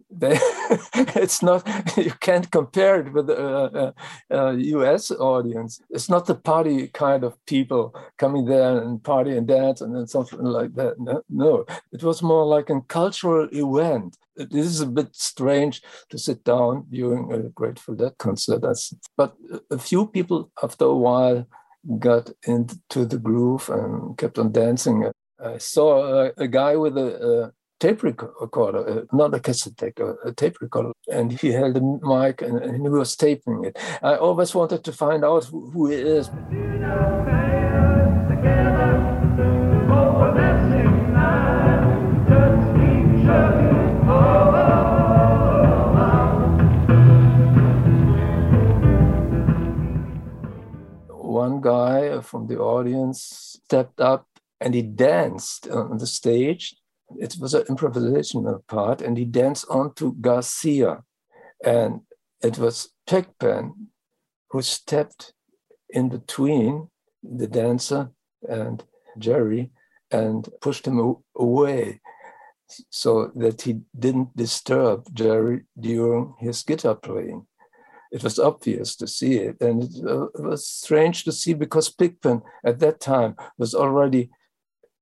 They, 0.09 0.39
it's 0.95 1.43
not 1.43 1.67
you 1.97 2.11
can't 2.19 2.49
compare 2.49 3.01
it 3.01 3.13
with 3.13 3.29
a, 3.29 3.93
a, 4.31 4.35
a, 4.35 4.53
U.S. 4.55 5.11
audience. 5.11 5.79
It's 5.89 6.09
not 6.09 6.25
the 6.25 6.35
party 6.35 6.87
kind 6.87 7.23
of 7.23 7.37
people 7.45 7.93
coming 8.17 8.45
there 8.45 8.81
and 8.81 9.03
party 9.03 9.37
and 9.37 9.47
dance 9.47 9.81
and 9.81 9.95
then 9.95 10.07
something 10.07 10.43
like 10.43 10.73
that. 10.75 10.99
No, 10.99 11.21
no, 11.29 11.65
it 11.91 12.03
was 12.03 12.23
more 12.23 12.45
like 12.45 12.69
a 12.69 12.81
cultural 12.81 13.47
event. 13.51 14.17
This 14.35 14.65
is 14.65 14.81
a 14.81 14.87
bit 14.87 15.15
strange 15.15 15.81
to 16.09 16.17
sit 16.17 16.43
down 16.43 16.87
during 16.89 17.31
a 17.31 17.49
Grateful 17.49 17.95
Dead 17.95 18.17
concert. 18.17 18.61
That's, 18.61 18.93
but 19.15 19.35
a 19.69 19.77
few 19.77 20.07
people 20.07 20.51
after 20.63 20.85
a 20.85 20.95
while 20.95 21.45
got 21.99 22.31
into 22.47 23.05
the 23.05 23.17
groove 23.17 23.69
and 23.69 24.17
kept 24.17 24.39
on 24.39 24.51
dancing. 24.51 25.11
I 25.43 25.57
saw 25.57 26.27
a, 26.27 26.31
a 26.37 26.47
guy 26.47 26.75
with 26.77 26.97
a, 26.97 27.49
a 27.49 27.51
tape 27.79 28.03
recorder, 28.03 28.87
uh, 28.87 29.01
not 29.11 29.33
a 29.33 29.39
cassette 29.39 29.77
tape, 29.77 29.99
a, 29.99 30.31
tape 30.31 30.61
recorder, 30.61 30.93
and 31.11 31.31
he 31.33 31.51
held 31.51 31.75
a 31.75 31.81
mic 31.81 32.41
and, 32.41 32.57
and, 32.59 32.81
he 32.81 32.89
was 32.89 33.15
taping 33.15 33.65
it. 33.65 33.77
I 34.01 34.15
always 34.15 34.55
wanted 34.55 34.83
to 34.85 34.93
find 34.93 35.25
out 35.25 35.45
who, 35.45 35.69
who 35.71 35.89
he 35.89 35.95
is. 35.97 36.29
One 51.09 51.59
guy 51.59 52.21
from 52.21 52.47
the 52.47 52.57
audience 52.57 53.59
stepped 53.65 53.99
up 53.99 54.25
and 54.59 54.73
he 54.73 54.81
danced 54.81 55.67
on 55.67 55.97
the 55.97 56.07
stage. 56.07 56.75
It 57.17 57.35
was 57.39 57.53
an 57.53 57.63
improvisational 57.63 58.65
part, 58.67 59.01
and 59.01 59.17
he 59.17 59.25
danced 59.25 59.65
onto 59.69 60.15
Garcia. 60.15 61.03
And 61.63 62.01
it 62.41 62.57
was 62.57 62.89
Pigpen 63.07 63.89
who 64.49 64.61
stepped 64.61 65.33
in 65.89 66.09
between 66.09 66.89
the 67.23 67.47
dancer 67.47 68.11
and 68.47 68.83
Jerry 69.17 69.71
and 70.11 70.47
pushed 70.61 70.85
him 70.87 71.15
away 71.35 72.01
so 72.89 73.31
that 73.35 73.61
he 73.61 73.81
didn't 73.97 74.35
disturb 74.35 75.07
Jerry 75.13 75.63
during 75.79 76.35
his 76.39 76.63
guitar 76.63 76.95
playing. 76.95 77.45
It 78.11 78.23
was 78.23 78.39
obvious 78.39 78.95
to 78.97 79.07
see 79.07 79.35
it, 79.35 79.61
and 79.61 79.83
it 79.83 80.07
uh, 80.07 80.27
was 80.35 80.67
strange 80.67 81.23
to 81.25 81.31
see 81.31 81.53
because 81.53 81.89
Pigpen 81.89 82.41
at 82.63 82.79
that 82.79 82.99
time 82.99 83.35
was 83.57 83.75
already 83.75 84.29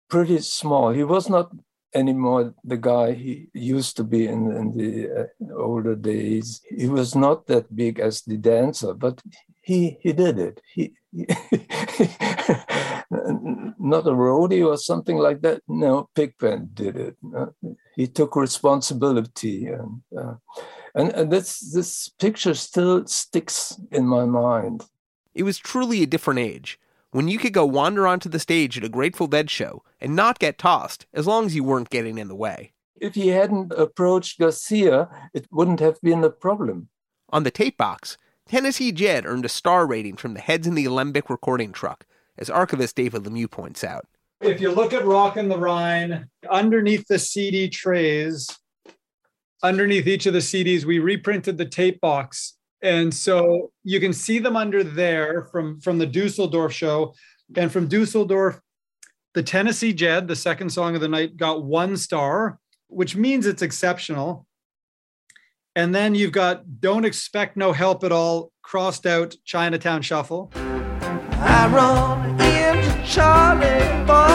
pretty 0.10 0.39
small. 0.39 0.91
He 0.91 1.04
was 1.04 1.30
not 1.30 1.51
anymore 1.95 2.54
the 2.64 2.78
guy 2.78 3.14
he 3.14 3.47
used 3.54 3.95
to 3.97 4.04
be 4.04 4.28
in, 4.28 4.51
in 4.51 4.78
the 4.78 5.10
uh, 5.22 5.28
older 5.56 5.95
days. 5.95 6.62
He 6.70 6.88
was 6.88 7.16
not 7.16 7.47
that 7.47 7.76
big 7.76 7.99
as 7.99 8.22
the 8.22 8.38
dancer, 8.38 8.93
but 8.93 9.22
he 9.62 9.97
he 10.01 10.14
did 10.14 10.39
it. 10.39 10.62
He, 10.74 10.93
he 11.12 11.28
not 13.80 14.08
a 14.08 14.12
roadie 14.12 14.66
or 14.66 14.78
something 14.78 15.18
like 15.18 15.41
that. 15.41 15.62
No, 15.68 16.10
Pigpen 16.16 16.70
did 16.74 16.97
it. 16.97 17.18
Uh, 17.36 17.47
he 17.95 18.08
took 18.08 18.36
responsibility, 18.36 19.68
and 19.68 20.01
uh, 20.18 20.36
and, 20.95 21.12
and 21.14 21.32
this 21.32 21.72
this 21.72 22.10
picture 22.10 22.56
still 22.56 23.06
sticks 23.08 23.80
in 23.91 24.06
my 24.06 24.26
mind. 24.26 24.86
It 25.34 25.43
was 25.43 25.58
truly 25.58 26.04
a 26.04 26.08
different 26.08 26.39
age 26.39 26.80
when 27.14 27.28
you 27.28 27.38
could 27.38 27.53
go 27.53 27.66
wander 27.66 28.07
onto 28.07 28.28
the 28.28 28.39
stage 28.39 28.78
at 28.78 28.84
a 28.84 28.89
Grateful 28.89 29.28
Dead 29.28 29.49
show 29.49 29.84
and 30.01 30.16
not 30.16 30.39
get 30.39 30.57
tossed 30.57 31.05
as 31.14 31.28
long 31.28 31.45
as 31.45 31.55
you 31.55 31.64
weren't 31.64 31.91
getting 31.91 32.18
in 32.18 32.28
the 32.28 32.36
way. 32.36 32.74
If 32.99 33.14
he 33.14 33.28
hadn't 33.30 33.72
approached 33.74 34.39
Garcia, 34.39 35.09
it 35.34 35.45
wouldn't 35.51 35.80
have 35.80 36.01
been 36.01 36.24
a 36.24 36.30
problem. 36.32 36.89
On 37.30 37.43
the 37.43 37.51
tape 37.51 37.78
box, 37.78 38.18
Tennessee 38.47 38.91
Jed 38.91 39.26
earned 39.26 39.45
a 39.45 39.49
star 39.49 39.86
rating 39.86 40.16
from 40.18 40.34
the 40.34 40.39
Heads 40.39 40.66
in 40.66 40.74
the 40.74 40.86
Alembic 40.86 41.30
recording 41.30 41.72
truck, 41.72 42.05
as 42.38 42.49
archivist 42.49 42.95
David 42.95 43.24
Lemieux 43.24 43.49
points 43.49 43.84
out. 43.84 44.07
If 44.41 44.59
you 44.59 44.72
look 44.72 44.91
at 44.91 45.05
Rockin' 45.05 45.49
the 45.49 45.57
Rhine, 45.57 46.30
underneath 46.49 47.07
the 47.07 47.20
CD 47.20 47.70
trays, 47.70 48.49
underneath 49.61 50.07
each 50.07 50.26
of 50.26 50.34
the 50.34 50.39
CDs, 50.39 50.84
we 50.84 50.97
reprinted 50.97 51.57
the 51.57 51.66
tape 51.66 52.01
box. 52.01 52.55
And 52.84 53.13
so 53.13 53.71
you 53.86 54.01
can 54.01 54.11
see 54.11 54.39
them 54.39 54.57
under 54.57 54.84
there 54.84 55.45
from, 55.45 55.79
from 55.79 55.97
the 55.97 56.05
Dusseldorf 56.05 56.73
show. 56.73 57.15
And 57.55 57.71
from 57.71 57.88
Dusseldorf, 57.88 58.59
the 59.34 59.41
Tennessee 59.41 59.93
Jed, 59.93 60.27
the 60.27 60.36
second 60.36 60.69
song 60.69 60.93
of 60.93 61.01
the 61.01 61.07
night, 61.07 61.38
got 61.38 61.63
one 61.63 61.95
star, 61.95 62.59
which 62.88 63.15
means 63.15 63.47
it's 63.47 63.61
exceptional. 63.61 64.45
And 65.75 65.95
then 65.95 66.13
you've 66.13 66.34
got 66.34 66.81
Don't 66.81 67.05
Expect 67.05 67.57
No 67.57 67.71
Help 67.71 68.03
at 68.03 68.11
All, 68.11 68.51
crossed 68.61 69.05
out 69.05 69.36
Chinatown 69.45 70.01
Shuffle. 70.01 70.51
I 70.53 71.67
run 71.73 72.39
into 72.39 73.03
Charlie 73.05 74.05
Boy. 74.05 74.32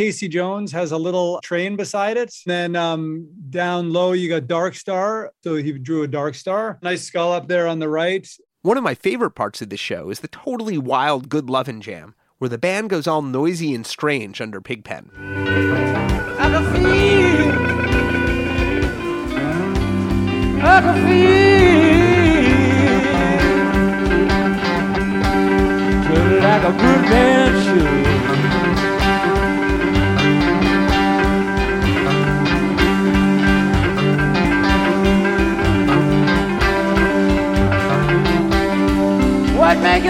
Casey 0.00 0.28
Jones 0.28 0.72
has 0.72 0.92
a 0.92 0.96
little 0.96 1.42
train 1.42 1.76
beside 1.76 2.16
it. 2.16 2.34
Then 2.46 2.74
um, 2.74 3.28
down 3.50 3.92
low, 3.92 4.12
you 4.12 4.30
got 4.30 4.46
Dark 4.46 4.74
Star. 4.74 5.30
So 5.44 5.56
he 5.56 5.72
drew 5.72 6.04
a 6.04 6.08
Dark 6.08 6.34
Star. 6.34 6.78
Nice 6.80 7.02
skull 7.02 7.34
up 7.34 7.48
there 7.48 7.66
on 7.66 7.80
the 7.80 7.88
right. 7.90 8.26
One 8.62 8.78
of 8.78 8.82
my 8.82 8.94
favorite 8.94 9.32
parts 9.32 9.60
of 9.60 9.68
the 9.68 9.76
show 9.76 10.08
is 10.08 10.20
the 10.20 10.28
totally 10.28 10.78
wild 10.78 11.28
Good 11.28 11.50
Lovin' 11.50 11.82
Jam, 11.82 12.14
where 12.38 12.48
the 12.48 12.56
band 12.56 12.88
goes 12.88 13.06
all 13.06 13.20
noisy 13.20 13.74
and 13.74 13.86
strange 13.86 14.40
under 14.40 14.62
Pigpen. 14.62 15.10
I 16.38 16.48
can 16.48 16.64
feel, 16.72 17.52
I 20.64 20.80
can 20.80 21.06
feel, 21.06 21.20
like 26.40 26.62
a 26.62 26.72
good 26.72 27.02
man 27.10 27.59
make? 39.82 40.04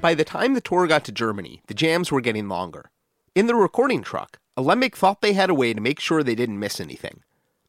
By 0.00 0.14
the 0.14 0.24
time 0.24 0.54
the 0.54 0.60
tour 0.62 0.86
got 0.86 1.04
to 1.04 1.12
Germany, 1.12 1.62
the 1.66 1.74
jams 1.74 2.10
were 2.10 2.22
getting 2.22 2.48
longer. 2.48 2.90
In 3.34 3.46
the 3.46 3.54
recording 3.54 4.02
truck, 4.02 4.38
Alembic 4.56 4.96
thought 4.96 5.20
they 5.20 5.34
had 5.34 5.50
a 5.50 5.54
way 5.54 5.74
to 5.74 5.80
make 5.80 6.00
sure 6.00 6.22
they 6.22 6.34
didn't 6.34 6.58
miss 6.58 6.80
anything. 6.80 7.22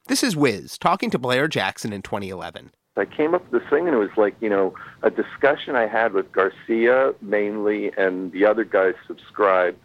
This 0.07 0.23
is 0.23 0.35
Wiz 0.35 0.77
talking 0.77 1.09
to 1.11 1.19
Blair 1.19 1.47
Jackson 1.47 1.93
in 1.93 2.01
2011. 2.01 2.71
I 2.97 3.05
came 3.05 3.35
up 3.35 3.49
with 3.49 3.61
this 3.61 3.69
thing, 3.69 3.87
and 3.87 3.95
it 3.95 3.99
was 3.99 4.09
like, 4.17 4.35
you 4.41 4.49
know, 4.49 4.73
a 5.03 5.09
discussion 5.09 5.75
I 5.75 5.87
had 5.87 6.13
with 6.13 6.31
Garcia 6.31 7.13
mainly, 7.21 7.91
and 7.97 8.31
the 8.31 8.45
other 8.45 8.63
guys 8.63 8.95
subscribed. 9.07 9.79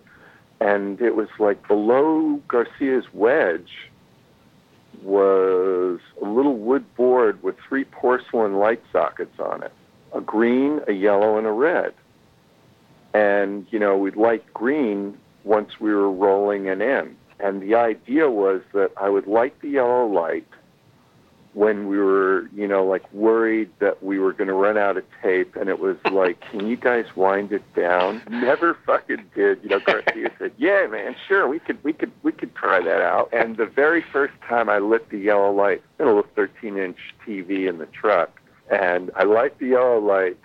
And 0.60 1.00
it 1.00 1.14
was 1.14 1.28
like 1.38 1.66
below 1.68 2.40
Garcia's 2.48 3.04
wedge 3.12 3.90
was 5.06 6.00
a 6.20 6.24
little 6.24 6.56
wood 6.56 6.84
board 6.96 7.40
with 7.42 7.56
three 7.68 7.84
porcelain 7.84 8.58
light 8.58 8.82
sockets 8.92 9.38
on 9.38 9.62
it 9.62 9.72
a 10.12 10.20
green, 10.20 10.80
a 10.88 10.92
yellow, 10.92 11.36
and 11.36 11.46
a 11.46 11.52
red. 11.52 11.92
And, 13.12 13.66
you 13.70 13.78
know, 13.78 13.96
we'd 13.96 14.16
light 14.16 14.52
green 14.54 15.18
once 15.44 15.78
we 15.78 15.92
were 15.92 16.10
rolling 16.10 16.68
an 16.68 16.80
in. 16.80 17.16
And 17.38 17.60
the 17.60 17.74
idea 17.74 18.30
was 18.30 18.62
that 18.72 18.92
I 18.96 19.10
would 19.10 19.26
light 19.26 19.60
the 19.60 19.68
yellow 19.68 20.06
light 20.06 20.46
when 21.56 21.88
we 21.88 21.96
were, 21.96 22.50
you 22.54 22.68
know, 22.68 22.84
like 22.84 23.10
worried 23.14 23.70
that 23.78 24.02
we 24.02 24.18
were 24.18 24.34
going 24.34 24.46
to 24.46 24.52
run 24.52 24.76
out 24.76 24.98
of 24.98 25.04
tape, 25.22 25.56
and 25.56 25.70
it 25.70 25.80
was 25.80 25.96
like, 26.12 26.38
"Can 26.50 26.66
you 26.66 26.76
guys 26.76 27.06
wind 27.16 27.50
it 27.50 27.62
down?" 27.74 28.20
Never 28.30 28.76
fucking 28.84 29.24
did. 29.34 29.62
You 29.62 29.70
know, 29.70 29.80
Garcia 29.80 30.30
said, 30.38 30.52
"Yeah, 30.58 30.86
man, 30.86 31.16
sure, 31.26 31.48
we 31.48 31.58
could, 31.58 31.82
we 31.82 31.94
could, 31.94 32.12
we 32.22 32.32
could 32.32 32.54
try 32.54 32.82
that 32.82 33.00
out." 33.00 33.30
And 33.32 33.56
the 33.56 33.64
very 33.64 34.04
first 34.12 34.34
time 34.46 34.68
I 34.68 34.80
lit 34.80 35.08
the 35.08 35.16
yellow 35.16 35.50
light, 35.50 35.82
in 35.98 36.04
a 36.04 36.08
little 36.08 36.30
13-inch 36.36 36.98
TV 37.26 37.66
in 37.66 37.78
the 37.78 37.86
truck, 37.86 38.38
and 38.70 39.10
I 39.16 39.24
light 39.24 39.58
the 39.58 39.68
yellow 39.68 39.98
light, 39.98 40.36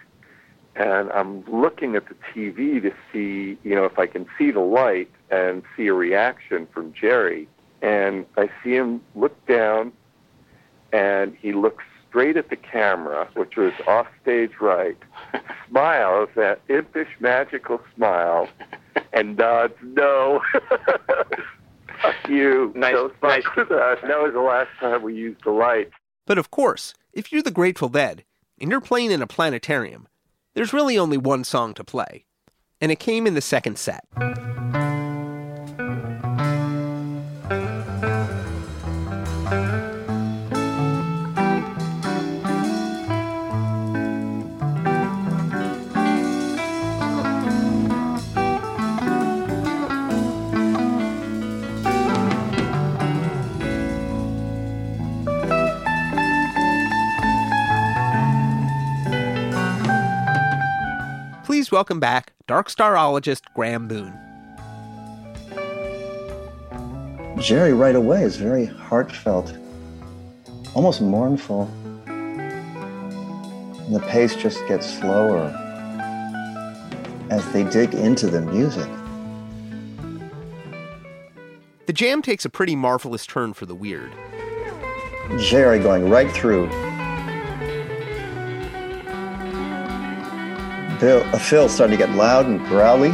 and 0.77 1.11
I'm 1.11 1.43
looking 1.51 1.97
at 1.97 2.05
the 2.07 2.15
TV 2.33 2.81
to 2.81 2.93
see, 3.11 3.57
you 3.67 3.75
know, 3.75 3.83
if 3.83 3.99
I 3.99 4.07
can 4.07 4.27
see 4.37 4.51
the 4.51 4.61
light 4.61 5.11
and 5.29 5.63
see 5.75 5.87
a 5.87 5.93
reaction 5.93 6.69
from 6.73 6.93
Jerry, 6.93 7.49
and 7.81 8.25
I 8.37 8.49
see 8.63 8.75
him 8.75 9.01
look 9.13 9.45
down 9.45 9.91
and 10.91 11.35
he 11.39 11.53
looks 11.53 11.83
straight 12.09 12.35
at 12.35 12.49
the 12.49 12.55
camera, 12.55 13.27
which 13.35 13.55
was 13.55 13.73
off 13.87 14.07
stage 14.21 14.51
right, 14.59 14.97
smiles 15.69 16.29
that 16.35 16.61
impish, 16.67 17.07
magical 17.19 17.79
smile, 17.95 18.49
and 19.13 19.37
nods 19.37 19.73
no. 19.81 20.41
Fuck 22.01 22.15
you. 22.27 22.73
Nice, 22.75 22.93
no 22.93 23.11
nice. 23.21 23.43
with 23.55 23.71
us. 23.71 23.99
That 24.01 24.21
was 24.21 24.33
the 24.33 24.41
last 24.41 24.69
time 24.79 25.03
we 25.03 25.15
used 25.15 25.43
the 25.43 25.51
light. 25.51 25.89
But 26.25 26.37
of 26.37 26.51
course, 26.51 26.93
if 27.13 27.31
you're 27.31 27.43
the 27.43 27.51
Grateful 27.51 27.89
Dead 27.89 28.23
and 28.59 28.69
you're 28.71 28.81
playing 28.81 29.11
in 29.11 29.21
a 29.21 29.27
planetarium, 29.27 30.07
there's 30.53 30.73
really 30.73 30.97
only 30.97 31.17
one 31.17 31.43
song 31.43 31.73
to 31.75 31.83
play. 31.83 32.25
And 32.81 32.91
it 32.91 32.99
came 32.99 33.27
in 33.27 33.35
the 33.35 33.41
second 33.41 33.77
set. 33.77 34.05
Please 61.71 61.77
welcome 61.77 62.01
back 62.01 62.33
Dark 62.47 62.67
Starologist 62.67 63.43
Graeme 63.55 63.87
Boone. 63.87 64.13
Jerry 67.41 67.71
right 67.71 67.95
away 67.95 68.23
is 68.23 68.35
very 68.35 68.65
heartfelt, 68.65 69.55
almost 70.75 70.99
mournful. 71.01 71.71
And 72.07 73.95
the 73.95 74.01
pace 74.01 74.35
just 74.35 74.59
gets 74.67 74.85
slower 74.85 75.47
as 77.29 77.49
they 77.53 77.63
dig 77.63 77.93
into 77.93 78.27
the 78.27 78.41
music. 78.41 78.89
The 81.85 81.93
jam 81.93 82.21
takes 82.21 82.43
a 82.43 82.49
pretty 82.49 82.75
marvelous 82.75 83.25
turn 83.25 83.53
for 83.53 83.65
the 83.65 83.75
weird. 83.75 84.11
Jerry 85.37 85.79
going 85.79 86.09
right 86.09 86.29
through. 86.33 86.69
Uh, 91.01 91.39
Phil 91.39 91.67
starting 91.67 91.97
to 91.97 92.05
get 92.05 92.15
loud 92.15 92.45
and 92.45 92.59
growly. 92.67 93.09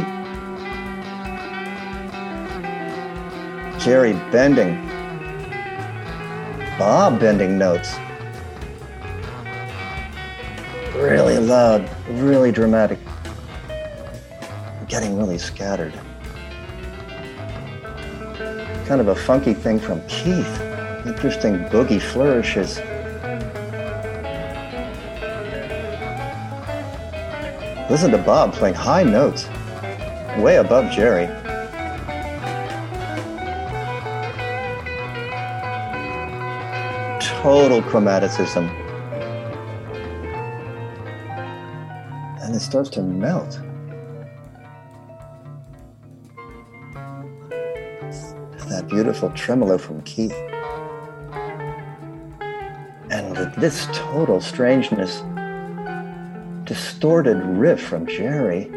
Jerry 3.82 4.12
bending. 4.30 4.76
Bob 6.78 7.18
bending 7.18 7.56
notes. 7.56 7.96
Really 10.94 11.38
loud, 11.38 11.88
really 12.10 12.52
dramatic. 12.52 12.98
Getting 14.86 15.16
really 15.16 15.38
scattered. 15.38 15.94
Kind 18.84 19.00
of 19.00 19.08
a 19.08 19.14
funky 19.14 19.54
thing 19.54 19.78
from 19.78 20.06
Keith. 20.08 20.60
Interesting 21.06 21.60
boogie 21.70 22.02
flourishes. 22.02 22.80
Listen 27.90 28.10
to 28.10 28.18
Bob 28.18 28.52
playing 28.52 28.74
high 28.74 29.02
notes. 29.02 29.48
way 30.36 30.56
above 30.56 30.92
Jerry. 30.92 31.26
Total 37.18 37.80
chromaticism. 37.80 38.68
And 42.42 42.54
it 42.54 42.60
starts 42.60 42.90
to 42.90 43.02
melt. 43.02 43.58
That 48.68 48.86
beautiful 48.86 49.30
tremolo 49.30 49.78
from 49.78 50.02
Keith. 50.02 50.36
And 53.10 53.34
this 53.54 53.88
total 53.92 54.42
strangeness, 54.42 55.22
distorted 56.68 57.38
riff 57.38 57.80
from 57.80 58.06
Jerry. 58.06 58.70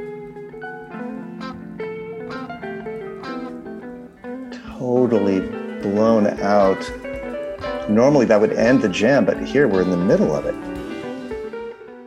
Totally 4.80 5.42
blown 5.82 6.28
out. 6.40 6.80
Normally 7.90 8.26
that 8.28 8.40
would 8.40 8.54
end 8.54 8.82
the 8.82 8.88
jam, 8.88 9.26
but 9.26 9.44
here 9.44 9.68
we're 9.68 9.82
in 9.82 9.92
the 9.92 9.98
middle 9.98 10.34
of 10.34 10.46
it. 10.46 10.56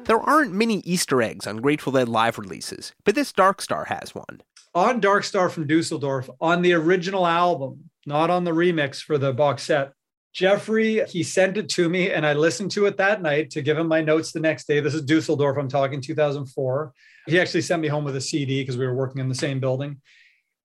There 0.07 0.21
aren't 0.21 0.55
many 0.55 0.79
Easter 0.81 1.21
eggs 1.21 1.47
on 1.47 1.59
Grateful 1.59 1.93
Dead 1.93 2.09
live 2.09 2.39
releases, 2.39 2.95
but 3.05 3.15
this 3.15 3.31
Dark 3.31 3.61
Star 3.61 3.85
has 3.85 4.15
one. 4.15 4.41
On 4.75 5.01
Dark 5.01 5.23
Star 5.25 5.51
from 5.51 5.67
Dusseldorf, 5.67 6.31
on 6.41 6.63
the 6.63 6.73
original 6.73 7.27
album, 7.27 7.91
not 8.07 8.31
on 8.31 8.45
the 8.45 8.53
remix 8.53 9.03
for 9.03 9.19
the 9.19 9.35
box 9.35 9.65
set, 9.65 9.93
Jeffrey, 10.35 11.01
he 11.07 11.23
sent 11.23 11.57
it 11.57 11.69
to 11.71 11.89
me 11.89 12.11
and 12.11 12.27
I 12.27 12.33
listened 12.33 12.73
to 12.73 12.87
it 12.87 12.97
that 12.97 13.23
night 13.23 13.51
to 13.51 13.63
give 13.63 13.79
him 13.79 13.87
my 13.87 14.01
notes 14.03 14.33
the 14.33 14.41
next 14.41 14.67
day. 14.67 14.81
This 14.81 14.93
is 14.93 15.03
Dusseldorf, 15.03 15.57
I'm 15.57 15.69
talking 15.69 16.01
2004. 16.01 16.93
He 17.27 17.39
actually 17.39 17.61
sent 17.61 17.81
me 17.81 17.87
home 17.87 18.03
with 18.03 18.17
a 18.17 18.21
CD 18.21 18.61
because 18.61 18.77
we 18.77 18.85
were 18.85 18.97
working 18.97 19.21
in 19.21 19.29
the 19.29 19.35
same 19.35 19.61
building. 19.61 20.01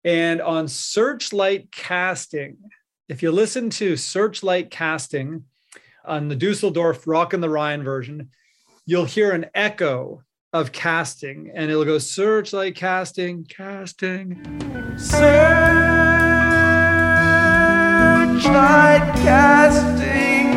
And 0.04 0.42
on 0.42 0.68
Searchlight 0.68 1.72
Casting, 1.72 2.58
if 3.10 3.22
you 3.22 3.32
listen 3.32 3.70
to 3.72 3.96
Searchlight 3.96 4.72
Casting 4.72 5.44
on 6.04 6.30
the 6.30 6.36
Dusseldorf 6.36 7.06
Rockin' 7.06 7.42
the 7.42 7.50
Rhine 7.50 7.84
version, 7.84 8.32
you'll 8.88 9.06
hear 9.06 9.32
an 9.32 9.46
echo 9.54 10.24
of 10.52 10.72
casting 10.72 11.52
and 11.54 11.70
it'll 11.70 11.86
go 11.86 12.00
Searchlight 12.00 12.76
Casting, 12.76 13.46
casting. 13.46 14.98
Searchlight 14.98 15.89
casting 19.24 20.52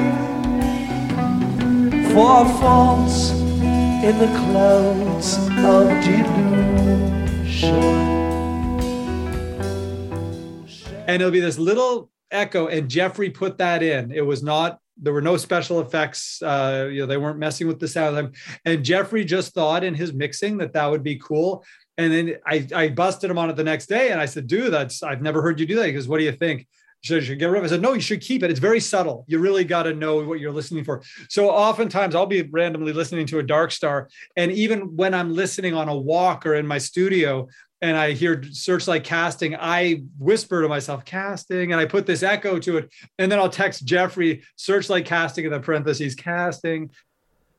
for 2.13 2.45
faults 2.61 3.31
in 3.31 4.19
the 4.19 4.27
clouds 4.27 5.39
of 5.59 5.89
delusion. 6.05 6.53
and 11.07 11.21
it'll 11.21 11.31
be 11.31 11.41
this 11.41 11.59
little 11.59 12.11
echo 12.31 12.69
and 12.69 12.89
jeffrey 12.89 13.29
put 13.31 13.59
that 13.59 13.83
in. 13.83 14.11
It 14.13 14.25
was 14.25 14.43
not 14.43 14.79
there 14.97 15.13
were 15.13 15.23
no 15.23 15.37
special 15.37 15.81
effects 15.81 16.41
uh 16.43 16.89
you 16.91 17.01
know 17.01 17.07
they 17.07 17.17
weren't 17.17 17.39
messing 17.39 17.67
with 17.67 17.81
the 17.81 17.89
sound. 17.89 18.35
And 18.65 18.85
jeffrey 18.85 19.25
just 19.25 19.53
thought 19.55 19.85
in 19.85 19.95
his 19.95 20.13
mixing 20.13 20.59
that 20.59 20.73
that 20.73 20.87
would 20.87 21.03
be 21.03 21.17
cool. 21.17 21.65
And 21.99 22.13
then 22.13 22.37
i 22.47 22.67
i 22.75 22.89
busted 22.89 23.31
him 23.31 23.39
on 23.39 23.51
it 23.51 23.57
the 23.57 23.65
next 23.65 23.87
day 23.87 24.11
and 24.11 24.21
i 24.21 24.27
said 24.27 24.47
dude 24.47 24.73
that's 24.73 25.03
i've 25.03 25.23
never 25.23 25.43
heard 25.43 25.61
you 25.61 25.67
do 25.67 25.77
that. 25.77 25.91
Goes 25.93 26.09
what 26.09 26.19
do 26.19 26.25
you 26.25 26.33
think 26.33 26.67
should, 27.03 27.25
should 27.25 27.39
get 27.39 27.47
rid 27.47 27.59
of 27.59 27.65
it. 27.65 27.67
I 27.67 27.71
said, 27.71 27.83
no, 27.83 27.93
you 27.93 28.01
should 28.01 28.21
keep 28.21 28.43
it. 28.43 28.51
It's 28.51 28.61
very 28.61 28.81
subtle. 28.81 29.25
You 29.27 29.39
really 29.39 29.65
got 29.65 29.85
to 29.85 29.95
know 29.95 30.25
what 30.25 30.41
you're 30.41 30.53
listening 30.53 30.85
for. 30.85 31.03
So 31.29 31.51
oftentimes 31.51 32.15
I'll 32.15 32.27
be 32.27 32.43
randomly 32.43 32.93
listening 32.93 33.27
to 33.27 33.39
a 33.41 33.43
dark 33.43 33.73
star. 33.73 34.09
And 34.37 34.53
even 34.53 34.97
when 34.97 35.13
I'm 35.13 35.35
listening 35.35 35.75
on 35.75 35.89
a 35.89 35.97
walk 35.97 36.47
or 36.47 36.55
in 36.55 36.67
my 36.67 36.79
studio, 36.79 37.49
and 37.81 37.97
I 37.97 38.13
hear 38.13 38.45
searchlight 38.53 39.03
casting, 39.03 39.57
I 39.57 40.05
whisper 40.17 40.63
to 40.63 40.69
myself, 40.69 41.05
casting, 41.05 41.73
and 41.73 41.81
I 41.81 41.85
put 41.85 42.07
this 42.07 42.23
echo 42.23 42.61
to 42.61 42.79
it. 42.79 42.93
And 43.19 43.31
then 43.31 43.41
I'll 43.41 43.51
text 43.51 43.85
Jeffrey, 43.85 44.45
searchlight 44.55 45.05
casting 45.05 45.45
in 45.45 45.51
the 45.51 45.59
parentheses, 45.59 46.15
casting. 46.15 46.93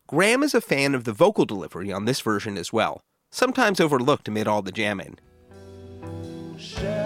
Graeme 0.08 0.44
is 0.44 0.54
a 0.54 0.62
fan 0.62 0.96
of 0.96 1.04
the 1.04 1.12
vocal 1.12 1.44
delivery 1.44 1.91
on 1.91 2.06
this 2.06 2.22
version 2.22 2.58
as 2.58 2.72
well, 2.72 3.02
sometimes 3.32 3.82
overlooked 3.82 4.30
amid 4.30 4.48
all 4.48 4.62
the 4.62 4.72
jamming. 4.72 5.18
Shall 6.58 7.03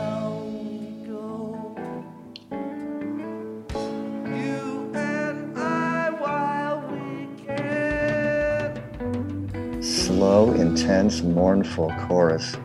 Slow, 10.17 10.51
intense, 10.53 11.21
mournful 11.21 11.93
chorus 12.07 12.55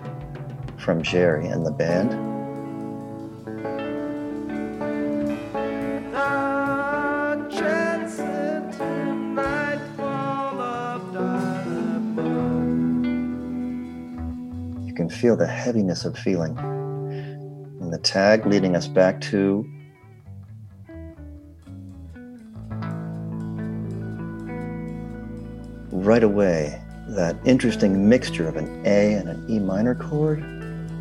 from 0.79 1.03
Jerry 1.03 1.49
and 1.49 1.67
the 1.67 1.71
band. 1.71 2.13
The 6.15 7.47
transcendent 7.55 9.35
nightfall 9.35 10.61
of 10.63 11.13
diamond. 11.13 12.17
You 14.87 14.95
can 14.95 15.11
feel 15.11 15.37
the 15.37 15.47
heaviness 15.47 16.07
of 16.07 16.17
feeling. 16.19 16.57
And 16.57 17.93
the 17.93 17.99
tag 17.99 18.47
leading 18.47 18.75
us 18.77 18.89
back 18.89 19.21
to 19.21 19.71
right 25.91 26.23
away 26.23 26.82
that 27.15 27.37
interesting 27.45 28.09
mixture 28.09 28.49
of 28.49 28.57
an 28.57 28.83
A 28.87 29.15
and 29.15 29.29
an 29.29 29.45
E 29.49 29.59
minor 29.59 29.95
chord 29.95 30.43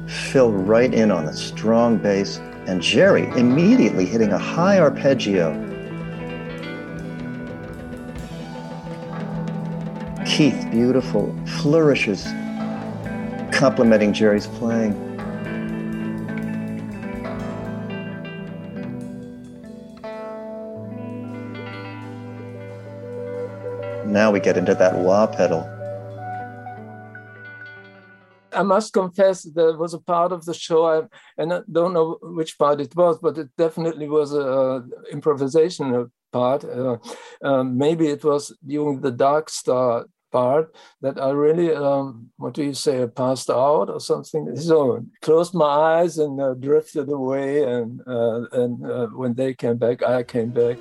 fill 0.07 0.51
right 0.51 0.93
in 0.93 1.09
on 1.09 1.26
the 1.26 1.34
strong 1.34 1.97
bass 1.97 2.38
and 2.68 2.82
Jerry 2.82 3.28
immediately 3.39 4.05
hitting 4.05 4.32
a 4.34 4.38
high 4.38 4.78
arpeggio. 4.78 5.53
Keith, 10.26 10.68
beautiful 10.70 11.34
flourishes 11.62 12.26
complementing 13.51 14.12
Jerry's 14.12 14.47
playing. 14.47 15.07
Now 24.12 24.30
we 24.30 24.41
get 24.41 24.57
into 24.57 24.76
that 24.76 24.93
wah 24.93 25.26
pedal. 25.26 25.80
I 28.53 28.63
must 28.63 28.93
confess 28.93 29.43
there 29.43 29.77
was 29.77 29.93
a 29.93 29.99
part 29.99 30.31
of 30.31 30.45
the 30.45 30.53
show, 30.53 30.85
I, 30.85 31.03
and 31.37 31.53
I 31.53 31.61
don't 31.71 31.93
know 31.93 32.17
which 32.21 32.57
part 32.57 32.81
it 32.81 32.95
was, 32.95 33.19
but 33.19 33.37
it 33.37 33.49
definitely 33.57 34.07
was 34.07 34.33
a, 34.33 34.83
improvisational 35.13 36.09
part. 36.31 36.63
Uh, 36.63 36.97
um, 37.43 37.77
maybe 37.77 38.07
it 38.07 38.23
was 38.23 38.55
during 38.65 39.01
the 39.01 39.11
Dark 39.11 39.49
Star 39.49 40.05
part 40.31 40.73
that 41.01 41.21
I 41.21 41.31
really, 41.31 41.73
um, 41.73 42.29
what 42.37 42.53
do 42.53 42.63
you 42.63 42.73
say, 42.73 43.05
passed 43.07 43.49
out 43.49 43.89
or 43.89 43.99
something. 43.99 44.55
So 44.55 45.05
closed 45.21 45.53
my 45.53 45.65
eyes 45.65 46.17
and 46.17 46.39
uh, 46.39 46.53
drifted 46.53 47.09
away, 47.09 47.63
and 47.63 48.01
uh, 48.07 48.43
and 48.53 48.85
uh, 48.85 49.07
when 49.07 49.33
they 49.33 49.53
came 49.53 49.77
back, 49.77 50.03
I 50.03 50.23
came 50.23 50.51
back. 50.51 50.77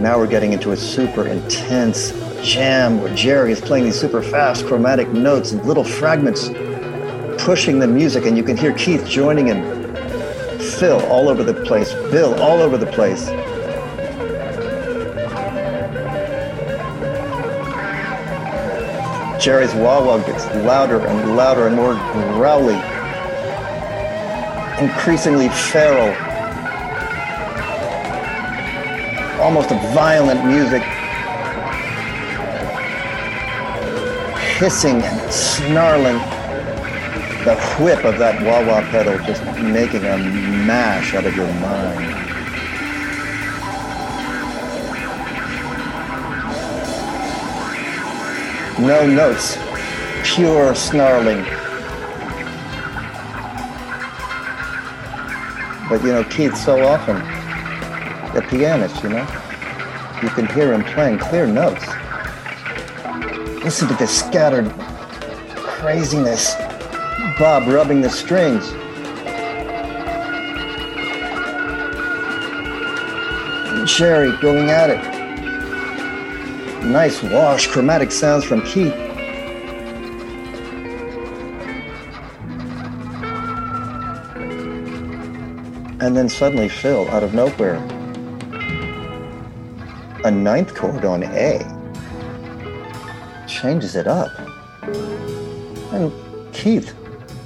Now 0.00 0.18
we're 0.18 0.26
getting 0.26 0.52
into 0.52 0.72
a 0.72 0.76
super 0.76 1.26
intense 1.28 2.12
jam 2.44 3.00
where 3.00 3.14
Jerry 3.14 3.52
is 3.52 3.60
playing 3.60 3.84
these 3.84 3.98
super 3.98 4.22
fast 4.22 4.66
chromatic 4.66 5.10
notes 5.12 5.52
and 5.52 5.64
little 5.64 5.82
fragments 5.82 6.50
pushing 7.38 7.78
the 7.78 7.86
music, 7.86 8.26
and 8.26 8.36
you 8.36 8.44
can 8.44 8.56
hear 8.56 8.72
Keith 8.74 9.06
joining 9.06 9.48
in. 9.48 9.62
Phil 10.78 11.00
all 11.06 11.28
over 11.28 11.42
the 11.42 11.54
place, 11.54 11.92
Bill 12.10 12.34
all 12.40 12.60
over 12.60 12.76
the 12.76 12.86
place. 12.86 13.28
Jerry's 19.42 19.74
wah 19.74 20.04
wah 20.04 20.18
gets 20.18 20.46
louder 20.64 21.00
and 21.00 21.36
louder 21.36 21.66
and 21.66 21.76
more 21.76 21.94
growly, 22.34 22.76
increasingly 24.82 25.48
feral, 25.48 26.14
almost 29.42 29.70
a 29.70 29.76
violent 29.94 30.44
music. 30.46 30.82
Hissing 34.58 35.02
and 35.02 35.32
snarling. 35.32 36.18
The 37.44 37.56
whip 37.80 38.04
of 38.04 38.18
that 38.18 38.40
wah 38.42 38.64
wah 38.64 38.82
pedal 38.90 39.18
just 39.26 39.42
making 39.60 40.04
a 40.04 40.16
mash 40.64 41.14
out 41.14 41.26
of 41.26 41.34
your 41.34 41.52
mind. 41.54 42.24
No 48.78 49.06
notes, 49.06 49.58
pure 50.22 50.74
snarling. 50.74 51.44
But 55.88 56.02
you 56.02 56.12
know, 56.12 56.24
Keith, 56.30 56.56
so 56.56 56.84
often, 56.86 57.16
the 58.34 58.42
pianist, 58.48 59.02
you 59.02 59.10
know, 59.10 59.26
you 60.22 60.28
can 60.30 60.46
hear 60.46 60.72
him 60.72 60.84
playing 60.84 61.18
clear 61.18 61.46
notes. 61.46 61.84
Listen 63.64 63.88
to 63.88 63.94
this 63.94 64.18
scattered 64.18 64.70
craziness 65.56 66.54
Bob 67.38 67.66
rubbing 67.66 68.00
the 68.00 68.10
strings. 68.10 68.70
And 73.72 73.88
Jerry 73.88 74.36
going 74.40 74.70
at 74.70 74.90
it. 74.90 75.02
Nice 76.84 77.22
wash, 77.22 77.66
chromatic 77.66 78.12
sounds 78.12 78.44
from 78.44 78.60
Keith. 78.62 78.92
And 86.00 86.14
then 86.14 86.28
suddenly 86.28 86.68
Phil, 86.68 87.08
out 87.08 87.24
of 87.24 87.32
nowhere, 87.34 87.76
a 90.24 90.30
ninth 90.30 90.74
chord 90.74 91.04
on 91.04 91.24
A 91.24 91.73
changes 93.64 93.96
it 93.96 94.06
up. 94.06 94.30
And 95.90 96.12
Keith 96.52 96.94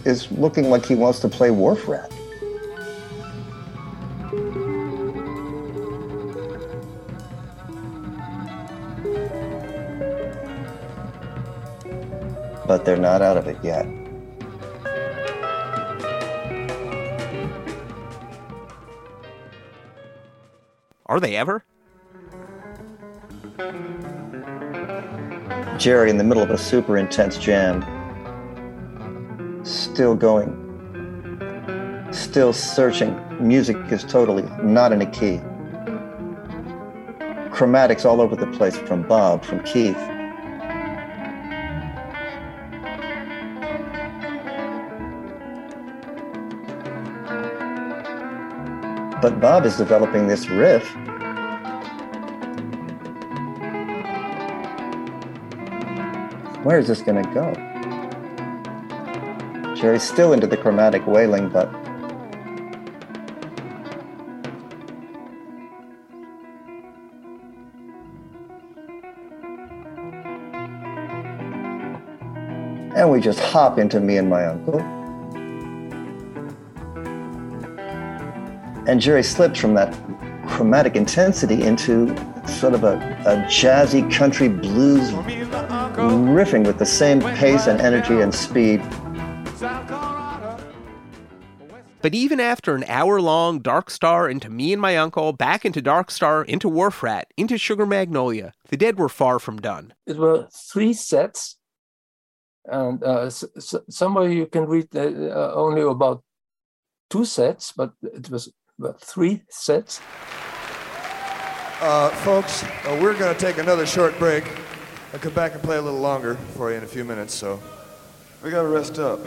is 0.04 0.28
looking 0.32 0.68
like 0.68 0.84
he 0.84 0.96
wants 0.96 1.20
to 1.20 1.28
play 1.28 1.52
Wharf 1.52 1.86
Rat. 1.86 2.10
But 12.66 12.84
they're 12.84 12.96
not 12.96 13.22
out 13.22 13.36
of 13.36 13.46
it 13.46 13.58
yet. 13.62 13.86
Are 21.06 21.20
they 21.20 21.36
ever? 21.36 21.64
Jerry 25.78 26.10
in 26.10 26.18
the 26.18 26.24
middle 26.24 26.42
of 26.42 26.50
a 26.50 26.58
super 26.58 26.98
intense 26.98 27.38
jam. 27.38 27.84
Still 29.64 30.16
going. 30.16 30.50
Still 32.10 32.52
searching. 32.52 33.16
Music 33.40 33.76
is 33.88 34.02
totally 34.02 34.42
not 34.60 34.90
in 34.90 35.00
a 35.02 35.06
key. 35.06 35.40
Chromatics 37.54 38.04
all 38.04 38.20
over 38.20 38.34
the 38.34 38.48
place 38.48 38.76
from 38.76 39.04
Bob, 39.04 39.44
from 39.44 39.62
Keith. 39.62 39.96
But 49.22 49.40
Bob 49.40 49.64
is 49.64 49.76
developing 49.76 50.26
this 50.26 50.48
riff 50.48 50.92
Where 56.68 56.78
is 56.78 56.86
this 56.86 57.00
going 57.00 57.24
to 57.24 57.30
go? 57.32 57.50
Jerry's 59.74 60.02
still 60.02 60.34
into 60.34 60.46
the 60.46 60.58
chromatic 60.58 61.06
wailing, 61.06 61.48
but 61.48 61.70
and 72.94 73.10
we 73.10 73.22
just 73.22 73.40
hop 73.40 73.78
into 73.78 73.98
me 73.98 74.18
and 74.18 74.28
my 74.28 74.44
uncle. 74.44 74.78
And 78.86 79.00
Jerry 79.00 79.22
slips 79.22 79.58
from 79.58 79.72
that 79.72 79.98
chromatic 80.46 80.96
intensity 80.96 81.62
into 81.62 82.14
sort 82.46 82.74
of 82.74 82.84
a, 82.84 82.96
a 83.24 83.36
jazzy 83.48 84.12
country 84.12 84.50
blues 84.50 85.14
riffing 85.98 86.66
with 86.66 86.78
the 86.78 86.86
same 86.86 87.20
pace 87.20 87.66
and 87.66 87.80
energy 87.80 88.20
and 88.20 88.34
speed. 88.34 88.80
But 92.00 92.14
even 92.14 92.38
after 92.38 92.76
an 92.76 92.84
hour 92.86 93.20
long 93.20 93.58
Dark 93.58 93.90
Star 93.90 94.28
into 94.30 94.48
Me 94.48 94.72
and 94.72 94.80
My 94.80 94.96
Uncle, 94.96 95.32
back 95.32 95.64
into 95.64 95.82
Dark 95.82 96.10
Star, 96.12 96.44
into 96.44 96.68
Wharf 96.68 97.02
Rat, 97.02 97.26
into 97.36 97.58
Sugar 97.58 97.86
Magnolia, 97.86 98.52
the 98.68 98.76
Dead 98.76 98.98
were 98.98 99.08
far 99.08 99.40
from 99.40 99.58
done. 99.58 99.94
It 100.06 100.16
were 100.16 100.46
three 100.72 100.92
sets, 100.92 101.56
and 102.66 103.02
uh, 103.02 103.22
s- 103.22 103.44
s- 103.56 103.74
somewhere 103.90 104.28
you 104.30 104.46
can 104.46 104.66
read 104.66 104.94
uh, 104.94 105.00
uh, 105.00 105.52
only 105.56 105.82
about 105.82 106.22
two 107.10 107.24
sets, 107.24 107.72
but 107.72 107.92
it 108.02 108.30
was 108.30 108.52
about 108.78 109.00
three 109.00 109.42
sets. 109.50 110.00
Uh, 111.80 112.10
folks, 112.22 112.62
uh, 112.62 112.96
we're 113.02 113.18
going 113.18 113.34
to 113.34 113.40
take 113.40 113.58
another 113.58 113.86
short 113.86 114.16
break. 114.20 114.44
I'll 115.10 115.18
come 115.18 115.32
back 115.32 115.54
and 115.54 115.62
play 115.62 115.78
a 115.78 115.80
little 115.80 116.00
longer 116.00 116.34
for 116.54 116.70
you 116.70 116.76
in 116.76 116.84
a 116.84 116.86
few 116.86 117.02
minutes, 117.02 117.32
so 117.32 117.58
we 118.42 118.50
got 118.50 118.62
to 118.62 118.68
rest 118.68 118.98
up. 118.98 119.20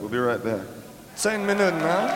We'll 0.00 0.08
be 0.08 0.18
right 0.18 0.42
back. 0.42 0.66
Zehn 1.14 1.46
Minuten, 1.46 1.78
huh? 1.78 2.08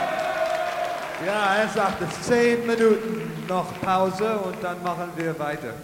Ja, 1.24 1.54
er 1.54 1.68
sagte 1.68 2.08
10 2.08 2.66
Minuten 2.66 3.46
noch 3.48 3.72
Pause 3.80 4.38
und 4.38 4.60
dann 4.60 4.82
machen 4.82 5.12
wir 5.16 5.38
weiter. 5.38 5.74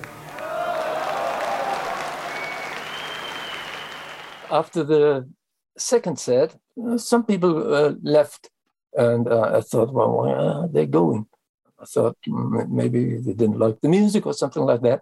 After 4.50 4.84
the 4.84 5.24
second 5.78 6.18
set, 6.18 6.56
uh, 6.76 6.98
some 6.98 7.22
people 7.22 7.72
uh, 7.72 7.94
left, 8.02 8.50
and 8.96 9.28
uh, 9.28 9.52
I 9.54 9.60
thought, 9.60 9.92
well, 9.92 10.22
where 10.22 10.36
are 10.36 10.68
they 10.68 10.86
going? 10.86 11.26
I 11.78 11.84
thought 11.84 12.16
mm, 12.26 12.68
maybe 12.68 13.18
they 13.18 13.34
didn't 13.34 13.60
like 13.60 13.80
the 13.80 13.88
music 13.88 14.26
or 14.26 14.34
something 14.34 14.64
like 14.64 14.82
that. 14.82 15.00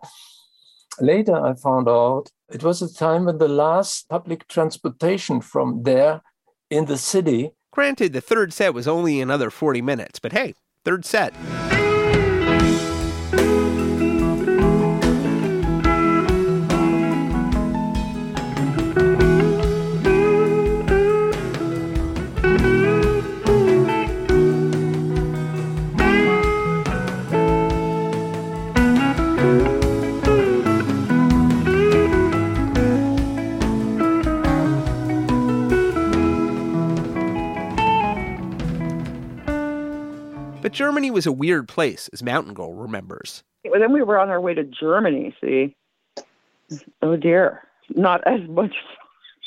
Later, 1.01 1.36
I 1.36 1.55
found 1.55 1.88
out 1.88 2.30
it 2.53 2.62
was 2.62 2.82
a 2.82 2.92
time 2.92 3.26
when 3.26 3.38
the 3.38 3.49
last 3.49 4.09
public 4.09 4.49
transportation 4.49 5.40
from 5.40 5.82
there 5.84 6.22
in 6.70 6.86
the 6.86 6.99
city 6.99 7.53
Granted, 7.78 8.12
the 8.12 8.20
third 8.20 8.53
set 8.53 8.74
was 8.74 8.88
only 8.88 9.20
another 9.20 9.51
40 9.51 9.82
minutes, 9.82 10.18
but 10.18 10.32
hey, 10.32 10.55
third 10.84 11.05
set. 11.05 11.32
But 40.68 40.74
Germany 40.74 41.10
was 41.10 41.24
a 41.24 41.32
weird 41.32 41.66
place, 41.66 42.10
as 42.12 42.22
Mountain 42.22 42.52
Girl 42.52 42.74
remembers. 42.74 43.42
Well, 43.64 43.80
then 43.80 43.90
we 43.90 44.02
were 44.02 44.18
on 44.18 44.28
our 44.28 44.38
way 44.38 44.52
to 44.52 44.64
Germany, 44.64 45.34
see. 45.40 45.74
Oh 47.00 47.16
dear. 47.16 47.62
Not 47.96 48.20
as 48.26 48.46
much 48.50 48.74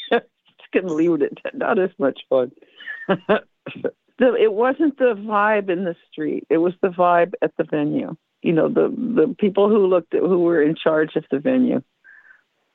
fun. 0.10 0.22
Just 0.58 0.72
gonna 0.74 0.92
leave 0.92 1.22
it 1.22 1.38
not 1.54 1.78
as 1.78 1.92
much 2.00 2.22
fun. 2.28 2.52
the, 3.08 4.34
it 4.34 4.52
wasn't 4.52 4.98
the 4.98 5.14
vibe 5.16 5.70
in 5.70 5.84
the 5.84 5.96
street. 6.12 6.48
It 6.50 6.58
was 6.58 6.74
the 6.82 6.88
vibe 6.88 7.34
at 7.44 7.52
the 7.56 7.66
venue. 7.66 8.16
You 8.42 8.54
know, 8.54 8.68
the 8.68 8.90
the 8.90 9.36
people 9.38 9.70
who 9.70 9.86
looked 9.86 10.16
at, 10.16 10.22
who 10.22 10.40
were 10.40 10.64
in 10.64 10.76
charge 10.76 11.16
of 11.16 11.26
the 11.30 11.38
venue. 11.38 11.84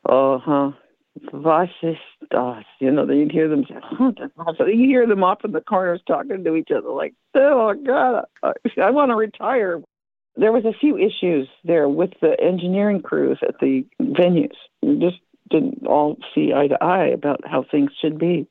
Oh 0.09 0.39
huh. 0.39 0.71
Was 1.33 1.69
ist 1.83 1.99
das? 2.31 2.65
You 2.81 2.91
know, 2.91 3.11
you'd 3.11 3.33
hear 3.33 3.49
them 3.49 3.65
say, 3.69 3.77
oh, 4.01 4.13
you 4.67 4.89
hear 4.89 5.07
them 5.07 5.25
off 5.25 5.45
in 5.45 5.53
the 5.53 5.61
corners 5.61 6.01
talking 6.07 6.45
to 6.45 6.55
each 6.55 6.71
other 6.71 6.89
like, 6.91 7.15
oh 7.35 7.75
God, 7.75 8.25
I, 8.43 8.53
I 8.81 8.91
want 8.91 9.11
to 9.11 9.17
retire 9.17 9.83
there 10.37 10.53
was 10.53 10.65
a 10.65 10.79
few 10.79 10.99
issues 10.99 11.49
there 11.65 11.89
with 11.89 12.11
the 12.21 12.39
engineering 12.41 13.01
crews 13.01 13.39
at 13.43 13.59
the 13.61 13.87
venues. 14.01 14.57
We 14.83 14.99
just 14.99 15.19
didn't 15.51 15.87
all 15.87 16.19
see 16.35 16.53
eye 16.55 16.69
to 16.69 16.83
eye 16.83 17.07
about 17.07 17.41
how 17.47 17.65
things 17.71 17.91
should 18.01 18.19
be, 18.19 18.47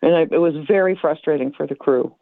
and 0.00 0.14
I, 0.14 0.22
it 0.22 0.40
was 0.40 0.54
very 0.66 0.98
frustrating 1.00 1.52
for 1.52 1.66
the 1.66 1.76
crew. 1.76 2.14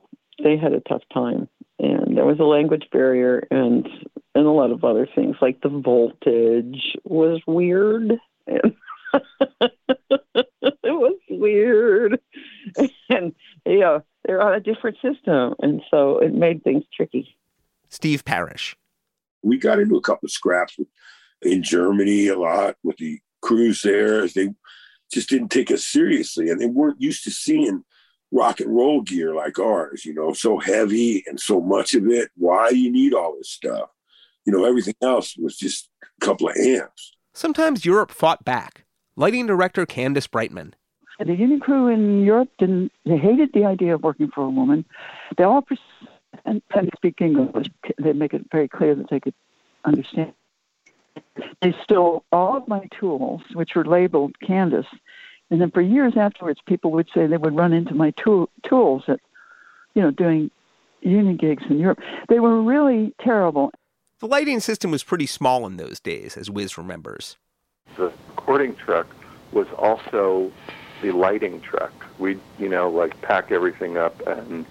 They 0.43 0.57
had 0.57 0.73
a 0.73 0.81
tough 0.81 1.03
time, 1.13 1.49
and 1.79 2.17
there 2.17 2.27
was 2.27 2.41
a 2.41 2.45
language 2.45 2.89
barrier 2.93 3.47
and 3.51 3.89
and 4.35 4.47
a 4.47 4.51
lot 4.51 4.71
of 4.71 4.85
other 4.85 5.09
things 5.15 5.37
like 5.41 5.61
the 5.63 5.69
voltage 5.69 6.97
was 7.05 7.41
weird 7.47 8.13
and. 8.47 8.75
it 9.61 10.47
was 10.85 11.19
weird, 11.29 12.21
and 13.09 13.35
yeah, 13.67 13.99
they're 14.25 14.43
on 14.43 14.55
a 14.55 14.61
different 14.61 14.97
system, 15.03 15.55
and 15.61 15.83
so 15.91 16.19
it 16.19 16.33
made 16.33 16.63
things 16.63 16.85
tricky. 16.95 17.37
Steve 17.89 18.25
Parish. 18.25 18.77
We 19.43 19.59
got 19.59 19.81
into 19.81 19.97
a 19.97 20.03
couple 20.03 20.27
of 20.27 20.33
scraps 20.33 20.79
with, 20.79 20.89
in 21.43 21.63
Germany 21.63 22.29
a 22.29 22.39
lot 22.39 22.77
with 22.83 22.99
the 22.99 23.21
crews 23.41 23.83
there. 23.83 24.27
They 24.29 24.51
just 25.13 25.29
didn't 25.29 25.49
take 25.49 25.71
us 25.71 25.85
seriously, 25.85 26.51
and 26.51 26.61
they 26.61 26.67
weren't 26.67 27.01
used 27.01 27.25
to 27.25 27.31
seeing 27.31 27.85
rock 28.33 28.61
and 28.61 28.75
roll 28.75 29.03
gear 29.03 29.35
like 29.35 29.59
ours. 29.59 30.05
You 30.05 30.15
know, 30.15 30.33
so 30.33 30.59
heavy 30.59 31.25
and 31.27 31.41
so 31.41 31.61
much 31.61 31.95
of 31.95 32.07
it. 32.09 32.31
Why 32.37 32.69
you 32.69 32.91
need 32.91 33.15
all 33.15 33.37
this 33.37 33.51
stuff? 33.51 33.91
You 34.45 34.53
know, 34.53 34.65
everything 34.65 34.95
else 35.03 35.37
was 35.37 35.57
just 35.57 35.89
a 36.03 36.25
couple 36.25 36.49
of 36.49 36.57
amps. 36.57 37.15
Sometimes 37.35 37.85
Europe 37.85 38.11
fought 38.11 38.45
back. 38.45 38.85
Lighting 39.17 39.47
director 39.47 39.87
Candace 39.87 40.27
Brightman. 40.27 40.75
The 41.19 41.35
union 41.35 41.61
crew 41.61 41.89
in 41.89 42.25
Europe 42.25 42.49
didn't, 42.59 42.93
they 43.05 43.19
hated 43.19 43.51
the 43.53 43.67
idea 43.67 43.95
of 43.95 44.03
working 44.03 44.31
for 44.35 44.43
a 44.45 44.51
woman. 44.51 44.87
They 45.37 45.45
all, 45.45 45.61
pers- 45.63 45.79
and, 46.45 46.63
and 46.75 46.91
speak 46.97 47.21
English. 47.21 47.67
They 48.03 48.13
make 48.13 48.33
it 48.33 48.47
very 48.51 48.69
clear 48.69 48.95
that 48.95 49.11
they 49.11 49.21
could 49.21 49.35
understand. 49.85 50.33
They 51.61 51.75
stole 51.83 52.25
all 52.33 52.57
of 52.57 52.69
my 52.69 52.89
tools, 52.99 53.43
which 53.53 53.75
were 53.75 53.85
labeled 53.85 54.35
Candace. 54.41 54.87
And 55.51 55.61
then 55.61 55.71
for 55.71 55.83
years 55.83 56.15
afterwards, 56.17 56.61
people 56.67 56.93
would 56.93 57.09
say 57.13 57.27
they 57.27 57.37
would 57.37 57.57
run 57.57 57.73
into 57.73 57.95
my 57.95 58.13
tool, 58.13 58.49
tools 58.67 59.03
at, 59.09 59.21
you 59.95 60.01
know, 60.01 60.11
doing 60.11 60.51
union 61.03 61.37
gigs 61.37 61.65
in 61.69 61.79
Europe. 61.79 61.99
They 62.29 62.41
were 62.41 62.63
really 62.63 63.13
terrible. 63.21 63.73
The 64.21 64.27
lighting 64.27 64.61
system 64.61 64.91
was 64.91 65.03
pretty 65.03 65.27
small 65.27 65.67
in 65.67 65.77
those 65.77 65.99
days, 65.99 66.37
as 66.37 66.51
Wiz 66.51 66.79
remembers. 66.79 67.37
The 67.97 68.13
recording 68.29 68.75
truck 68.77 69.07
was 69.53 69.67
also 69.77 70.53
the 71.03 71.13
lighting 71.13 71.61
truck. 71.61 71.93
We'd, 72.19 72.41
you 72.59 72.69
know, 72.69 72.91
like 72.91 73.21
pack 73.23 73.51
everything 73.51 73.97
up 73.97 74.21
and 74.27 74.67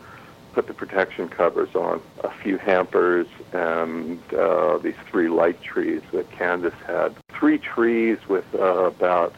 put 0.53 0.67
the 0.67 0.73
protection 0.73 1.29
covers 1.29 1.75
on 1.75 2.01
a 2.23 2.29
few 2.29 2.57
hampers 2.57 3.27
and 3.53 4.19
uh, 4.33 4.77
these 4.79 4.95
three 5.09 5.29
light 5.29 5.61
trees 5.61 6.01
that 6.11 6.29
Candace 6.31 6.73
had. 6.85 7.15
Three 7.29 7.57
trees 7.57 8.17
with 8.27 8.45
uh, 8.55 8.83
about 8.85 9.35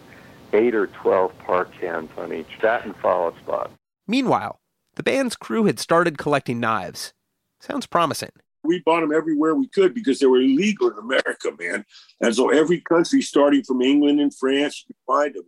eight 0.54 0.76
or 0.76 0.88
12 0.88 1.38
PAR 1.40 1.66
cans 1.66 2.10
on 2.18 2.34
each. 2.34 2.60
That 2.62 2.86
and 2.86 2.96
follow 2.98 3.36
spot. 3.38 3.72
Meanwhile, 4.08 4.60
the 4.96 5.04
band's 5.04 5.36
crew 5.36 5.66
had 5.66 5.80
started 5.80 6.18
collecting 6.18 6.60
knives. 6.60 7.14
Sounds 7.60 7.86
promising. 7.86 8.32
We 8.64 8.80
bought 8.80 9.02
them 9.02 9.14
everywhere 9.14 9.56
we 9.56 9.68
could 9.68 9.94
because 9.94 10.20
they 10.20 10.28
were 10.28 10.40
illegal 10.40 10.92
in 10.92 10.98
America, 10.98 11.52
man. 11.58 11.86
And 12.22 12.36
so 12.36 12.50
every 12.50 12.82
country, 12.82 13.22
starting 13.22 13.64
from 13.64 13.82
England 13.82 14.20
and 14.20 14.36
France, 14.36 14.86
you 14.88 14.96
find 15.08 15.34
them. 15.34 15.46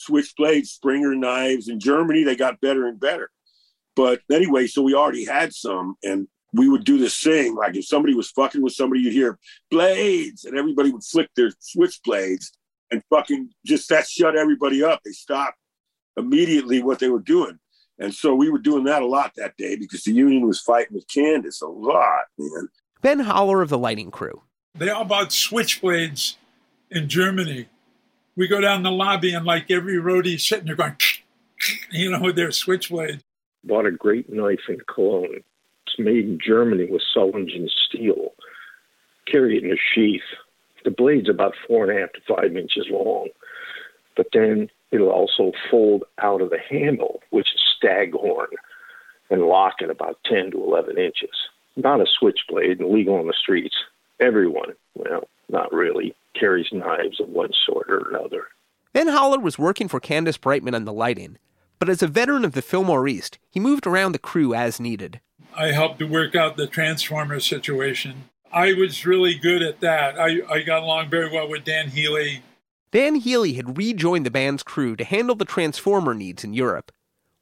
Switchblades, 0.00 0.66
Springer 0.66 1.14
knives. 1.14 1.68
In 1.68 1.78
Germany, 1.78 2.24
they 2.24 2.34
got 2.34 2.60
better 2.60 2.86
and 2.86 2.98
better. 2.98 3.30
But 3.94 4.20
anyway, 4.32 4.66
so 4.66 4.82
we 4.82 4.94
already 4.94 5.24
had 5.24 5.52
some, 5.52 5.96
and 6.02 6.26
we 6.52 6.68
would 6.68 6.84
do 6.84 6.98
this 6.98 7.20
thing 7.20 7.54
like 7.54 7.76
if 7.76 7.86
somebody 7.86 8.14
was 8.14 8.30
fucking 8.30 8.62
with 8.62 8.72
somebody, 8.72 9.02
you'd 9.02 9.12
hear 9.12 9.38
blades, 9.70 10.44
and 10.44 10.56
everybody 10.56 10.90
would 10.90 11.04
flick 11.04 11.28
their 11.36 11.52
switchblades 11.60 12.46
and 12.90 13.02
fucking 13.10 13.50
just 13.64 13.88
that 13.90 14.08
shut 14.08 14.36
everybody 14.36 14.82
up. 14.82 15.00
They 15.04 15.12
stopped 15.12 15.58
immediately 16.16 16.82
what 16.82 16.98
they 16.98 17.08
were 17.08 17.20
doing. 17.20 17.58
And 18.00 18.14
so 18.14 18.34
we 18.34 18.48
were 18.48 18.58
doing 18.58 18.84
that 18.84 19.02
a 19.02 19.06
lot 19.06 19.34
that 19.36 19.58
day 19.58 19.76
because 19.76 20.04
the 20.04 20.12
union 20.12 20.46
was 20.46 20.58
fighting 20.58 20.94
with 20.94 21.06
Candace 21.06 21.60
a 21.60 21.66
lot, 21.66 22.24
man. 22.38 22.68
Ben 23.02 23.20
Haller 23.20 23.60
of 23.60 23.68
the 23.68 23.78
lighting 23.78 24.10
crew. 24.10 24.42
They 24.74 24.88
all 24.88 25.04
bought 25.04 25.28
switchblades 25.28 26.36
in 26.90 27.08
Germany. 27.08 27.68
We 28.36 28.48
go 28.48 28.60
down 28.60 28.82
the 28.82 28.90
lobby 28.90 29.34
and 29.34 29.44
like 29.44 29.70
every 29.70 29.96
roadie 29.96 30.40
sitting 30.40 30.66
there 30.66 30.76
going, 30.76 30.96
you 31.92 32.10
know, 32.10 32.20
with 32.20 32.36
their 32.36 32.48
switchblades. 32.48 33.20
Bought 33.64 33.84
a 33.84 33.90
great 33.90 34.32
knife 34.32 34.60
in 34.70 34.78
Cologne. 34.92 35.44
It's 35.86 35.98
made 35.98 36.24
in 36.24 36.38
Germany 36.42 36.86
with 36.90 37.02
Solinger 37.14 37.68
steel. 37.86 38.32
Carry 39.26 39.58
it 39.58 39.64
in 39.64 39.72
a 39.72 39.76
sheath. 39.94 40.22
The 40.84 40.90
blade's 40.90 41.28
about 41.28 41.52
four 41.66 41.84
and 41.84 41.98
a 41.98 42.00
half 42.00 42.12
to 42.14 42.20
five 42.26 42.56
inches 42.56 42.86
long, 42.90 43.28
but 44.16 44.28
then 44.32 44.70
it'll 44.90 45.10
also 45.10 45.52
fold 45.70 46.04
out 46.22 46.40
of 46.40 46.50
the 46.50 46.58
handle, 46.58 47.22
which 47.30 47.48
is 47.54 47.60
staghorn, 47.76 48.48
and 49.30 49.42
lock 49.42 49.74
at 49.82 49.90
about 49.90 50.18
10 50.24 50.52
to 50.52 50.62
11 50.62 50.98
inches. 50.98 51.30
Not 51.76 52.00
a 52.00 52.06
switchblade 52.06 52.80
and 52.80 52.90
legal 52.90 53.14
on 53.14 53.26
the 53.26 53.32
streets. 53.32 53.76
Everyone, 54.20 54.74
well, 54.94 55.28
not 55.48 55.72
really, 55.72 56.14
carries 56.34 56.72
knives 56.72 57.20
of 57.20 57.28
one 57.28 57.50
sort 57.64 57.90
or 57.90 58.10
another. 58.10 58.48
Ben 58.92 59.08
Haller 59.08 59.38
was 59.38 59.58
working 59.58 59.88
for 59.88 60.00
Candace 60.00 60.36
Brightman 60.36 60.74
on 60.74 60.84
the 60.84 60.92
lighting, 60.92 61.38
but 61.78 61.88
as 61.88 62.02
a 62.02 62.08
veteran 62.08 62.44
of 62.44 62.52
the 62.52 62.62
Fillmore 62.62 63.06
East, 63.06 63.38
he 63.50 63.60
moved 63.60 63.86
around 63.86 64.12
the 64.12 64.18
crew 64.18 64.52
as 64.52 64.80
needed. 64.80 65.20
I 65.56 65.68
helped 65.68 65.98
to 66.00 66.06
work 66.06 66.34
out 66.34 66.56
the 66.56 66.66
transformer 66.66 67.40
situation. 67.40 68.30
I 68.52 68.72
was 68.72 69.06
really 69.06 69.34
good 69.34 69.62
at 69.62 69.80
that. 69.80 70.18
I, 70.18 70.40
I 70.48 70.62
got 70.62 70.82
along 70.82 71.10
very 71.10 71.30
well 71.30 71.48
with 71.48 71.64
Dan 71.64 71.88
Healy. 71.88 72.42
Dan 72.92 73.14
Healy 73.14 73.52
had 73.52 73.78
rejoined 73.78 74.26
the 74.26 74.32
band's 74.32 74.64
crew 74.64 74.96
to 74.96 75.04
handle 75.04 75.36
the 75.36 75.44
transformer 75.44 76.12
needs 76.12 76.42
in 76.42 76.54
Europe. 76.54 76.90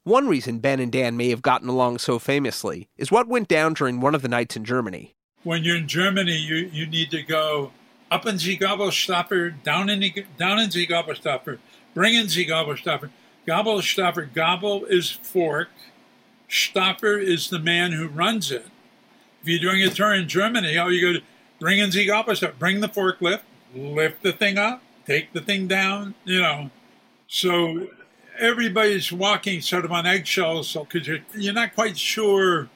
One 0.03 0.27
reason 0.27 0.59
Ben 0.59 0.79
and 0.79 0.91
Dan 0.91 1.17
may 1.17 1.29
have 1.29 1.41
gotten 1.41 1.67
along 1.67 1.97
so 1.97 2.19
famously 2.19 2.87
is 2.97 3.11
what 3.11 3.27
went 3.27 3.47
down 3.47 3.73
during 3.73 3.99
one 3.99 4.13
of 4.13 4.21
the 4.21 4.27
nights 4.27 4.55
in 4.55 4.63
Germany. 4.63 5.15
When 5.43 5.63
you're 5.63 5.77
in 5.77 5.87
Germany, 5.87 6.35
you, 6.35 6.69
you 6.71 6.85
need 6.85 7.09
to 7.11 7.23
go 7.23 7.71
up 8.11 8.27
in 8.27 8.37
the 8.37 8.57
Gabelstapler, 8.57 9.63
down 9.63 9.89
in 9.89 10.01
the, 10.01 10.25
down 10.37 10.59
in 10.59 10.69
the 10.69 10.85
Gabelstapler, 10.85 11.57
bring 11.95 12.13
in 12.13 12.27
the 12.27 12.45
Gabelstapler. 12.45 13.09
Gabelstapler, 13.47 14.31
Gabel 14.31 14.85
is 14.85 15.09
fork, 15.09 15.69
Stopper 16.47 17.17
is 17.17 17.49
the 17.49 17.59
man 17.59 17.93
who 17.93 18.07
runs 18.07 18.51
it. 18.51 18.67
If 19.41 19.47
you're 19.47 19.71
doing 19.71 19.83
a 19.83 19.89
tour 19.89 20.13
in 20.13 20.27
Germany, 20.27 20.77
all 20.77 20.91
you 20.91 21.01
go 21.01 21.19
to 21.19 21.25
bring 21.59 21.79
in 21.79 21.89
the 21.89 22.07
Gabelstapler, 22.07 22.59
bring 22.59 22.81
the 22.81 22.89
forklift, 22.89 23.41
lift 23.73 24.21
the 24.21 24.31
thing 24.31 24.59
up, 24.59 24.81
take 25.09 25.33
the 25.33 25.41
thing 25.41 25.67
down, 25.67 26.13
you 26.23 26.39
know. 26.39 26.69
So 27.27 27.87
everybody's 28.37 29.11
walking 29.11 29.61
sort 29.61 29.85
of 29.85 29.91
on 29.91 30.05
eggshells 30.05 30.73
because 30.73 31.07
you're, 31.07 31.19
you're 31.35 31.53
not 31.53 31.73
quite 31.73 31.97
sure 31.97 32.69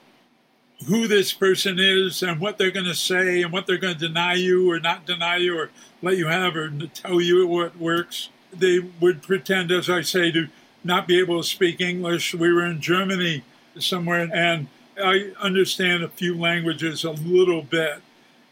who 0.88 1.08
this 1.08 1.32
person 1.32 1.78
is 1.80 2.24
and 2.24 2.42
what 2.42 2.58
they're 2.58 2.72
going 2.72 2.86
to 2.86 2.96
say 2.96 3.44
and 3.44 3.54
what 3.54 3.68
they're 3.68 3.78
going 3.78 3.98
to 3.98 4.08
deny 4.08 4.34
you 4.34 4.70
or 4.70 4.80
not 4.80 5.06
deny 5.06 5.38
you 5.38 5.58
or 5.58 5.70
let 6.02 6.18
you 6.18 6.28
have 6.28 6.56
or 6.56 6.70
tell 6.94 7.22
you 7.22 7.48
what 7.48 7.78
works. 7.78 8.30
They 8.52 8.80
would 8.80 9.22
pretend, 9.22 9.72
as 9.72 9.90
I 9.90 10.02
say, 10.02 10.32
to 10.32 10.48
not 10.84 11.08
be 11.08 11.20
able 11.20 11.42
to 11.42 11.48
speak 11.48 11.80
English. 11.80 12.34
We 12.34 12.52
were 12.52 12.66
in 12.66 12.82
Germany 12.82 13.44
somewhere 13.80 14.30
and 14.34 14.68
I 15.02 15.32
understand 15.40 16.04
a 16.04 16.10
few 16.10 16.38
languages 16.38 17.04
a 17.04 17.12
little 17.12 17.62
bit. 17.62 18.02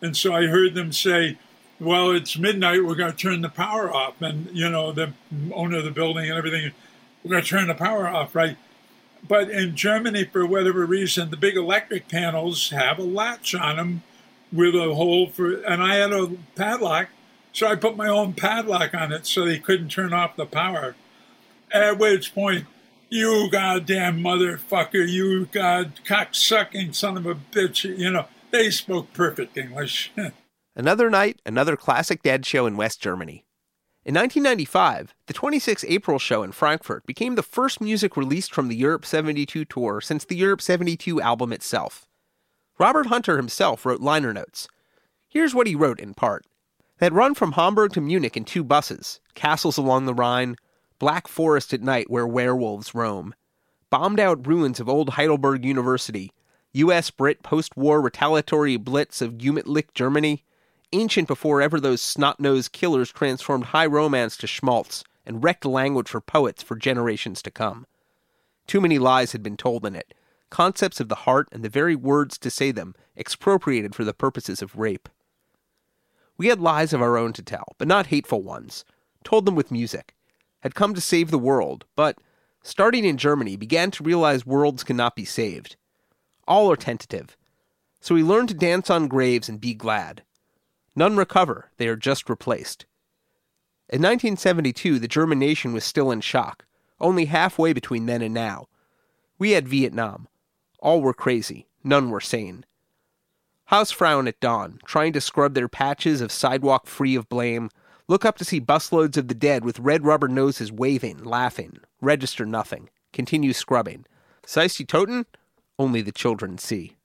And 0.01 0.15
so 0.15 0.33
I 0.33 0.45
heard 0.45 0.75
them 0.75 0.91
say, 0.91 1.37
well, 1.81 2.11
it's 2.11 2.37
midnight, 2.37 2.85
we're 2.85 2.95
going 2.95 3.11
to 3.11 3.17
turn 3.17 3.41
the 3.41 3.49
power 3.49 3.91
off. 3.91 4.21
And, 4.21 4.47
you 4.53 4.69
know, 4.69 4.91
the 4.91 5.13
owner 5.51 5.79
of 5.79 5.83
the 5.83 5.91
building 5.91 6.29
and 6.29 6.37
everything, 6.37 6.71
we're 7.23 7.31
going 7.31 7.43
to 7.43 7.49
turn 7.49 7.67
the 7.67 7.73
power 7.73 8.07
off, 8.07 8.35
right? 8.35 8.55
But 9.27 9.49
in 9.49 9.75
Germany, 9.75 10.25
for 10.25 10.45
whatever 10.45 10.85
reason, 10.85 11.31
the 11.31 11.37
big 11.37 11.57
electric 11.57 12.07
panels 12.07 12.69
have 12.69 12.99
a 12.99 13.03
latch 13.03 13.55
on 13.55 13.77
them 13.77 14.03
with 14.53 14.75
a 14.75 14.93
hole 14.93 15.29
for, 15.29 15.55
and 15.63 15.81
I 15.81 15.95
had 15.95 16.13
a 16.13 16.31
padlock, 16.55 17.09
so 17.51 17.67
I 17.67 17.75
put 17.75 17.97
my 17.97 18.07
own 18.07 18.33
padlock 18.33 18.93
on 18.93 19.11
it 19.11 19.25
so 19.25 19.43
they 19.43 19.59
couldn't 19.59 19.89
turn 19.89 20.13
off 20.13 20.35
the 20.35 20.45
power. 20.45 20.95
At 21.71 21.97
which 21.97 22.35
point, 22.35 22.67
you 23.09 23.49
goddamn 23.51 24.19
motherfucker, 24.19 25.07
you 25.07 25.45
god 25.47 25.99
cocksucking 26.05 26.93
son 26.93 27.17
of 27.17 27.25
a 27.25 27.35
bitch, 27.35 27.83
you 27.97 28.11
know, 28.11 28.27
they 28.51 28.69
spoke 28.69 29.13
perfect 29.13 29.57
English. 29.57 30.11
Another 30.75 31.09
night, 31.09 31.41
another 31.45 31.75
classic 31.75 32.23
dead 32.23 32.45
show 32.45 32.65
in 32.65 32.77
West 32.77 33.01
Germany. 33.01 33.43
In 34.05 34.15
1995, 34.15 35.13
the 35.27 35.33
26 35.33 35.83
April 35.87 36.17
show 36.17 36.43
in 36.43 36.53
Frankfurt 36.53 37.05
became 37.05 37.35
the 37.35 37.43
first 37.43 37.81
music 37.81 38.15
released 38.15 38.53
from 38.53 38.69
the 38.69 38.75
Europe 38.75 39.05
72 39.05 39.65
tour 39.65 39.99
since 39.99 40.23
the 40.23 40.37
Europe 40.37 40.61
72 40.61 41.21
album 41.21 41.51
itself. 41.51 42.07
Robert 42.79 43.07
Hunter 43.07 43.35
himself 43.35 43.85
wrote 43.85 43.99
liner 43.99 44.33
notes. 44.33 44.69
Here's 45.27 45.53
what 45.53 45.67
he 45.67 45.75
wrote 45.75 45.99
in 45.99 46.13
part. 46.13 46.45
That 46.99 47.13
run 47.13 47.35
from 47.35 47.51
Hamburg 47.51 47.91
to 47.93 48.01
Munich 48.01 48.37
in 48.37 48.45
two 48.45 48.63
buses, 48.63 49.19
castles 49.35 49.77
along 49.77 50.05
the 50.05 50.13
Rhine, 50.13 50.55
black 50.99 51.27
forest 51.27 51.73
at 51.73 51.81
night 51.81 52.09
where 52.09 52.25
werewolves 52.25 52.95
roam, 52.95 53.35
bombed 53.89 54.21
out 54.21 54.47
ruins 54.47 54.79
of 54.79 54.87
old 54.87 55.09
Heidelberg 55.09 55.65
University, 55.65 56.31
US 56.73 57.11
Brit 57.11 57.43
post 57.43 57.75
war 57.75 58.01
retaliatory 58.01 58.77
blitz 58.77 59.21
of 59.21 59.33
Jugendstil 59.33 59.93
Germany, 59.93 60.45
ancient 60.93 61.27
before 61.27 61.61
ever 61.61 61.79
those 61.79 62.01
snot 62.01 62.39
nosed 62.39 62.71
killers 62.71 63.11
transformed 63.11 63.65
high 63.65 63.85
romance 63.85 64.37
to 64.37 64.47
schmaltz 64.47 65.03
and 65.25 65.43
wrecked 65.43 65.65
language 65.65 66.09
for 66.09 66.21
poets 66.21 66.63
for 66.63 66.75
generations 66.75 67.41
to 67.41 67.51
come. 67.51 67.85
Too 68.67 68.81
many 68.81 68.99
lies 68.99 69.31
had 69.31 69.43
been 69.43 69.57
told 69.57 69.85
in 69.85 69.95
it, 69.95 70.13
concepts 70.49 70.99
of 70.99 71.09
the 71.09 71.15
heart 71.15 71.47
and 71.51 71.63
the 71.63 71.69
very 71.69 71.95
words 71.95 72.37
to 72.39 72.49
say 72.49 72.71
them 72.71 72.95
expropriated 73.17 73.95
for 73.95 74.03
the 74.03 74.13
purposes 74.13 74.61
of 74.61 74.77
rape. 74.77 75.09
We 76.37 76.47
had 76.47 76.59
lies 76.59 76.93
of 76.93 77.01
our 77.01 77.17
own 77.17 77.33
to 77.33 77.43
tell, 77.43 77.75
but 77.77 77.87
not 77.87 78.07
hateful 78.07 78.41
ones, 78.41 78.83
told 79.23 79.45
them 79.45 79.55
with 79.55 79.71
music, 79.71 80.15
had 80.61 80.75
come 80.75 80.93
to 80.93 81.01
save 81.01 81.31
the 81.31 81.37
world, 81.37 81.85
but, 81.95 82.17
starting 82.63 83.05
in 83.05 83.17
Germany, 83.17 83.55
began 83.55 83.91
to 83.91 84.03
realize 84.03 84.45
worlds 84.45 84.83
cannot 84.83 85.15
be 85.15 85.25
saved. 85.25 85.75
All 86.47 86.71
are 86.71 86.75
tentative. 86.75 87.37
So 87.99 88.15
we 88.15 88.23
learned 88.23 88.49
to 88.49 88.55
dance 88.55 88.89
on 88.89 89.07
graves 89.07 89.47
and 89.47 89.61
be 89.61 89.73
glad. 89.73 90.23
None 90.95 91.17
recover, 91.17 91.71
they 91.77 91.87
are 91.87 91.95
just 91.95 92.29
replaced. 92.29 92.85
In 93.89 94.01
1972, 94.01 94.99
the 94.99 95.07
German 95.07 95.39
nation 95.39 95.73
was 95.73 95.83
still 95.83 96.11
in 96.11 96.21
shock, 96.21 96.65
only 96.99 97.25
halfway 97.25 97.73
between 97.73 98.05
then 98.05 98.21
and 98.21 98.33
now. 98.33 98.67
We 99.37 99.51
had 99.51 99.67
Vietnam. 99.67 100.27
All 100.79 101.01
were 101.01 101.13
crazy, 101.13 101.67
none 101.83 102.09
were 102.09 102.21
sane. 102.21 102.65
Hausfrauen 103.71 104.27
at 104.27 104.39
dawn, 104.39 104.79
trying 104.85 105.13
to 105.13 105.21
scrub 105.21 105.53
their 105.53 105.69
patches 105.69 106.21
of 106.21 106.31
sidewalk 106.31 106.87
free 106.87 107.15
of 107.15 107.29
blame, 107.29 107.69
Look 108.11 108.25
up 108.25 108.37
to 108.39 108.43
see 108.43 108.59
busloads 108.59 109.15
of 109.15 109.29
the 109.29 109.33
dead 109.33 109.63
with 109.63 109.79
red 109.79 110.03
rubber 110.03 110.27
noses 110.27 110.69
waving, 110.69 111.23
laughing. 111.23 111.79
Register 112.01 112.45
nothing. 112.45 112.89
Continue 113.13 113.53
scrubbing. 113.53 114.05
Seisty 114.45 114.85
Toten? 114.85 115.23
Only 115.79 116.01
the 116.01 116.11
children 116.11 116.57
see. 116.57 116.97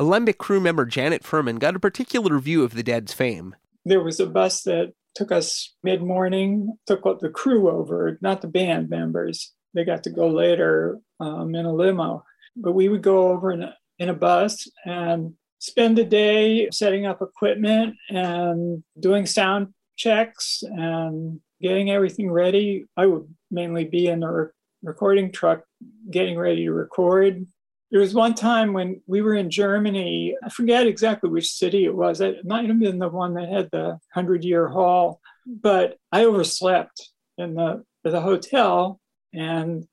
Alembic 0.00 0.38
crew 0.38 0.60
member 0.60 0.84
Janet 0.84 1.24
Furman 1.24 1.56
got 1.56 1.74
a 1.74 1.80
particular 1.80 2.38
view 2.38 2.62
of 2.62 2.74
the 2.74 2.84
dead's 2.84 3.12
fame. 3.12 3.56
There 3.84 4.02
was 4.02 4.20
a 4.20 4.26
bus 4.26 4.62
that 4.62 4.92
took 5.16 5.32
us 5.32 5.74
mid 5.82 6.02
morning, 6.02 6.76
took 6.86 7.02
the 7.20 7.30
crew 7.30 7.68
over, 7.68 8.16
not 8.20 8.40
the 8.40 8.48
band 8.48 8.90
members. 8.90 9.52
They 9.74 9.84
got 9.84 10.04
to 10.04 10.10
go 10.10 10.28
later 10.28 11.00
um, 11.18 11.54
in 11.54 11.66
a 11.66 11.72
limo. 11.72 12.24
But 12.54 12.72
we 12.72 12.88
would 12.88 13.02
go 13.02 13.28
over 13.28 13.50
in 13.50 13.62
a, 13.62 13.74
in 13.98 14.08
a 14.08 14.14
bus 14.14 14.68
and 14.84 15.34
spend 15.58 15.98
the 15.98 16.04
day 16.04 16.68
setting 16.70 17.04
up 17.04 17.20
equipment 17.20 17.96
and 18.08 18.84
doing 19.00 19.26
sound 19.26 19.74
checks 19.96 20.62
and 20.62 21.40
getting 21.60 21.90
everything 21.90 22.30
ready. 22.30 22.84
I 22.96 23.06
would 23.06 23.26
mainly 23.50 23.84
be 23.84 24.06
in 24.06 24.20
the 24.20 24.28
re- 24.28 24.46
recording 24.82 25.32
truck 25.32 25.62
getting 26.08 26.38
ready 26.38 26.64
to 26.64 26.72
record. 26.72 27.44
There 27.90 28.00
was 28.00 28.14
one 28.14 28.34
time 28.34 28.74
when 28.74 29.00
we 29.06 29.22
were 29.22 29.34
in 29.34 29.50
Germany, 29.50 30.36
I 30.42 30.50
forget 30.50 30.86
exactly 30.86 31.30
which 31.30 31.52
city 31.52 31.86
it 31.86 31.94
was. 31.94 32.20
It 32.20 32.44
might 32.44 32.68
have 32.68 32.78
been 32.78 32.98
the 32.98 33.08
one 33.08 33.34
that 33.34 33.48
had 33.48 33.70
the 33.70 33.98
100 34.12 34.44
year 34.44 34.68
hall, 34.68 35.20
but 35.46 35.96
I 36.12 36.24
overslept 36.24 37.10
in 37.38 37.54
the, 37.54 37.84
the 38.04 38.20
hotel 38.20 39.00
and 39.32 39.86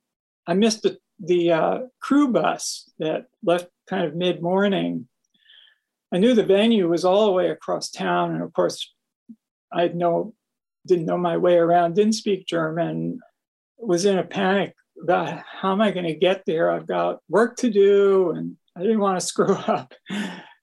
I 0.45 0.55
missed 0.55 0.84
the, 0.84 0.97
the 1.19 1.51
uh, 1.53 1.80
crew 2.01 2.27
bus 2.34 2.89
that 2.99 3.27
left 3.43 3.67
kind 3.89 4.03
of 4.03 4.15
mid 4.15 4.41
morning. 4.41 5.07
I 6.13 6.17
knew 6.17 6.34
the 6.34 6.43
venue 6.43 6.89
was 6.89 7.05
all 7.05 7.26
the 7.26 7.31
way 7.31 7.49
across 7.49 7.89
town. 7.89 8.34
And 8.34 8.43
of 8.43 8.51
course, 8.51 8.93
I 9.72 9.84
had 9.84 9.95
no, 9.95 10.34
didn't 10.85 11.05
know 11.05 11.17
my 11.17 11.38
way 11.38 11.55
around, 11.55 11.95
didn't 11.95 12.13
speak 12.13 12.45
German, 12.45 13.19
was 13.77 14.05
in 14.05 14.17
a 14.17 14.23
panic 14.23 14.76
how 15.07 15.72
am 15.72 15.81
I 15.81 15.91
going 15.91 16.05
to 16.05 16.15
get 16.15 16.43
there? 16.45 16.72
I've 16.72 16.88
got 16.88 17.19
work 17.30 17.57
to 17.57 17.69
do 17.69 18.31
and 18.31 18.55
I 18.76 18.81
didn't 18.81 18.99
want 18.99 19.19
to 19.19 19.26
screw 19.26 19.53
up. 19.67 19.93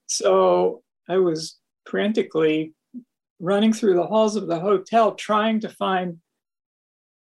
So 0.06 0.82
I 1.08 1.18
was 1.18 1.58
frantically 1.86 2.74
running 3.40 3.72
through 3.72 3.94
the 3.94 4.06
halls 4.06 4.36
of 4.36 4.46
the 4.46 4.60
hotel 4.60 5.14
trying 5.14 5.60
to 5.60 5.68
find 5.68 6.18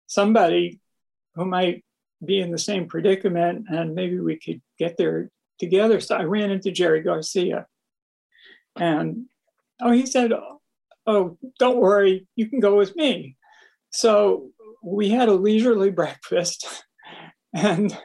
somebody 0.08 0.80
who 1.34 1.46
might 1.46 1.84
be 2.24 2.40
in 2.40 2.52
the 2.52 2.58
same 2.58 2.88
predicament 2.88 3.66
and 3.70 3.96
maybe 3.96 4.20
we 4.20 4.38
could 4.38 4.62
get 4.78 4.98
there 4.98 5.30
together. 5.60 6.00
So 6.00 6.16
I 6.16 6.24
ran 6.24 6.52
into 6.52 6.72
Jerry 6.72 7.02
Garcia 7.02 7.66
and 8.78 9.26
oh, 9.82 9.92
he 9.92 10.06
said, 10.06 10.32
Oh, 11.08 11.38
don't 11.60 11.78
worry, 11.78 12.28
you 12.36 12.50
can 12.50 12.60
go 12.60 12.78
with 12.78 12.96
me. 12.96 13.36
So 13.92 14.50
we 14.84 15.10
had 15.10 15.30
a 15.30 15.34
leisurely 15.34 15.92
breakfast 16.02 16.85
and 17.56 17.98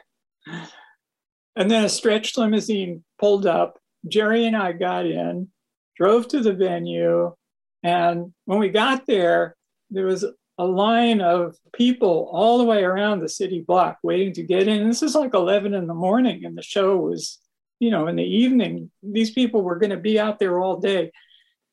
and 1.55 1.69
then 1.69 1.83
a 1.83 1.89
stretch 1.89 2.37
limousine 2.37 3.03
pulled 3.19 3.45
up. 3.45 3.77
Jerry 4.07 4.45
and 4.45 4.55
I 4.55 4.71
got 4.71 5.05
in, 5.05 5.49
drove 5.97 6.27
to 6.29 6.39
the 6.39 6.53
venue, 6.53 7.35
and 7.83 8.33
when 8.45 8.59
we 8.59 8.69
got 8.69 9.05
there, 9.05 9.55
there 9.89 10.05
was 10.05 10.25
a 10.57 10.65
line 10.65 11.21
of 11.21 11.55
people 11.73 12.29
all 12.31 12.57
the 12.57 12.63
way 12.63 12.83
around 12.83 13.19
the 13.19 13.29
city 13.29 13.61
block 13.61 13.97
waiting 14.03 14.33
to 14.33 14.43
get 14.43 14.67
in. 14.67 14.87
This 14.87 15.03
is 15.03 15.15
like 15.15 15.33
11 15.33 15.73
in 15.73 15.87
the 15.87 15.93
morning, 15.93 16.45
and 16.45 16.57
the 16.57 16.63
show 16.63 16.97
was, 16.97 17.39
you 17.79 17.91
know, 17.91 18.07
in 18.07 18.15
the 18.15 18.23
evening. 18.23 18.89
These 19.03 19.31
people 19.31 19.61
were 19.61 19.77
going 19.77 19.91
to 19.91 19.97
be 19.97 20.19
out 20.19 20.39
there 20.39 20.59
all 20.59 20.79
day. 20.79 21.11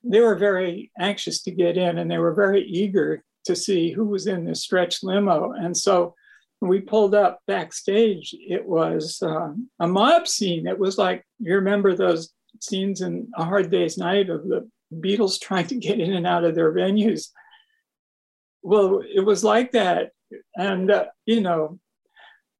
They 0.03 0.21
were 0.21 0.37
very 0.37 0.91
anxious 0.99 1.43
to 1.43 1.51
get 1.51 1.77
in, 1.77 1.99
and 1.99 2.11
they 2.11 2.19
were 2.19 2.35
very 2.35 2.65
eager 2.65 3.23
to 3.45 3.55
see 3.55 3.93
who 3.93 4.05
was 4.05 4.27
in 4.27 4.45
this 4.45 4.63
stretch 4.63 5.03
limo. 5.03 5.53
And 5.53 5.77
so 5.77 6.15
we 6.61 6.81
pulled 6.81 7.15
up 7.15 7.41
backstage, 7.47 8.35
it 8.39 8.67
was 8.67 9.23
um, 9.23 9.69
a 9.79 9.87
mob 9.87 10.27
scene. 10.27 10.67
It 10.67 10.79
was 10.79 10.99
like, 10.99 11.25
you 11.39 11.55
remember 11.55 11.95
those 11.95 12.33
scenes 12.61 13.01
in 13.01 13.29
A 13.37 13.45
Hard 13.45 13.71
Day's 13.71 13.97
Night 13.97 14.29
of 14.29 14.47
the 14.49 14.69
Beatles 14.93 15.41
trying 15.41 15.67
to 15.69 15.77
get 15.77 16.01
in 16.01 16.13
and 16.13 16.27
out 16.27 16.45
of 16.45 16.55
their 16.55 16.73
venues. 16.73 17.29
Well, 18.63 19.03
it 19.03 19.25
was 19.25 19.45
like 19.45 19.73
that. 19.73 20.11
And, 20.57 20.91
uh, 20.91 21.07
you 21.27 21.41
know, 21.41 21.79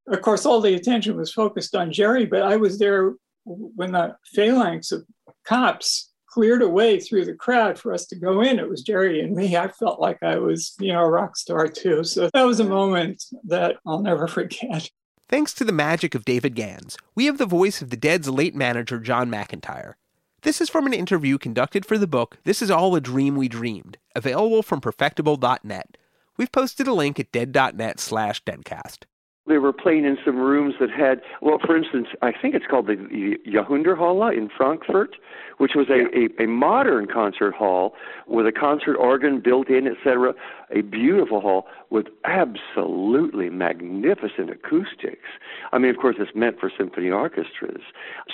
of 0.07 0.21
course, 0.21 0.45
all 0.45 0.61
the 0.61 0.73
attention 0.73 1.17
was 1.17 1.31
focused 1.31 1.75
on 1.75 1.91
Jerry, 1.91 2.25
but 2.25 2.41
I 2.41 2.55
was 2.55 2.79
there 2.79 3.15
when 3.45 3.91
the 3.91 4.15
phalanx 4.33 4.91
of 4.91 5.05
cops 5.45 6.08
cleared 6.31 6.61
a 6.61 6.69
way 6.69 6.99
through 6.99 7.25
the 7.25 7.33
crowd 7.33 7.77
for 7.79 7.93
us 7.93 8.05
to 8.07 8.15
go 8.15 8.41
in. 8.41 8.59
It 8.59 8.69
was 8.69 8.81
Jerry 8.81 9.21
and 9.21 9.35
me. 9.35 9.57
I 9.57 9.67
felt 9.67 9.99
like 9.99 10.21
I 10.21 10.37
was, 10.37 10.75
you 10.79 10.93
know, 10.93 11.01
a 11.01 11.09
rock 11.09 11.35
star 11.35 11.67
too. 11.67 12.03
So 12.03 12.29
that 12.33 12.43
was 12.43 12.59
a 12.59 12.65
moment 12.65 13.25
that 13.45 13.77
I'll 13.85 14.01
never 14.01 14.27
forget. 14.39 14.89
Thanks 15.27 15.53
to 15.55 15.63
the 15.63 15.71
magic 15.71 16.15
of 16.15 16.25
David 16.25 16.55
Gans, 16.55 16.97
we 17.13 17.25
have 17.25 17.37
the 17.37 17.45
voice 17.45 17.81
of 17.81 17.91
the 17.91 17.97
Dead's 17.97 18.29
late 18.29 18.55
manager, 18.55 18.99
John 18.99 19.29
McIntyre. 19.29 19.93
This 20.41 20.61
is 20.61 20.69
from 20.69 20.87
an 20.87 20.93
interview 20.93 21.37
conducted 21.37 21.85
for 21.85 21.97
the 21.97 22.07
book 22.07 22.37
This 22.45 22.61
Is 22.61 22.71
All 22.71 22.95
a 22.95 23.01
Dream 23.01 23.35
We 23.35 23.47
Dreamed, 23.47 23.97
available 24.15 24.63
from 24.63 24.81
perfectible.net. 24.81 25.97
We've 26.37 26.51
posted 26.51 26.87
a 26.87 26.93
link 26.93 27.19
at 27.19 27.31
dead.net 27.31 27.99
slash 27.99 28.43
deadcast 28.43 29.03
they 29.49 29.57
were 29.57 29.73
playing 29.73 30.05
in 30.05 30.17
some 30.23 30.37
rooms 30.37 30.75
that 30.79 30.89
had, 30.89 31.21
well, 31.41 31.57
for 31.65 31.75
instance, 31.75 32.07
I 32.21 32.31
think 32.31 32.55
it's 32.55 32.65
called 32.69 32.87
the, 32.87 33.37
Jahrhunderthalle 33.45 34.35
in 34.35 34.49
Frankfurt, 34.55 35.15
which 35.57 35.71
was 35.75 35.87
a, 35.89 36.05
a, 36.17 36.43
a 36.43 36.47
modern 36.47 37.07
concert 37.07 37.53
hall 37.53 37.93
with 38.27 38.47
a 38.47 38.51
concert 38.51 38.95
organ 38.95 39.41
built 39.41 39.69
in, 39.69 39.87
etc. 39.87 40.33
A 40.73 40.81
beautiful 40.81 41.41
hall 41.41 41.67
with 41.89 42.05
absolutely 42.23 43.49
magnificent 43.49 44.49
acoustics. 44.51 45.27
I 45.73 45.79
mean, 45.79 45.89
of 45.89 45.97
course, 45.97 46.15
it's 46.19 46.35
meant 46.35 46.59
for 46.59 46.71
symphony 46.77 47.09
orchestras. 47.09 47.81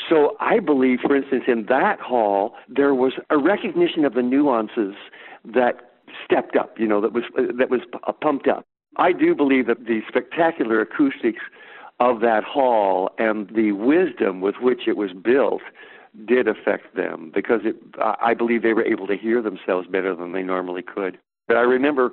So 0.10 0.36
I 0.40 0.60
believe, 0.60 1.00
for 1.00 1.16
instance, 1.16 1.46
in 1.48 1.66
that 1.70 2.00
hall, 2.00 2.54
there 2.68 2.94
was 2.94 3.14
a 3.30 3.38
recognition 3.38 4.06
of 4.06 4.14
the 4.14 4.22
nuances 4.22 4.96
that 5.46 5.92
stepped 6.24 6.56
up, 6.56 6.80
you 6.80 6.88
know, 6.88 7.02
that 7.02 7.14
was 7.14 7.24
that 7.36 7.70
was 7.70 7.82
pumped 8.22 8.48
up. 8.48 8.66
I 8.98 9.12
do 9.12 9.36
believe 9.36 9.68
that 9.68 9.86
the 9.86 10.02
spectacular 10.08 10.82
acoustics 10.82 11.42
of 12.00 12.22
that 12.22 12.44
hall 12.44 13.10
and 13.18 13.50
the 13.56 13.72
wisdom 13.72 14.42
with 14.42 14.56
which 14.62 14.88
it 14.88 14.98
was 14.98 15.12
built 15.14 15.62
did 16.28 16.48
affect 16.48 16.96
them 16.96 17.32
because 17.34 17.62
it, 17.64 17.76
I 18.00 18.34
believe 18.34 18.64
they 18.64 18.74
were 18.74 18.86
able 18.86 19.08
to 19.08 19.18
hear 19.18 19.42
themselves 19.42 19.88
better 19.88 20.16
than 20.16 20.32
they 20.32 20.44
normally 20.44 20.82
could. 20.82 21.18
But 21.48 21.58
I 21.58 21.62
remember 21.62 22.12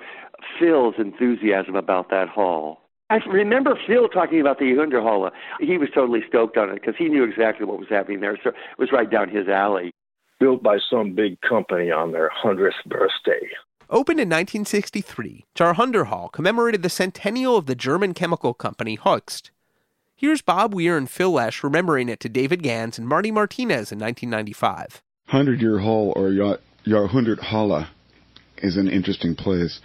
Phil's 0.59 0.95
enthusiasm 0.99 1.77
about 1.77 2.11
that 2.11 2.29
hall. 2.29 2.81
I 3.11 3.17
remember 3.29 3.79
Phil 3.87 4.09
talking 4.09 4.41
about 4.41 4.59
the 4.59 4.65
Jahrhunderthalle. 4.65 5.31
He 5.61 5.79
was 5.79 5.89
totally 5.95 6.21
stoked 6.27 6.57
on 6.57 6.71
it 6.71 6.75
because 6.75 6.95
he 6.99 7.09
knew 7.09 7.25
exactly 7.25 7.67
what 7.67 7.79
was 7.79 7.89
happening 7.89 8.21
there. 8.21 8.39
So 8.43 8.51
it 8.51 8.79
was 8.79 8.91
right 8.93 9.11
down 9.11 9.29
his 9.29 9.49
alley. 9.49 9.93
Built 10.41 10.63
by 10.63 10.79
some 10.91 11.15
big 11.15 11.41
company 11.41 11.91
on 11.91 12.13
their 12.13 12.31
100th 12.43 12.85
birthday. 12.87 13.49
Opened 13.93 14.21
in 14.21 14.31
1963, 14.31 15.45
Jahrhunderthalle 15.55 16.33
commemorated 16.33 16.83
the 16.83 16.89
centennial 16.89 17.59
of 17.59 17.67
the 17.67 17.75
German 17.75 18.15
chemical 18.15 18.55
company 18.55 18.97
Hoechst. 18.97 19.51
Here's 20.17 20.41
Bob 20.41 20.73
Weir 20.73 20.97
and 20.97 21.11
Phil 21.11 21.31
Lesh 21.31 21.63
remembering 21.63 22.09
it 22.09 22.19
to 22.21 22.31
David 22.31 22.63
Gans 22.63 22.97
and 22.97 23.07
Marty 23.07 23.31
Martinez 23.31 23.93
in 23.93 23.99
1995. 23.99 25.03
Hundred 25.27 25.61
Year 25.61 25.79
Hall 25.81 26.15
or 26.17 26.31
Jahrhunderthalle 26.87 27.89
is 28.63 28.79
an 28.79 28.89
interesting 28.89 29.35
place. 29.35 29.79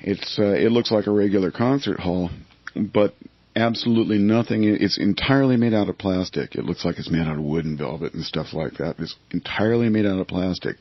It's 0.00 0.38
uh, 0.38 0.52
it 0.52 0.70
looks 0.70 0.90
like 0.90 1.06
a 1.06 1.10
regular 1.10 1.50
concert 1.50 2.00
hall, 2.00 2.28
but 2.76 3.14
absolutely 3.56 4.18
nothing. 4.18 4.64
It's 4.64 4.98
entirely 4.98 5.56
made 5.56 5.72
out 5.72 5.88
of 5.88 5.96
plastic. 5.96 6.56
It 6.56 6.66
looks 6.66 6.84
like 6.84 6.98
it's 6.98 7.10
made 7.10 7.26
out 7.26 7.38
of 7.38 7.42
wood 7.42 7.64
and 7.64 7.78
velvet 7.78 8.12
and 8.12 8.22
stuff 8.22 8.52
like 8.52 8.74
that. 8.74 8.96
It's 8.98 9.16
entirely 9.30 9.88
made 9.88 10.04
out 10.04 10.20
of 10.20 10.28
plastic. 10.28 10.76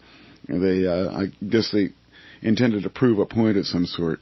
They, 0.49 0.87
uh, 0.87 1.11
I 1.11 1.27
guess 1.47 1.69
they 1.71 1.93
intended 2.41 2.83
to 2.83 2.89
prove 2.89 3.19
a 3.19 3.25
point 3.25 3.57
of 3.57 3.65
some 3.65 3.85
sort 3.85 4.19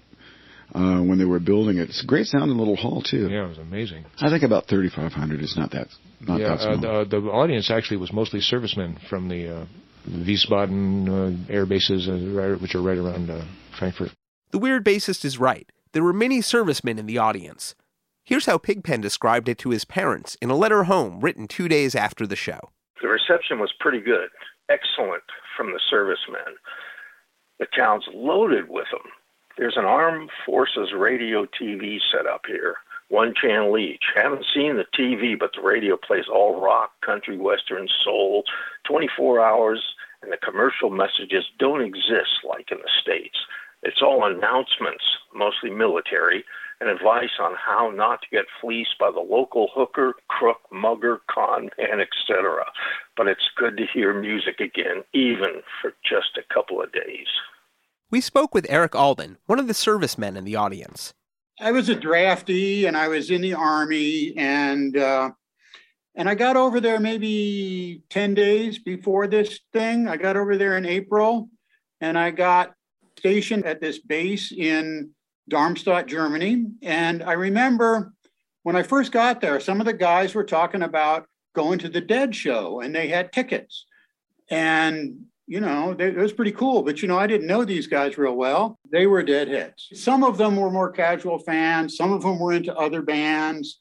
uh, 0.73 1.01
when 1.01 1.17
they 1.17 1.25
were 1.25 1.39
building 1.39 1.77
it. 1.77 1.89
It's 1.89 2.03
a 2.03 2.07
great 2.07 2.27
sounding 2.27 2.57
little 2.57 2.75
hall 2.75 3.01
too. 3.01 3.29
Yeah, 3.29 3.45
it 3.45 3.49
was 3.49 3.57
amazing. 3.57 4.05
I 4.19 4.29
think 4.29 4.43
about 4.43 4.67
3,500 4.67 5.41
is 5.41 5.55
not 5.57 5.71
that 5.71 5.87
not 6.21 6.39
yeah, 6.39 6.49
that 6.49 6.59
small. 6.59 6.85
Uh, 6.85 7.03
the, 7.03 7.21
the 7.21 7.27
audience 7.29 7.69
actually 7.71 7.97
was 7.97 8.11
mostly 8.11 8.41
servicemen 8.41 8.99
from 9.09 9.29
the 9.29 9.61
uh, 9.61 9.65
Wiesbaden 10.09 11.47
uh, 11.49 11.53
air 11.53 11.65
bases, 11.65 12.07
uh, 12.07 12.57
which 12.59 12.75
are 12.75 12.81
right 12.81 12.97
around 12.97 13.29
uh, 13.29 13.45
Frankfurt. 13.77 14.11
The 14.51 14.59
weird 14.59 14.85
bassist 14.85 15.25
is 15.25 15.37
right. 15.37 15.69
There 15.91 16.03
were 16.03 16.13
many 16.13 16.41
servicemen 16.41 16.99
in 16.99 17.05
the 17.05 17.17
audience. 17.17 17.75
Here's 18.23 18.45
how 18.45 18.57
Pigpen 18.57 19.01
described 19.01 19.47
it 19.47 19.57
to 19.59 19.69
his 19.69 19.85
parents 19.85 20.35
in 20.41 20.49
a 20.49 20.55
letter 20.55 20.83
home 20.83 21.21
written 21.21 21.47
two 21.47 21.67
days 21.67 21.95
after 21.95 22.27
the 22.27 22.35
show. 22.35 22.71
The 23.01 23.07
reception 23.07 23.59
was 23.59 23.71
pretty 23.79 24.01
good, 24.01 24.29
excellent 24.69 25.23
from 25.55 25.67
the 25.67 25.79
servicemen. 25.89 26.55
The 27.59 27.67
town's 27.75 28.05
loaded 28.13 28.69
with 28.69 28.87
them. 28.91 29.11
There's 29.57 29.77
an 29.77 29.85
armed 29.85 30.29
forces 30.45 30.93
radio 30.95 31.45
TV 31.45 31.99
set 32.11 32.27
up 32.27 32.45
here, 32.47 32.75
one 33.09 33.33
channel 33.33 33.77
each. 33.77 34.03
Haven't 34.15 34.45
seen 34.53 34.77
the 34.77 34.85
TV, 34.97 35.37
but 35.37 35.51
the 35.55 35.61
radio 35.61 35.97
plays 35.97 36.25
all 36.31 36.61
rock, 36.61 36.91
country, 37.01 37.37
western, 37.37 37.87
soul, 38.03 38.43
24 38.87 39.43
hours, 39.43 39.83
and 40.21 40.31
the 40.31 40.37
commercial 40.37 40.91
messages 40.91 41.45
don't 41.57 41.81
exist 41.81 42.45
like 42.47 42.71
in 42.71 42.77
the 42.77 42.89
States. 43.01 43.37
It's 43.81 44.01
all 44.01 44.25
announcements, 44.25 45.03
mostly 45.33 45.69
military, 45.69 46.43
and 46.79 46.89
advice 46.89 47.39
on 47.39 47.53
how 47.55 47.89
not 47.89 48.21
to 48.21 48.27
get 48.31 48.45
fleeced 48.61 48.97
by 48.99 49.09
the 49.11 49.19
local 49.19 49.69
hooker, 49.73 50.13
crook, 50.29 50.59
mugger, 50.71 51.21
con 51.29 51.69
man, 51.77 51.99
etc. 51.99 52.65
But 53.15 53.27
it's 53.27 53.49
good 53.57 53.77
to 53.77 53.85
hear 53.91 54.13
music 54.13 54.59
again, 54.59 55.03
even 55.13 55.61
for 55.81 55.93
just 56.03 56.37
a 56.37 56.53
couple 56.53 56.81
of 56.81 56.91
days. 56.91 57.27
We 58.09 58.21
spoke 58.21 58.53
with 58.53 58.67
Eric 58.69 58.95
Alden, 58.95 59.37
one 59.47 59.59
of 59.59 59.67
the 59.67 59.73
servicemen 59.73 60.37
in 60.37 60.45
the 60.45 60.55
audience. 60.55 61.13
I 61.59 61.71
was 61.71 61.89
a 61.89 61.95
draftee 61.95 62.87
and 62.87 62.95
I 62.95 63.07
was 63.07 63.31
in 63.31 63.41
the 63.41 63.55
army 63.55 64.33
and 64.37 64.95
uh, 64.95 65.31
and 66.15 66.29
I 66.29 66.35
got 66.35 66.55
over 66.55 66.79
there 66.79 66.99
maybe 66.99 68.03
10 68.09 68.33
days 68.33 68.79
before 68.79 69.27
this 69.27 69.59
thing. 69.73 70.07
I 70.07 70.17
got 70.17 70.37
over 70.37 70.57
there 70.57 70.77
in 70.77 70.85
April 70.85 71.49
and 72.01 72.17
I 72.17 72.31
got 72.31 72.73
stationed 73.17 73.65
at 73.65 73.81
this 73.81 73.99
base 73.99 74.51
in 74.51 75.11
Darmstadt, 75.49 76.07
Germany. 76.07 76.65
And 76.81 77.23
I 77.23 77.33
remember 77.33 78.13
when 78.63 78.75
I 78.75 78.83
first 78.83 79.11
got 79.11 79.41
there, 79.41 79.59
some 79.59 79.79
of 79.79 79.85
the 79.85 79.93
guys 79.93 80.35
were 80.35 80.43
talking 80.43 80.81
about 80.81 81.25
going 81.55 81.79
to 81.79 81.89
the 81.89 82.01
Dead 82.01 82.35
show 82.35 82.81
and 82.81 82.93
they 82.93 83.07
had 83.07 83.31
tickets. 83.31 83.85
And, 84.49 85.21
you 85.47 85.59
know, 85.59 85.93
they, 85.93 86.07
it 86.07 86.17
was 86.17 86.33
pretty 86.33 86.51
cool. 86.51 86.83
But, 86.83 87.01
you 87.01 87.07
know, 87.07 87.17
I 87.17 87.27
didn't 87.27 87.47
know 87.47 87.63
these 87.63 87.87
guys 87.87 88.17
real 88.17 88.35
well. 88.35 88.77
They 88.91 89.07
were 89.07 89.23
deadheads. 89.23 89.87
Some 89.93 90.23
of 90.23 90.37
them 90.37 90.55
were 90.55 90.69
more 90.69 90.91
casual 90.91 91.39
fans, 91.39 91.95
some 91.95 92.13
of 92.13 92.21
them 92.21 92.39
were 92.39 92.53
into 92.53 92.75
other 92.75 93.01
bands, 93.01 93.77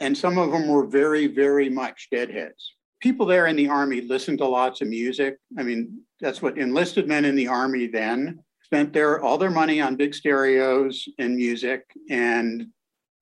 and 0.00 0.16
some 0.16 0.38
of 0.38 0.52
them 0.52 0.68
were 0.68 0.86
very, 0.86 1.26
very 1.26 1.68
much 1.68 2.08
deadheads. 2.10 2.74
People 3.00 3.26
there 3.26 3.46
in 3.46 3.56
the 3.56 3.68
Army 3.68 4.00
listened 4.00 4.38
to 4.38 4.46
lots 4.46 4.80
of 4.80 4.88
music. 4.88 5.38
I 5.56 5.62
mean, 5.62 6.00
that's 6.20 6.42
what 6.42 6.58
enlisted 6.58 7.06
men 7.06 7.24
in 7.24 7.36
the 7.36 7.48
Army 7.48 7.86
then 7.86 8.40
spent 8.68 8.92
their 8.92 9.22
all 9.24 9.38
their 9.38 9.50
money 9.50 9.80
on 9.80 9.96
big 9.96 10.14
stereos 10.14 11.08
and 11.18 11.36
music 11.36 11.90
and 12.10 12.66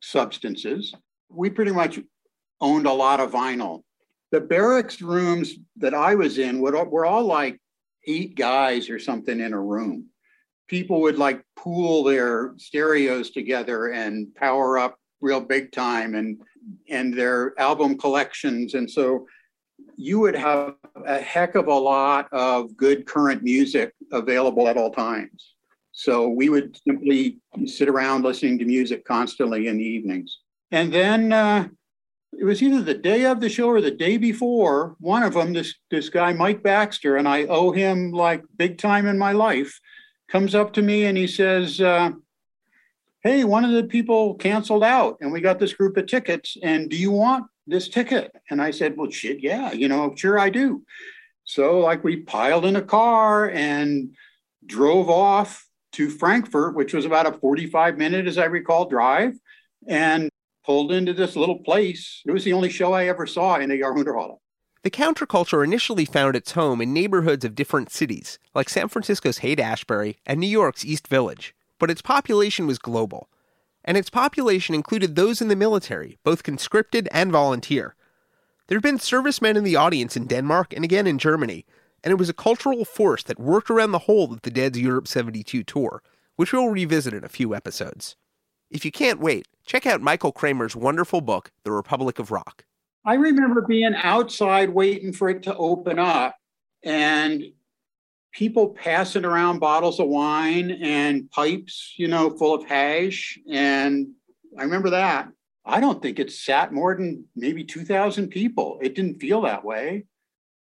substances. 0.02 0.92
We 1.30 1.50
pretty 1.50 1.70
much 1.70 2.00
owned 2.60 2.86
a 2.86 2.92
lot 2.92 3.20
of 3.20 3.30
vinyl. 3.30 3.82
The 4.32 4.40
barracks 4.40 5.00
rooms 5.00 5.54
that 5.76 5.94
I 5.94 6.16
was 6.16 6.38
in 6.38 6.60
would, 6.62 6.74
were 6.88 7.06
all 7.06 7.24
like 7.24 7.60
eight 8.08 8.34
guys 8.34 8.90
or 8.90 8.98
something 8.98 9.38
in 9.38 9.52
a 9.52 9.60
room. 9.60 10.06
People 10.66 11.00
would 11.02 11.16
like 11.16 11.44
pool 11.54 12.02
their 12.02 12.54
stereos 12.56 13.30
together 13.30 13.92
and 13.92 14.34
power 14.34 14.78
up 14.78 14.96
real 15.20 15.40
big 15.40 15.70
time 15.70 16.16
and 16.16 16.40
and 16.88 17.16
their 17.16 17.54
album 17.60 17.96
collections. 17.96 18.74
And 18.74 18.90
so 18.90 19.28
you 19.96 20.20
would 20.20 20.36
have 20.36 20.74
a 21.04 21.18
heck 21.18 21.54
of 21.54 21.66
a 21.66 21.74
lot 21.74 22.28
of 22.32 22.76
good 22.76 23.06
current 23.06 23.42
music 23.42 23.94
available 24.12 24.68
at 24.68 24.76
all 24.76 24.90
times. 24.90 25.54
So 25.92 26.28
we 26.28 26.50
would 26.50 26.78
simply 26.86 27.38
sit 27.64 27.88
around 27.88 28.22
listening 28.22 28.58
to 28.58 28.64
music 28.66 29.04
constantly 29.04 29.66
in 29.68 29.78
the 29.78 29.84
evenings. 29.84 30.38
And 30.70 30.92
then 30.92 31.32
uh, 31.32 31.68
it 32.38 32.44
was 32.44 32.62
either 32.62 32.82
the 32.82 32.94
day 32.94 33.24
of 33.24 33.40
the 33.40 33.48
show 33.48 33.68
or 33.68 33.80
the 33.80 33.90
day 33.90 34.18
before. 34.18 34.96
One 35.00 35.22
of 35.22 35.34
them, 35.34 35.54
this 35.54 35.74
this 35.90 36.10
guy 36.10 36.34
Mike 36.34 36.62
Baxter, 36.62 37.16
and 37.16 37.26
I 37.26 37.44
owe 37.44 37.70
him 37.70 38.12
like 38.12 38.42
big 38.56 38.76
time 38.78 39.06
in 39.06 39.18
my 39.18 39.32
life, 39.32 39.80
comes 40.28 40.54
up 40.54 40.72
to 40.74 40.82
me 40.82 41.06
and 41.06 41.16
he 41.16 41.26
says, 41.26 41.80
uh, 41.80 42.10
"Hey, 43.22 43.44
one 43.44 43.64
of 43.64 43.70
the 43.70 43.84
people 43.84 44.34
canceled 44.34 44.84
out, 44.84 45.16
and 45.20 45.32
we 45.32 45.40
got 45.40 45.58
this 45.58 45.72
group 45.72 45.96
of 45.96 46.06
tickets. 46.06 46.56
And 46.62 46.90
do 46.90 46.96
you 46.96 47.10
want 47.10 47.46
this 47.66 47.88
ticket?" 47.88 48.32
And 48.50 48.60
I 48.60 48.70
said, 48.70 48.96
"Well, 48.96 49.10
shit, 49.10 49.40
yeah, 49.40 49.72
you 49.72 49.88
know, 49.88 50.14
sure 50.16 50.38
I 50.38 50.50
do." 50.50 50.84
So 51.44 51.78
like 51.80 52.04
we 52.04 52.16
piled 52.16 52.66
in 52.66 52.76
a 52.76 52.82
car 52.82 53.50
and 53.50 54.14
drove 54.64 55.08
off 55.08 55.66
to 55.92 56.10
Frankfurt, 56.10 56.74
which 56.74 56.92
was 56.92 57.04
about 57.04 57.26
a 57.26 57.38
45 57.38 57.96
minute, 57.96 58.26
as 58.26 58.36
I 58.36 58.44
recall, 58.44 58.88
drive, 58.88 59.34
and 59.86 60.28
pulled 60.64 60.92
into 60.92 61.14
this 61.14 61.36
little 61.36 61.60
place. 61.60 62.22
It 62.26 62.32
was 62.32 62.44
the 62.44 62.52
only 62.52 62.68
show 62.68 62.92
I 62.92 63.06
ever 63.06 63.26
saw 63.26 63.56
in 63.56 63.70
a 63.70 63.74
Jahrhunderthalle. 63.74 64.38
The 64.82 64.90
counterculture 64.90 65.64
initially 65.64 66.04
found 66.04 66.36
its 66.36 66.52
home 66.52 66.80
in 66.80 66.92
neighborhoods 66.92 67.44
of 67.44 67.54
different 67.54 67.90
cities, 67.90 68.38
like 68.54 68.68
San 68.68 68.88
Francisco's 68.88 69.38
Haight 69.38 69.58
Ashbury 69.58 70.18
and 70.26 70.38
New 70.38 70.46
York's 70.46 70.84
East 70.84 71.08
Village, 71.08 71.54
but 71.78 71.90
its 71.90 72.02
population 72.02 72.66
was 72.66 72.78
global. 72.78 73.28
And 73.86 73.96
its 73.96 74.10
population 74.10 74.74
included 74.74 75.14
those 75.14 75.40
in 75.40 75.48
the 75.48 75.56
military, 75.56 76.18
both 76.24 76.42
conscripted 76.42 77.08
and 77.12 77.30
volunteer. 77.30 77.94
There 78.66 78.76
had 78.76 78.82
been 78.82 78.98
servicemen 78.98 79.56
in 79.56 79.62
the 79.62 79.76
audience 79.76 80.16
in 80.16 80.26
Denmark 80.26 80.72
and 80.72 80.84
again 80.84 81.06
in 81.06 81.18
Germany, 81.18 81.64
and 82.02 82.10
it 82.10 82.18
was 82.18 82.28
a 82.28 82.34
cultural 82.34 82.84
force 82.84 83.22
that 83.24 83.38
worked 83.38 83.70
around 83.70 83.92
the 83.92 84.00
whole 84.00 84.32
of 84.32 84.42
the 84.42 84.50
Dead's 84.50 84.78
Europe 84.78 85.06
72 85.06 85.62
tour, 85.62 86.02
which 86.34 86.52
we'll 86.52 86.68
revisit 86.68 87.14
in 87.14 87.24
a 87.24 87.28
few 87.28 87.54
episodes. 87.54 88.16
If 88.70 88.84
you 88.84 88.90
can't 88.90 89.20
wait, 89.20 89.46
check 89.64 89.86
out 89.86 90.00
Michael 90.00 90.32
Kramer's 90.32 90.74
wonderful 90.74 91.20
book, 91.20 91.52
The 91.62 91.70
Republic 91.70 92.18
of 92.18 92.32
Rock. 92.32 92.64
I 93.04 93.14
remember 93.14 93.62
being 93.62 93.94
outside 93.94 94.70
waiting 94.70 95.12
for 95.12 95.28
it 95.28 95.44
to 95.44 95.56
open 95.56 96.00
up 96.00 96.34
and 96.82 97.44
people 98.36 98.68
passing 98.68 99.24
around 99.24 99.60
bottles 99.60 99.98
of 99.98 100.08
wine 100.08 100.70
and 100.82 101.30
pipes, 101.30 101.94
you 101.96 102.06
know, 102.06 102.28
full 102.36 102.54
of 102.54 102.66
hash. 102.66 103.38
And 103.50 104.08
I 104.58 104.62
remember 104.62 104.90
that. 104.90 105.28
I 105.64 105.80
don't 105.80 106.02
think 106.02 106.18
it 106.18 106.30
sat 106.30 106.70
more 106.70 106.94
than 106.94 107.24
maybe 107.34 107.64
2,000 107.64 108.28
people. 108.28 108.78
It 108.82 108.94
didn't 108.94 109.20
feel 109.20 109.40
that 109.42 109.64
way. 109.64 110.04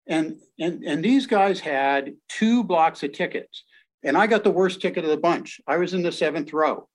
And, 0.07 0.36
and, 0.61 0.85
and 0.85 1.03
these 1.03 1.27
guys 1.27 1.61
had 1.61 2.12
two 2.28 2.62
blocks 2.62 3.03
of 3.05 3.12
tickets. 3.12 3.65
And 4.05 4.19
I 4.19 4.27
got 4.27 4.44
the 4.44 4.51
worst 4.51 4.82
ticket 4.82 5.05
of 5.05 5.11
the 5.11 5.16
bunch. 5.16 5.59
I 5.66 5.78
was 5.78 5.94
in 5.94 6.03
the 6.03 6.12
seventh 6.12 6.53
row. 6.53 6.89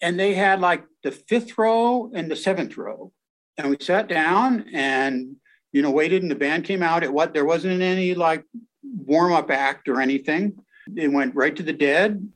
And 0.00 0.18
they 0.18 0.32
had 0.32 0.60
like 0.60 0.82
the 1.02 1.12
fifth 1.12 1.58
row 1.58 2.10
and 2.14 2.30
the 2.30 2.36
seventh 2.36 2.78
row. 2.78 3.12
And 3.58 3.68
we 3.68 3.76
sat 3.80 4.08
down 4.08 4.64
and, 4.72 5.36
you 5.72 5.82
know, 5.82 5.90
waited 5.90 6.22
and 6.22 6.30
the 6.30 6.36
band 6.36 6.64
came 6.64 6.82
out. 6.82 7.02
It 7.02 7.12
what 7.12 7.32
there 7.34 7.44
wasn't 7.44 7.82
any 7.82 8.14
like 8.14 8.44
warm 8.82 9.32
up 9.32 9.50
act 9.50 9.88
or 9.88 10.00
anything. 10.00 10.58
It 10.94 11.08
went 11.08 11.34
right 11.34 11.54
to 11.56 11.62
the 11.62 11.72
dead. 11.72 12.28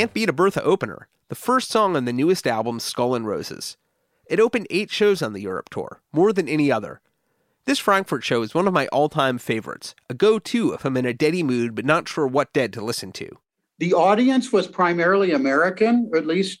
Can't 0.00 0.14
Beat 0.14 0.30
a 0.30 0.32
Bertha 0.32 0.62
opener, 0.62 1.08
the 1.28 1.34
first 1.34 1.68
song 1.68 1.94
on 1.94 2.06
the 2.06 2.12
newest 2.14 2.46
album, 2.46 2.80
Skull 2.80 3.14
and 3.14 3.26
Roses. 3.26 3.76
It 4.30 4.40
opened 4.40 4.66
eight 4.70 4.90
shows 4.90 5.20
on 5.20 5.34
the 5.34 5.42
Europe 5.42 5.68
tour, 5.68 6.00
more 6.10 6.32
than 6.32 6.48
any 6.48 6.72
other. 6.72 7.02
This 7.66 7.78
Frankfurt 7.78 8.24
show 8.24 8.40
is 8.40 8.54
one 8.54 8.66
of 8.66 8.72
my 8.72 8.86
all 8.86 9.10
time 9.10 9.36
favorites, 9.36 9.94
a 10.08 10.14
go 10.14 10.38
to 10.38 10.72
if 10.72 10.86
I'm 10.86 10.96
in 10.96 11.04
a 11.04 11.12
deady 11.12 11.42
mood 11.42 11.74
but 11.74 11.84
not 11.84 12.08
sure 12.08 12.26
what 12.26 12.54
dead 12.54 12.72
to 12.72 12.80
listen 12.82 13.12
to. 13.12 13.28
The 13.78 13.92
audience 13.92 14.50
was 14.50 14.66
primarily 14.66 15.32
American, 15.32 16.08
or 16.10 16.16
at 16.18 16.26
least 16.26 16.60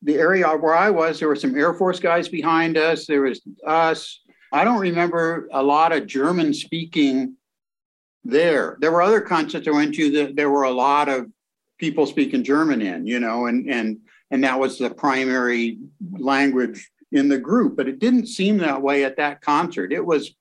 the 0.00 0.14
area 0.14 0.46
where 0.46 0.76
I 0.76 0.90
was. 0.90 1.18
There 1.18 1.26
were 1.26 1.34
some 1.34 1.56
Air 1.56 1.74
Force 1.74 1.98
guys 1.98 2.28
behind 2.28 2.78
us. 2.78 3.06
There 3.06 3.22
was 3.22 3.40
us. 3.66 4.20
I 4.52 4.62
don't 4.62 4.78
remember 4.78 5.48
a 5.50 5.64
lot 5.64 5.90
of 5.90 6.06
German 6.06 6.54
speaking 6.54 7.34
there. 8.22 8.76
There 8.80 8.92
were 8.92 9.02
other 9.02 9.20
concerts 9.20 9.66
I 9.66 9.72
went 9.72 9.96
to 9.96 10.12
that 10.12 10.36
there 10.36 10.50
were 10.50 10.62
a 10.62 10.70
lot 10.70 11.08
of 11.08 11.26
people 11.78 12.06
speaking 12.06 12.44
German 12.44 12.82
in, 12.82 13.06
you 13.06 13.20
know, 13.20 13.46
and 13.46 13.68
and 13.70 13.98
and 14.30 14.44
that 14.44 14.58
was 14.58 14.78
the 14.78 14.90
primary 14.90 15.78
language 16.12 16.90
in 17.12 17.28
the 17.28 17.38
group. 17.38 17.76
But 17.76 17.88
it 17.88 17.98
didn't 17.98 18.26
seem 18.26 18.58
that 18.58 18.82
way 18.82 19.04
at 19.04 19.16
that 19.16 19.40
concert. 19.40 19.92
It 19.92 20.04
was 20.04 20.34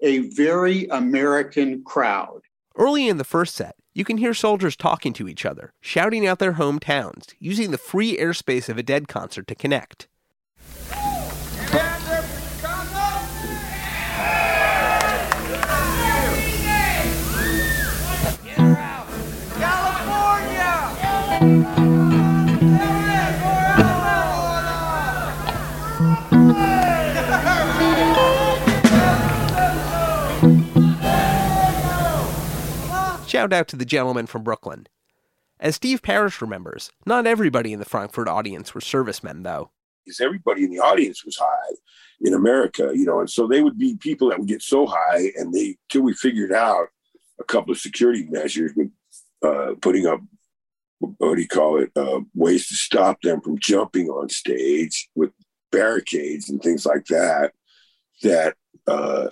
a 0.00 0.18
very 0.30 0.86
American 0.88 1.82
crowd. 1.84 2.42
Early 2.76 3.08
in 3.08 3.18
the 3.18 3.24
first 3.24 3.54
set, 3.54 3.76
you 3.94 4.04
can 4.04 4.16
hear 4.16 4.32
soldiers 4.32 4.76
talking 4.76 5.12
to 5.14 5.28
each 5.28 5.44
other, 5.44 5.72
shouting 5.80 6.26
out 6.26 6.38
their 6.38 6.54
hometowns, 6.54 7.34
using 7.38 7.70
the 7.70 7.78
free 7.78 8.16
airspace 8.16 8.68
of 8.68 8.78
a 8.78 8.82
dead 8.82 9.08
concert 9.08 9.46
to 9.48 9.54
connect. 9.54 10.08
Shout 33.42 33.52
out 33.52 33.66
to 33.68 33.76
the 33.76 33.84
gentleman 33.84 34.26
from 34.26 34.44
Brooklyn. 34.44 34.86
As 35.58 35.74
Steve 35.74 36.00
Parish 36.00 36.40
remembers, 36.40 36.92
not 37.04 37.26
everybody 37.26 37.72
in 37.72 37.80
the 37.80 37.84
Frankfurt 37.84 38.28
audience 38.28 38.72
were 38.72 38.80
servicemen, 38.80 39.42
though. 39.42 39.72
because 40.04 40.20
everybody 40.20 40.62
in 40.64 40.70
the 40.70 40.78
audience 40.78 41.24
was 41.24 41.36
high 41.36 41.74
in 42.20 42.34
America, 42.34 42.92
you 42.94 43.04
know, 43.04 43.18
and 43.20 43.28
so 43.28 43.46
they 43.46 43.62
would 43.62 43.78
be 43.78 43.96
people 43.96 44.28
that 44.28 44.38
would 44.38 44.46
get 44.46 44.62
so 44.62 44.86
high, 44.86 45.32
and 45.36 45.52
they 45.52 45.76
till 45.88 46.02
we 46.02 46.14
figured 46.14 46.52
out 46.52 46.86
a 47.40 47.44
couple 47.44 47.72
of 47.72 47.78
security 47.78 48.26
measures 48.30 48.72
with 48.76 48.90
uh, 49.42 49.74
putting 49.80 50.06
up 50.06 50.20
what 51.00 51.34
do 51.34 51.40
you 51.40 51.48
call 51.48 51.82
it 51.82 51.90
uh, 51.96 52.20
ways 52.32 52.68
to 52.68 52.76
stop 52.76 53.20
them 53.22 53.40
from 53.40 53.58
jumping 53.58 54.08
on 54.08 54.28
stage 54.28 55.08
with 55.16 55.32
barricades 55.72 56.48
and 56.48 56.62
things 56.62 56.86
like 56.86 57.06
that. 57.06 57.50
That 58.22 58.54
uh, 58.86 59.30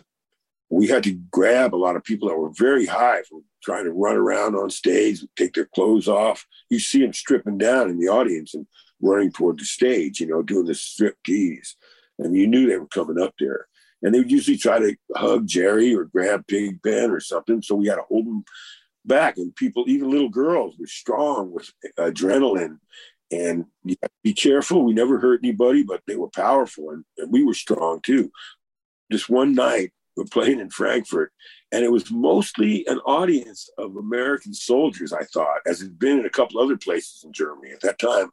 we 0.71 0.87
had 0.87 1.03
to 1.03 1.15
grab 1.31 1.75
a 1.75 1.77
lot 1.77 1.97
of 1.97 2.05
people 2.05 2.29
that 2.29 2.39
were 2.39 2.53
very 2.53 2.87
high 2.87 3.23
from 3.23 3.45
trying 3.63 3.85
to 3.85 3.93
run 3.93 4.17
around 4.17 4.55
on 4.55 4.71
stage, 4.71 5.25
take 5.37 5.53
their 5.53 5.69
clothes 5.75 6.09
off. 6.09 6.47
You 6.71 6.79
see 6.79 7.01
them 7.01 7.13
stripping 7.13 7.59
down 7.59 7.91
in 7.91 7.99
the 7.99 8.09
audience 8.09 8.55
and 8.55 8.67
running 9.03 9.33
toward 9.33 9.59
the 9.59 9.65
stage, 9.65 10.21
you 10.21 10.29
know, 10.29 10.43
doing 10.43 10.67
the 10.67 10.75
strip 10.75 11.17
tease. 11.25 11.77
And 12.19 12.37
you 12.37 12.47
knew 12.47 12.67
they 12.67 12.79
were 12.79 12.87
coming 12.87 13.21
up 13.21 13.35
there. 13.39 13.67
And 14.03 14.15
they 14.15 14.19
would 14.19 14.31
usually 14.31 14.57
try 14.57 14.79
to 14.79 14.97
hug 15.15 15.47
Jerry 15.47 15.95
or 15.95 16.05
grab 16.05 16.45
Big 16.47 16.81
Ben 16.83 17.11
or 17.11 17.21
something. 17.21 17.61
So 17.61 17.75
we 17.75 17.89
had 17.89 17.97
to 17.97 18.03
hold 18.09 18.27
them 18.27 18.45
back. 19.05 19.37
And 19.37 19.55
people, 19.57 19.85
even 19.89 20.11
little 20.11 20.29
girls, 20.31 20.77
were 20.79 20.87
strong 20.87 21.53
with 21.53 21.71
adrenaline. 21.99 22.79
And 23.33 23.67
be 24.23 24.35
careful. 24.35 24.85
We 24.85 24.95
never 24.95 25.19
hurt 25.19 25.41
anybody, 25.43 25.83
but 25.83 26.03
they 26.07 26.17
were 26.17 26.31
powerful. 26.31 26.91
And, 26.91 27.05
and 27.19 27.33
we 27.33 27.45
were 27.45 27.55
strong 27.55 28.01
too. 28.01 28.31
Just 29.13 29.29
one 29.29 29.55
night, 29.55 29.93
we're 30.21 30.27
playing 30.27 30.61
in 30.61 30.69
Frankfurt, 30.69 31.33
and 31.73 31.83
it 31.83 31.91
was 31.91 32.11
mostly 32.11 32.87
an 32.89 32.99
audience 33.01 33.71
of 33.79 33.97
American 33.97 34.53
soldiers, 34.53 35.15
I 35.15 35.25
thought, 35.25 35.61
as 35.67 35.81
it 35.81 35.87
had 35.87 35.99
been 35.99 36.19
in 36.19 36.27
a 36.27 36.31
couple 36.31 36.61
other 36.61 36.77
places 36.77 37.25
in 37.25 37.33
Germany. 37.33 37.73
At 37.73 37.81
that 37.81 37.99
time, 37.99 38.29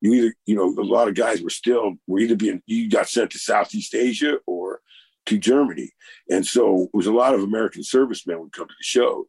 you 0.00 0.14
either, 0.14 0.34
you 0.46 0.56
know, 0.56 0.74
a 0.78 0.82
lot 0.82 1.08
of 1.08 1.14
guys 1.14 1.42
were 1.42 1.50
still, 1.50 1.92
were 2.06 2.20
either 2.20 2.36
being, 2.36 2.62
you 2.66 2.88
got 2.88 3.08
sent 3.08 3.32
to 3.32 3.38
Southeast 3.38 3.94
Asia 3.94 4.38
or 4.46 4.80
to 5.26 5.36
Germany. 5.36 5.90
And 6.30 6.46
so 6.46 6.84
it 6.84 6.96
was 6.96 7.06
a 7.06 7.12
lot 7.12 7.34
of 7.34 7.42
American 7.42 7.82
servicemen 7.82 8.40
would 8.40 8.52
come 8.52 8.68
to 8.68 8.74
the 8.78 8.84
shows. 8.84 9.26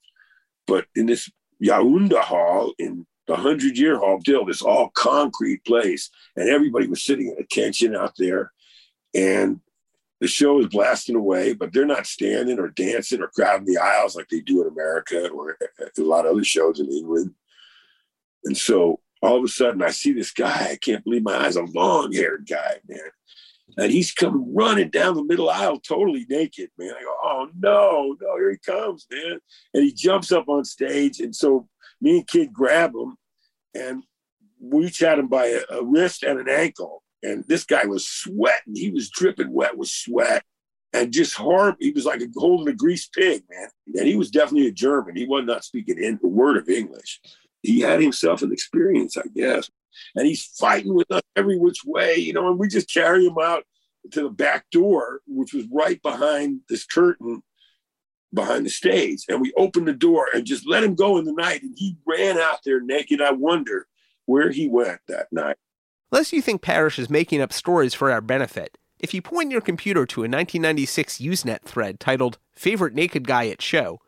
But 0.65 0.85
in 0.95 1.07
this 1.07 1.29
Jahrhundert 1.61 2.21
Hall 2.21 2.73
in 2.79 3.05
the 3.27 3.35
Hundred 3.35 3.77
Year 3.77 3.97
Hall, 3.97 4.21
still 4.21 4.45
this 4.45 4.61
all 4.61 4.91
concrete 4.95 5.65
place, 5.65 6.09
and 6.37 6.47
everybody 6.47 6.87
was 6.87 7.03
sitting 7.03 7.29
at 7.29 7.43
attention 7.43 7.95
out 7.95 8.13
there. 8.17 8.53
And 9.13 9.59
the 10.19 10.27
show 10.27 10.59
is 10.59 10.67
blasting 10.67 11.15
away, 11.15 11.53
but 11.53 11.71
they're 11.71 11.85
not 11.85 12.07
standing 12.07 12.59
or 12.59 12.69
dancing 12.69 13.21
or 13.21 13.27
crowding 13.27 13.65
the 13.65 13.77
aisles 13.77 14.15
like 14.15 14.27
they 14.29 14.41
do 14.41 14.61
in 14.61 14.67
America 14.67 15.29
or 15.29 15.51
eh, 15.61 15.65
eh, 15.79 15.85
eh, 15.85 16.01
a 16.01 16.01
lot 16.01 16.25
of 16.25 16.31
other 16.31 16.43
shows 16.43 16.79
in 16.79 16.89
England. 16.91 17.33
And 18.43 18.57
so 18.57 18.99
all 19.21 19.37
of 19.37 19.43
a 19.43 19.47
sudden, 19.47 19.81
I 19.81 19.91
see 19.91 20.13
this 20.13 20.31
guy. 20.31 20.69
I 20.71 20.77
can't 20.77 21.03
believe 21.03 21.23
my 21.23 21.35
eyes, 21.35 21.55
a 21.55 21.63
long 21.63 22.13
haired 22.13 22.47
guy, 22.49 22.77
man. 22.87 22.99
And 23.77 23.91
he's 23.91 24.11
coming 24.11 24.55
running 24.55 24.89
down 24.89 25.15
the 25.15 25.23
middle 25.23 25.49
aisle 25.49 25.79
totally 25.79 26.25
naked, 26.29 26.69
man. 26.77 26.93
I 26.97 27.03
go, 27.03 27.15
oh 27.23 27.49
no, 27.59 28.15
no, 28.19 28.37
here 28.37 28.51
he 28.51 28.57
comes, 28.57 29.05
man. 29.11 29.39
And 29.73 29.83
he 29.83 29.93
jumps 29.93 30.31
up 30.31 30.47
on 30.49 30.65
stage. 30.65 31.19
And 31.19 31.35
so 31.35 31.67
me 32.01 32.17
and 32.17 32.27
Kidd 32.27 32.53
grab 32.53 32.93
him 32.95 33.17
and 33.75 34.03
we 34.59 34.87
each 34.87 34.99
him 34.99 35.27
by 35.27 35.47
a, 35.47 35.61
a 35.69 35.83
wrist 35.83 36.23
and 36.23 36.39
an 36.39 36.49
ankle 36.49 37.03
and 37.23 37.43
this 37.47 37.63
guy 37.63 37.85
was 37.85 38.07
sweating. 38.07 38.75
He 38.75 38.91
was 38.91 39.09
dripping 39.09 39.51
wet 39.51 39.77
with 39.77 39.89
sweat 39.89 40.43
and 40.93 41.11
just 41.11 41.35
horrible. 41.35 41.77
He 41.79 41.91
was 41.91 42.05
like 42.05 42.21
a, 42.21 42.27
holding 42.35 42.67
a 42.67 42.75
greased 42.75 43.13
pig, 43.13 43.43
man. 43.49 43.69
And 43.95 44.07
he 44.07 44.15
was 44.15 44.31
definitely 44.31 44.67
a 44.67 44.71
German. 44.71 45.15
He 45.15 45.25
was 45.25 45.45
not 45.45 45.63
speaking 45.63 46.01
in 46.01 46.19
a 46.23 46.27
word 46.27 46.57
of 46.57 46.69
English. 46.69 47.19
He 47.63 47.81
had 47.81 48.01
himself 48.01 48.41
an 48.41 48.51
experience, 48.51 49.17
I 49.17 49.27
guess. 49.35 49.69
And 50.15 50.27
he's 50.27 50.45
fighting 50.45 50.93
with 50.93 51.11
us 51.11 51.21
every 51.35 51.57
which 51.57 51.83
way, 51.85 52.17
you 52.17 52.33
know, 52.33 52.49
and 52.49 52.59
we 52.59 52.67
just 52.67 52.93
carry 52.93 53.25
him 53.25 53.37
out 53.41 53.63
to 54.11 54.23
the 54.23 54.29
back 54.29 54.69
door, 54.71 55.21
which 55.27 55.53
was 55.53 55.65
right 55.71 56.01
behind 56.01 56.61
this 56.69 56.85
curtain 56.85 57.41
behind 58.33 58.65
the 58.65 58.69
stage. 58.69 59.23
And 59.27 59.41
we 59.41 59.53
opened 59.57 59.87
the 59.87 59.93
door 59.93 60.27
and 60.33 60.45
just 60.45 60.67
let 60.67 60.83
him 60.83 60.95
go 60.95 61.17
in 61.17 61.25
the 61.25 61.33
night. 61.33 61.63
And 61.63 61.73
he 61.75 61.97
ran 62.05 62.37
out 62.37 62.59
there 62.63 62.79
naked. 62.79 63.21
I 63.21 63.31
wonder 63.31 63.87
where 64.25 64.51
he 64.51 64.67
went 64.67 64.99
that 65.07 65.27
night. 65.31 65.57
Lest 66.09 66.31
you 66.31 66.41
think 66.41 66.61
Parish 66.61 66.97
is 66.97 67.09
making 67.09 67.41
up 67.41 67.51
stories 67.51 67.93
for 67.93 68.09
our 68.09 68.21
benefit, 68.21 68.77
if 68.97 69.13
you 69.13 69.21
point 69.21 69.51
your 69.51 69.59
computer 69.59 70.05
to 70.05 70.21
a 70.21 70.23
1996 70.23 71.17
Usenet 71.17 71.63
thread 71.63 71.99
titled 71.99 72.37
Favorite 72.53 72.93
Naked 72.93 73.27
Guy 73.27 73.49
at 73.49 73.61
Show, 73.61 73.99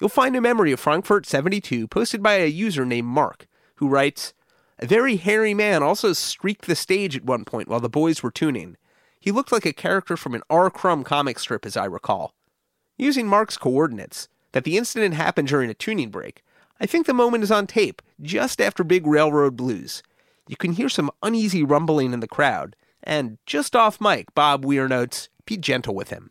you'll 0.00 0.08
find 0.08 0.34
a 0.34 0.40
memory 0.40 0.72
of 0.72 0.80
Frankfurt 0.80 1.26
72 1.26 1.86
posted 1.86 2.24
by 2.24 2.34
a 2.34 2.46
user 2.46 2.84
named 2.84 3.06
Mark, 3.06 3.46
who 3.76 3.86
writes, 3.86 4.34
A 4.80 4.86
very 4.86 5.14
hairy 5.14 5.54
man 5.54 5.80
also 5.80 6.12
streaked 6.12 6.66
the 6.66 6.74
stage 6.74 7.16
at 7.16 7.24
one 7.24 7.44
point 7.44 7.68
while 7.68 7.78
the 7.78 7.88
boys 7.88 8.20
were 8.20 8.32
tuning. 8.32 8.76
He 9.20 9.30
looked 9.30 9.52
like 9.52 9.64
a 9.64 9.72
character 9.72 10.16
from 10.16 10.34
an 10.34 10.42
R. 10.50 10.70
Crumb 10.70 11.04
comic 11.04 11.38
strip, 11.38 11.64
as 11.64 11.76
I 11.76 11.84
recall. 11.84 12.34
Using 12.96 13.28
Mark's 13.28 13.56
coordinates, 13.56 14.28
that 14.50 14.64
the 14.64 14.76
incident 14.76 15.14
happened 15.14 15.46
during 15.46 15.70
a 15.70 15.74
tuning 15.74 16.10
break, 16.10 16.42
I 16.80 16.86
think 16.86 17.06
the 17.06 17.14
moment 17.14 17.44
is 17.44 17.52
on 17.52 17.68
tape, 17.68 18.02
just 18.20 18.60
after 18.60 18.82
Big 18.82 19.06
Railroad 19.06 19.56
Blues 19.56 20.02
you 20.48 20.56
can 20.56 20.72
hear 20.72 20.88
some 20.88 21.10
uneasy 21.22 21.62
rumbling 21.62 22.12
in 22.12 22.20
the 22.20 22.28
crowd, 22.28 22.76
and 23.02 23.38
just 23.46 23.74
off 23.74 24.00
mic, 24.00 24.34
Bob 24.34 24.64
Weir 24.64 24.88
notes, 24.88 25.28
be 25.46 25.56
gentle 25.56 25.94
with 25.94 26.10
him. 26.10 26.30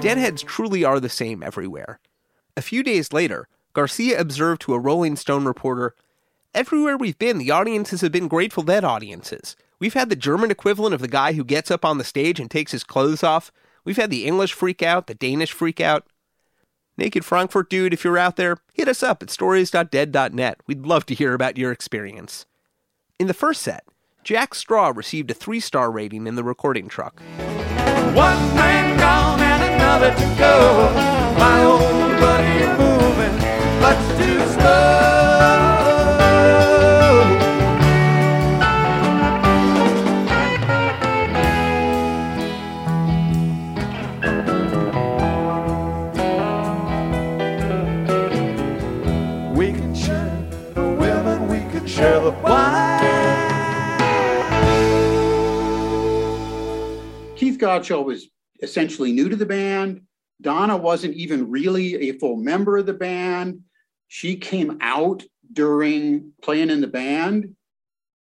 Deadheads 0.00 0.42
truly 0.42 0.84
are 0.84 1.00
the 1.00 1.08
same 1.08 1.42
everywhere. 1.42 1.98
A 2.56 2.62
few 2.62 2.82
days 2.82 3.12
later, 3.12 3.48
Garcia 3.76 4.18
observed 4.18 4.62
to 4.62 4.72
a 4.72 4.78
Rolling 4.78 5.16
Stone 5.16 5.44
reporter 5.44 5.94
Everywhere 6.54 6.96
we've 6.96 7.18
been, 7.18 7.36
the 7.36 7.50
audiences 7.50 8.00
have 8.00 8.10
been 8.10 8.26
Grateful 8.26 8.62
Dead 8.62 8.84
audiences. 8.84 9.54
We've 9.78 9.92
had 9.92 10.08
the 10.08 10.16
German 10.16 10.50
equivalent 10.50 10.94
of 10.94 11.02
the 11.02 11.08
guy 11.08 11.34
who 11.34 11.44
gets 11.44 11.70
up 11.70 11.84
on 11.84 11.98
the 11.98 12.04
stage 12.04 12.40
and 12.40 12.50
takes 12.50 12.72
his 12.72 12.82
clothes 12.82 13.22
off. 13.22 13.52
We've 13.84 13.98
had 13.98 14.08
the 14.08 14.24
English 14.24 14.54
freak 14.54 14.82
out, 14.82 15.08
the 15.08 15.14
Danish 15.14 15.52
freak 15.52 15.78
out. 15.78 16.06
Naked 16.96 17.22
Frankfurt 17.22 17.68
dude, 17.68 17.92
if 17.92 18.02
you're 18.02 18.16
out 18.16 18.36
there, 18.36 18.56
hit 18.72 18.88
us 18.88 19.02
up 19.02 19.22
at 19.22 19.28
stories.dead.net. 19.28 20.60
We'd 20.66 20.86
love 20.86 21.04
to 21.04 21.14
hear 21.14 21.34
about 21.34 21.58
your 21.58 21.70
experience. 21.70 22.46
In 23.18 23.26
the 23.26 23.34
first 23.34 23.60
set, 23.60 23.84
Jack 24.24 24.54
Straw 24.54 24.90
received 24.96 25.30
a 25.30 25.34
three 25.34 25.60
star 25.60 25.90
rating 25.90 26.26
in 26.26 26.34
the 26.34 26.44
recording 26.44 26.88
truck. 26.88 27.20
One 27.20 28.54
man 28.56 28.98
gone 28.98 29.40
and 29.40 29.74
another 29.74 30.14
to 30.14 30.38
go. 30.38 30.90
My 31.38 31.62
old 31.62 32.20
buddy 32.20 32.85
Keith 57.36 57.58
Godchaux 57.58 58.04
was 58.04 58.28
essentially 58.62 59.12
new 59.12 59.28
to 59.28 59.36
the 59.36 59.46
band. 59.46 60.02
Donna 60.40 60.76
wasn't 60.76 61.14
even 61.14 61.50
really 61.50 62.08
a 62.08 62.18
full 62.18 62.36
member 62.36 62.76
of 62.76 62.86
the 62.86 62.94
band. 62.94 63.60
She 64.08 64.36
came 64.36 64.78
out 64.80 65.22
during 65.52 66.32
playing 66.42 66.70
in 66.70 66.80
the 66.80 66.86
band 66.86 67.54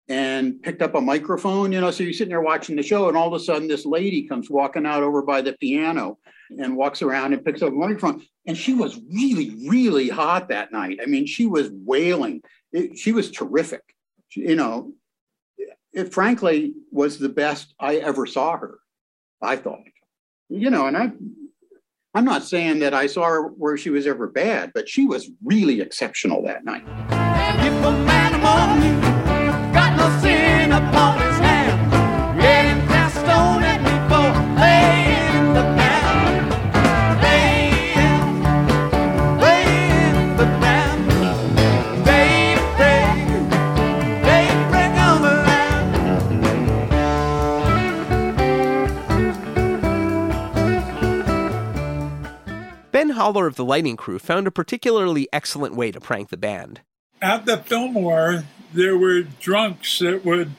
and 0.08 0.62
picked 0.62 0.82
up 0.82 0.96
a 0.96 1.02
microphone, 1.02 1.72
you 1.72 1.82
know. 1.82 1.92
So 1.92 2.04
you're 2.04 2.14
sitting 2.14 2.30
there 2.30 2.42
watching 2.42 2.76
the 2.76 2.84
show, 2.84 3.08
and 3.08 3.18
all 3.18 3.34
of 3.34 3.42
a 3.42 3.44
sudden, 3.44 3.68
this 3.68 3.86
lady 3.86 4.28
comes 4.28 4.50
walking 4.50 4.86
out 4.86 5.04
over 5.04 5.22
by 5.22 5.42
the 5.42 5.54
piano 5.54 6.18
and 6.50 6.76
walks 6.76 7.02
around 7.02 7.34
and 7.34 7.44
picks 7.44 7.62
up 7.62 7.70
a 7.70 7.76
microphone. 7.76 8.24
And 8.46 8.58
she 8.58 8.74
was 8.74 9.00
really, 9.12 9.56
really 9.68 10.10
hot 10.10 10.50
that 10.50 10.72
night. 10.72 11.00
I 11.02 11.06
mean, 11.06 11.26
she 11.26 11.46
was 11.46 11.70
wailing. 11.72 12.42
It- 12.72 12.98
she 12.98 13.12
was 13.12 13.32
terrific. 13.32 13.82
She- 14.28 14.42
you 14.42 14.56
know, 14.56 14.94
it 15.94 16.14
frankly 16.14 16.74
was 16.92 17.18
the 17.18 17.30
best 17.30 17.74
I 17.80 17.98
ever 17.98 18.26
saw 18.26 18.58
her. 18.58 18.80
I 19.42 19.56
thought, 19.56 19.84
you 20.50 20.70
know, 20.70 20.88
and 20.88 20.98
I, 20.98 21.12
I'm 22.16 22.26
not 22.26 22.44
saying 22.44 22.80
that 22.80 22.94
I 22.94 23.08
saw 23.08 23.24
her 23.26 23.48
where 23.48 23.76
she 23.76 23.90
was 23.90 24.06
ever 24.06 24.28
bad, 24.28 24.72
but 24.76 24.88
she 24.88 25.08
was 25.08 25.32
really 25.44 25.82
exceptional 25.82 26.44
that 26.44 26.64
night. 26.64 26.84
Haller 53.14 53.48
of 53.48 53.56
the 53.56 53.66
lighting 53.66 53.98
crew 53.98 54.20
found 54.20 54.48
a 54.48 54.52
particularly 54.52 55.28
excellent 55.32 55.76
way 55.76 55.92
to 55.92 56.00
prank 56.00 56.30
the 56.30 56.38
band. 56.38 56.82
At 57.22 57.46
the 57.46 57.58
Fillmore, 57.58 58.44
there 58.74 58.98
were 58.98 59.22
drunks 59.22 60.00
that 60.00 60.26
would 60.26 60.52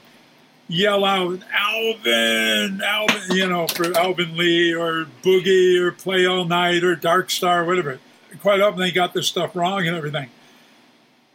yell 0.68 1.04
out 1.04 1.40
Alvin, 1.52 2.80
Alvin, 2.82 3.36
you 3.36 3.48
know, 3.48 3.66
for 3.66 3.96
Alvin 3.96 4.36
Lee 4.36 4.74
or 4.74 5.06
Boogie 5.22 5.80
or 5.80 5.92
Play 5.92 6.26
All 6.26 6.44
Night 6.44 6.84
or 6.84 6.96
Dark 6.96 7.30
Star, 7.30 7.64
whatever. 7.64 7.98
Quite 8.40 8.60
often 8.60 8.80
they 8.80 8.90
got 8.90 9.14
this 9.14 9.26
stuff 9.26 9.54
wrong 9.54 9.86
and 9.86 9.96
everything. 9.96 10.30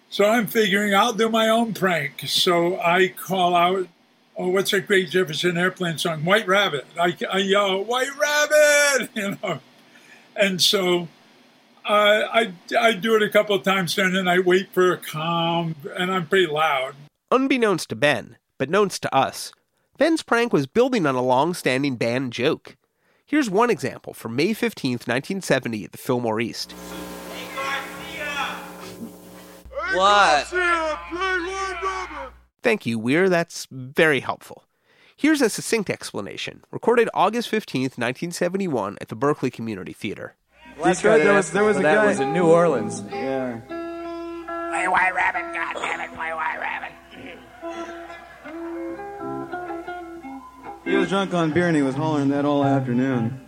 So 0.09 0.25
I'm 0.25 0.47
figuring 0.47 0.95
I'll 0.95 1.13
do 1.13 1.29
my 1.29 1.47
own 1.49 1.73
prank. 1.73 2.23
So 2.27 2.79
I 2.79 3.09
call 3.09 3.55
out, 3.55 3.87
oh, 4.35 4.49
what's 4.49 4.71
that 4.71 4.87
great 4.87 5.09
Jefferson 5.09 5.57
Airplane 5.57 5.97
song? 5.97 6.25
White 6.25 6.47
Rabbit. 6.47 6.87
I, 6.99 7.15
I 7.31 7.37
yell, 7.39 7.83
White 7.83 8.17
Rabbit, 8.17 9.09
you 9.15 9.37
know. 9.41 9.59
And 10.39 10.61
so 10.61 11.09
uh, 11.85 12.23
I, 12.31 12.53
I 12.79 12.93
do 12.93 13.15
it 13.15 13.23
a 13.23 13.29
couple 13.29 13.55
of 13.55 13.63
times 13.63 13.95
then, 13.95 14.07
and 14.07 14.15
then 14.15 14.27
I 14.27 14.39
wait 14.39 14.71
for 14.71 14.93
a 14.93 14.97
calm, 14.97 15.75
and 15.97 16.11
I'm 16.11 16.27
pretty 16.27 16.47
loud. 16.47 16.95
Unbeknownst 17.29 17.89
to 17.89 17.95
Ben, 17.95 18.37
but 18.57 18.69
knownst 18.69 19.01
to 19.01 19.13
us, 19.13 19.51
Ben's 19.97 20.23
prank 20.23 20.53
was 20.53 20.65
building 20.65 21.05
on 21.05 21.15
a 21.15 21.21
long 21.21 21.53
standing 21.53 21.97
band 21.97 22.31
joke. 22.31 22.77
Here's 23.25 23.49
one 23.49 23.69
example 23.69 24.13
from 24.13 24.35
May 24.35 24.51
15th, 24.51 25.07
1970, 25.07 25.83
at 25.83 25.91
the 25.91 25.97
Fillmore 25.97 26.39
East. 26.39 26.71
What? 29.93 30.47
Thank 32.61 32.85
you, 32.85 32.97
Weir. 32.97 33.29
That's 33.29 33.67
very 33.71 34.19
helpful. 34.21 34.63
Here's 35.19 35.41
a 35.41 35.49
succinct 35.49 35.89
explanation, 35.89 36.63
recorded 36.71 37.09
August 37.13 37.51
15th, 37.51 37.97
1971, 37.99 38.97
at 39.01 39.09
the 39.09 39.17
Berkeley 39.17 39.51
Community 39.51 39.91
Theater. 39.91 40.37
Detroit, 40.81 41.23
there 41.23 41.33
was, 41.33 41.51
there 41.51 41.65
was 41.65 41.75
a 41.75 41.81
that 41.81 41.95
guy. 41.95 42.05
was 42.05 42.21
in 42.21 42.31
New 42.31 42.47
Orleans. 42.49 43.03
Yeah. 43.11 43.59
Play 43.67 44.87
White 44.87 45.13
Rabbit, 45.13 45.41
goddammit, 45.53 46.15
play 46.15 46.33
White 46.33 46.59
Rabbit. 46.61 46.93
He 50.85 50.95
was 50.95 51.09
drunk 51.09 51.33
on 51.33 51.51
beer 51.51 51.67
and 51.67 51.75
he 51.75 51.83
was 51.83 51.95
hollering 51.95 52.29
that 52.29 52.45
all 52.45 52.63
afternoon. 52.63 53.41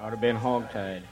Ought 0.00 0.10
to 0.10 0.16
been 0.16 0.36
hogtied. 0.36 1.02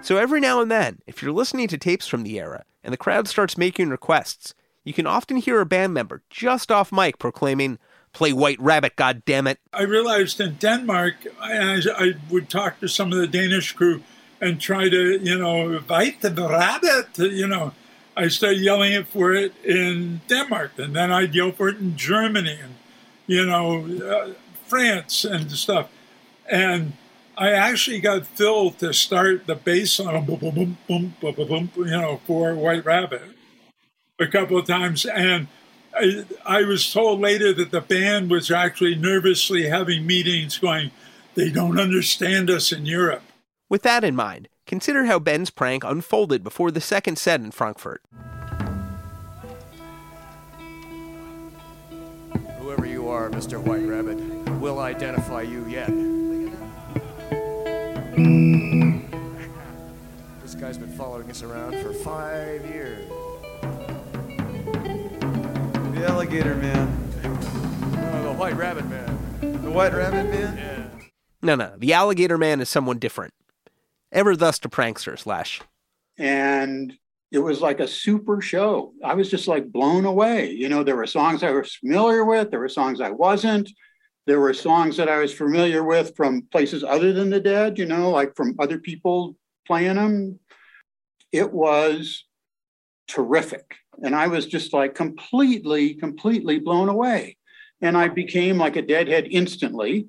So 0.00 0.16
every 0.16 0.40
now 0.40 0.62
and 0.62 0.70
then, 0.70 1.00
if 1.06 1.20
you're 1.20 1.32
listening 1.32 1.68
to 1.68 1.76
tapes 1.76 2.06
from 2.06 2.22
the 2.22 2.40
era 2.40 2.64
and 2.82 2.94
the 2.94 2.96
crowd 2.96 3.28
starts 3.28 3.58
making 3.58 3.90
requests, 3.90 4.54
you 4.86 4.92
can 4.92 5.06
often 5.06 5.38
hear 5.38 5.60
a 5.60 5.66
band 5.66 5.92
member 5.92 6.22
just 6.30 6.70
off 6.70 6.92
mic 6.92 7.18
proclaiming, 7.18 7.78
Play 8.12 8.32
White 8.32 8.60
Rabbit, 8.60 8.94
goddammit. 8.94 9.56
I 9.72 9.82
realized 9.82 10.40
in 10.40 10.54
Denmark, 10.54 11.14
I, 11.40 11.82
I 11.98 12.12
would 12.30 12.48
talk 12.48 12.78
to 12.78 12.88
some 12.88 13.12
of 13.12 13.18
the 13.18 13.26
Danish 13.26 13.72
crew 13.72 14.04
and 14.40 14.60
try 14.60 14.88
to, 14.88 15.18
you 15.18 15.36
know, 15.36 15.80
bite 15.80 16.20
the 16.20 16.30
rabbit, 16.30 17.18
you 17.18 17.48
know. 17.48 17.72
I 18.16 18.28
started 18.28 18.60
yelling 18.60 18.92
it 18.92 19.08
for 19.08 19.32
it 19.34 19.52
in 19.64 20.20
Denmark, 20.28 20.78
and 20.78 20.94
then 20.94 21.10
I'd 21.10 21.34
yell 21.34 21.50
for 21.50 21.68
it 21.68 21.78
in 21.78 21.96
Germany 21.96 22.56
and, 22.62 22.76
you 23.26 23.44
know, 23.44 23.84
uh, 24.08 24.34
France 24.68 25.24
and 25.24 25.50
stuff. 25.50 25.90
And 26.48 26.92
I 27.36 27.50
actually 27.50 27.98
got 27.98 28.24
Phil 28.24 28.70
to 28.70 28.94
start 28.94 29.46
the 29.46 29.56
bass 29.56 29.98
on 29.98 30.24
boom, 30.24 30.38
boom, 30.38 30.54
boom, 30.54 30.76
boom, 30.86 31.14
boom, 31.20 31.34
boom, 31.34 31.46
boom, 31.48 31.70
you 31.76 31.90
know, 31.90 32.20
for 32.24 32.54
White 32.54 32.84
Rabbit 32.84 33.35
a 34.18 34.26
couple 34.26 34.58
of 34.58 34.66
times. 34.66 35.04
And 35.04 35.48
I, 35.94 36.24
I 36.44 36.64
was 36.64 36.92
told 36.92 37.20
later 37.20 37.52
that 37.52 37.70
the 37.70 37.80
band 37.80 38.30
was 38.30 38.50
actually 38.50 38.94
nervously 38.94 39.68
having 39.68 40.06
meetings 40.06 40.58
going, 40.58 40.90
they 41.34 41.50
don't 41.50 41.78
understand 41.78 42.50
us 42.50 42.72
in 42.72 42.86
Europe. 42.86 43.22
With 43.68 43.82
that 43.82 44.04
in 44.04 44.16
mind, 44.16 44.48
consider 44.66 45.04
how 45.06 45.18
Ben's 45.18 45.50
prank 45.50 45.84
unfolded 45.84 46.42
before 46.44 46.70
the 46.70 46.80
second 46.80 47.18
set 47.18 47.40
in 47.40 47.50
Frankfurt. 47.50 48.02
Whoever 52.58 52.86
you 52.86 53.08
are, 53.08 53.30
Mr. 53.30 53.60
White 53.62 53.84
Rabbit, 53.84 54.18
we'll 54.60 54.78
identify 54.80 55.42
you 55.42 55.66
yet. 55.66 55.90
Mm. 58.16 59.10
This 60.42 60.54
guy's 60.54 60.78
been 60.78 60.96
following 60.96 61.30
us 61.30 61.42
around 61.42 61.76
for 61.82 61.92
five 61.92 62.64
years. 62.66 63.10
The 65.96 66.06
alligator 66.06 66.54
man. 66.56 67.10
Oh, 67.24 68.22
the 68.24 68.32
White 68.34 68.54
Rabbit 68.54 68.86
Man. 68.86 69.62
The 69.62 69.70
white 69.70 69.94
rabbit 69.94 70.28
man? 70.30 70.56
Yeah. 70.58 71.08
No, 71.40 71.54
no, 71.54 71.72
the 71.78 71.94
alligator 71.94 72.36
man 72.36 72.60
is 72.60 72.68
someone 72.68 72.98
different. 72.98 73.32
Ever 74.12 74.36
thus 74.36 74.58
to 74.58 74.68
pranksters, 74.68 75.20
slash. 75.20 75.62
and 76.18 76.92
it 77.32 77.38
was 77.38 77.62
like 77.62 77.80
a 77.80 77.88
super 77.88 78.42
show. 78.42 78.92
I 79.02 79.14
was 79.14 79.30
just 79.30 79.48
like 79.48 79.72
blown 79.72 80.04
away. 80.04 80.50
You 80.50 80.68
know, 80.68 80.82
there 80.82 80.96
were 80.96 81.06
songs 81.06 81.42
I 81.42 81.50
was 81.50 81.74
familiar 81.74 82.26
with, 82.26 82.50
there 82.50 82.60
were 82.60 82.68
songs 82.68 83.00
I 83.00 83.10
wasn't. 83.10 83.70
There 84.26 84.38
were 84.40 84.52
songs 84.52 84.98
that 84.98 85.08
I 85.08 85.18
was 85.18 85.32
familiar 85.32 85.82
with 85.82 86.14
from 86.14 86.42
places 86.52 86.84
other 86.84 87.14
than 87.14 87.30
the 87.30 87.40
dead, 87.40 87.78
you 87.78 87.86
know, 87.86 88.10
like 88.10 88.36
from 88.36 88.54
other 88.58 88.78
people 88.78 89.34
playing 89.66 89.96
them. 89.96 90.40
It 91.32 91.50
was 91.50 92.25
terrific. 93.06 93.76
And 94.02 94.14
I 94.14 94.26
was 94.26 94.46
just 94.46 94.72
like 94.72 94.94
completely, 94.94 95.94
completely 95.94 96.58
blown 96.58 96.88
away. 96.88 97.36
And 97.80 97.96
I 97.96 98.08
became 98.08 98.58
like 98.58 98.76
a 98.76 98.82
deadhead 98.82 99.28
instantly 99.30 100.08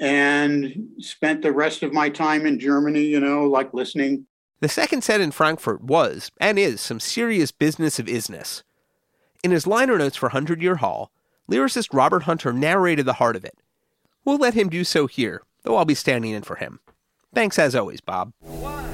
and 0.00 0.88
spent 0.98 1.42
the 1.42 1.52
rest 1.52 1.82
of 1.82 1.92
my 1.92 2.08
time 2.08 2.46
in 2.46 2.58
Germany, 2.58 3.02
you 3.02 3.20
know, 3.20 3.44
like 3.44 3.72
listening 3.74 4.26
The 4.60 4.68
second 4.68 5.02
set 5.02 5.20
in 5.20 5.30
Frankfurt 5.30 5.82
was, 5.82 6.30
and 6.40 6.58
is, 6.58 6.80
some 6.80 7.00
serious 7.00 7.52
business 7.52 7.98
of 7.98 8.06
isness. 8.06 8.62
In 9.42 9.50
his 9.50 9.66
liner 9.66 9.98
notes 9.98 10.16
for 10.16 10.28
Hundred 10.30 10.62
Year 10.62 10.76
Hall, 10.76 11.10
lyricist 11.50 11.88
Robert 11.92 12.22
Hunter 12.24 12.52
narrated 12.52 13.06
the 13.06 13.14
heart 13.14 13.36
of 13.36 13.44
it. 13.44 13.58
We'll 14.24 14.38
let 14.38 14.54
him 14.54 14.68
do 14.68 14.84
so 14.84 15.06
here, 15.06 15.42
though 15.62 15.76
I'll 15.76 15.84
be 15.84 15.94
standing 15.94 16.30
in 16.30 16.42
for 16.42 16.56
him. 16.56 16.80
Thanks 17.34 17.58
as 17.58 17.74
always, 17.74 18.00
Bob. 18.00 18.32
Trucking, 18.44 18.91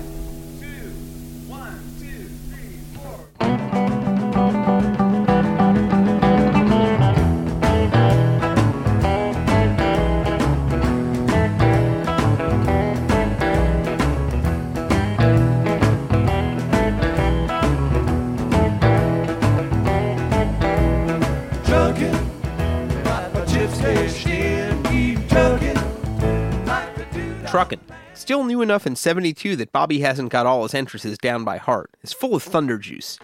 Truckin', 27.49 27.81
still 28.13 28.45
new 28.45 28.61
enough 28.61 28.87
in 28.87 28.95
72 28.95 29.57
that 29.57 29.73
Bobby 29.73 30.01
hasn't 30.01 30.31
got 30.31 30.45
all 30.45 30.65
his 30.65 30.75
entrances 30.75 31.17
down 31.17 31.45
by 31.45 31.57
heart, 31.57 31.91
is 32.03 32.13
full 32.13 32.35
of 32.35 32.43
thunder 32.43 32.77
juice. 32.77 33.19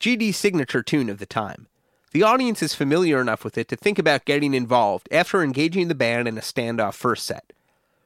GD's 0.00 0.36
signature 0.36 0.82
tune 0.82 1.08
of 1.08 1.18
the 1.18 1.26
time. 1.26 1.68
The 2.10 2.24
audience 2.24 2.60
is 2.60 2.74
familiar 2.74 3.20
enough 3.20 3.44
with 3.44 3.56
it 3.56 3.68
to 3.68 3.76
think 3.76 4.00
about 4.00 4.24
getting 4.24 4.52
involved 4.52 5.08
after 5.12 5.44
engaging 5.44 5.86
the 5.86 5.94
band 5.94 6.26
in 6.26 6.36
a 6.36 6.40
standoff 6.40 6.94
first 6.94 7.24
set. 7.24 7.52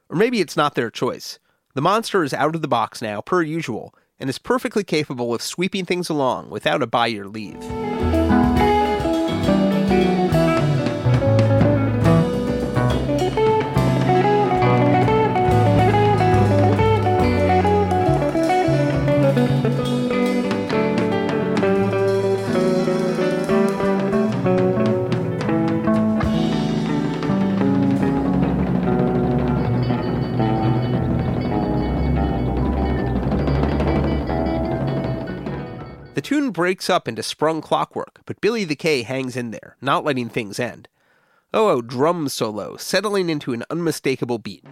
Or 0.09 0.15
maybe 0.15 0.41
it's 0.41 0.55
not 0.55 0.75
their 0.75 0.91
choice. 0.91 1.39
The 1.73 1.81
monster 1.81 2.23
is 2.23 2.35
out 2.35 2.53
of 2.53 2.61
the 2.61 2.67
box 2.67 3.01
now, 3.01 3.21
per 3.21 3.41
usual, 3.41 3.95
and 4.19 4.29
is 4.29 4.37
perfectly 4.37 4.83
capable 4.83 5.33
of 5.33 5.41
sweeping 5.41 5.85
things 5.85 6.07
along 6.07 6.51
without 6.51 6.83
a 6.83 6.87
by 6.87 7.07
your 7.07 7.25
leave. 7.25 7.63
The 36.13 36.21
tune 36.21 36.51
breaks 36.51 36.91
up 36.91 37.07
into 37.07 37.23
sprung 37.23 37.59
clockwork, 37.59 38.21
but 38.27 38.39
Billy 38.39 38.65
the 38.65 38.75
K 38.75 39.01
hangs 39.01 39.35
in 39.35 39.49
there, 39.49 39.77
not 39.81 40.05
letting 40.05 40.29
things 40.29 40.59
end. 40.59 40.87
Oh, 41.51 41.69
oh, 41.69 41.81
drum 41.81 42.29
solo, 42.29 42.77
settling 42.77 43.31
into 43.31 43.51
an 43.51 43.63
unmistakable 43.71 44.37
beat. 44.37 44.63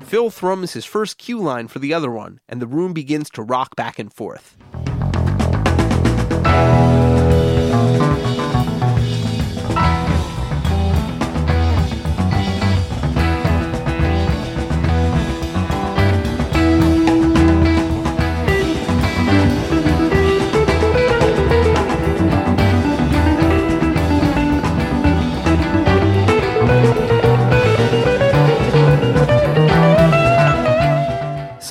Phil 0.00 0.30
thrums 0.30 0.72
his 0.72 0.84
first 0.84 1.16
cue 1.16 1.38
line 1.38 1.68
for 1.68 1.78
the 1.78 1.94
other 1.94 2.10
one, 2.10 2.40
and 2.48 2.60
the 2.60 2.66
room 2.66 2.92
begins 2.92 3.30
to 3.30 3.42
rock 3.42 3.76
back 3.76 4.00
and 4.00 4.12
forth. 4.12 4.56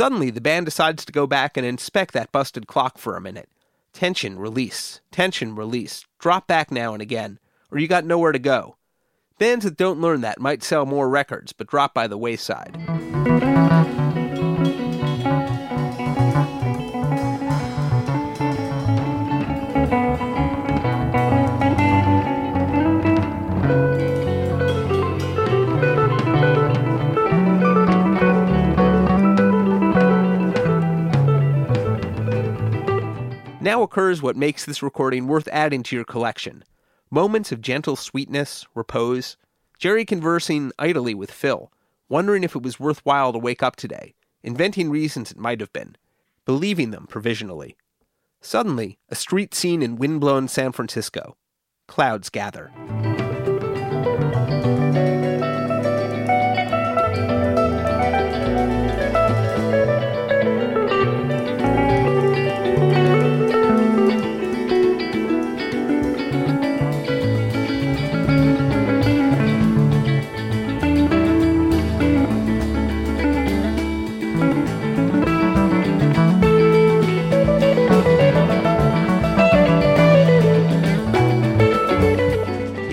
Suddenly, 0.01 0.31
the 0.31 0.41
band 0.41 0.65
decides 0.65 1.05
to 1.05 1.11
go 1.11 1.27
back 1.27 1.55
and 1.55 1.63
inspect 1.63 2.15
that 2.15 2.31
busted 2.31 2.65
clock 2.65 2.97
for 2.97 3.15
a 3.15 3.21
minute. 3.21 3.47
Tension, 3.93 4.39
release. 4.39 4.99
Tension, 5.11 5.55
release. 5.55 6.07
Drop 6.17 6.47
back 6.47 6.71
now 6.71 6.93
and 6.93 7.03
again, 7.03 7.37
or 7.69 7.77
you 7.77 7.87
got 7.87 8.03
nowhere 8.03 8.31
to 8.31 8.39
go. 8.39 8.77
Bands 9.37 9.63
that 9.63 9.77
don't 9.77 10.01
learn 10.01 10.21
that 10.21 10.41
might 10.41 10.63
sell 10.63 10.87
more 10.87 11.07
records, 11.07 11.53
but 11.53 11.67
drop 11.67 11.93
by 11.93 12.07
the 12.07 12.17
wayside. 12.17 12.79
Occurs 33.91 34.21
what 34.21 34.37
makes 34.37 34.63
this 34.63 34.81
recording 34.81 35.27
worth 35.27 35.49
adding 35.51 35.83
to 35.83 35.97
your 35.97 36.05
collection 36.05 36.63
moments 37.09 37.51
of 37.51 37.59
gentle 37.59 37.97
sweetness, 37.97 38.65
repose, 38.73 39.35
Jerry 39.79 40.05
conversing 40.05 40.71
idly 40.79 41.13
with 41.13 41.29
Phil, 41.29 41.69
wondering 42.07 42.45
if 42.45 42.55
it 42.55 42.63
was 42.63 42.79
worthwhile 42.79 43.33
to 43.33 43.37
wake 43.37 43.61
up 43.61 43.75
today, 43.75 44.13
inventing 44.43 44.89
reasons 44.89 45.29
it 45.29 45.37
might 45.37 45.59
have 45.59 45.73
been, 45.73 45.97
believing 46.45 46.91
them 46.91 47.05
provisionally. 47.05 47.75
Suddenly, 48.39 48.97
a 49.09 49.15
street 49.15 49.53
scene 49.53 49.81
in 49.81 49.97
windblown 49.97 50.47
San 50.47 50.71
Francisco. 50.71 51.35
Clouds 51.89 52.29
gather. 52.29 52.71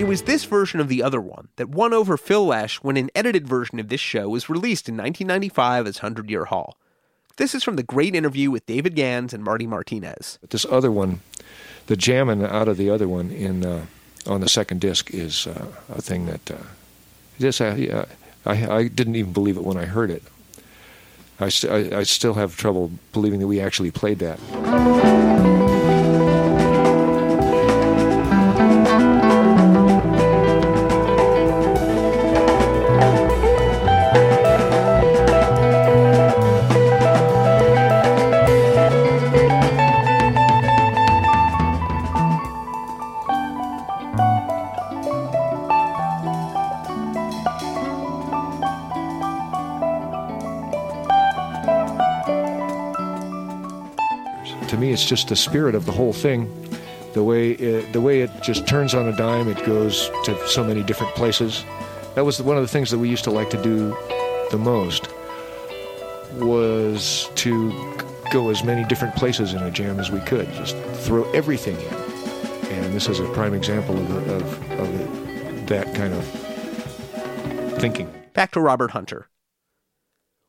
Was 0.09 0.23
this 0.23 0.43
version 0.43 0.79
of 0.79 0.87
the 0.87 1.03
other 1.03 1.21
one 1.21 1.49
that 1.57 1.69
won 1.69 1.93
over 1.93 2.17
Phil 2.17 2.43
Lesh 2.43 2.77
when 2.77 2.97
an 2.97 3.11
edited 3.13 3.47
version 3.47 3.79
of 3.79 3.89
this 3.89 4.01
show 4.01 4.27
was 4.27 4.49
released 4.49 4.89
in 4.89 4.97
1995 4.97 5.85
as 5.85 5.97
100 5.97 6.31
Year 6.31 6.45
Hall. 6.45 6.75
This 7.37 7.53
is 7.53 7.63
from 7.63 7.75
the 7.75 7.83
great 7.83 8.15
interview 8.15 8.49
with 8.49 8.65
David 8.65 8.95
Gans 8.95 9.35
and 9.35 9.43
Marty 9.43 9.67
Martinez. 9.67 10.39
This 10.49 10.65
other 10.65 10.91
one, 10.91 11.21
the 11.85 11.95
jamming 11.95 12.43
out 12.43 12.67
of 12.67 12.77
the 12.77 12.89
other 12.89 13.07
one 13.07 13.29
in 13.29 13.63
uh, 13.63 13.85
on 14.25 14.41
the 14.41 14.49
second 14.49 14.81
disc 14.81 15.13
is 15.13 15.45
uh, 15.45 15.67
a 15.89 16.01
thing 16.01 16.25
that 16.25 16.51
uh, 16.51 16.57
just 17.39 17.61
I, 17.61 18.07
I 18.47 18.77
I 18.77 18.87
didn't 18.87 19.15
even 19.15 19.31
believe 19.31 19.57
it 19.57 19.63
when 19.63 19.77
I 19.77 19.85
heard 19.85 20.09
it. 20.09 20.23
I, 21.39 21.49
st- 21.49 21.93
I 21.93 21.99
I 21.99 22.03
still 22.03 22.33
have 22.33 22.57
trouble 22.57 22.91
believing 23.13 23.39
that 23.41 23.47
we 23.47 23.61
actually 23.61 23.91
played 23.91 24.17
that. 24.19 24.39
It's 54.91 55.05
just 55.05 55.27
the 55.27 55.35
spirit 55.35 55.75
of 55.75 55.85
the 55.85 55.91
whole 55.91 56.13
thing. 56.13 56.49
The 57.13 57.23
way 57.23 57.51
it, 57.51 57.91
the 57.93 58.01
way 58.01 58.21
it 58.21 58.31
just 58.41 58.67
turns 58.67 58.93
on 58.93 59.07
a 59.07 59.15
dime, 59.15 59.47
it 59.47 59.65
goes 59.65 60.09
to 60.25 60.47
so 60.47 60.63
many 60.63 60.83
different 60.83 61.13
places. 61.15 61.63
That 62.15 62.25
was 62.25 62.41
one 62.41 62.57
of 62.57 62.61
the 62.61 62.67
things 62.67 62.91
that 62.91 62.99
we 62.99 63.09
used 63.09 63.23
to 63.23 63.31
like 63.31 63.49
to 63.49 63.61
do 63.61 63.95
the 64.51 64.57
most 64.57 65.09
was 66.35 67.29
to 67.35 67.71
go 68.31 68.49
as 68.49 68.63
many 68.63 68.83
different 68.87 69.15
places 69.15 69.53
in 69.53 69.63
a 69.63 69.71
jam 69.71 69.99
as 69.99 70.11
we 70.11 70.19
could. 70.21 70.51
Just 70.53 70.77
throw 71.05 71.29
everything 71.31 71.79
in. 71.79 71.93
And 72.73 72.93
this 72.93 73.09
is 73.09 73.19
a 73.19 73.27
prime 73.29 73.53
example 73.53 73.97
of, 73.97 74.27
of, 74.27 74.71
of 74.79 75.67
that 75.67 75.93
kind 75.95 76.13
of 76.13 76.25
thinking. 77.79 78.13
Back 78.33 78.51
to 78.51 78.61
Robert 78.61 78.91
Hunter. 78.91 79.29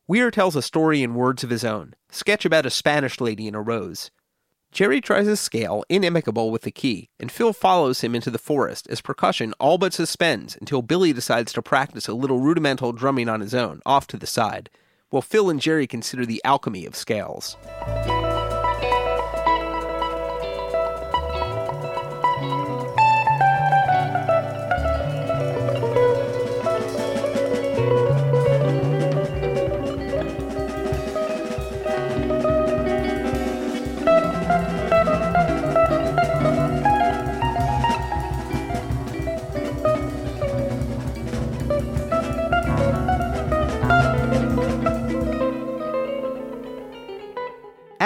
Weir 0.07 0.31
tells 0.31 0.57
a 0.57 0.63
story 0.63 1.03
in 1.03 1.15
words 1.15 1.45
of 1.45 1.51
his 1.51 1.65
own, 1.65 1.95
sketch 2.11 2.45
about 2.45 2.67
a 2.67 2.71
Spanish 2.71 3.21
lady 3.21 3.47
in 3.47 3.55
a 3.55 3.63
rose. 3.63 4.11
Jerry 4.73 5.01
tries 5.01 5.27
a 5.27 5.37
scale 5.37 5.83
inimicable 5.91 6.53
with 6.53 6.63
the 6.63 6.71
key, 6.71 7.09
and 7.19 7.33
Phil 7.33 7.53
follows 7.53 8.03
him 8.03 8.15
into 8.15 8.31
the 8.31 8.39
forest 8.39 8.87
as 8.89 9.01
percussion 9.01 9.53
all 9.59 9.79
but 9.79 9.93
suspends 9.93 10.57
until 10.61 10.81
Billy 10.81 11.13
decides 11.13 11.53
to 11.53 11.63
practice 11.63 12.07
a 12.07 12.15
little 12.15 12.39
rudimental 12.39 12.93
drumming 12.93 13.29
on 13.29 13.41
his 13.41 13.53
own, 13.53 13.81
off 13.85 14.07
to 14.07 14.17
the 14.17 14.29
side, 14.29 14.71
while 15.09 15.23
Phil 15.23 15.51
and 15.51 15.61
Jerry 15.61 15.89
consider 15.89 16.25
the 16.25 16.41
alchemy 16.45 16.87
of 16.87 16.95
scales. 16.95 17.57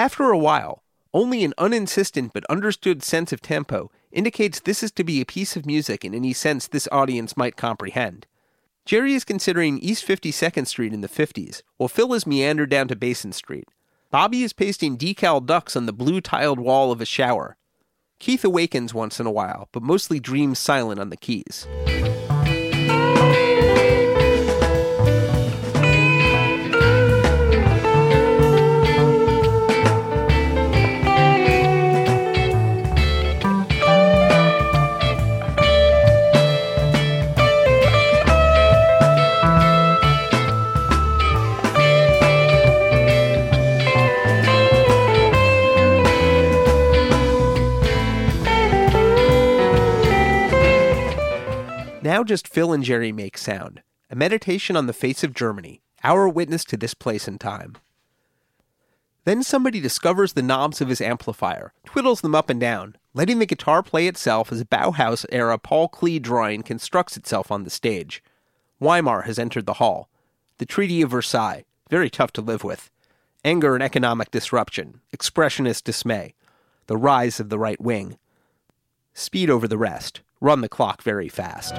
After 0.05 0.29
a 0.29 0.37
while, 0.37 0.83
only 1.15 1.43
an 1.43 1.55
uninsistent 1.57 2.29
but 2.31 2.45
understood 2.45 3.01
sense 3.01 3.33
of 3.33 3.41
tempo 3.41 3.89
indicates 4.11 4.59
this 4.59 4.83
is 4.83 4.91
to 4.91 5.03
be 5.03 5.19
a 5.19 5.25
piece 5.25 5.55
of 5.55 5.65
music 5.65 6.05
in 6.05 6.13
any 6.13 6.31
sense 6.31 6.67
this 6.67 6.87
audience 6.91 7.35
might 7.35 7.57
comprehend. 7.57 8.27
Jerry 8.85 9.15
is 9.15 9.23
considering 9.25 9.79
East 9.79 10.07
52nd 10.07 10.67
Street 10.67 10.93
in 10.93 11.01
the 11.01 11.07
50s, 11.07 11.63
while 11.77 11.87
Phil 11.87 12.13
is 12.13 12.27
meandered 12.27 12.69
down 12.69 12.87
to 12.89 12.95
Basin 12.95 13.31
Street. 13.31 13.67
Bobby 14.11 14.43
is 14.43 14.53
pasting 14.53 14.95
decal 14.95 15.43
ducks 15.43 15.75
on 15.75 15.87
the 15.87 15.91
blue 15.91 16.21
tiled 16.21 16.59
wall 16.59 16.91
of 16.91 17.01
a 17.01 17.05
shower. 17.05 17.57
Keith 18.19 18.45
awakens 18.45 18.93
once 18.93 19.19
in 19.19 19.25
a 19.25 19.31
while, 19.31 19.69
but 19.71 19.81
mostly 19.81 20.19
dreams 20.19 20.59
silent 20.59 20.99
on 20.99 21.09
the 21.09 21.17
keys. 21.17 21.65
Just 52.25 52.47
Phil 52.47 52.73
and 52.73 52.83
Jerry 52.83 53.11
make 53.11 53.37
sound. 53.37 53.81
A 54.09 54.15
meditation 54.15 54.75
on 54.75 54.87
the 54.87 54.93
face 54.93 55.23
of 55.23 55.33
Germany, 55.33 55.81
our 56.03 56.27
witness 56.27 56.65
to 56.65 56.77
this 56.77 56.93
place 56.93 57.27
and 57.27 57.39
time. 57.39 57.75
Then 59.23 59.41
somebody 59.41 59.79
discovers 59.79 60.33
the 60.33 60.43
knobs 60.43 60.81
of 60.81 60.89
his 60.89 61.01
amplifier, 61.01 61.73
twiddles 61.83 62.21
them 62.21 62.35
up 62.35 62.49
and 62.49 62.59
down, 62.59 62.95
letting 63.15 63.39
the 63.39 63.47
guitar 63.47 63.81
play 63.81 64.07
itself 64.07 64.51
as 64.51 64.61
a 64.61 64.65
Bauhaus 64.65 65.25
era 65.31 65.57
Paul 65.57 65.89
Klee 65.89 66.21
drawing 66.21 66.61
constructs 66.61 67.17
itself 67.17 67.51
on 67.51 67.63
the 67.63 67.71
stage. 67.71 68.23
Weimar 68.79 69.23
has 69.23 69.39
entered 69.39 69.65
the 69.65 69.73
hall. 69.73 70.09
The 70.59 70.65
Treaty 70.65 71.01
of 71.01 71.09
Versailles, 71.09 71.65
very 71.89 72.09
tough 72.09 72.31
to 72.33 72.41
live 72.41 72.63
with. 72.63 72.91
Anger 73.43 73.73
and 73.73 73.83
economic 73.83 74.29
disruption, 74.29 75.01
expressionist 75.15 75.83
dismay, 75.83 76.35
the 76.87 76.97
rise 76.97 77.39
of 77.39 77.49
the 77.49 77.59
right 77.59 77.81
wing. 77.81 78.17
Speed 79.13 79.49
over 79.49 79.67
the 79.67 79.77
rest, 79.77 80.21
run 80.41 80.61
the 80.61 80.69
clock 80.69 81.01
very 81.01 81.29
fast. 81.29 81.75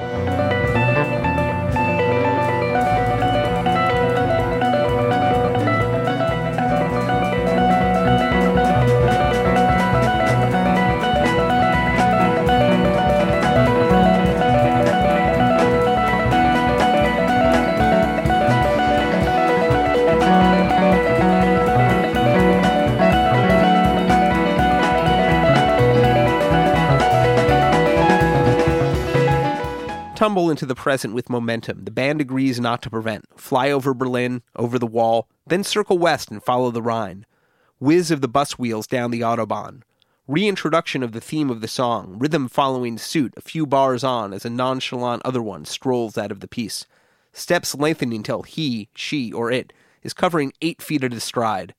Tumble 30.16 30.50
into 30.50 30.64
the 30.64 30.74
present 30.74 31.14
with 31.14 31.28
momentum 31.28 31.84
the 31.84 31.90
band 31.90 32.20
agrees 32.20 32.58
not 32.58 32.80
to 32.82 32.90
prevent. 32.90 33.26
Fly 33.38 33.70
over 33.70 33.92
Berlin, 33.92 34.42
over 34.56 34.78
the 34.78 34.86
wall, 34.86 35.28
then 35.46 35.62
circle 35.62 35.98
west 35.98 36.30
and 36.30 36.42
follow 36.42 36.70
the 36.70 36.82
Rhine. 36.82 37.26
Whiz 37.78 38.10
of 38.10 38.22
the 38.22 38.28
bus 38.28 38.58
wheels 38.58 38.86
down 38.86 39.10
the 39.10 39.20
Autobahn. 39.20 39.82
Reintroduction 40.26 41.02
of 41.02 41.12
the 41.12 41.20
theme 41.20 41.50
of 41.50 41.60
the 41.60 41.68
song, 41.68 42.16
rhythm 42.18 42.48
following 42.48 42.98
suit 42.98 43.34
a 43.36 43.42
few 43.42 43.66
bars 43.66 44.02
on 44.02 44.32
as 44.32 44.44
a 44.44 44.50
nonchalant 44.50 45.22
other 45.24 45.42
one 45.42 45.66
strolls 45.66 46.16
out 46.18 46.32
of 46.32 46.40
the 46.40 46.48
piece. 46.48 46.86
Steps 47.32 47.74
lengthening 47.74 48.22
till 48.22 48.42
he, 48.42 48.88
she, 48.94 49.30
or 49.30 49.52
it 49.52 49.72
is 50.02 50.14
covering 50.14 50.52
eight 50.62 50.80
feet 50.80 51.04
at 51.04 51.12
a 51.12 51.20
stride. 51.20 51.74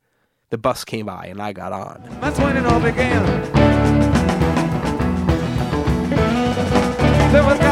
The 0.51 0.57
bus 0.57 0.85
came 0.85 1.07
by 1.07 1.26
and 1.26 1.41
I 1.41 1.51
got 1.51 1.73
on. 1.73 2.07
That's 2.22 2.39
when 2.39 2.55
it 2.55 2.65
all 2.65 2.80
began. 2.80 3.26
There 7.31 7.43
was 7.43 7.66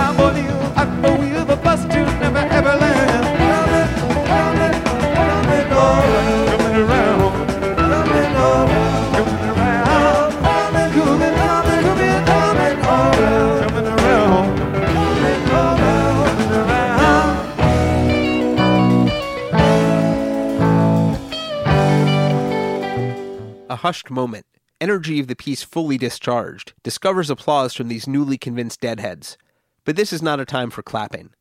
A 23.75 23.79
hushed 23.79 24.09
moment, 24.09 24.45
energy 24.79 25.19
of 25.19 25.27
the 25.27 25.35
piece 25.35 25.61
fully 25.61 25.97
discharged, 25.97 26.71
discovers 26.81 27.29
applause 27.29 27.73
from 27.73 27.89
these 27.89 28.07
newly 28.07 28.37
convinced 28.37 28.79
deadheads. 28.79 29.37
But 29.83 29.97
this 29.97 30.13
is 30.13 30.21
not 30.21 30.39
a 30.39 30.45
time 30.45 30.69
for 30.69 30.81
clapping. 30.81 31.31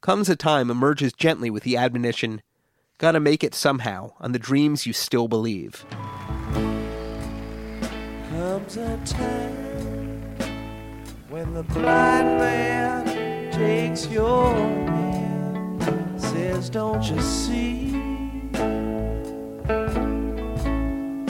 Comes 0.00 0.30
a 0.30 0.34
time 0.34 0.70
emerges 0.70 1.12
gently 1.12 1.50
with 1.50 1.64
the 1.64 1.76
admonition, 1.76 2.40
gotta 2.96 3.20
make 3.20 3.44
it 3.44 3.54
somehow 3.54 4.12
on 4.18 4.32
the 4.32 4.38
dreams 4.38 4.86
you 4.86 4.94
still 4.94 5.28
believe. 5.28 5.84
Comes 8.30 8.78
a 8.78 8.98
time 9.04 10.38
when 11.28 11.52
the 11.52 11.64
blind 11.64 12.38
man 12.38 13.52
takes 13.52 14.06
your 14.06 14.54
hand, 14.54 16.18
says, 16.18 16.70
Don't 16.70 17.04
you 17.04 17.20
see? 17.20 17.68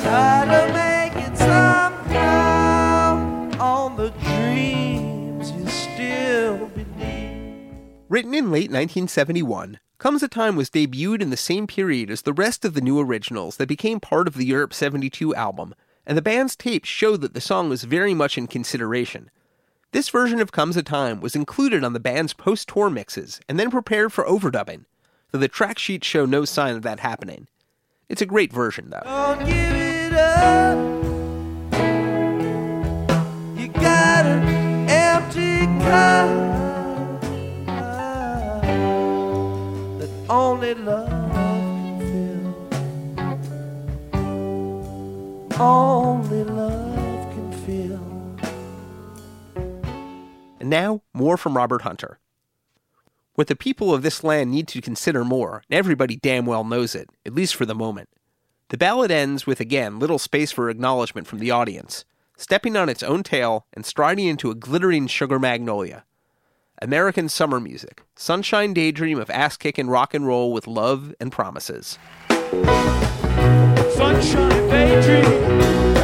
Gotta 0.08 0.72
make 0.72 1.14
it 1.22 1.36
somehow 1.36 3.12
on 3.60 3.96
the 3.96 4.08
dreams 4.08 5.50
you 5.50 5.68
still 5.68 6.68
believe. 6.68 7.74
Written 8.08 8.32
in 8.32 8.50
late 8.50 8.70
1971, 8.70 9.80
Comes 9.98 10.22
a 10.22 10.28
Time 10.28 10.56
was 10.56 10.70
debuted 10.70 11.20
in 11.20 11.28
the 11.28 11.36
same 11.36 11.66
period 11.66 12.10
as 12.10 12.22
the 12.22 12.32
rest 12.32 12.64
of 12.64 12.72
the 12.72 12.80
new 12.80 12.98
originals 12.98 13.58
that 13.58 13.68
became 13.68 14.00
part 14.00 14.26
of 14.26 14.32
the 14.32 14.46
Europe 14.46 14.72
72 14.72 15.34
album, 15.34 15.74
and 16.06 16.16
the 16.16 16.22
band's 16.22 16.56
tapes 16.56 16.88
show 16.88 17.18
that 17.18 17.34
the 17.34 17.40
song 17.42 17.68
was 17.68 17.84
very 17.84 18.14
much 18.14 18.38
in 18.38 18.46
consideration. 18.46 19.30
This 19.92 20.08
version 20.08 20.40
of 20.40 20.52
Comes 20.52 20.78
a 20.78 20.82
Time 20.82 21.20
was 21.20 21.36
included 21.36 21.84
on 21.84 21.92
the 21.92 22.00
band's 22.00 22.32
post 22.32 22.68
tour 22.68 22.88
mixes 22.88 23.42
and 23.46 23.60
then 23.60 23.70
prepared 23.70 24.14
for 24.14 24.24
overdubbing, 24.24 24.86
though 25.32 25.38
the 25.38 25.48
track 25.48 25.78
sheets 25.78 26.06
show 26.06 26.24
no 26.24 26.46
sign 26.46 26.76
of 26.76 26.82
that 26.82 27.00
happening. 27.00 27.46
It's 28.08 28.22
a 28.22 28.26
great 28.26 28.50
version, 28.54 28.88
though. 28.88 29.02
Now, 50.68 51.02
more 51.14 51.38
from 51.38 51.56
Robert 51.56 51.82
Hunter. 51.82 52.18
What 53.34 53.46
the 53.46 53.56
people 53.56 53.94
of 53.94 54.02
this 54.02 54.22
land 54.22 54.50
need 54.50 54.68
to 54.68 54.82
consider 54.82 55.24
more, 55.24 55.62
and 55.68 55.78
everybody 55.78 56.16
damn 56.16 56.44
well 56.44 56.62
knows 56.62 56.94
it, 56.94 57.08
at 57.24 57.34
least 57.34 57.54
for 57.54 57.64
the 57.64 57.74
moment. 57.74 58.08
The 58.70 58.76
ballad 58.76 59.10
ends 59.10 59.46
with 59.46 59.60
again 59.60 59.98
little 59.98 60.18
space 60.18 60.52
for 60.52 60.68
acknowledgement 60.68 61.26
from 61.26 61.38
the 61.38 61.50
audience, 61.50 62.04
stepping 62.36 62.76
on 62.76 62.90
its 62.90 63.02
own 63.02 63.22
tail 63.22 63.64
and 63.72 63.86
striding 63.86 64.26
into 64.26 64.50
a 64.50 64.54
glittering 64.54 65.06
sugar 65.06 65.38
magnolia. 65.38 66.04
American 66.82 67.30
summer 67.30 67.60
music, 67.60 68.02
sunshine 68.14 68.74
daydream 68.74 69.18
of 69.18 69.30
ass 69.30 69.56
kicking 69.56 69.88
rock 69.88 70.12
and 70.12 70.26
roll 70.26 70.52
with 70.52 70.66
love 70.66 71.14
and 71.18 71.32
promises. 71.32 71.98
Sunshine 73.96 74.68
daydream. 74.68 75.97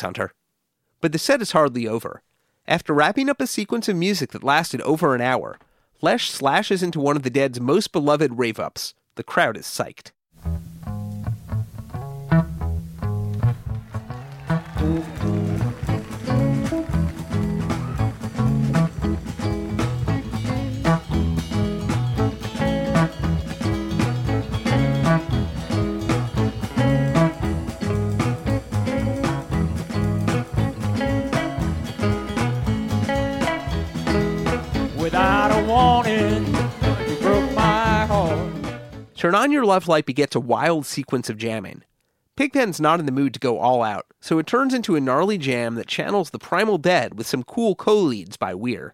Hunter. 0.00 0.32
But 1.00 1.12
the 1.12 1.18
set 1.18 1.42
is 1.42 1.52
hardly 1.52 1.86
over. 1.86 2.22
After 2.68 2.92
wrapping 2.92 3.28
up 3.28 3.40
a 3.40 3.46
sequence 3.46 3.88
of 3.88 3.96
music 3.96 4.32
that 4.32 4.42
lasted 4.42 4.80
over 4.82 5.14
an 5.14 5.20
hour, 5.20 5.58
Lesh 6.02 6.30
slashes 6.30 6.82
into 6.82 7.00
one 7.00 7.16
of 7.16 7.22
the 7.22 7.30
Dead's 7.30 7.60
most 7.60 7.92
beloved 7.92 8.38
rave 8.38 8.58
ups. 8.58 8.94
The 9.14 9.22
crowd 9.22 9.56
is 9.56 9.66
psyched. 9.66 10.12
Turn 39.16 39.34
On 39.34 39.50
Your 39.50 39.64
Love 39.64 39.88
Light 39.88 40.04
begets 40.04 40.36
a 40.36 40.40
wild 40.40 40.84
sequence 40.84 41.30
of 41.30 41.38
jamming. 41.38 41.82
Pigpen's 42.36 42.78
not 42.78 43.00
in 43.00 43.06
the 43.06 43.12
mood 43.12 43.32
to 43.32 43.40
go 43.40 43.58
all 43.58 43.82
out, 43.82 44.04
so 44.20 44.38
it 44.38 44.46
turns 44.46 44.74
into 44.74 44.94
a 44.94 45.00
gnarly 45.00 45.38
jam 45.38 45.74
that 45.76 45.86
channels 45.86 46.28
the 46.28 46.38
Primal 46.38 46.76
Dead 46.76 47.16
with 47.16 47.26
some 47.26 47.42
cool 47.42 47.74
co 47.74 47.96
leads 47.96 48.36
by 48.36 48.54
Weir. 48.54 48.92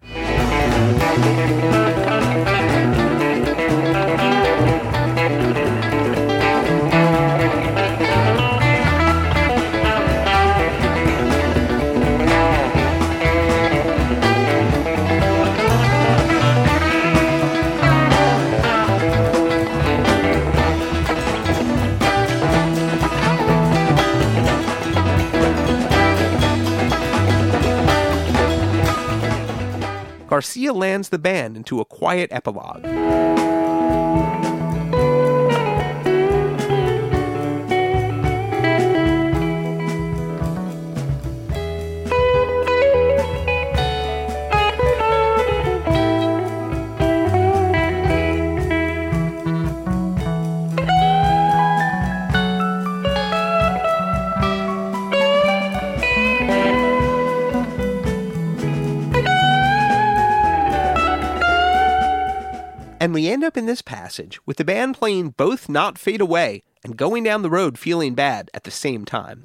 Garcia 30.33 30.73
lands 30.73 31.09
the 31.09 31.19
band 31.19 31.55
into 31.55 31.79
a 31.79 31.85
quiet 31.85 32.27
epilogue. 32.31 32.81
And 63.03 63.13
we 63.13 63.27
end 63.27 63.43
up 63.43 63.57
in 63.57 63.65
this 63.65 63.81
passage 63.81 64.39
with 64.45 64.55
the 64.55 64.63
band 64.63 64.95
playing 64.95 65.31
both 65.31 65.67
Not 65.67 65.97
Fade 65.97 66.21
Away 66.21 66.63
and 66.85 66.95
Going 66.95 67.25
Down 67.25 67.41
the 67.41 67.49
Road 67.49 67.77
Feeling 67.77 68.15
Bad 68.15 68.49
at 68.53 68.63
the 68.63 68.71
same 68.71 69.03
time. 69.03 69.43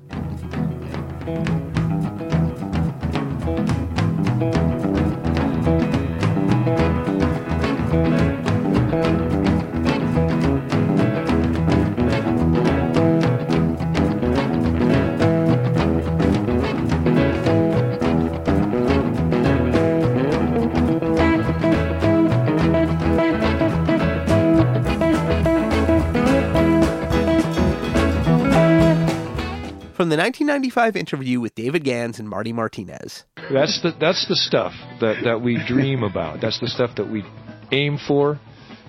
From 29.99 30.11
the 30.11 30.17
1995 30.17 30.95
interview 30.95 31.41
with 31.41 31.57
David 31.57 31.83
Gans 31.83 32.21
and 32.21 32.29
Marty 32.29 32.53
Martinez. 32.53 33.25
That's 33.53 33.83
the 33.83 33.91
that's 33.99 34.29
the 34.29 34.37
stuff 34.37 34.73
that, 35.01 35.25
that 35.25 35.43
we 35.43 35.59
dream 35.67 36.03
about. 36.11 36.41
That's 36.41 36.61
the 36.61 36.69
stuff 36.69 36.91
that 36.99 37.11
we 37.11 37.25
aim 37.73 37.99
for. 38.07 38.39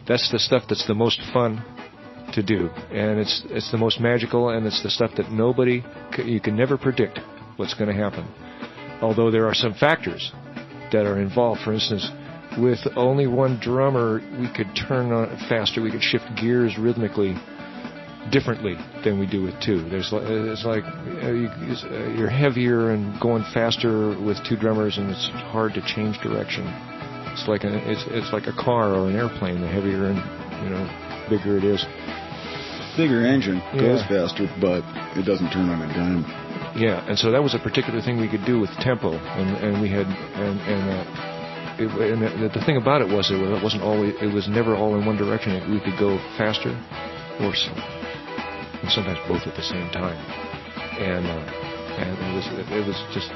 That's 0.07 0.31
the 0.31 0.37
stuff 0.37 0.65
that's 0.69 0.85
the 0.85 0.93
most 0.93 1.19
fun 1.33 1.65
to 2.33 2.43
do, 2.43 2.69
and 2.91 3.19
it's 3.19 3.41
it's 3.45 3.71
the 3.71 3.77
most 3.79 3.99
magical, 3.99 4.49
and 4.49 4.67
it's 4.67 4.83
the 4.83 4.91
stuff 4.91 5.09
that 5.17 5.31
nobody 5.31 5.83
you 6.23 6.39
can 6.39 6.55
never 6.55 6.77
predict 6.77 7.17
what's 7.55 7.73
going 7.73 7.89
to 7.89 7.99
happen. 7.99 8.31
Although 9.01 9.31
there 9.31 9.47
are 9.47 9.55
some 9.55 9.73
factors 9.73 10.31
that 10.91 11.07
are 11.07 11.19
involved. 11.19 11.61
For 11.61 11.73
instance, 11.73 12.07
with 12.59 12.85
only 12.95 13.25
one 13.25 13.59
drummer, 13.59 14.21
we 14.39 14.47
could 14.53 14.69
turn 14.87 15.11
on 15.11 15.35
faster. 15.49 15.81
We 15.81 15.89
could 15.89 16.03
shift 16.03 16.25
gears 16.39 16.77
rhythmically 16.77 17.35
differently 18.31 18.75
than 19.03 19.19
we 19.19 19.25
do 19.27 19.41
with 19.43 19.59
two. 19.61 19.87
There's 19.89 20.09
it's 20.13 20.65
like 20.65 20.83
uh, 20.83 21.31
you, 21.31 21.47
uh, 21.49 22.09
you're 22.17 22.29
heavier 22.29 22.91
and 22.91 23.19
going 23.19 23.43
faster 23.53 24.09
with 24.19 24.37
two 24.47 24.55
drummers, 24.57 24.97
and 24.97 25.09
it's 25.09 25.29
hard 25.51 25.73
to 25.75 25.81
change 25.81 26.19
direction. 26.19 26.65
It's 27.33 27.47
like 27.47 27.63
a 27.63 27.73
it's 27.89 28.03
it's 28.09 28.31
like 28.33 28.47
a 28.47 28.53
car 28.53 28.93
or 28.93 29.09
an 29.09 29.15
airplane. 29.15 29.61
The 29.61 29.67
heavier 29.67 30.05
and 30.11 30.17
you 30.63 30.69
know 30.69 30.83
bigger 31.29 31.57
it 31.57 31.63
is, 31.63 31.85
Bigger 32.97 33.25
engine 33.25 33.57
Yeah. 33.73 33.81
goes 33.95 34.03
faster, 34.09 34.49
but 34.59 34.83
it 35.15 35.23
doesn't 35.25 35.49
turn 35.51 35.69
on 35.69 35.81
a 35.81 35.87
dime. 35.93 36.25
Yeah, 36.75 37.05
and 37.07 37.17
so 37.17 37.31
that 37.31 37.41
was 37.41 37.53
a 37.55 37.59
particular 37.59 38.01
thing 38.01 38.19
we 38.19 38.27
could 38.27 38.45
do 38.45 38.59
with 38.59 38.69
tempo, 38.79 39.13
and 39.13 39.49
and 39.63 39.81
we 39.81 39.89
had 39.89 40.07
and 40.07 40.59
and. 40.61 40.83
Uh, 40.89 41.35
it, 41.79 41.87
and 42.11 42.43
the, 42.43 42.59
the 42.59 42.65
thing 42.65 42.75
about 42.75 42.99
it 43.01 43.07
was 43.07 43.31
it 43.31 43.39
wasn't 43.63 43.81
always 43.81 44.13
it 44.21 44.33
was 44.33 44.49
never 44.49 44.75
all 44.75 44.99
in 44.99 45.05
one 45.05 45.15
direction. 45.15 45.53
It, 45.53 45.63
we 45.69 45.79
could 45.79 45.97
go 45.97 46.17
faster 46.37 46.75
or 47.39 47.55
slow, 47.55 47.79
and 48.81 48.91
sometimes 48.91 49.19
both 49.27 49.45
at 49.47 49.55
the 49.55 49.63
same 49.63 49.89
time. 49.91 50.17
And 50.99 51.25
uh, 51.25 51.69
and 51.99 52.17
it 52.17 52.35
was 52.35 52.69
it 52.71 52.87
was 52.87 52.97
just 53.13 53.31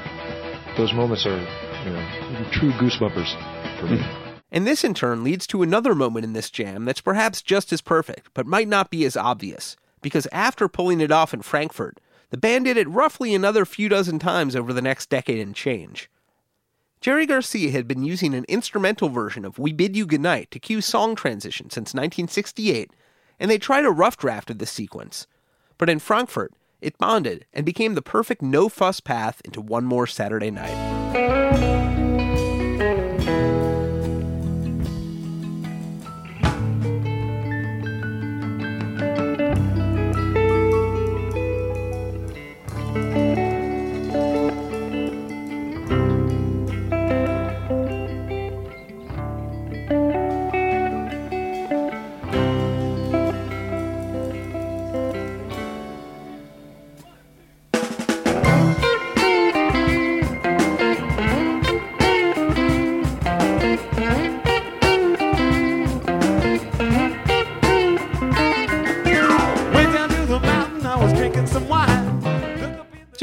those 0.76 0.92
moments 0.92 1.26
are 1.26 1.38
you 1.38 1.90
know 1.90 2.50
true 2.52 2.72
goosebumpers 2.72 3.80
for 3.80 3.86
me. 3.86 4.00
And 4.54 4.68
this 4.68 4.84
in 4.84 4.94
turn 4.94 5.24
leads 5.24 5.48
to 5.48 5.62
another 5.62 5.96
moment 5.96 6.22
in 6.22 6.32
this 6.32 6.48
jam 6.48 6.84
that's 6.84 7.00
perhaps 7.00 7.42
just 7.42 7.72
as 7.72 7.80
perfect, 7.80 8.28
but 8.34 8.46
might 8.46 8.68
not 8.68 8.88
be 8.88 9.04
as 9.04 9.16
obvious. 9.16 9.74
Because 10.00 10.28
after 10.30 10.68
pulling 10.68 11.00
it 11.00 11.10
off 11.10 11.34
in 11.34 11.42
Frankfurt, 11.42 11.98
the 12.30 12.36
band 12.36 12.66
did 12.66 12.76
it 12.76 12.88
roughly 12.88 13.34
another 13.34 13.64
few 13.64 13.88
dozen 13.88 14.20
times 14.20 14.54
over 14.54 14.72
the 14.72 14.80
next 14.80 15.10
decade 15.10 15.40
and 15.40 15.56
change. 15.56 16.08
Jerry 17.00 17.26
Garcia 17.26 17.72
had 17.72 17.88
been 17.88 18.04
using 18.04 18.32
an 18.32 18.44
instrumental 18.46 19.08
version 19.08 19.44
of 19.44 19.58
We 19.58 19.72
Bid 19.72 19.96
You 19.96 20.06
Goodnight 20.06 20.52
to 20.52 20.60
cue 20.60 20.80
song 20.80 21.16
transition 21.16 21.68
since 21.68 21.92
1968, 21.92 22.92
and 23.40 23.50
they 23.50 23.58
tried 23.58 23.84
a 23.84 23.90
rough 23.90 24.16
draft 24.16 24.50
of 24.50 24.58
the 24.58 24.66
sequence. 24.66 25.26
But 25.78 25.90
in 25.90 25.98
Frankfurt, 25.98 26.52
it 26.80 26.98
bonded 26.98 27.46
and 27.52 27.64
became 27.64 27.94
the 27.94 28.02
perfect 28.02 28.42
no 28.42 28.68
fuss 28.68 29.00
path 29.00 29.40
into 29.44 29.60
one 29.60 29.84
more 29.84 30.06
Saturday 30.06 30.50
night. 30.50 31.73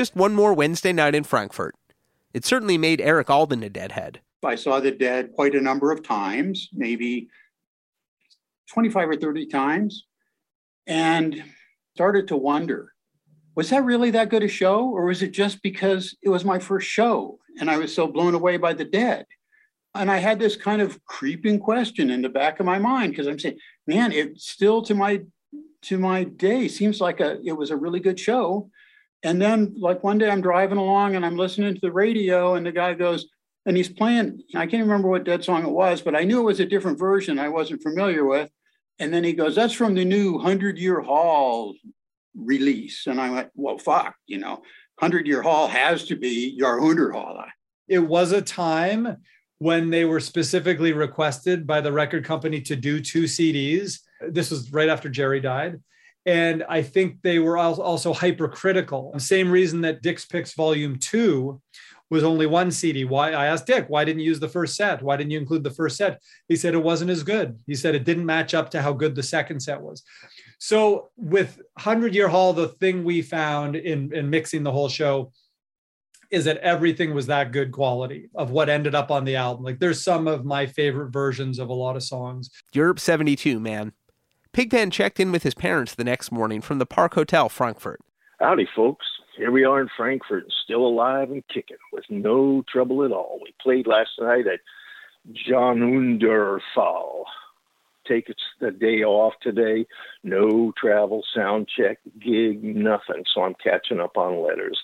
Just 0.02 0.16
one 0.16 0.34
more 0.34 0.56
Wednesday 0.56 0.94
night 0.94 1.14
in 1.14 1.24
Frankfurt. 1.24 1.76
It 2.34 2.44
certainly 2.44 2.76
made 2.76 3.00
Eric 3.00 3.30
Alden 3.30 3.62
a 3.62 3.70
deadhead. 3.70 4.20
I 4.44 4.56
saw 4.56 4.80
the 4.80 4.90
dead 4.90 5.32
quite 5.34 5.54
a 5.54 5.62
number 5.62 5.92
of 5.92 6.02
times, 6.02 6.70
maybe 6.74 7.30
25 8.72 9.10
or 9.10 9.16
30 9.16 9.46
times, 9.46 10.08
and 10.88 11.44
started 11.94 12.28
to 12.30 12.36
wonder 12.36 12.94
was 13.54 13.70
that 13.70 13.84
really 13.84 14.10
that 14.10 14.30
good 14.30 14.42
a 14.42 14.48
show, 14.48 14.90
or 14.90 15.06
was 15.06 15.22
it 15.22 15.34
just 15.34 15.62
because 15.62 16.18
it 16.24 16.30
was 16.30 16.44
my 16.44 16.58
first 16.58 16.88
show 16.88 17.38
and 17.60 17.70
I 17.70 17.78
was 17.78 17.94
so 17.94 18.08
blown 18.08 18.34
away 18.34 18.58
by 18.58 18.74
the 18.74 18.86
dead? 18.86 19.28
And 19.94 20.10
I 20.10 20.18
had 20.18 20.40
this 20.40 20.56
kind 20.56 20.82
of 20.82 21.06
creeping 21.06 21.60
question 21.60 22.10
in 22.10 22.24
the 22.24 22.30
back 22.30 22.60
of 22.60 22.66
my 22.66 22.80
mind 22.80 23.12
because 23.12 23.28
I'm 23.28 23.38
saying, 23.38 23.60
man, 23.86 24.12
it 24.12 24.42
still 24.42 24.82
to 24.82 24.96
my 24.96 25.22
to 25.84 26.00
my 26.00 26.24
day 26.24 26.68
seems 26.68 27.00
like 27.00 27.20
a 27.20 27.40
it 27.44 27.54
was 27.54 27.70
a 27.70 27.78
really 27.78 28.00
good 28.00 28.20
show. 28.20 28.72
And 29.24 29.42
then 29.42 29.76
like 29.78 30.04
one 30.04 30.18
day 30.18 30.30
I'm 30.30 30.42
driving 30.42 30.78
along 30.78 31.16
and 31.16 31.26
I'm 31.26 31.38
listening 31.38 31.74
to 31.74 31.82
the 31.82 31.92
radio 31.92 32.56
and 32.56 32.66
the 32.66 32.72
guy 32.72 32.94
goes, 32.94 33.28
and 33.66 33.78
he's 33.78 33.90
playing, 33.90 34.42
I 34.56 34.66
can't 34.66 34.84
remember 34.84 35.08
what 35.08 35.24
dead 35.24 35.44
song 35.44 35.64
it 35.64 35.72
was, 35.72 36.02
but 36.02 36.16
I 36.16 36.24
knew 36.24 36.40
it 36.40 36.46
was 36.46 36.60
a 36.60 36.66
different 36.66 36.98
version 36.98 37.38
I 37.38 37.50
wasn't 37.50 37.84
familiar 37.84 38.26
with. 38.26 38.50
And 39.00 39.14
then 39.14 39.24
he 39.24 39.34
goes, 39.34 39.56
That's 39.56 39.74
from 39.74 39.94
the 39.94 40.06
new 40.06 40.34
100 40.34 40.78
Year 40.78 41.02
Hall 41.02 41.76
release. 42.36 43.08
And 43.08 43.22
I 43.22 43.30
went, 43.30 43.50
Well, 43.56 43.78
fuck, 43.78 44.16
you 44.26 44.40
know, 44.40 44.62
100 45.00 45.28
Year 45.28 45.42
Hall 45.42 45.68
has 45.68 46.06
to 46.06 46.16
be 46.16 46.58
Jahrhundert 46.60 47.14
Hall. 47.14 47.44
it 47.88 48.00
was 48.00 48.32
a 48.32 48.42
time 48.42 49.18
when 49.60 49.92
they 49.92 50.06
were 50.06 50.20
specifically 50.20 50.92
requested 50.92 51.68
by 51.68 51.82
the 51.82 51.92
record 51.92 52.26
company 52.26 52.62
to 52.62 52.76
do 52.76 53.00
two 53.00 53.26
CDs. 53.26 54.00
This 54.28 54.50
was 54.50 54.72
right 54.72 54.90
after 54.90 55.08
Jerry 55.08 55.40
died. 55.40 55.80
And 56.26 56.64
I 56.70 56.84
think 56.84 57.18
they 57.24 57.40
were 57.40 57.58
also 57.58 58.14
hypercritical. 58.14 59.12
The 59.14 59.20
same 59.20 59.50
reason 59.50 59.82
that 59.82 60.02
Dick's 60.02 60.26
Picks 60.26 60.54
Volume 60.54 60.98
2 61.00 61.60
was 62.12 62.24
only 62.24 62.46
one 62.46 62.70
CD. 62.70 63.06
Why 63.06 63.32
I 63.32 63.48
asked 63.48 63.66
Dick, 63.66 63.86
why 63.88 64.04
didn't 64.04 64.20
you 64.20 64.28
use 64.28 64.40
the 64.40 64.50
first 64.50 64.76
set? 64.76 65.02
Why 65.02 65.16
didn't 65.16 65.32
you 65.32 65.40
include 65.40 65.64
the 65.64 65.72
first 65.72 65.98
set? 65.98 66.22
He 66.48 66.58
said 66.58 66.74
it 66.74 66.84
wasn't 66.84 67.10
as 67.10 67.24
good. 67.24 67.58
He 67.66 67.74
said 67.74 67.96
it 67.96 68.04
didn't 68.04 68.26
match 68.26 68.54
up 68.54 68.70
to 68.72 68.82
how 68.82 68.92
good 68.92 69.16
the 69.16 69.24
second 69.24 69.62
set 69.62 69.82
was. 69.82 70.04
So 70.60 71.10
with 71.16 71.56
100 71.76 72.14
Year 72.14 72.28
Hall, 72.28 72.54
the 72.54 72.68
thing 72.68 73.04
we 73.04 73.22
found 73.22 73.76
in, 73.78 74.14
in 74.14 74.30
mixing 74.30 74.64
the 74.64 74.72
whole 74.72 74.90
show 74.90 75.32
is 76.32 76.46
that 76.46 76.58
everything 76.58 77.14
was 77.14 77.28
that 77.28 77.52
good 77.52 77.72
quality 77.72 78.30
of 78.36 78.52
what 78.52 78.70
ended 78.70 78.94
up 78.94 79.10
on 79.10 79.26
the 79.26 79.36
album. 79.38 79.64
Like 79.64 79.80
there's 79.80 80.04
some 80.04 80.28
of 80.28 80.46
my 80.46 80.66
favorite 80.66 81.12
versions 81.12 81.60
of 81.60 81.70
a 81.70 81.74
lot 81.74 81.96
of 81.96 82.04
songs. 82.04 82.50
Europe 82.74 83.00
72, 83.00 83.60
man. 83.60 83.94
Pigpen 84.54 84.92
checked 84.92 85.20
in 85.20 85.32
with 85.32 85.44
his 85.44 85.54
parents 85.54 85.96
the 85.96 86.04
next 86.04 86.30
morning 86.30 86.60
from 86.60 86.78
the 86.78 86.86
Park 86.86 87.14
Hotel, 87.14 87.48
Frankfurt. 87.48 88.02
Howdy, 88.42 88.68
folks. 88.76 89.06
Here 89.38 89.50
we 89.50 89.64
are 89.64 89.80
in 89.80 89.88
Frankfurt, 89.96 90.44
still 90.66 90.86
alive 90.86 91.32
and 91.32 91.48
kicking 91.48 91.78
with 91.94 92.04
no 92.10 92.62
trouble 92.70 93.06
at 93.06 93.14
all. 93.14 93.40
We 93.42 93.54
played 93.62 93.88
last 93.88 94.10
night 94.20 94.46
at 94.48 94.60
Jahrhundert 95.34 96.60
Hall. 96.76 97.26
Take 98.06 98.28
the 98.60 98.72
day 98.72 99.04
off 99.04 99.36
today. 99.42 99.86
No 100.24 100.74
travel, 100.78 101.24
sound 101.34 101.70
check, 101.74 102.00
gig, 102.20 102.62
nothing. 102.62 103.24
So 103.34 103.44
I'm 103.44 103.56
catching 103.64 104.02
up 104.02 104.18
on 104.18 104.46
letters. 104.46 104.78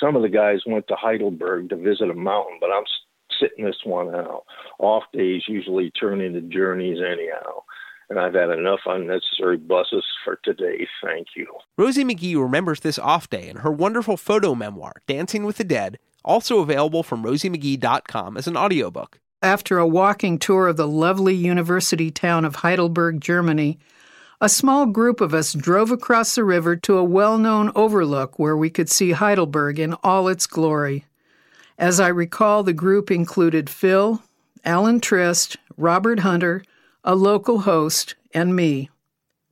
Some 0.00 0.16
of 0.16 0.22
the 0.22 0.30
guys 0.30 0.60
went 0.66 0.88
to 0.88 0.94
Heidelberg 0.94 1.68
to 1.68 1.76
visit 1.76 2.08
a 2.08 2.14
mountain, 2.14 2.56
but 2.58 2.70
I'm 2.70 2.84
sitting 3.38 3.66
this 3.66 3.84
one 3.84 4.14
out. 4.14 4.44
Off 4.78 5.04
days 5.12 5.42
usually 5.46 5.90
turn 5.90 6.22
into 6.22 6.40
journeys 6.40 7.00
anyhow. 7.00 7.64
And 8.10 8.18
I've 8.18 8.34
had 8.34 8.50
enough 8.50 8.80
unnecessary 8.86 9.56
buses 9.56 10.04
for 10.24 10.40
today. 10.44 10.86
Thank 11.02 11.28
you. 11.36 11.46
Rosie 11.78 12.04
McGee 12.04 12.36
remembers 12.36 12.80
this 12.80 12.98
off 12.98 13.30
day 13.30 13.48
in 13.48 13.58
her 13.58 13.70
wonderful 13.70 14.16
photo 14.16 14.56
memoir, 14.56 14.94
Dancing 15.06 15.44
with 15.44 15.58
the 15.58 15.64
Dead, 15.64 15.98
also 16.24 16.58
available 16.58 17.04
from 17.04 17.22
rosiemcgee.com 17.22 18.36
as 18.36 18.48
an 18.48 18.56
audiobook. 18.56 19.20
After 19.42 19.78
a 19.78 19.86
walking 19.86 20.38
tour 20.38 20.66
of 20.66 20.76
the 20.76 20.88
lovely 20.88 21.34
university 21.34 22.10
town 22.10 22.44
of 22.44 22.56
Heidelberg, 22.56 23.20
Germany, 23.20 23.78
a 24.40 24.48
small 24.48 24.86
group 24.86 25.20
of 25.20 25.32
us 25.32 25.52
drove 25.52 25.90
across 25.90 26.34
the 26.34 26.44
river 26.44 26.74
to 26.76 26.98
a 26.98 27.04
well 27.04 27.38
known 27.38 27.70
overlook 27.74 28.38
where 28.38 28.56
we 28.56 28.70
could 28.70 28.90
see 28.90 29.12
Heidelberg 29.12 29.78
in 29.78 29.94
all 30.02 30.28
its 30.28 30.46
glory. 30.46 31.04
As 31.78 32.00
I 32.00 32.08
recall, 32.08 32.62
the 32.62 32.72
group 32.72 33.10
included 33.10 33.70
Phil, 33.70 34.22
Alan 34.64 35.00
Trist, 35.00 35.56
Robert 35.76 36.20
Hunter, 36.20 36.62
a 37.04 37.14
local 37.14 37.60
host, 37.60 38.14
and 38.32 38.54
me. 38.54 38.90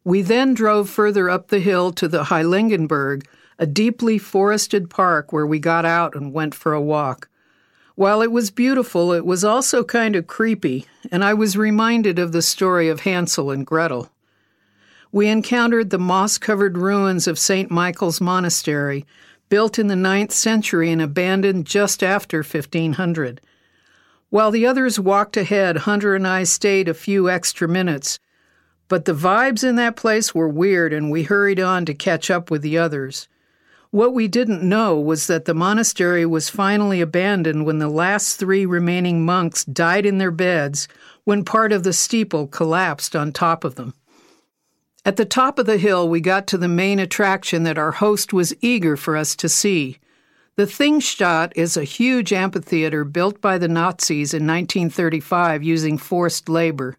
We 0.04 0.22
then 0.22 0.54
drove 0.54 0.88
further 0.88 1.28
up 1.28 1.48
the 1.48 1.60
hill 1.60 1.92
to 1.92 2.08
the 2.08 2.24
Heiligenberg, 2.24 3.26
a 3.58 3.66
deeply 3.66 4.18
forested 4.18 4.88
park 4.88 5.32
where 5.32 5.46
we 5.46 5.58
got 5.58 5.84
out 5.84 6.14
and 6.14 6.32
went 6.32 6.54
for 6.54 6.72
a 6.72 6.80
walk. 6.80 7.28
While 7.94 8.22
it 8.22 8.30
was 8.30 8.52
beautiful, 8.52 9.12
it 9.12 9.26
was 9.26 9.44
also 9.44 9.82
kind 9.82 10.14
of 10.14 10.28
creepy, 10.28 10.86
and 11.10 11.24
I 11.24 11.34
was 11.34 11.56
reminded 11.56 12.18
of 12.18 12.30
the 12.32 12.42
story 12.42 12.88
of 12.88 13.00
Hansel 13.00 13.50
and 13.50 13.66
Gretel. 13.66 14.08
We 15.10 15.26
encountered 15.28 15.90
the 15.90 15.98
moss 15.98 16.38
covered 16.38 16.78
ruins 16.78 17.26
of 17.26 17.38
St. 17.38 17.70
Michael's 17.70 18.20
Monastery, 18.20 19.04
built 19.48 19.78
in 19.78 19.88
the 19.88 19.96
ninth 19.96 20.32
century 20.32 20.92
and 20.92 21.02
abandoned 21.02 21.66
just 21.66 22.02
after 22.02 22.38
1500. 22.38 23.40
While 24.30 24.50
the 24.50 24.66
others 24.66 25.00
walked 25.00 25.36
ahead, 25.36 25.78
Hunter 25.78 26.14
and 26.14 26.26
I 26.26 26.44
stayed 26.44 26.88
a 26.88 26.94
few 26.94 27.30
extra 27.30 27.66
minutes. 27.66 28.18
But 28.88 29.06
the 29.06 29.14
vibes 29.14 29.64
in 29.64 29.76
that 29.76 29.96
place 29.96 30.34
were 30.34 30.48
weird, 30.48 30.92
and 30.92 31.10
we 31.10 31.22
hurried 31.22 31.60
on 31.60 31.86
to 31.86 31.94
catch 31.94 32.30
up 32.30 32.50
with 32.50 32.62
the 32.62 32.76
others. 32.76 33.28
What 33.90 34.12
we 34.12 34.28
didn't 34.28 34.62
know 34.62 35.00
was 35.00 35.28
that 35.28 35.46
the 35.46 35.54
monastery 35.54 36.26
was 36.26 36.50
finally 36.50 37.00
abandoned 37.00 37.64
when 37.64 37.78
the 37.78 37.88
last 37.88 38.36
three 38.36 38.66
remaining 38.66 39.24
monks 39.24 39.64
died 39.64 40.04
in 40.04 40.18
their 40.18 40.30
beds 40.30 40.88
when 41.24 41.42
part 41.42 41.72
of 41.72 41.84
the 41.84 41.94
steeple 41.94 42.46
collapsed 42.46 43.16
on 43.16 43.32
top 43.32 43.64
of 43.64 43.76
them. 43.76 43.94
At 45.06 45.16
the 45.16 45.24
top 45.24 45.58
of 45.58 45.64
the 45.64 45.78
hill, 45.78 46.06
we 46.06 46.20
got 46.20 46.46
to 46.48 46.58
the 46.58 46.68
main 46.68 46.98
attraction 46.98 47.62
that 47.62 47.78
our 47.78 47.92
host 47.92 48.34
was 48.34 48.54
eager 48.60 48.94
for 48.94 49.16
us 49.16 49.34
to 49.36 49.48
see. 49.48 49.98
The 50.58 50.66
Thingstadt 50.66 51.52
is 51.54 51.76
a 51.76 51.84
huge 51.84 52.32
amphitheater 52.32 53.04
built 53.04 53.40
by 53.40 53.58
the 53.58 53.68
Nazis 53.68 54.34
in 54.34 54.44
1935 54.44 55.62
using 55.62 55.96
forced 55.96 56.48
labor. 56.48 56.96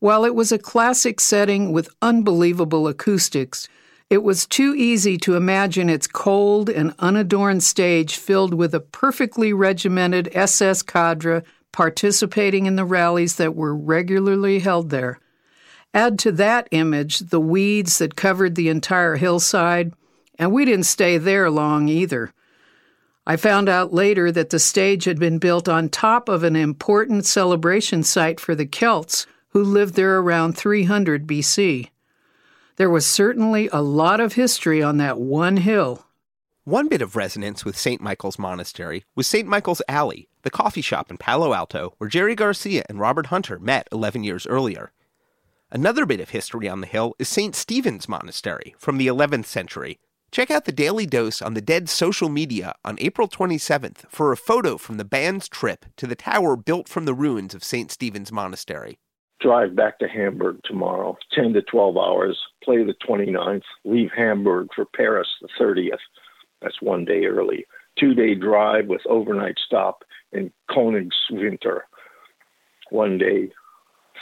While 0.00 0.26
it 0.26 0.34
was 0.34 0.52
a 0.52 0.58
classic 0.58 1.18
setting 1.18 1.72
with 1.72 1.88
unbelievable 2.02 2.86
acoustics, 2.86 3.70
it 4.10 4.22
was 4.22 4.44
too 4.44 4.74
easy 4.74 5.16
to 5.16 5.34
imagine 5.34 5.88
its 5.88 6.06
cold 6.06 6.68
and 6.68 6.94
unadorned 6.98 7.62
stage 7.62 8.18
filled 8.18 8.52
with 8.52 8.74
a 8.74 8.80
perfectly 8.80 9.54
regimented 9.54 10.28
SS 10.34 10.82
cadre 10.82 11.42
participating 11.72 12.66
in 12.66 12.76
the 12.76 12.84
rallies 12.84 13.36
that 13.36 13.56
were 13.56 13.74
regularly 13.74 14.58
held 14.58 14.90
there. 14.90 15.18
Add 15.94 16.18
to 16.18 16.32
that 16.32 16.68
image 16.70 17.20
the 17.20 17.40
weeds 17.40 17.96
that 17.96 18.14
covered 18.14 18.56
the 18.56 18.68
entire 18.68 19.16
hillside, 19.16 19.94
and 20.38 20.52
we 20.52 20.66
didn't 20.66 20.84
stay 20.84 21.16
there 21.16 21.50
long 21.50 21.88
either. 21.88 22.34
I 23.26 23.36
found 23.36 23.68
out 23.70 23.94
later 23.94 24.30
that 24.30 24.50
the 24.50 24.58
stage 24.58 25.04
had 25.04 25.18
been 25.18 25.38
built 25.38 25.68
on 25.68 25.88
top 25.88 26.28
of 26.28 26.42
an 26.42 26.56
important 26.56 27.24
celebration 27.24 28.02
site 28.02 28.38
for 28.38 28.54
the 28.54 28.66
Celts 28.66 29.26
who 29.48 29.64
lived 29.64 29.94
there 29.94 30.18
around 30.18 30.58
300 30.58 31.26
BC. 31.26 31.88
There 32.76 32.90
was 32.90 33.06
certainly 33.06 33.68
a 33.72 33.80
lot 33.80 34.20
of 34.20 34.34
history 34.34 34.82
on 34.82 34.98
that 34.98 35.18
one 35.18 35.58
hill. 35.58 36.04
One 36.64 36.88
bit 36.88 37.02
of 37.02 37.16
resonance 37.16 37.64
with 37.64 37.78
St. 37.78 38.00
Michael's 38.00 38.38
Monastery 38.38 39.04
was 39.14 39.26
St. 39.26 39.46
Michael's 39.46 39.82
Alley, 39.88 40.28
the 40.42 40.50
coffee 40.50 40.80
shop 40.80 41.10
in 41.10 41.16
Palo 41.16 41.54
Alto 41.54 41.94
where 41.98 42.10
Jerry 42.10 42.34
Garcia 42.34 42.84
and 42.88 42.98
Robert 42.98 43.26
Hunter 43.26 43.58
met 43.58 43.88
11 43.92 44.24
years 44.24 44.46
earlier. 44.46 44.92
Another 45.70 46.04
bit 46.04 46.20
of 46.20 46.30
history 46.30 46.68
on 46.68 46.80
the 46.80 46.86
hill 46.86 47.14
is 47.18 47.28
St. 47.28 47.54
Stephen's 47.54 48.08
Monastery 48.08 48.74
from 48.78 48.98
the 48.98 49.06
11th 49.06 49.46
century. 49.46 49.98
Check 50.34 50.50
out 50.50 50.64
the 50.64 50.72
Daily 50.72 51.06
Dose 51.06 51.40
on 51.40 51.54
the 51.54 51.60
Dead 51.60 51.88
social 51.88 52.28
media 52.28 52.74
on 52.84 52.96
April 52.98 53.28
27th 53.28 53.98
for 54.08 54.32
a 54.32 54.36
photo 54.36 54.76
from 54.76 54.96
the 54.96 55.04
band's 55.04 55.48
trip 55.48 55.86
to 55.96 56.08
the 56.08 56.16
tower 56.16 56.56
built 56.56 56.88
from 56.88 57.04
the 57.04 57.14
ruins 57.14 57.54
of 57.54 57.62
St. 57.62 57.88
Stephen's 57.88 58.32
Monastery. 58.32 58.98
Drive 59.40 59.76
back 59.76 60.00
to 60.00 60.08
Hamburg 60.08 60.58
tomorrow, 60.64 61.16
10 61.34 61.52
to 61.52 61.62
12 61.62 61.96
hours, 61.96 62.36
play 62.64 62.82
the 62.82 62.96
29th, 63.08 63.62
leave 63.84 64.10
Hamburg 64.10 64.70
for 64.74 64.86
Paris 64.86 65.28
the 65.40 65.46
30th. 65.56 66.02
That's 66.60 66.82
one 66.82 67.04
day 67.04 67.26
early. 67.26 67.64
Two 67.96 68.12
day 68.12 68.34
drive 68.34 68.88
with 68.88 69.02
overnight 69.08 69.58
stop 69.64 70.02
in 70.32 70.50
Königswinter. 70.68 71.82
One 72.90 73.18
day 73.18 73.52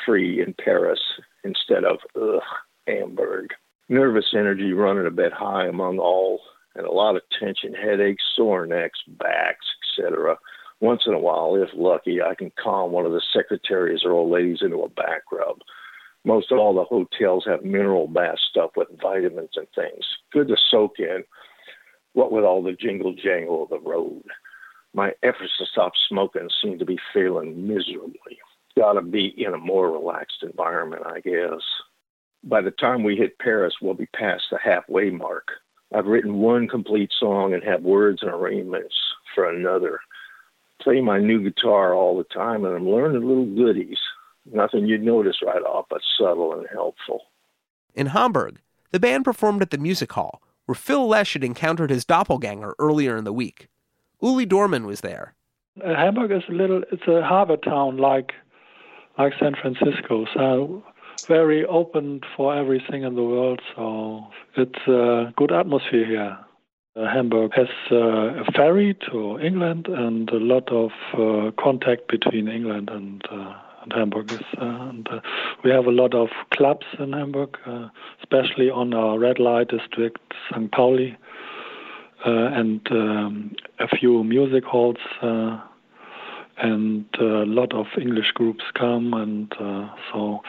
free 0.05 0.43
in 0.43 0.55
Paris 0.63 1.01
instead 1.43 1.87
of 1.87 2.01
ugh, 2.15 2.43
Hamburg. 2.87 3.49
Nervous 3.93 4.33
energy 4.33 4.73
running 4.73 5.07
a 5.07 5.11
bit 5.11 5.35
high 5.35 5.67
among 5.67 5.99
all, 5.99 6.41
and 6.75 6.87
a 6.87 6.91
lot 6.91 7.15
of 7.15 7.21
tension, 7.39 7.75
headaches, 7.75 8.23
sore 8.35 8.65
necks, 8.65 8.99
backs, 9.07 9.67
etc. 9.99 10.39
Once 10.81 11.03
in 11.05 11.13
a 11.13 11.19
while, 11.19 11.57
if 11.57 11.69
lucky, 11.75 12.23
I 12.23 12.35
can 12.35 12.51
calm 12.59 12.91
one 12.91 13.05
of 13.05 13.13
the 13.13 13.21
secretaries 13.35 14.01
or 14.03 14.13
old 14.13 14.31
ladies 14.31 14.61
into 14.63 14.79
a 14.79 14.89
back 14.89 15.25
rub. 15.31 15.59
Most 16.25 16.51
of 16.51 16.59
all 16.59 16.75
the 16.75 16.85
hotels 16.85 17.45
have 17.47 17.65
mineral 17.65 18.09
bath 18.09 18.39
stuff 18.49 18.71
with 18.77 18.89
vitamins 18.99 19.57
and 19.57 19.67
things. 19.75 20.07
Good 20.33 20.49
to 20.49 20.57
soak 20.71 20.99
in. 20.99 21.23
What 22.15 22.33
with 22.33 22.45
all 22.45 22.63
the 22.63 22.73
jingle 22.73 23.13
jangle 23.13 23.65
of 23.65 23.69
the 23.69 23.79
road. 23.79 24.25
My 24.95 25.13
efforts 25.23 25.53
to 25.59 25.67
stop 25.67 25.93
smoking 26.09 26.49
seem 26.63 26.79
to 26.79 26.87
be 26.87 26.99
failing 27.13 27.69
miserably. 27.69 28.39
Gotta 28.75 29.03
be 29.03 29.35
in 29.37 29.53
a 29.53 29.59
more 29.59 29.91
relaxed 29.91 30.43
environment, 30.43 31.03
I 31.05 31.21
guess. 31.21 31.61
By 32.45 32.61
the 32.61 32.73
time 32.73 33.05
we 33.05 33.17
hit 33.17 33.39
Paris, 33.39 33.75
we'll 33.81 33.95
be 33.95 34.07
past 34.07 34.45
the 34.51 34.59
halfway 34.63 35.11
mark. 35.11 35.49
I've 35.95 36.07
written 36.07 36.39
one 36.39 36.69
complete 36.69 37.11
song 37.19 37.55
and 37.55 37.63
have 37.63 37.83
words 37.83 38.23
and 38.23 38.31
arrangements 38.31 38.95
for 39.35 39.49
another. 39.49 40.01
Play 40.81 41.01
my 41.01 41.19
new 41.21 41.43
guitar 41.43 41.95
all 41.95 42.17
the 42.17 42.25
time, 42.25 42.65
and 42.65 42.75
I'm 42.75 42.89
learning 42.89 43.27
little 43.27 43.47
goodies. 43.47 43.99
Nothing 44.51 44.87
you'd 44.87 45.03
notice 45.03 45.37
right 45.45 45.63
off, 45.63 45.87
but 45.89 46.01
subtle 46.19 46.55
and 46.55 46.67
helpful. 46.73 47.23
In 47.95 48.09
Hamburg, 48.09 48.59
the 48.91 48.99
band 48.99 49.25
performed 49.25 49.63
at 49.63 49.71
the 49.71 49.79
music 49.79 50.13
hall, 50.13 50.43
where 50.67 50.75
Phil 50.75 51.07
Lesh 51.07 51.35
had 51.35 51.45
encountered 51.45 51.91
his 51.91 52.05
doppelganger 52.05 52.75
earlier 52.79 53.17
in 53.17 53.25
the 53.25 53.33
week. 53.33 53.69
Uli 54.21 54.47
Dohrmann 54.47 54.87
was 54.87 55.03
there. 55.03 55.35
Uh, 55.83 55.95
Hamburg 55.95 56.33
is 56.33 56.43
a 56.49 56.53
little, 56.53 56.83
it's 56.91 57.07
a 57.07 57.23
harbor 57.23 57.57
town 57.57 57.99
like, 57.99 58.33
like 59.19 59.33
San 59.39 59.55
Francisco. 59.55 60.27
So 60.35 60.83
very 61.27 61.65
open 61.65 62.21
for 62.37 62.55
everything 62.55 63.03
in 63.05 63.15
the 63.15 63.23
world. 63.23 63.61
So 63.77 64.27
it's 64.57 64.87
a 64.87 65.33
good 65.37 65.53
atmosphere 65.53 66.07
here. 66.07 66.39
Uh, 66.95 67.07
Hamburg 67.11 67.53
has 67.55 67.69
uh, 67.91 67.97
a 67.97 68.45
ferry 68.55 68.95
to 69.11 69.41
England 69.41 69.89
and 69.89 70.29
a 70.29 70.37
lot 70.37 70.71
of 70.71 70.91
uh, 71.15 71.51
contact 71.59 72.07
between 72.09 72.49
England 72.49 72.91
and, 72.91 73.23
uh, 73.31 73.55
and 73.83 73.93
Hamburg. 73.95 74.31
Is, 74.31 74.41
uh, 74.61 74.91
and, 74.91 75.09
uh, 75.09 75.21
we 75.65 75.71
have 75.71 75.87
a 75.87 75.91
lot 75.91 76.15
of 76.15 76.29
clubs 76.53 76.85
in 76.99 77.15
Hamburg, 77.15 77.57
especially 78.21 78.69
on 78.69 78.93
our 78.93 79.19
red 79.19 79.39
light 79.39 79.69
district, 79.69 80.21
St. 80.51 80.71
Pauli, 80.71 81.17
and 82.25 82.87
um, 82.91 83.57
a 83.81 83.89
few 83.89 84.23
music 84.23 84.65
halls. 84.65 84.99
and 86.59 87.07
a 87.19 87.45
lot 87.47 87.73
of 87.73 87.87
English 87.99 88.33
groups 88.35 88.63
come, 88.79 89.15
and 89.15 89.53
so 90.13 90.43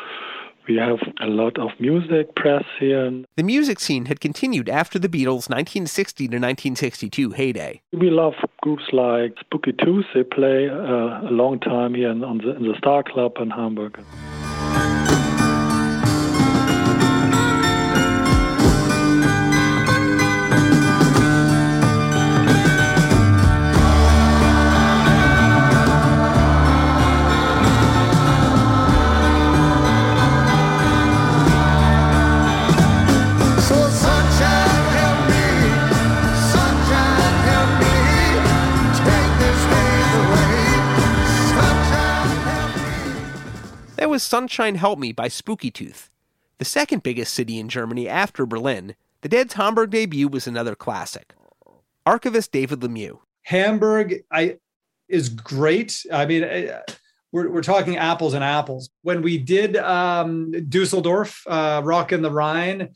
we 0.68 0.76
have 0.76 1.00
a 1.22 1.28
lot 1.28 1.58
of 1.60 1.70
music 1.80 2.36
press 2.36 2.64
here. 2.80 3.24
The 3.36 3.44
music 3.44 3.80
scene 3.80 4.06
had 4.06 4.20
continued 4.20 4.70
after 4.70 5.00
the 5.00 5.10
Beatles' 5.10 5.50
1960 5.50 6.28
to 6.28 6.38
1962 6.38 7.32
heyday. 7.32 7.82
We 7.92 8.10
love 8.10 8.34
groups 8.62 8.84
like 8.92 9.36
Spooky 9.40 9.74
Tooth. 9.74 10.06
They 10.14 10.24
play 10.24 10.70
uh, 10.70 11.28
a 11.28 11.32
long 11.32 11.60
time 11.60 11.94
here 11.94 12.12
in, 12.12 12.20
the, 12.20 12.28
in 12.28 12.64
the 12.64 12.76
Star 12.78 13.04
Club 13.04 13.34
in 13.40 13.50
Hamburg. 13.50 14.04
Sunshine 44.22 44.76
Help 44.76 45.00
Me 45.00 45.12
by 45.12 45.28
Spooky 45.28 45.72
Tooth. 45.72 46.10
The 46.60 46.66
second 46.66 47.02
biggest 47.04 47.34
city 47.34 47.58
in 47.60 47.70
Germany 47.70 48.08
after 48.08 48.46
Berlin, 48.46 48.96
the 49.22 49.30
Dead's 49.30 49.54
Hamburg 49.54 49.90
debut 49.90 50.28
was 50.28 50.46
another 50.46 50.76
classic. 50.76 51.34
Archivist 52.06 52.52
David 52.52 52.82
Lemieux. 52.82 53.20
Hamburg, 53.44 54.24
I 54.32 54.58
is 55.10 55.30
great. 55.30 56.06
I 56.12 56.26
mean, 56.26 56.44
I- 56.44 56.82
we're, 57.32 57.50
we're 57.50 57.64
talking 57.64 57.98
apples 57.98 58.36
and 58.36 58.44
apples. 58.44 58.92
When 59.02 59.24
we 59.24 59.40
did 59.40 59.76
um, 59.78 60.52
Dusseldorf, 60.70 61.42
uh, 61.48 61.82
Rockin' 61.84 62.22
the 62.22 62.30
Rhine, 62.32 62.90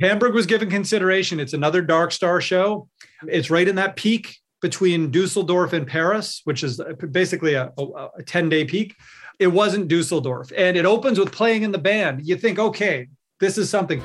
Hamburg 0.00 0.32
was 0.34 0.46
given 0.46 0.70
consideration. 0.70 1.38
It's 1.38 1.52
another 1.52 1.82
Dark 1.82 2.10
Star 2.10 2.40
show. 2.40 2.88
It's 3.28 3.50
right 3.50 3.68
in 3.68 3.76
that 3.76 3.96
peak 3.96 4.38
between 4.62 5.10
Dusseldorf 5.10 5.74
and 5.74 5.86
Paris, 5.86 6.40
which 6.44 6.64
is 6.64 6.80
basically 7.10 7.52
a, 7.54 7.70
a 7.76 8.22
10 8.24 8.48
day 8.48 8.64
peak. 8.64 8.96
It 9.42 9.50
wasn't 9.50 9.88
Dusseldorf. 9.88 10.52
And 10.56 10.76
it 10.76 10.86
opens 10.86 11.18
with 11.18 11.32
playing 11.32 11.64
in 11.64 11.72
the 11.72 11.78
band. 11.78 12.24
You 12.24 12.36
think, 12.36 12.60
okay, 12.60 13.08
this 13.40 13.58
is 13.58 13.68
something. 13.68 14.00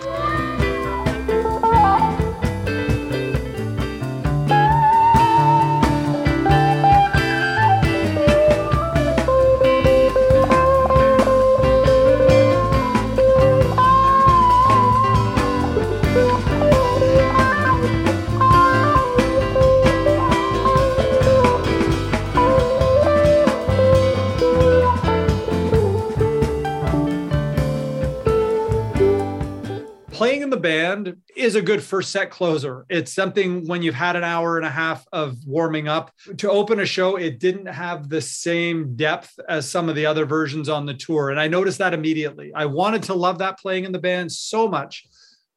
In 30.47 30.51
the 30.51 30.57
band 30.57 31.17
is 31.35 31.55
a 31.55 31.61
good 31.61 31.83
first 31.83 32.09
set 32.09 32.29
closer. 32.29 32.85
It's 32.87 33.13
something 33.13 33.67
when 33.67 33.81
you've 33.81 33.95
had 33.95 34.15
an 34.15 34.23
hour 34.23 34.55
and 34.55 34.65
a 34.65 34.69
half 34.69 35.05
of 35.11 35.35
warming 35.45 35.89
up 35.89 36.09
to 36.37 36.49
open 36.49 36.79
a 36.79 36.85
show, 36.85 37.17
it 37.17 37.37
didn't 37.37 37.65
have 37.65 38.07
the 38.07 38.21
same 38.21 38.95
depth 38.95 39.37
as 39.49 39.69
some 39.69 39.89
of 39.89 39.95
the 39.95 40.05
other 40.05 40.25
versions 40.25 40.69
on 40.69 40.85
the 40.85 40.93
tour. 40.93 41.31
And 41.31 41.39
I 41.39 41.49
noticed 41.49 41.79
that 41.79 41.93
immediately. 41.93 42.53
I 42.55 42.65
wanted 42.65 43.03
to 43.03 43.13
love 43.13 43.39
that 43.39 43.59
playing 43.59 43.83
in 43.83 43.91
the 43.91 43.99
band 43.99 44.31
so 44.31 44.69
much, 44.69 45.05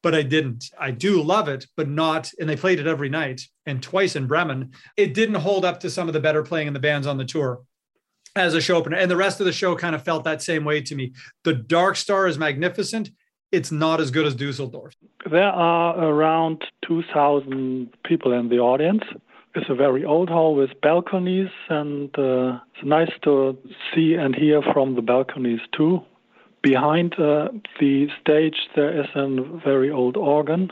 but 0.03 0.13
I 0.13 0.23
didn't. 0.23 0.65
I 0.77 0.91
do 0.91 1.23
love 1.23 1.47
it, 1.47 1.67
but 1.77 1.87
not. 1.87 2.29
And 2.37 2.49
they 2.49 2.57
played 2.57 2.81
it 2.81 2.87
every 2.87 3.07
night 3.07 3.43
and 3.65 3.81
twice 3.81 4.17
in 4.17 4.27
Bremen. 4.27 4.71
It 4.97 5.13
didn't 5.13 5.35
hold 5.35 5.63
up 5.63 5.79
to 5.79 5.89
some 5.89 6.09
of 6.09 6.13
the 6.13 6.19
better 6.19 6.43
playing 6.43 6.67
in 6.67 6.73
the 6.73 6.79
bands 6.81 7.07
on 7.07 7.17
the 7.17 7.23
tour 7.23 7.61
as 8.35 8.55
a 8.55 8.61
show 8.61 8.75
opener. 8.75 8.97
And 8.97 9.09
the 9.09 9.15
rest 9.15 9.39
of 9.39 9.45
the 9.45 9.53
show 9.53 9.73
kind 9.73 9.95
of 9.95 10.03
felt 10.03 10.25
that 10.25 10.41
same 10.41 10.65
way 10.65 10.81
to 10.81 10.95
me. 10.95 11.13
The 11.45 11.53
Dark 11.53 11.95
Star 11.95 12.27
is 12.27 12.37
magnificent. 12.37 13.09
It's 13.51 13.71
not 13.71 13.99
as 13.99 14.11
good 14.11 14.25
as 14.25 14.35
Dusseldorf. 14.35 14.93
There 15.29 15.43
are 15.43 16.01
around 16.01 16.63
2,000 16.87 17.89
people 18.05 18.31
in 18.31 18.49
the 18.49 18.59
audience. 18.59 19.03
It's 19.53 19.69
a 19.69 19.75
very 19.75 20.05
old 20.05 20.29
hall 20.29 20.55
with 20.55 20.69
balconies, 20.81 21.49
and 21.69 22.09
uh, 22.17 22.59
it's 22.73 22.85
nice 22.85 23.11
to 23.23 23.57
see 23.93 24.13
and 24.13 24.33
hear 24.33 24.61
from 24.73 24.95
the 24.95 25.01
balconies 25.01 25.59
too. 25.75 25.99
Behind 26.61 27.13
uh, 27.19 27.49
the 27.79 28.07
stage, 28.21 28.55
there 28.75 28.97
is 29.01 29.07
a 29.15 29.59
very 29.65 29.91
old 29.91 30.15
organ 30.15 30.71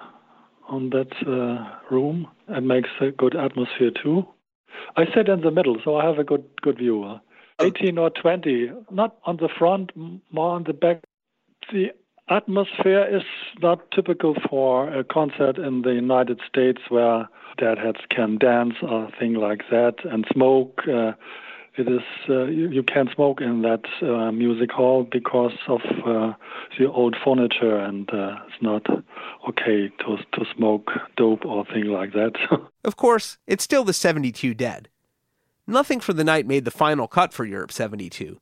on 0.70 0.92
that 0.92 1.12
uh, 1.28 1.94
room. 1.94 2.28
It 2.48 2.64
makes 2.64 2.90
a 3.02 3.12
good 3.12 3.36
atmosphere 3.36 3.92
too. 4.02 4.26
I 4.96 5.06
sit 5.14 5.28
in 5.28 5.42
the 5.42 5.52
middle, 5.52 5.78
so 5.84 5.98
I 5.98 6.06
have 6.06 6.20
a 6.20 6.24
good 6.24 6.46
good 6.62 6.78
view. 6.78 7.20
18 7.62 7.98
or 7.98 8.10
20, 8.10 8.72
not 8.90 9.18
on 9.26 9.36
the 9.36 9.50
front, 9.58 9.92
more 10.32 10.56
on 10.56 10.64
the 10.64 10.72
back. 10.72 11.04
The 11.74 11.92
atmosphere 12.30 13.06
is 13.12 13.24
not 13.62 13.92
typical 13.92 14.36
for 14.50 14.90
a 14.94 15.04
concert 15.04 15.58
in 15.58 15.82
the 15.82 15.94
United 15.94 16.40
States 16.48 16.82
where 16.90 17.28
deadheads 17.58 18.00
can 18.10 18.38
dance 18.38 18.76
or 18.82 19.10
thing 19.20 19.34
like 19.34 19.64
that 19.70 19.96
and 20.06 20.26
smoke. 20.32 20.82
Uh, 20.88 21.14
it 21.76 21.88
is 21.88 22.02
uh, 22.30 22.46
you, 22.46 22.84
can't 22.84 23.10
smoke 23.14 23.40
in 23.42 23.62
that 23.62 23.86
uh, 24.02 24.32
music 24.32 24.72
hall 24.72 25.08
because 25.10 25.54
of 25.68 25.82
uh, 26.06 26.34
the 26.78 26.90
old 26.90 27.16
furniture 27.24 27.78
and 27.78 28.10
uh, 28.14 28.36
it's 28.48 28.62
not 28.62 28.86
okay 29.48 29.90
to 30.00 30.18
to 30.34 30.46
smoke 30.56 30.92
dope 31.16 31.46
or 31.46 31.66
thing 31.66 31.86
like 31.86 32.14
that. 32.14 32.34
Of 32.86 32.96
course, 32.96 33.38
it's 33.46 33.64
still 33.64 33.84
the 33.84 33.94
72 33.94 34.54
Dead. 34.54 34.88
Nothing 35.68 36.00
for 36.00 36.14
the 36.14 36.24
night 36.24 36.48
made 36.48 36.66
the 36.66 36.72
final 36.72 37.08
cut 37.08 37.34
for 37.34 37.46
Europe 37.46 37.72
72, 37.72 38.40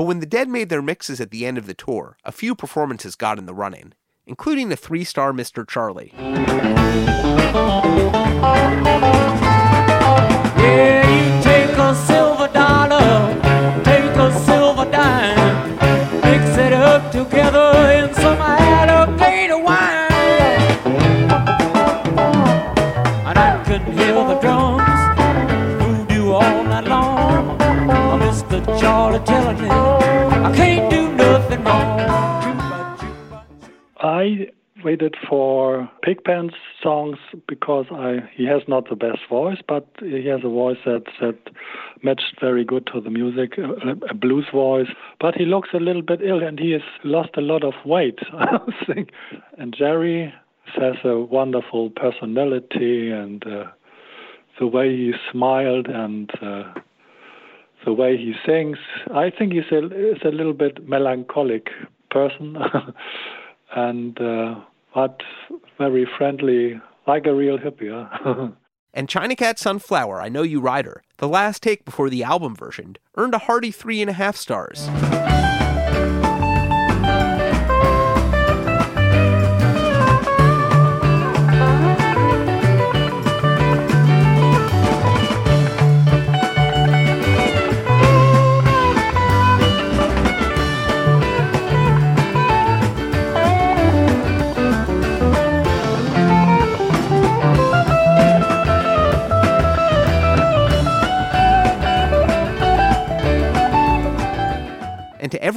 but 0.00 0.06
when 0.06 0.20
the 0.20 0.24
Dead 0.24 0.48
made 0.48 0.70
their 0.70 0.80
mixes 0.80 1.20
at 1.20 1.30
the 1.30 1.44
end 1.44 1.58
of 1.58 1.66
the 1.66 1.74
tour, 1.74 2.16
a 2.24 2.32
few 2.32 2.54
performances 2.54 3.16
got 3.16 3.38
in 3.38 3.44
the 3.44 3.52
running, 3.52 3.92
including 4.24 4.70
the 4.70 4.74
three 4.74 5.04
star 5.04 5.30
Mr. 5.30 5.68
Charlie. 5.68 6.14
I 34.20 34.48
waited 34.84 35.14
for 35.28 35.90
Pigpen's 36.04 36.54
songs 36.82 37.18
because 37.48 37.86
I 37.90 38.18
he 38.34 38.44
has 38.46 38.62
not 38.68 38.88
the 38.88 38.96
best 38.96 39.20
voice, 39.28 39.58
but 39.66 39.86
he 40.00 40.26
has 40.26 40.40
a 40.44 40.48
voice 40.48 40.78
that 40.84 41.04
that 41.20 41.38
matched 42.02 42.34
very 42.40 42.64
good 42.64 42.86
to 42.92 43.00
the 43.00 43.10
music, 43.10 43.56
a, 43.58 44.10
a 44.10 44.14
blues 44.14 44.46
voice. 44.52 44.88
But 45.20 45.34
he 45.36 45.44
looks 45.46 45.70
a 45.72 45.78
little 45.78 46.02
bit 46.02 46.20
ill, 46.22 46.42
and 46.42 46.58
he 46.58 46.72
has 46.72 46.82
lost 47.02 47.30
a 47.36 47.40
lot 47.40 47.64
of 47.64 47.74
weight. 47.84 48.18
I 48.32 48.58
think. 48.86 49.10
And 49.56 49.74
Jerry 49.76 50.32
has 50.76 50.96
a 51.04 51.18
wonderful 51.18 51.90
personality, 51.90 53.10
and 53.10 53.46
uh, 53.46 53.64
the 54.58 54.66
way 54.66 54.94
he 54.94 55.12
smiled 55.32 55.86
and. 55.88 56.30
Uh, 56.42 56.64
the 57.86 57.94
way 57.94 58.14
he 58.14 58.34
sings, 58.44 58.76
I 59.10 59.30
think 59.30 59.54
he's 59.54 59.72
a 59.72 59.78
is 59.86 60.18
a 60.22 60.28
little 60.28 60.52
bit 60.52 60.86
melancholic 60.86 61.70
person, 62.10 62.58
and 63.74 64.20
uh, 64.20 64.60
but 64.94 65.20
very 65.78 66.06
friendly, 66.18 66.80
like 67.06 67.26
a 67.26 67.34
real 67.34 67.58
hippie. 67.58 67.90
Huh? 68.10 68.48
And 68.92 69.08
China 69.08 69.36
Cat 69.36 69.56
Sunflower, 69.56 70.20
I 70.20 70.28
Know 70.28 70.42
You 70.42 70.60
Rider, 70.60 71.04
the 71.18 71.28
last 71.28 71.62
take 71.62 71.84
before 71.84 72.10
the 72.10 72.24
album 72.24 72.56
version, 72.56 72.96
earned 73.16 73.34
a 73.34 73.38
hearty 73.38 73.70
three 73.70 74.00
and 74.00 74.10
a 74.10 74.14
half 74.14 74.36
stars. 74.36 74.88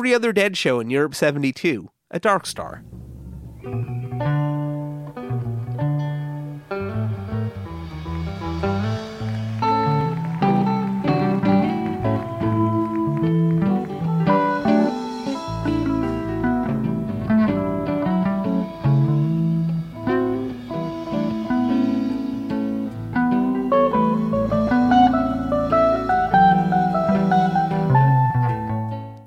Every 0.03 0.13
other 0.13 0.33
Dead 0.33 0.57
show 0.57 0.81
in 0.81 0.89
Europe 0.89 1.15
72, 1.15 1.89
a 2.11 2.19
Dark 2.19 2.45
Star. 2.45 2.83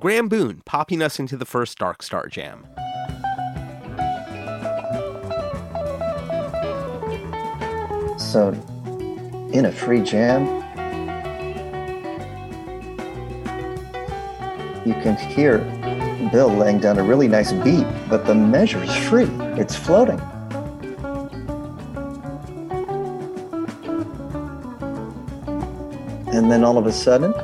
Graeme 0.07 0.29
Boone 0.29 0.63
popping 0.65 1.03
us 1.03 1.19
into 1.19 1.37
the 1.37 1.45
first 1.45 1.79
Dark 1.79 2.01
Star 2.01 2.29
jam. 2.29 2.65
So, 8.17 8.53
in 9.53 9.65
a 9.65 9.73
free 9.73 10.01
jam, 10.03 10.47
you 14.87 14.95
can 15.03 15.17
hear 15.17 15.59
Bill 16.31 16.51
laying 16.51 16.79
down 16.79 17.01
a 17.01 17.03
really 17.03 17.27
nice 17.27 17.51
beat, 17.51 17.85
but 18.09 18.27
the 18.27 18.35
measure's 18.37 18.95
free. 19.09 19.27
It's 19.59 19.75
floating. 19.75 20.21
And 26.33 26.49
then 26.49 26.63
all 26.63 26.79
of 26.79 26.87
a 26.87 26.93
sudden, 26.93 27.35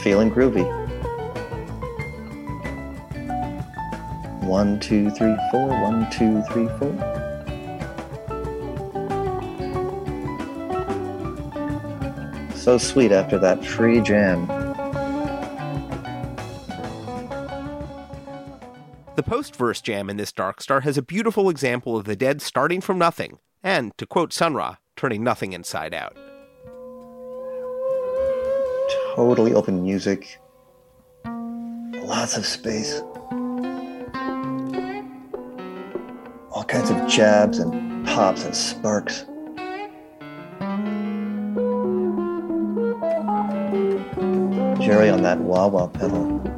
feeling 0.00 0.30
groovy. 0.30 0.64
One, 4.42 4.80
two, 4.80 5.10
three, 5.10 5.36
four, 5.50 5.68
one, 5.68 6.10
two, 6.10 6.42
three, 6.50 6.68
four. 6.78 6.92
So 12.56 12.78
sweet 12.78 13.12
after 13.12 13.38
that 13.38 13.64
free 13.64 14.00
jam. 14.00 14.46
The 19.16 19.22
post 19.22 19.54
verse 19.56 19.80
jam 19.80 20.08
in 20.08 20.16
this 20.16 20.32
Dark 20.32 20.60
Star 20.60 20.80
has 20.80 20.96
a 20.96 21.02
beautiful 21.02 21.50
example 21.50 21.96
of 21.96 22.04
the 22.06 22.16
dead 22.16 22.40
starting 22.40 22.80
from 22.80 22.98
nothing, 22.98 23.38
and, 23.62 23.96
to 23.98 24.06
quote 24.06 24.32
Sun 24.32 24.54
Ra, 24.54 24.76
turning 24.96 25.22
nothing 25.22 25.52
inside 25.52 25.92
out. 25.92 26.16
Totally 29.14 29.54
open 29.54 29.82
music. 29.82 30.38
Lots 31.24 32.36
of 32.36 32.46
space. 32.46 33.00
All 36.52 36.64
kinds 36.64 36.90
of 36.90 37.08
jabs 37.08 37.58
and 37.58 38.06
pops 38.06 38.44
and 38.44 38.54
sparks. 38.54 39.24
Jerry 44.80 45.10
on 45.10 45.22
that 45.22 45.38
wah 45.40 45.66
wah 45.66 45.88
pedal. 45.88 46.49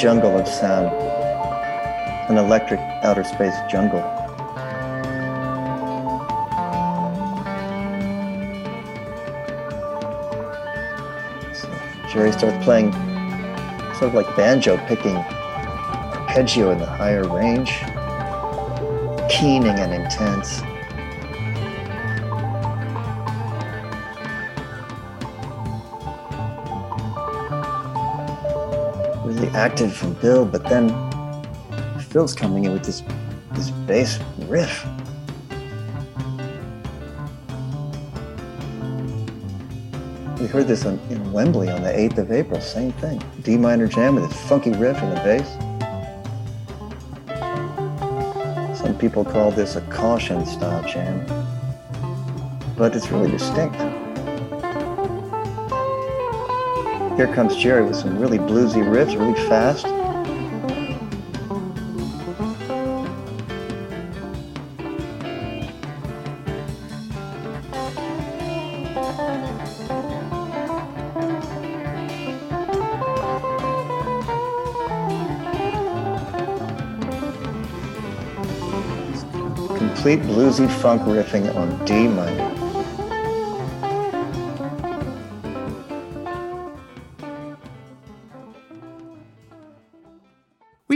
Jungle 0.00 0.38
of 0.38 0.48
sound. 0.48 0.86
An 2.30 2.38
electric 2.38 2.80
outer 3.02 3.22
space 3.22 3.54
jungle. 3.70 4.00
So 11.52 11.68
Jerry 12.10 12.32
starts 12.32 12.64
playing 12.64 12.92
sort 13.98 14.04
of 14.04 14.14
like 14.14 14.36
banjo 14.36 14.78
picking 14.86 15.16
arpeggio 15.16 16.70
in 16.70 16.78
the 16.78 16.86
higher 16.86 17.24
range, 17.24 17.70
keening 19.28 19.78
and 19.78 19.92
intense. 19.92 20.62
Active 29.54 29.92
from 29.92 30.14
Bill, 30.14 30.44
but 30.44 30.62
then 30.64 30.88
Phil's 32.10 32.34
coming 32.34 32.64
in 32.64 32.72
with 32.72 32.84
this 32.84 33.02
this 33.52 33.70
bass 33.70 34.18
riff. 34.46 34.86
We 40.38 40.46
heard 40.46 40.68
this 40.68 40.86
on, 40.86 40.98
in 41.10 41.32
Wembley 41.32 41.68
on 41.68 41.82
the 41.82 41.90
8th 41.90 42.18
of 42.18 42.32
April, 42.32 42.60
same 42.60 42.92
thing. 42.92 43.20
D 43.42 43.56
minor 43.56 43.86
jam 43.86 44.14
with 44.14 44.30
this 44.30 44.40
funky 44.48 44.70
riff 44.70 44.96
and 44.98 45.12
the 45.12 45.20
bass. 45.20 45.48
Some 48.78 48.96
people 48.96 49.24
call 49.24 49.50
this 49.50 49.76
a 49.76 49.82
caution 49.82 50.46
style 50.46 50.82
jam, 50.88 51.26
but 52.76 52.94
it's 52.96 53.10
really 53.10 53.30
distinct. 53.30 53.89
Here 57.16 57.34
comes 57.34 57.54
Jerry 57.56 57.84
with 57.84 57.96
some 57.96 58.18
really 58.18 58.38
bluesy 58.38 58.82
riffs, 58.82 59.18
really 59.18 59.34
fast. 59.48 59.84
Complete 79.76 80.20
bluesy 80.20 80.70
funk 80.80 81.02
riffing 81.02 81.54
on 81.54 81.84
D 81.84 82.08
minor. 82.08 82.59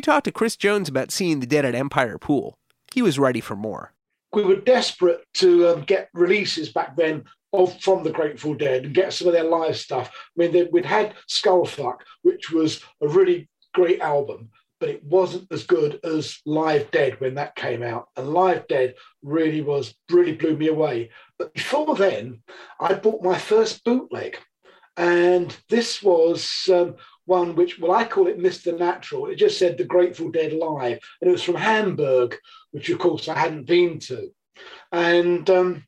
Talked 0.05 0.25
to 0.27 0.33
Chris 0.33 0.55
Jones 0.57 0.89
about 0.89 1.11
seeing 1.11 1.41
the 1.41 1.47
dead 1.47 1.65
at 1.65 1.75
Empire 1.75 2.19
Pool. 2.19 2.59
He 2.93 3.03
was 3.03 3.19
ready 3.19 3.41
for 3.41 3.57
more. 3.57 3.93
we 4.33 4.45
were 4.45 4.57
desperate 4.57 5.25
to 5.35 5.69
um, 5.69 5.83
get 5.83 6.09
releases 6.13 6.71
back 6.73 6.97
then 6.97 7.25
of 7.53 7.81
from 7.81 8.03
the 8.03 8.11
Grateful 8.11 8.55
Dead 8.55 8.85
and 8.85 8.95
get 8.95 9.13
some 9.13 9.29
of 9.29 9.33
their 9.33 9.45
live 9.45 9.77
stuff. 9.77 10.09
I 10.09 10.43
mean, 10.43 10.53
they, 10.53 10.65
we'd 10.65 10.85
had 10.85 11.15
Skullfuck, 11.31 11.99
which 12.23 12.51
was 12.51 12.83
a 13.01 13.09
really 13.09 13.49
great 13.73 14.01
album, 14.01 14.51
but 14.81 14.89
it 14.89 15.05
wasn't 15.05 15.47
as 15.53 15.65
good 15.65 16.01
as 16.05 16.41
Live 16.45 16.91
Dead 16.91 17.21
when 17.21 17.35
that 17.37 17.55
came 17.55 17.83
out. 17.83 18.09
And 18.17 18.35
Live 18.35 18.67
Dead 18.67 18.95
really 19.23 19.61
was 19.61 19.95
really 20.11 20.35
blew 20.35 20.57
me 20.57 20.67
away. 20.67 21.11
But 21.39 21.55
before 21.55 21.95
then, 21.95 22.43
I 22.81 22.95
bought 22.95 23.23
my 23.23 23.39
first 23.39 23.85
bootleg, 23.85 24.37
and 24.97 25.57
this 25.69 26.03
was. 26.03 26.69
Um, 26.73 26.97
one 27.27 27.55
which, 27.55 27.79
well, 27.79 27.93
I 27.93 28.05
call 28.05 28.27
it 28.27 28.39
Mr. 28.39 28.79
Natural. 28.79 29.27
It 29.27 29.37
just 29.37 29.59
said 29.59 29.79
The 29.79 29.85
Grateful 29.85 30.31
Dead 30.31 30.53
Live, 30.53 30.99
and 31.21 31.29
it 31.29 31.33
was 31.33 31.43
from 31.43 31.57
Hamburg, 31.57 32.37
which 32.71 32.91
of 32.91 32.99
course 32.99 33.29
I 33.29 33.39
hadn't 33.39 33.67
been 33.67 33.99
to. 34.01 34.31
And 34.93 35.49
um, 35.51 35.85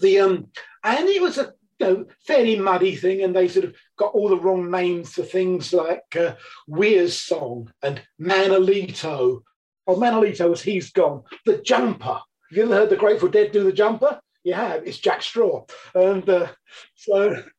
the 0.00 0.20
um, 0.20 0.48
and 0.82 1.08
it 1.08 1.22
was 1.22 1.38
a 1.38 1.52
you 1.78 1.86
know, 1.86 2.06
fairly 2.26 2.58
muddy 2.58 2.96
thing, 2.96 3.22
and 3.22 3.34
they 3.34 3.48
sort 3.48 3.66
of 3.66 3.74
got 3.98 4.14
all 4.14 4.28
the 4.28 4.38
wrong 4.38 4.70
names 4.70 5.12
for 5.12 5.22
things 5.22 5.72
like 5.72 6.16
uh, 6.18 6.34
Weir's 6.66 7.18
Song 7.18 7.72
and 7.82 8.00
Manolito. 8.20 9.42
Oh, 9.86 9.96
Manolito 9.96 10.48
was 10.48 10.62
He's 10.62 10.90
Gone. 10.90 11.22
The 11.44 11.58
Jumper. 11.58 12.20
Have 12.50 12.56
you 12.56 12.64
ever 12.64 12.74
heard 12.74 12.90
the 12.90 12.96
Grateful 12.96 13.28
Dead 13.28 13.52
do 13.52 13.64
the 13.64 13.72
Jumper? 13.72 14.20
You 14.46 14.54
have. 14.54 14.86
It's 14.86 14.98
Jack 14.98 15.22
Straw. 15.22 15.64
And 15.92 16.28
uh, 16.30 16.46
so, 16.94 17.42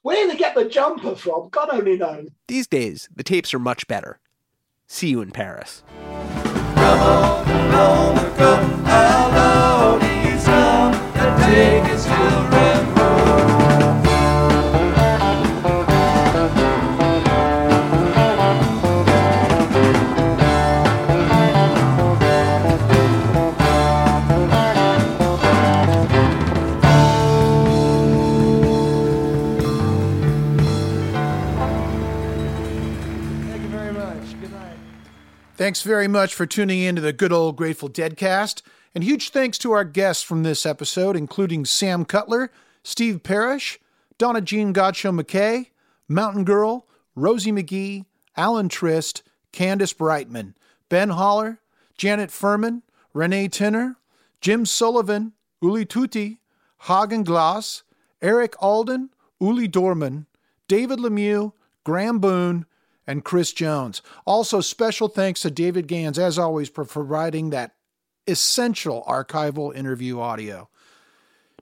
where 0.00 0.26
they 0.26 0.36
get 0.38 0.54
the 0.54 0.66
jumper 0.66 1.14
from, 1.14 1.50
God 1.50 1.68
only 1.70 1.98
knows. 1.98 2.30
These 2.48 2.66
days, 2.66 3.06
the 3.14 3.22
tapes 3.22 3.52
are 3.52 3.58
much 3.58 3.86
better. 3.86 4.18
See 4.86 5.08
you 5.08 5.20
in 5.20 5.30
Paris. 5.30 5.82
Thanks 35.70 35.82
very 35.82 36.08
much 36.08 36.34
for 36.34 36.46
tuning 36.46 36.80
in 36.80 36.96
to 36.96 37.00
the 37.00 37.12
good 37.12 37.32
old 37.32 37.54
Grateful 37.54 37.88
Dead 37.88 38.16
cast. 38.16 38.64
And 38.92 39.04
huge 39.04 39.30
thanks 39.30 39.56
to 39.58 39.70
our 39.70 39.84
guests 39.84 40.20
from 40.20 40.42
this 40.42 40.66
episode, 40.66 41.14
including 41.14 41.64
Sam 41.64 42.04
Cutler, 42.04 42.50
Steve 42.82 43.22
Parish, 43.22 43.78
Donna 44.18 44.40
Jean 44.40 44.74
Godchaux-MacKay, 44.74 45.70
Mountain 46.08 46.42
Girl, 46.42 46.88
Rosie 47.14 47.52
McGee, 47.52 48.04
Alan 48.36 48.68
Trist, 48.68 49.22
Candace 49.52 49.92
Brightman, 49.92 50.56
Ben 50.88 51.10
Haller, 51.10 51.60
Janet 51.96 52.32
Furman, 52.32 52.82
René 53.14 53.48
Tinner, 53.48 53.94
Jim 54.40 54.66
Sullivan, 54.66 55.34
Uli 55.62 55.86
Teute, 55.86 56.38
Hagen 56.78 57.22
Glas, 57.22 57.84
Eric 58.20 58.60
Alden, 58.60 59.10
Uli 59.40 59.68
Dohrmann, 59.68 60.26
David 60.66 60.98
Lemieux, 60.98 61.52
Graeme 61.84 62.18
Boone, 62.18 62.66
and 63.06 63.24
Chris 63.24 63.52
Jones. 63.52 64.02
Also, 64.26 64.60
special 64.60 65.08
thanks 65.08 65.42
to 65.42 65.50
David 65.50 65.86
Gans, 65.86 66.18
as 66.18 66.38
always, 66.38 66.68
for 66.68 66.84
providing 66.84 67.50
that 67.50 67.74
essential 68.26 69.04
archival 69.08 69.74
interview 69.74 70.20
audio. 70.20 70.68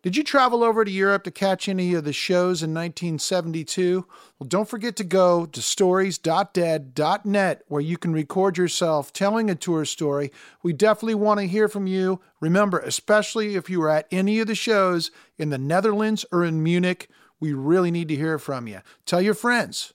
Did 0.02 0.16
you 0.16 0.22
travel 0.22 0.62
over 0.62 0.84
to 0.84 0.90
Europe 0.90 1.24
to 1.24 1.32
catch 1.32 1.68
any 1.68 1.92
of 1.94 2.04
the 2.04 2.12
shows 2.12 2.62
in 2.62 2.72
1972? 2.72 4.06
Well, 4.38 4.46
don't 4.46 4.68
forget 4.68 4.94
to 4.96 5.04
go 5.04 5.44
to 5.46 5.60
stories.dead.net 5.60 7.62
where 7.66 7.80
you 7.80 7.98
can 7.98 8.12
record 8.12 8.56
yourself 8.56 9.12
telling 9.12 9.50
a 9.50 9.56
tour 9.56 9.84
story. 9.84 10.30
We 10.62 10.72
definitely 10.72 11.16
want 11.16 11.40
to 11.40 11.48
hear 11.48 11.68
from 11.68 11.88
you. 11.88 12.20
Remember, 12.40 12.78
especially 12.78 13.56
if 13.56 13.68
you 13.68 13.80
were 13.80 13.90
at 13.90 14.06
any 14.12 14.38
of 14.38 14.46
the 14.46 14.54
shows 14.54 15.10
in 15.36 15.50
the 15.50 15.58
Netherlands 15.58 16.24
or 16.30 16.44
in 16.44 16.62
Munich, 16.62 17.10
we 17.40 17.52
really 17.52 17.90
need 17.90 18.08
to 18.08 18.16
hear 18.16 18.38
from 18.38 18.68
you. 18.68 18.80
Tell 19.04 19.20
your 19.20 19.34
friends. 19.34 19.94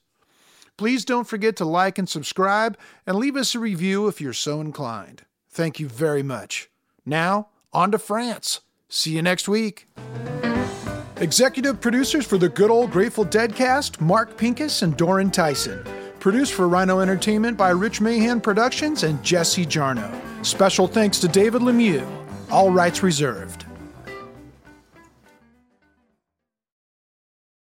Please 0.76 1.04
don't 1.04 1.28
forget 1.28 1.56
to 1.56 1.64
like 1.64 1.98
and 1.98 2.08
subscribe 2.08 2.76
and 3.06 3.16
leave 3.16 3.36
us 3.36 3.54
a 3.54 3.60
review 3.60 4.08
if 4.08 4.20
you're 4.20 4.32
so 4.32 4.60
inclined. 4.60 5.22
Thank 5.48 5.78
you 5.78 5.88
very 5.88 6.22
much. 6.22 6.68
Now, 7.06 7.48
on 7.72 7.92
to 7.92 7.98
France. 7.98 8.60
See 8.88 9.12
you 9.12 9.22
next 9.22 9.48
week. 9.48 9.88
Executive 11.18 11.80
producers 11.80 12.26
for 12.26 12.38
the 12.38 12.48
Good 12.48 12.70
Old 12.70 12.90
Grateful 12.90 13.24
Dead 13.24 13.54
cast 13.54 14.00
Mark 14.00 14.36
Pincus 14.36 14.82
and 14.82 14.96
Doran 14.96 15.30
Tyson. 15.30 15.84
Produced 16.18 16.54
for 16.54 16.68
Rhino 16.68 17.00
Entertainment 17.00 17.56
by 17.56 17.70
Rich 17.70 18.00
Mahan 18.00 18.40
Productions 18.40 19.04
and 19.04 19.22
Jesse 19.22 19.66
Jarnow. 19.66 20.12
Special 20.44 20.88
thanks 20.88 21.20
to 21.20 21.28
David 21.28 21.62
Lemieux. 21.62 22.04
All 22.50 22.70
rights 22.70 23.02
reserved. 23.02 23.63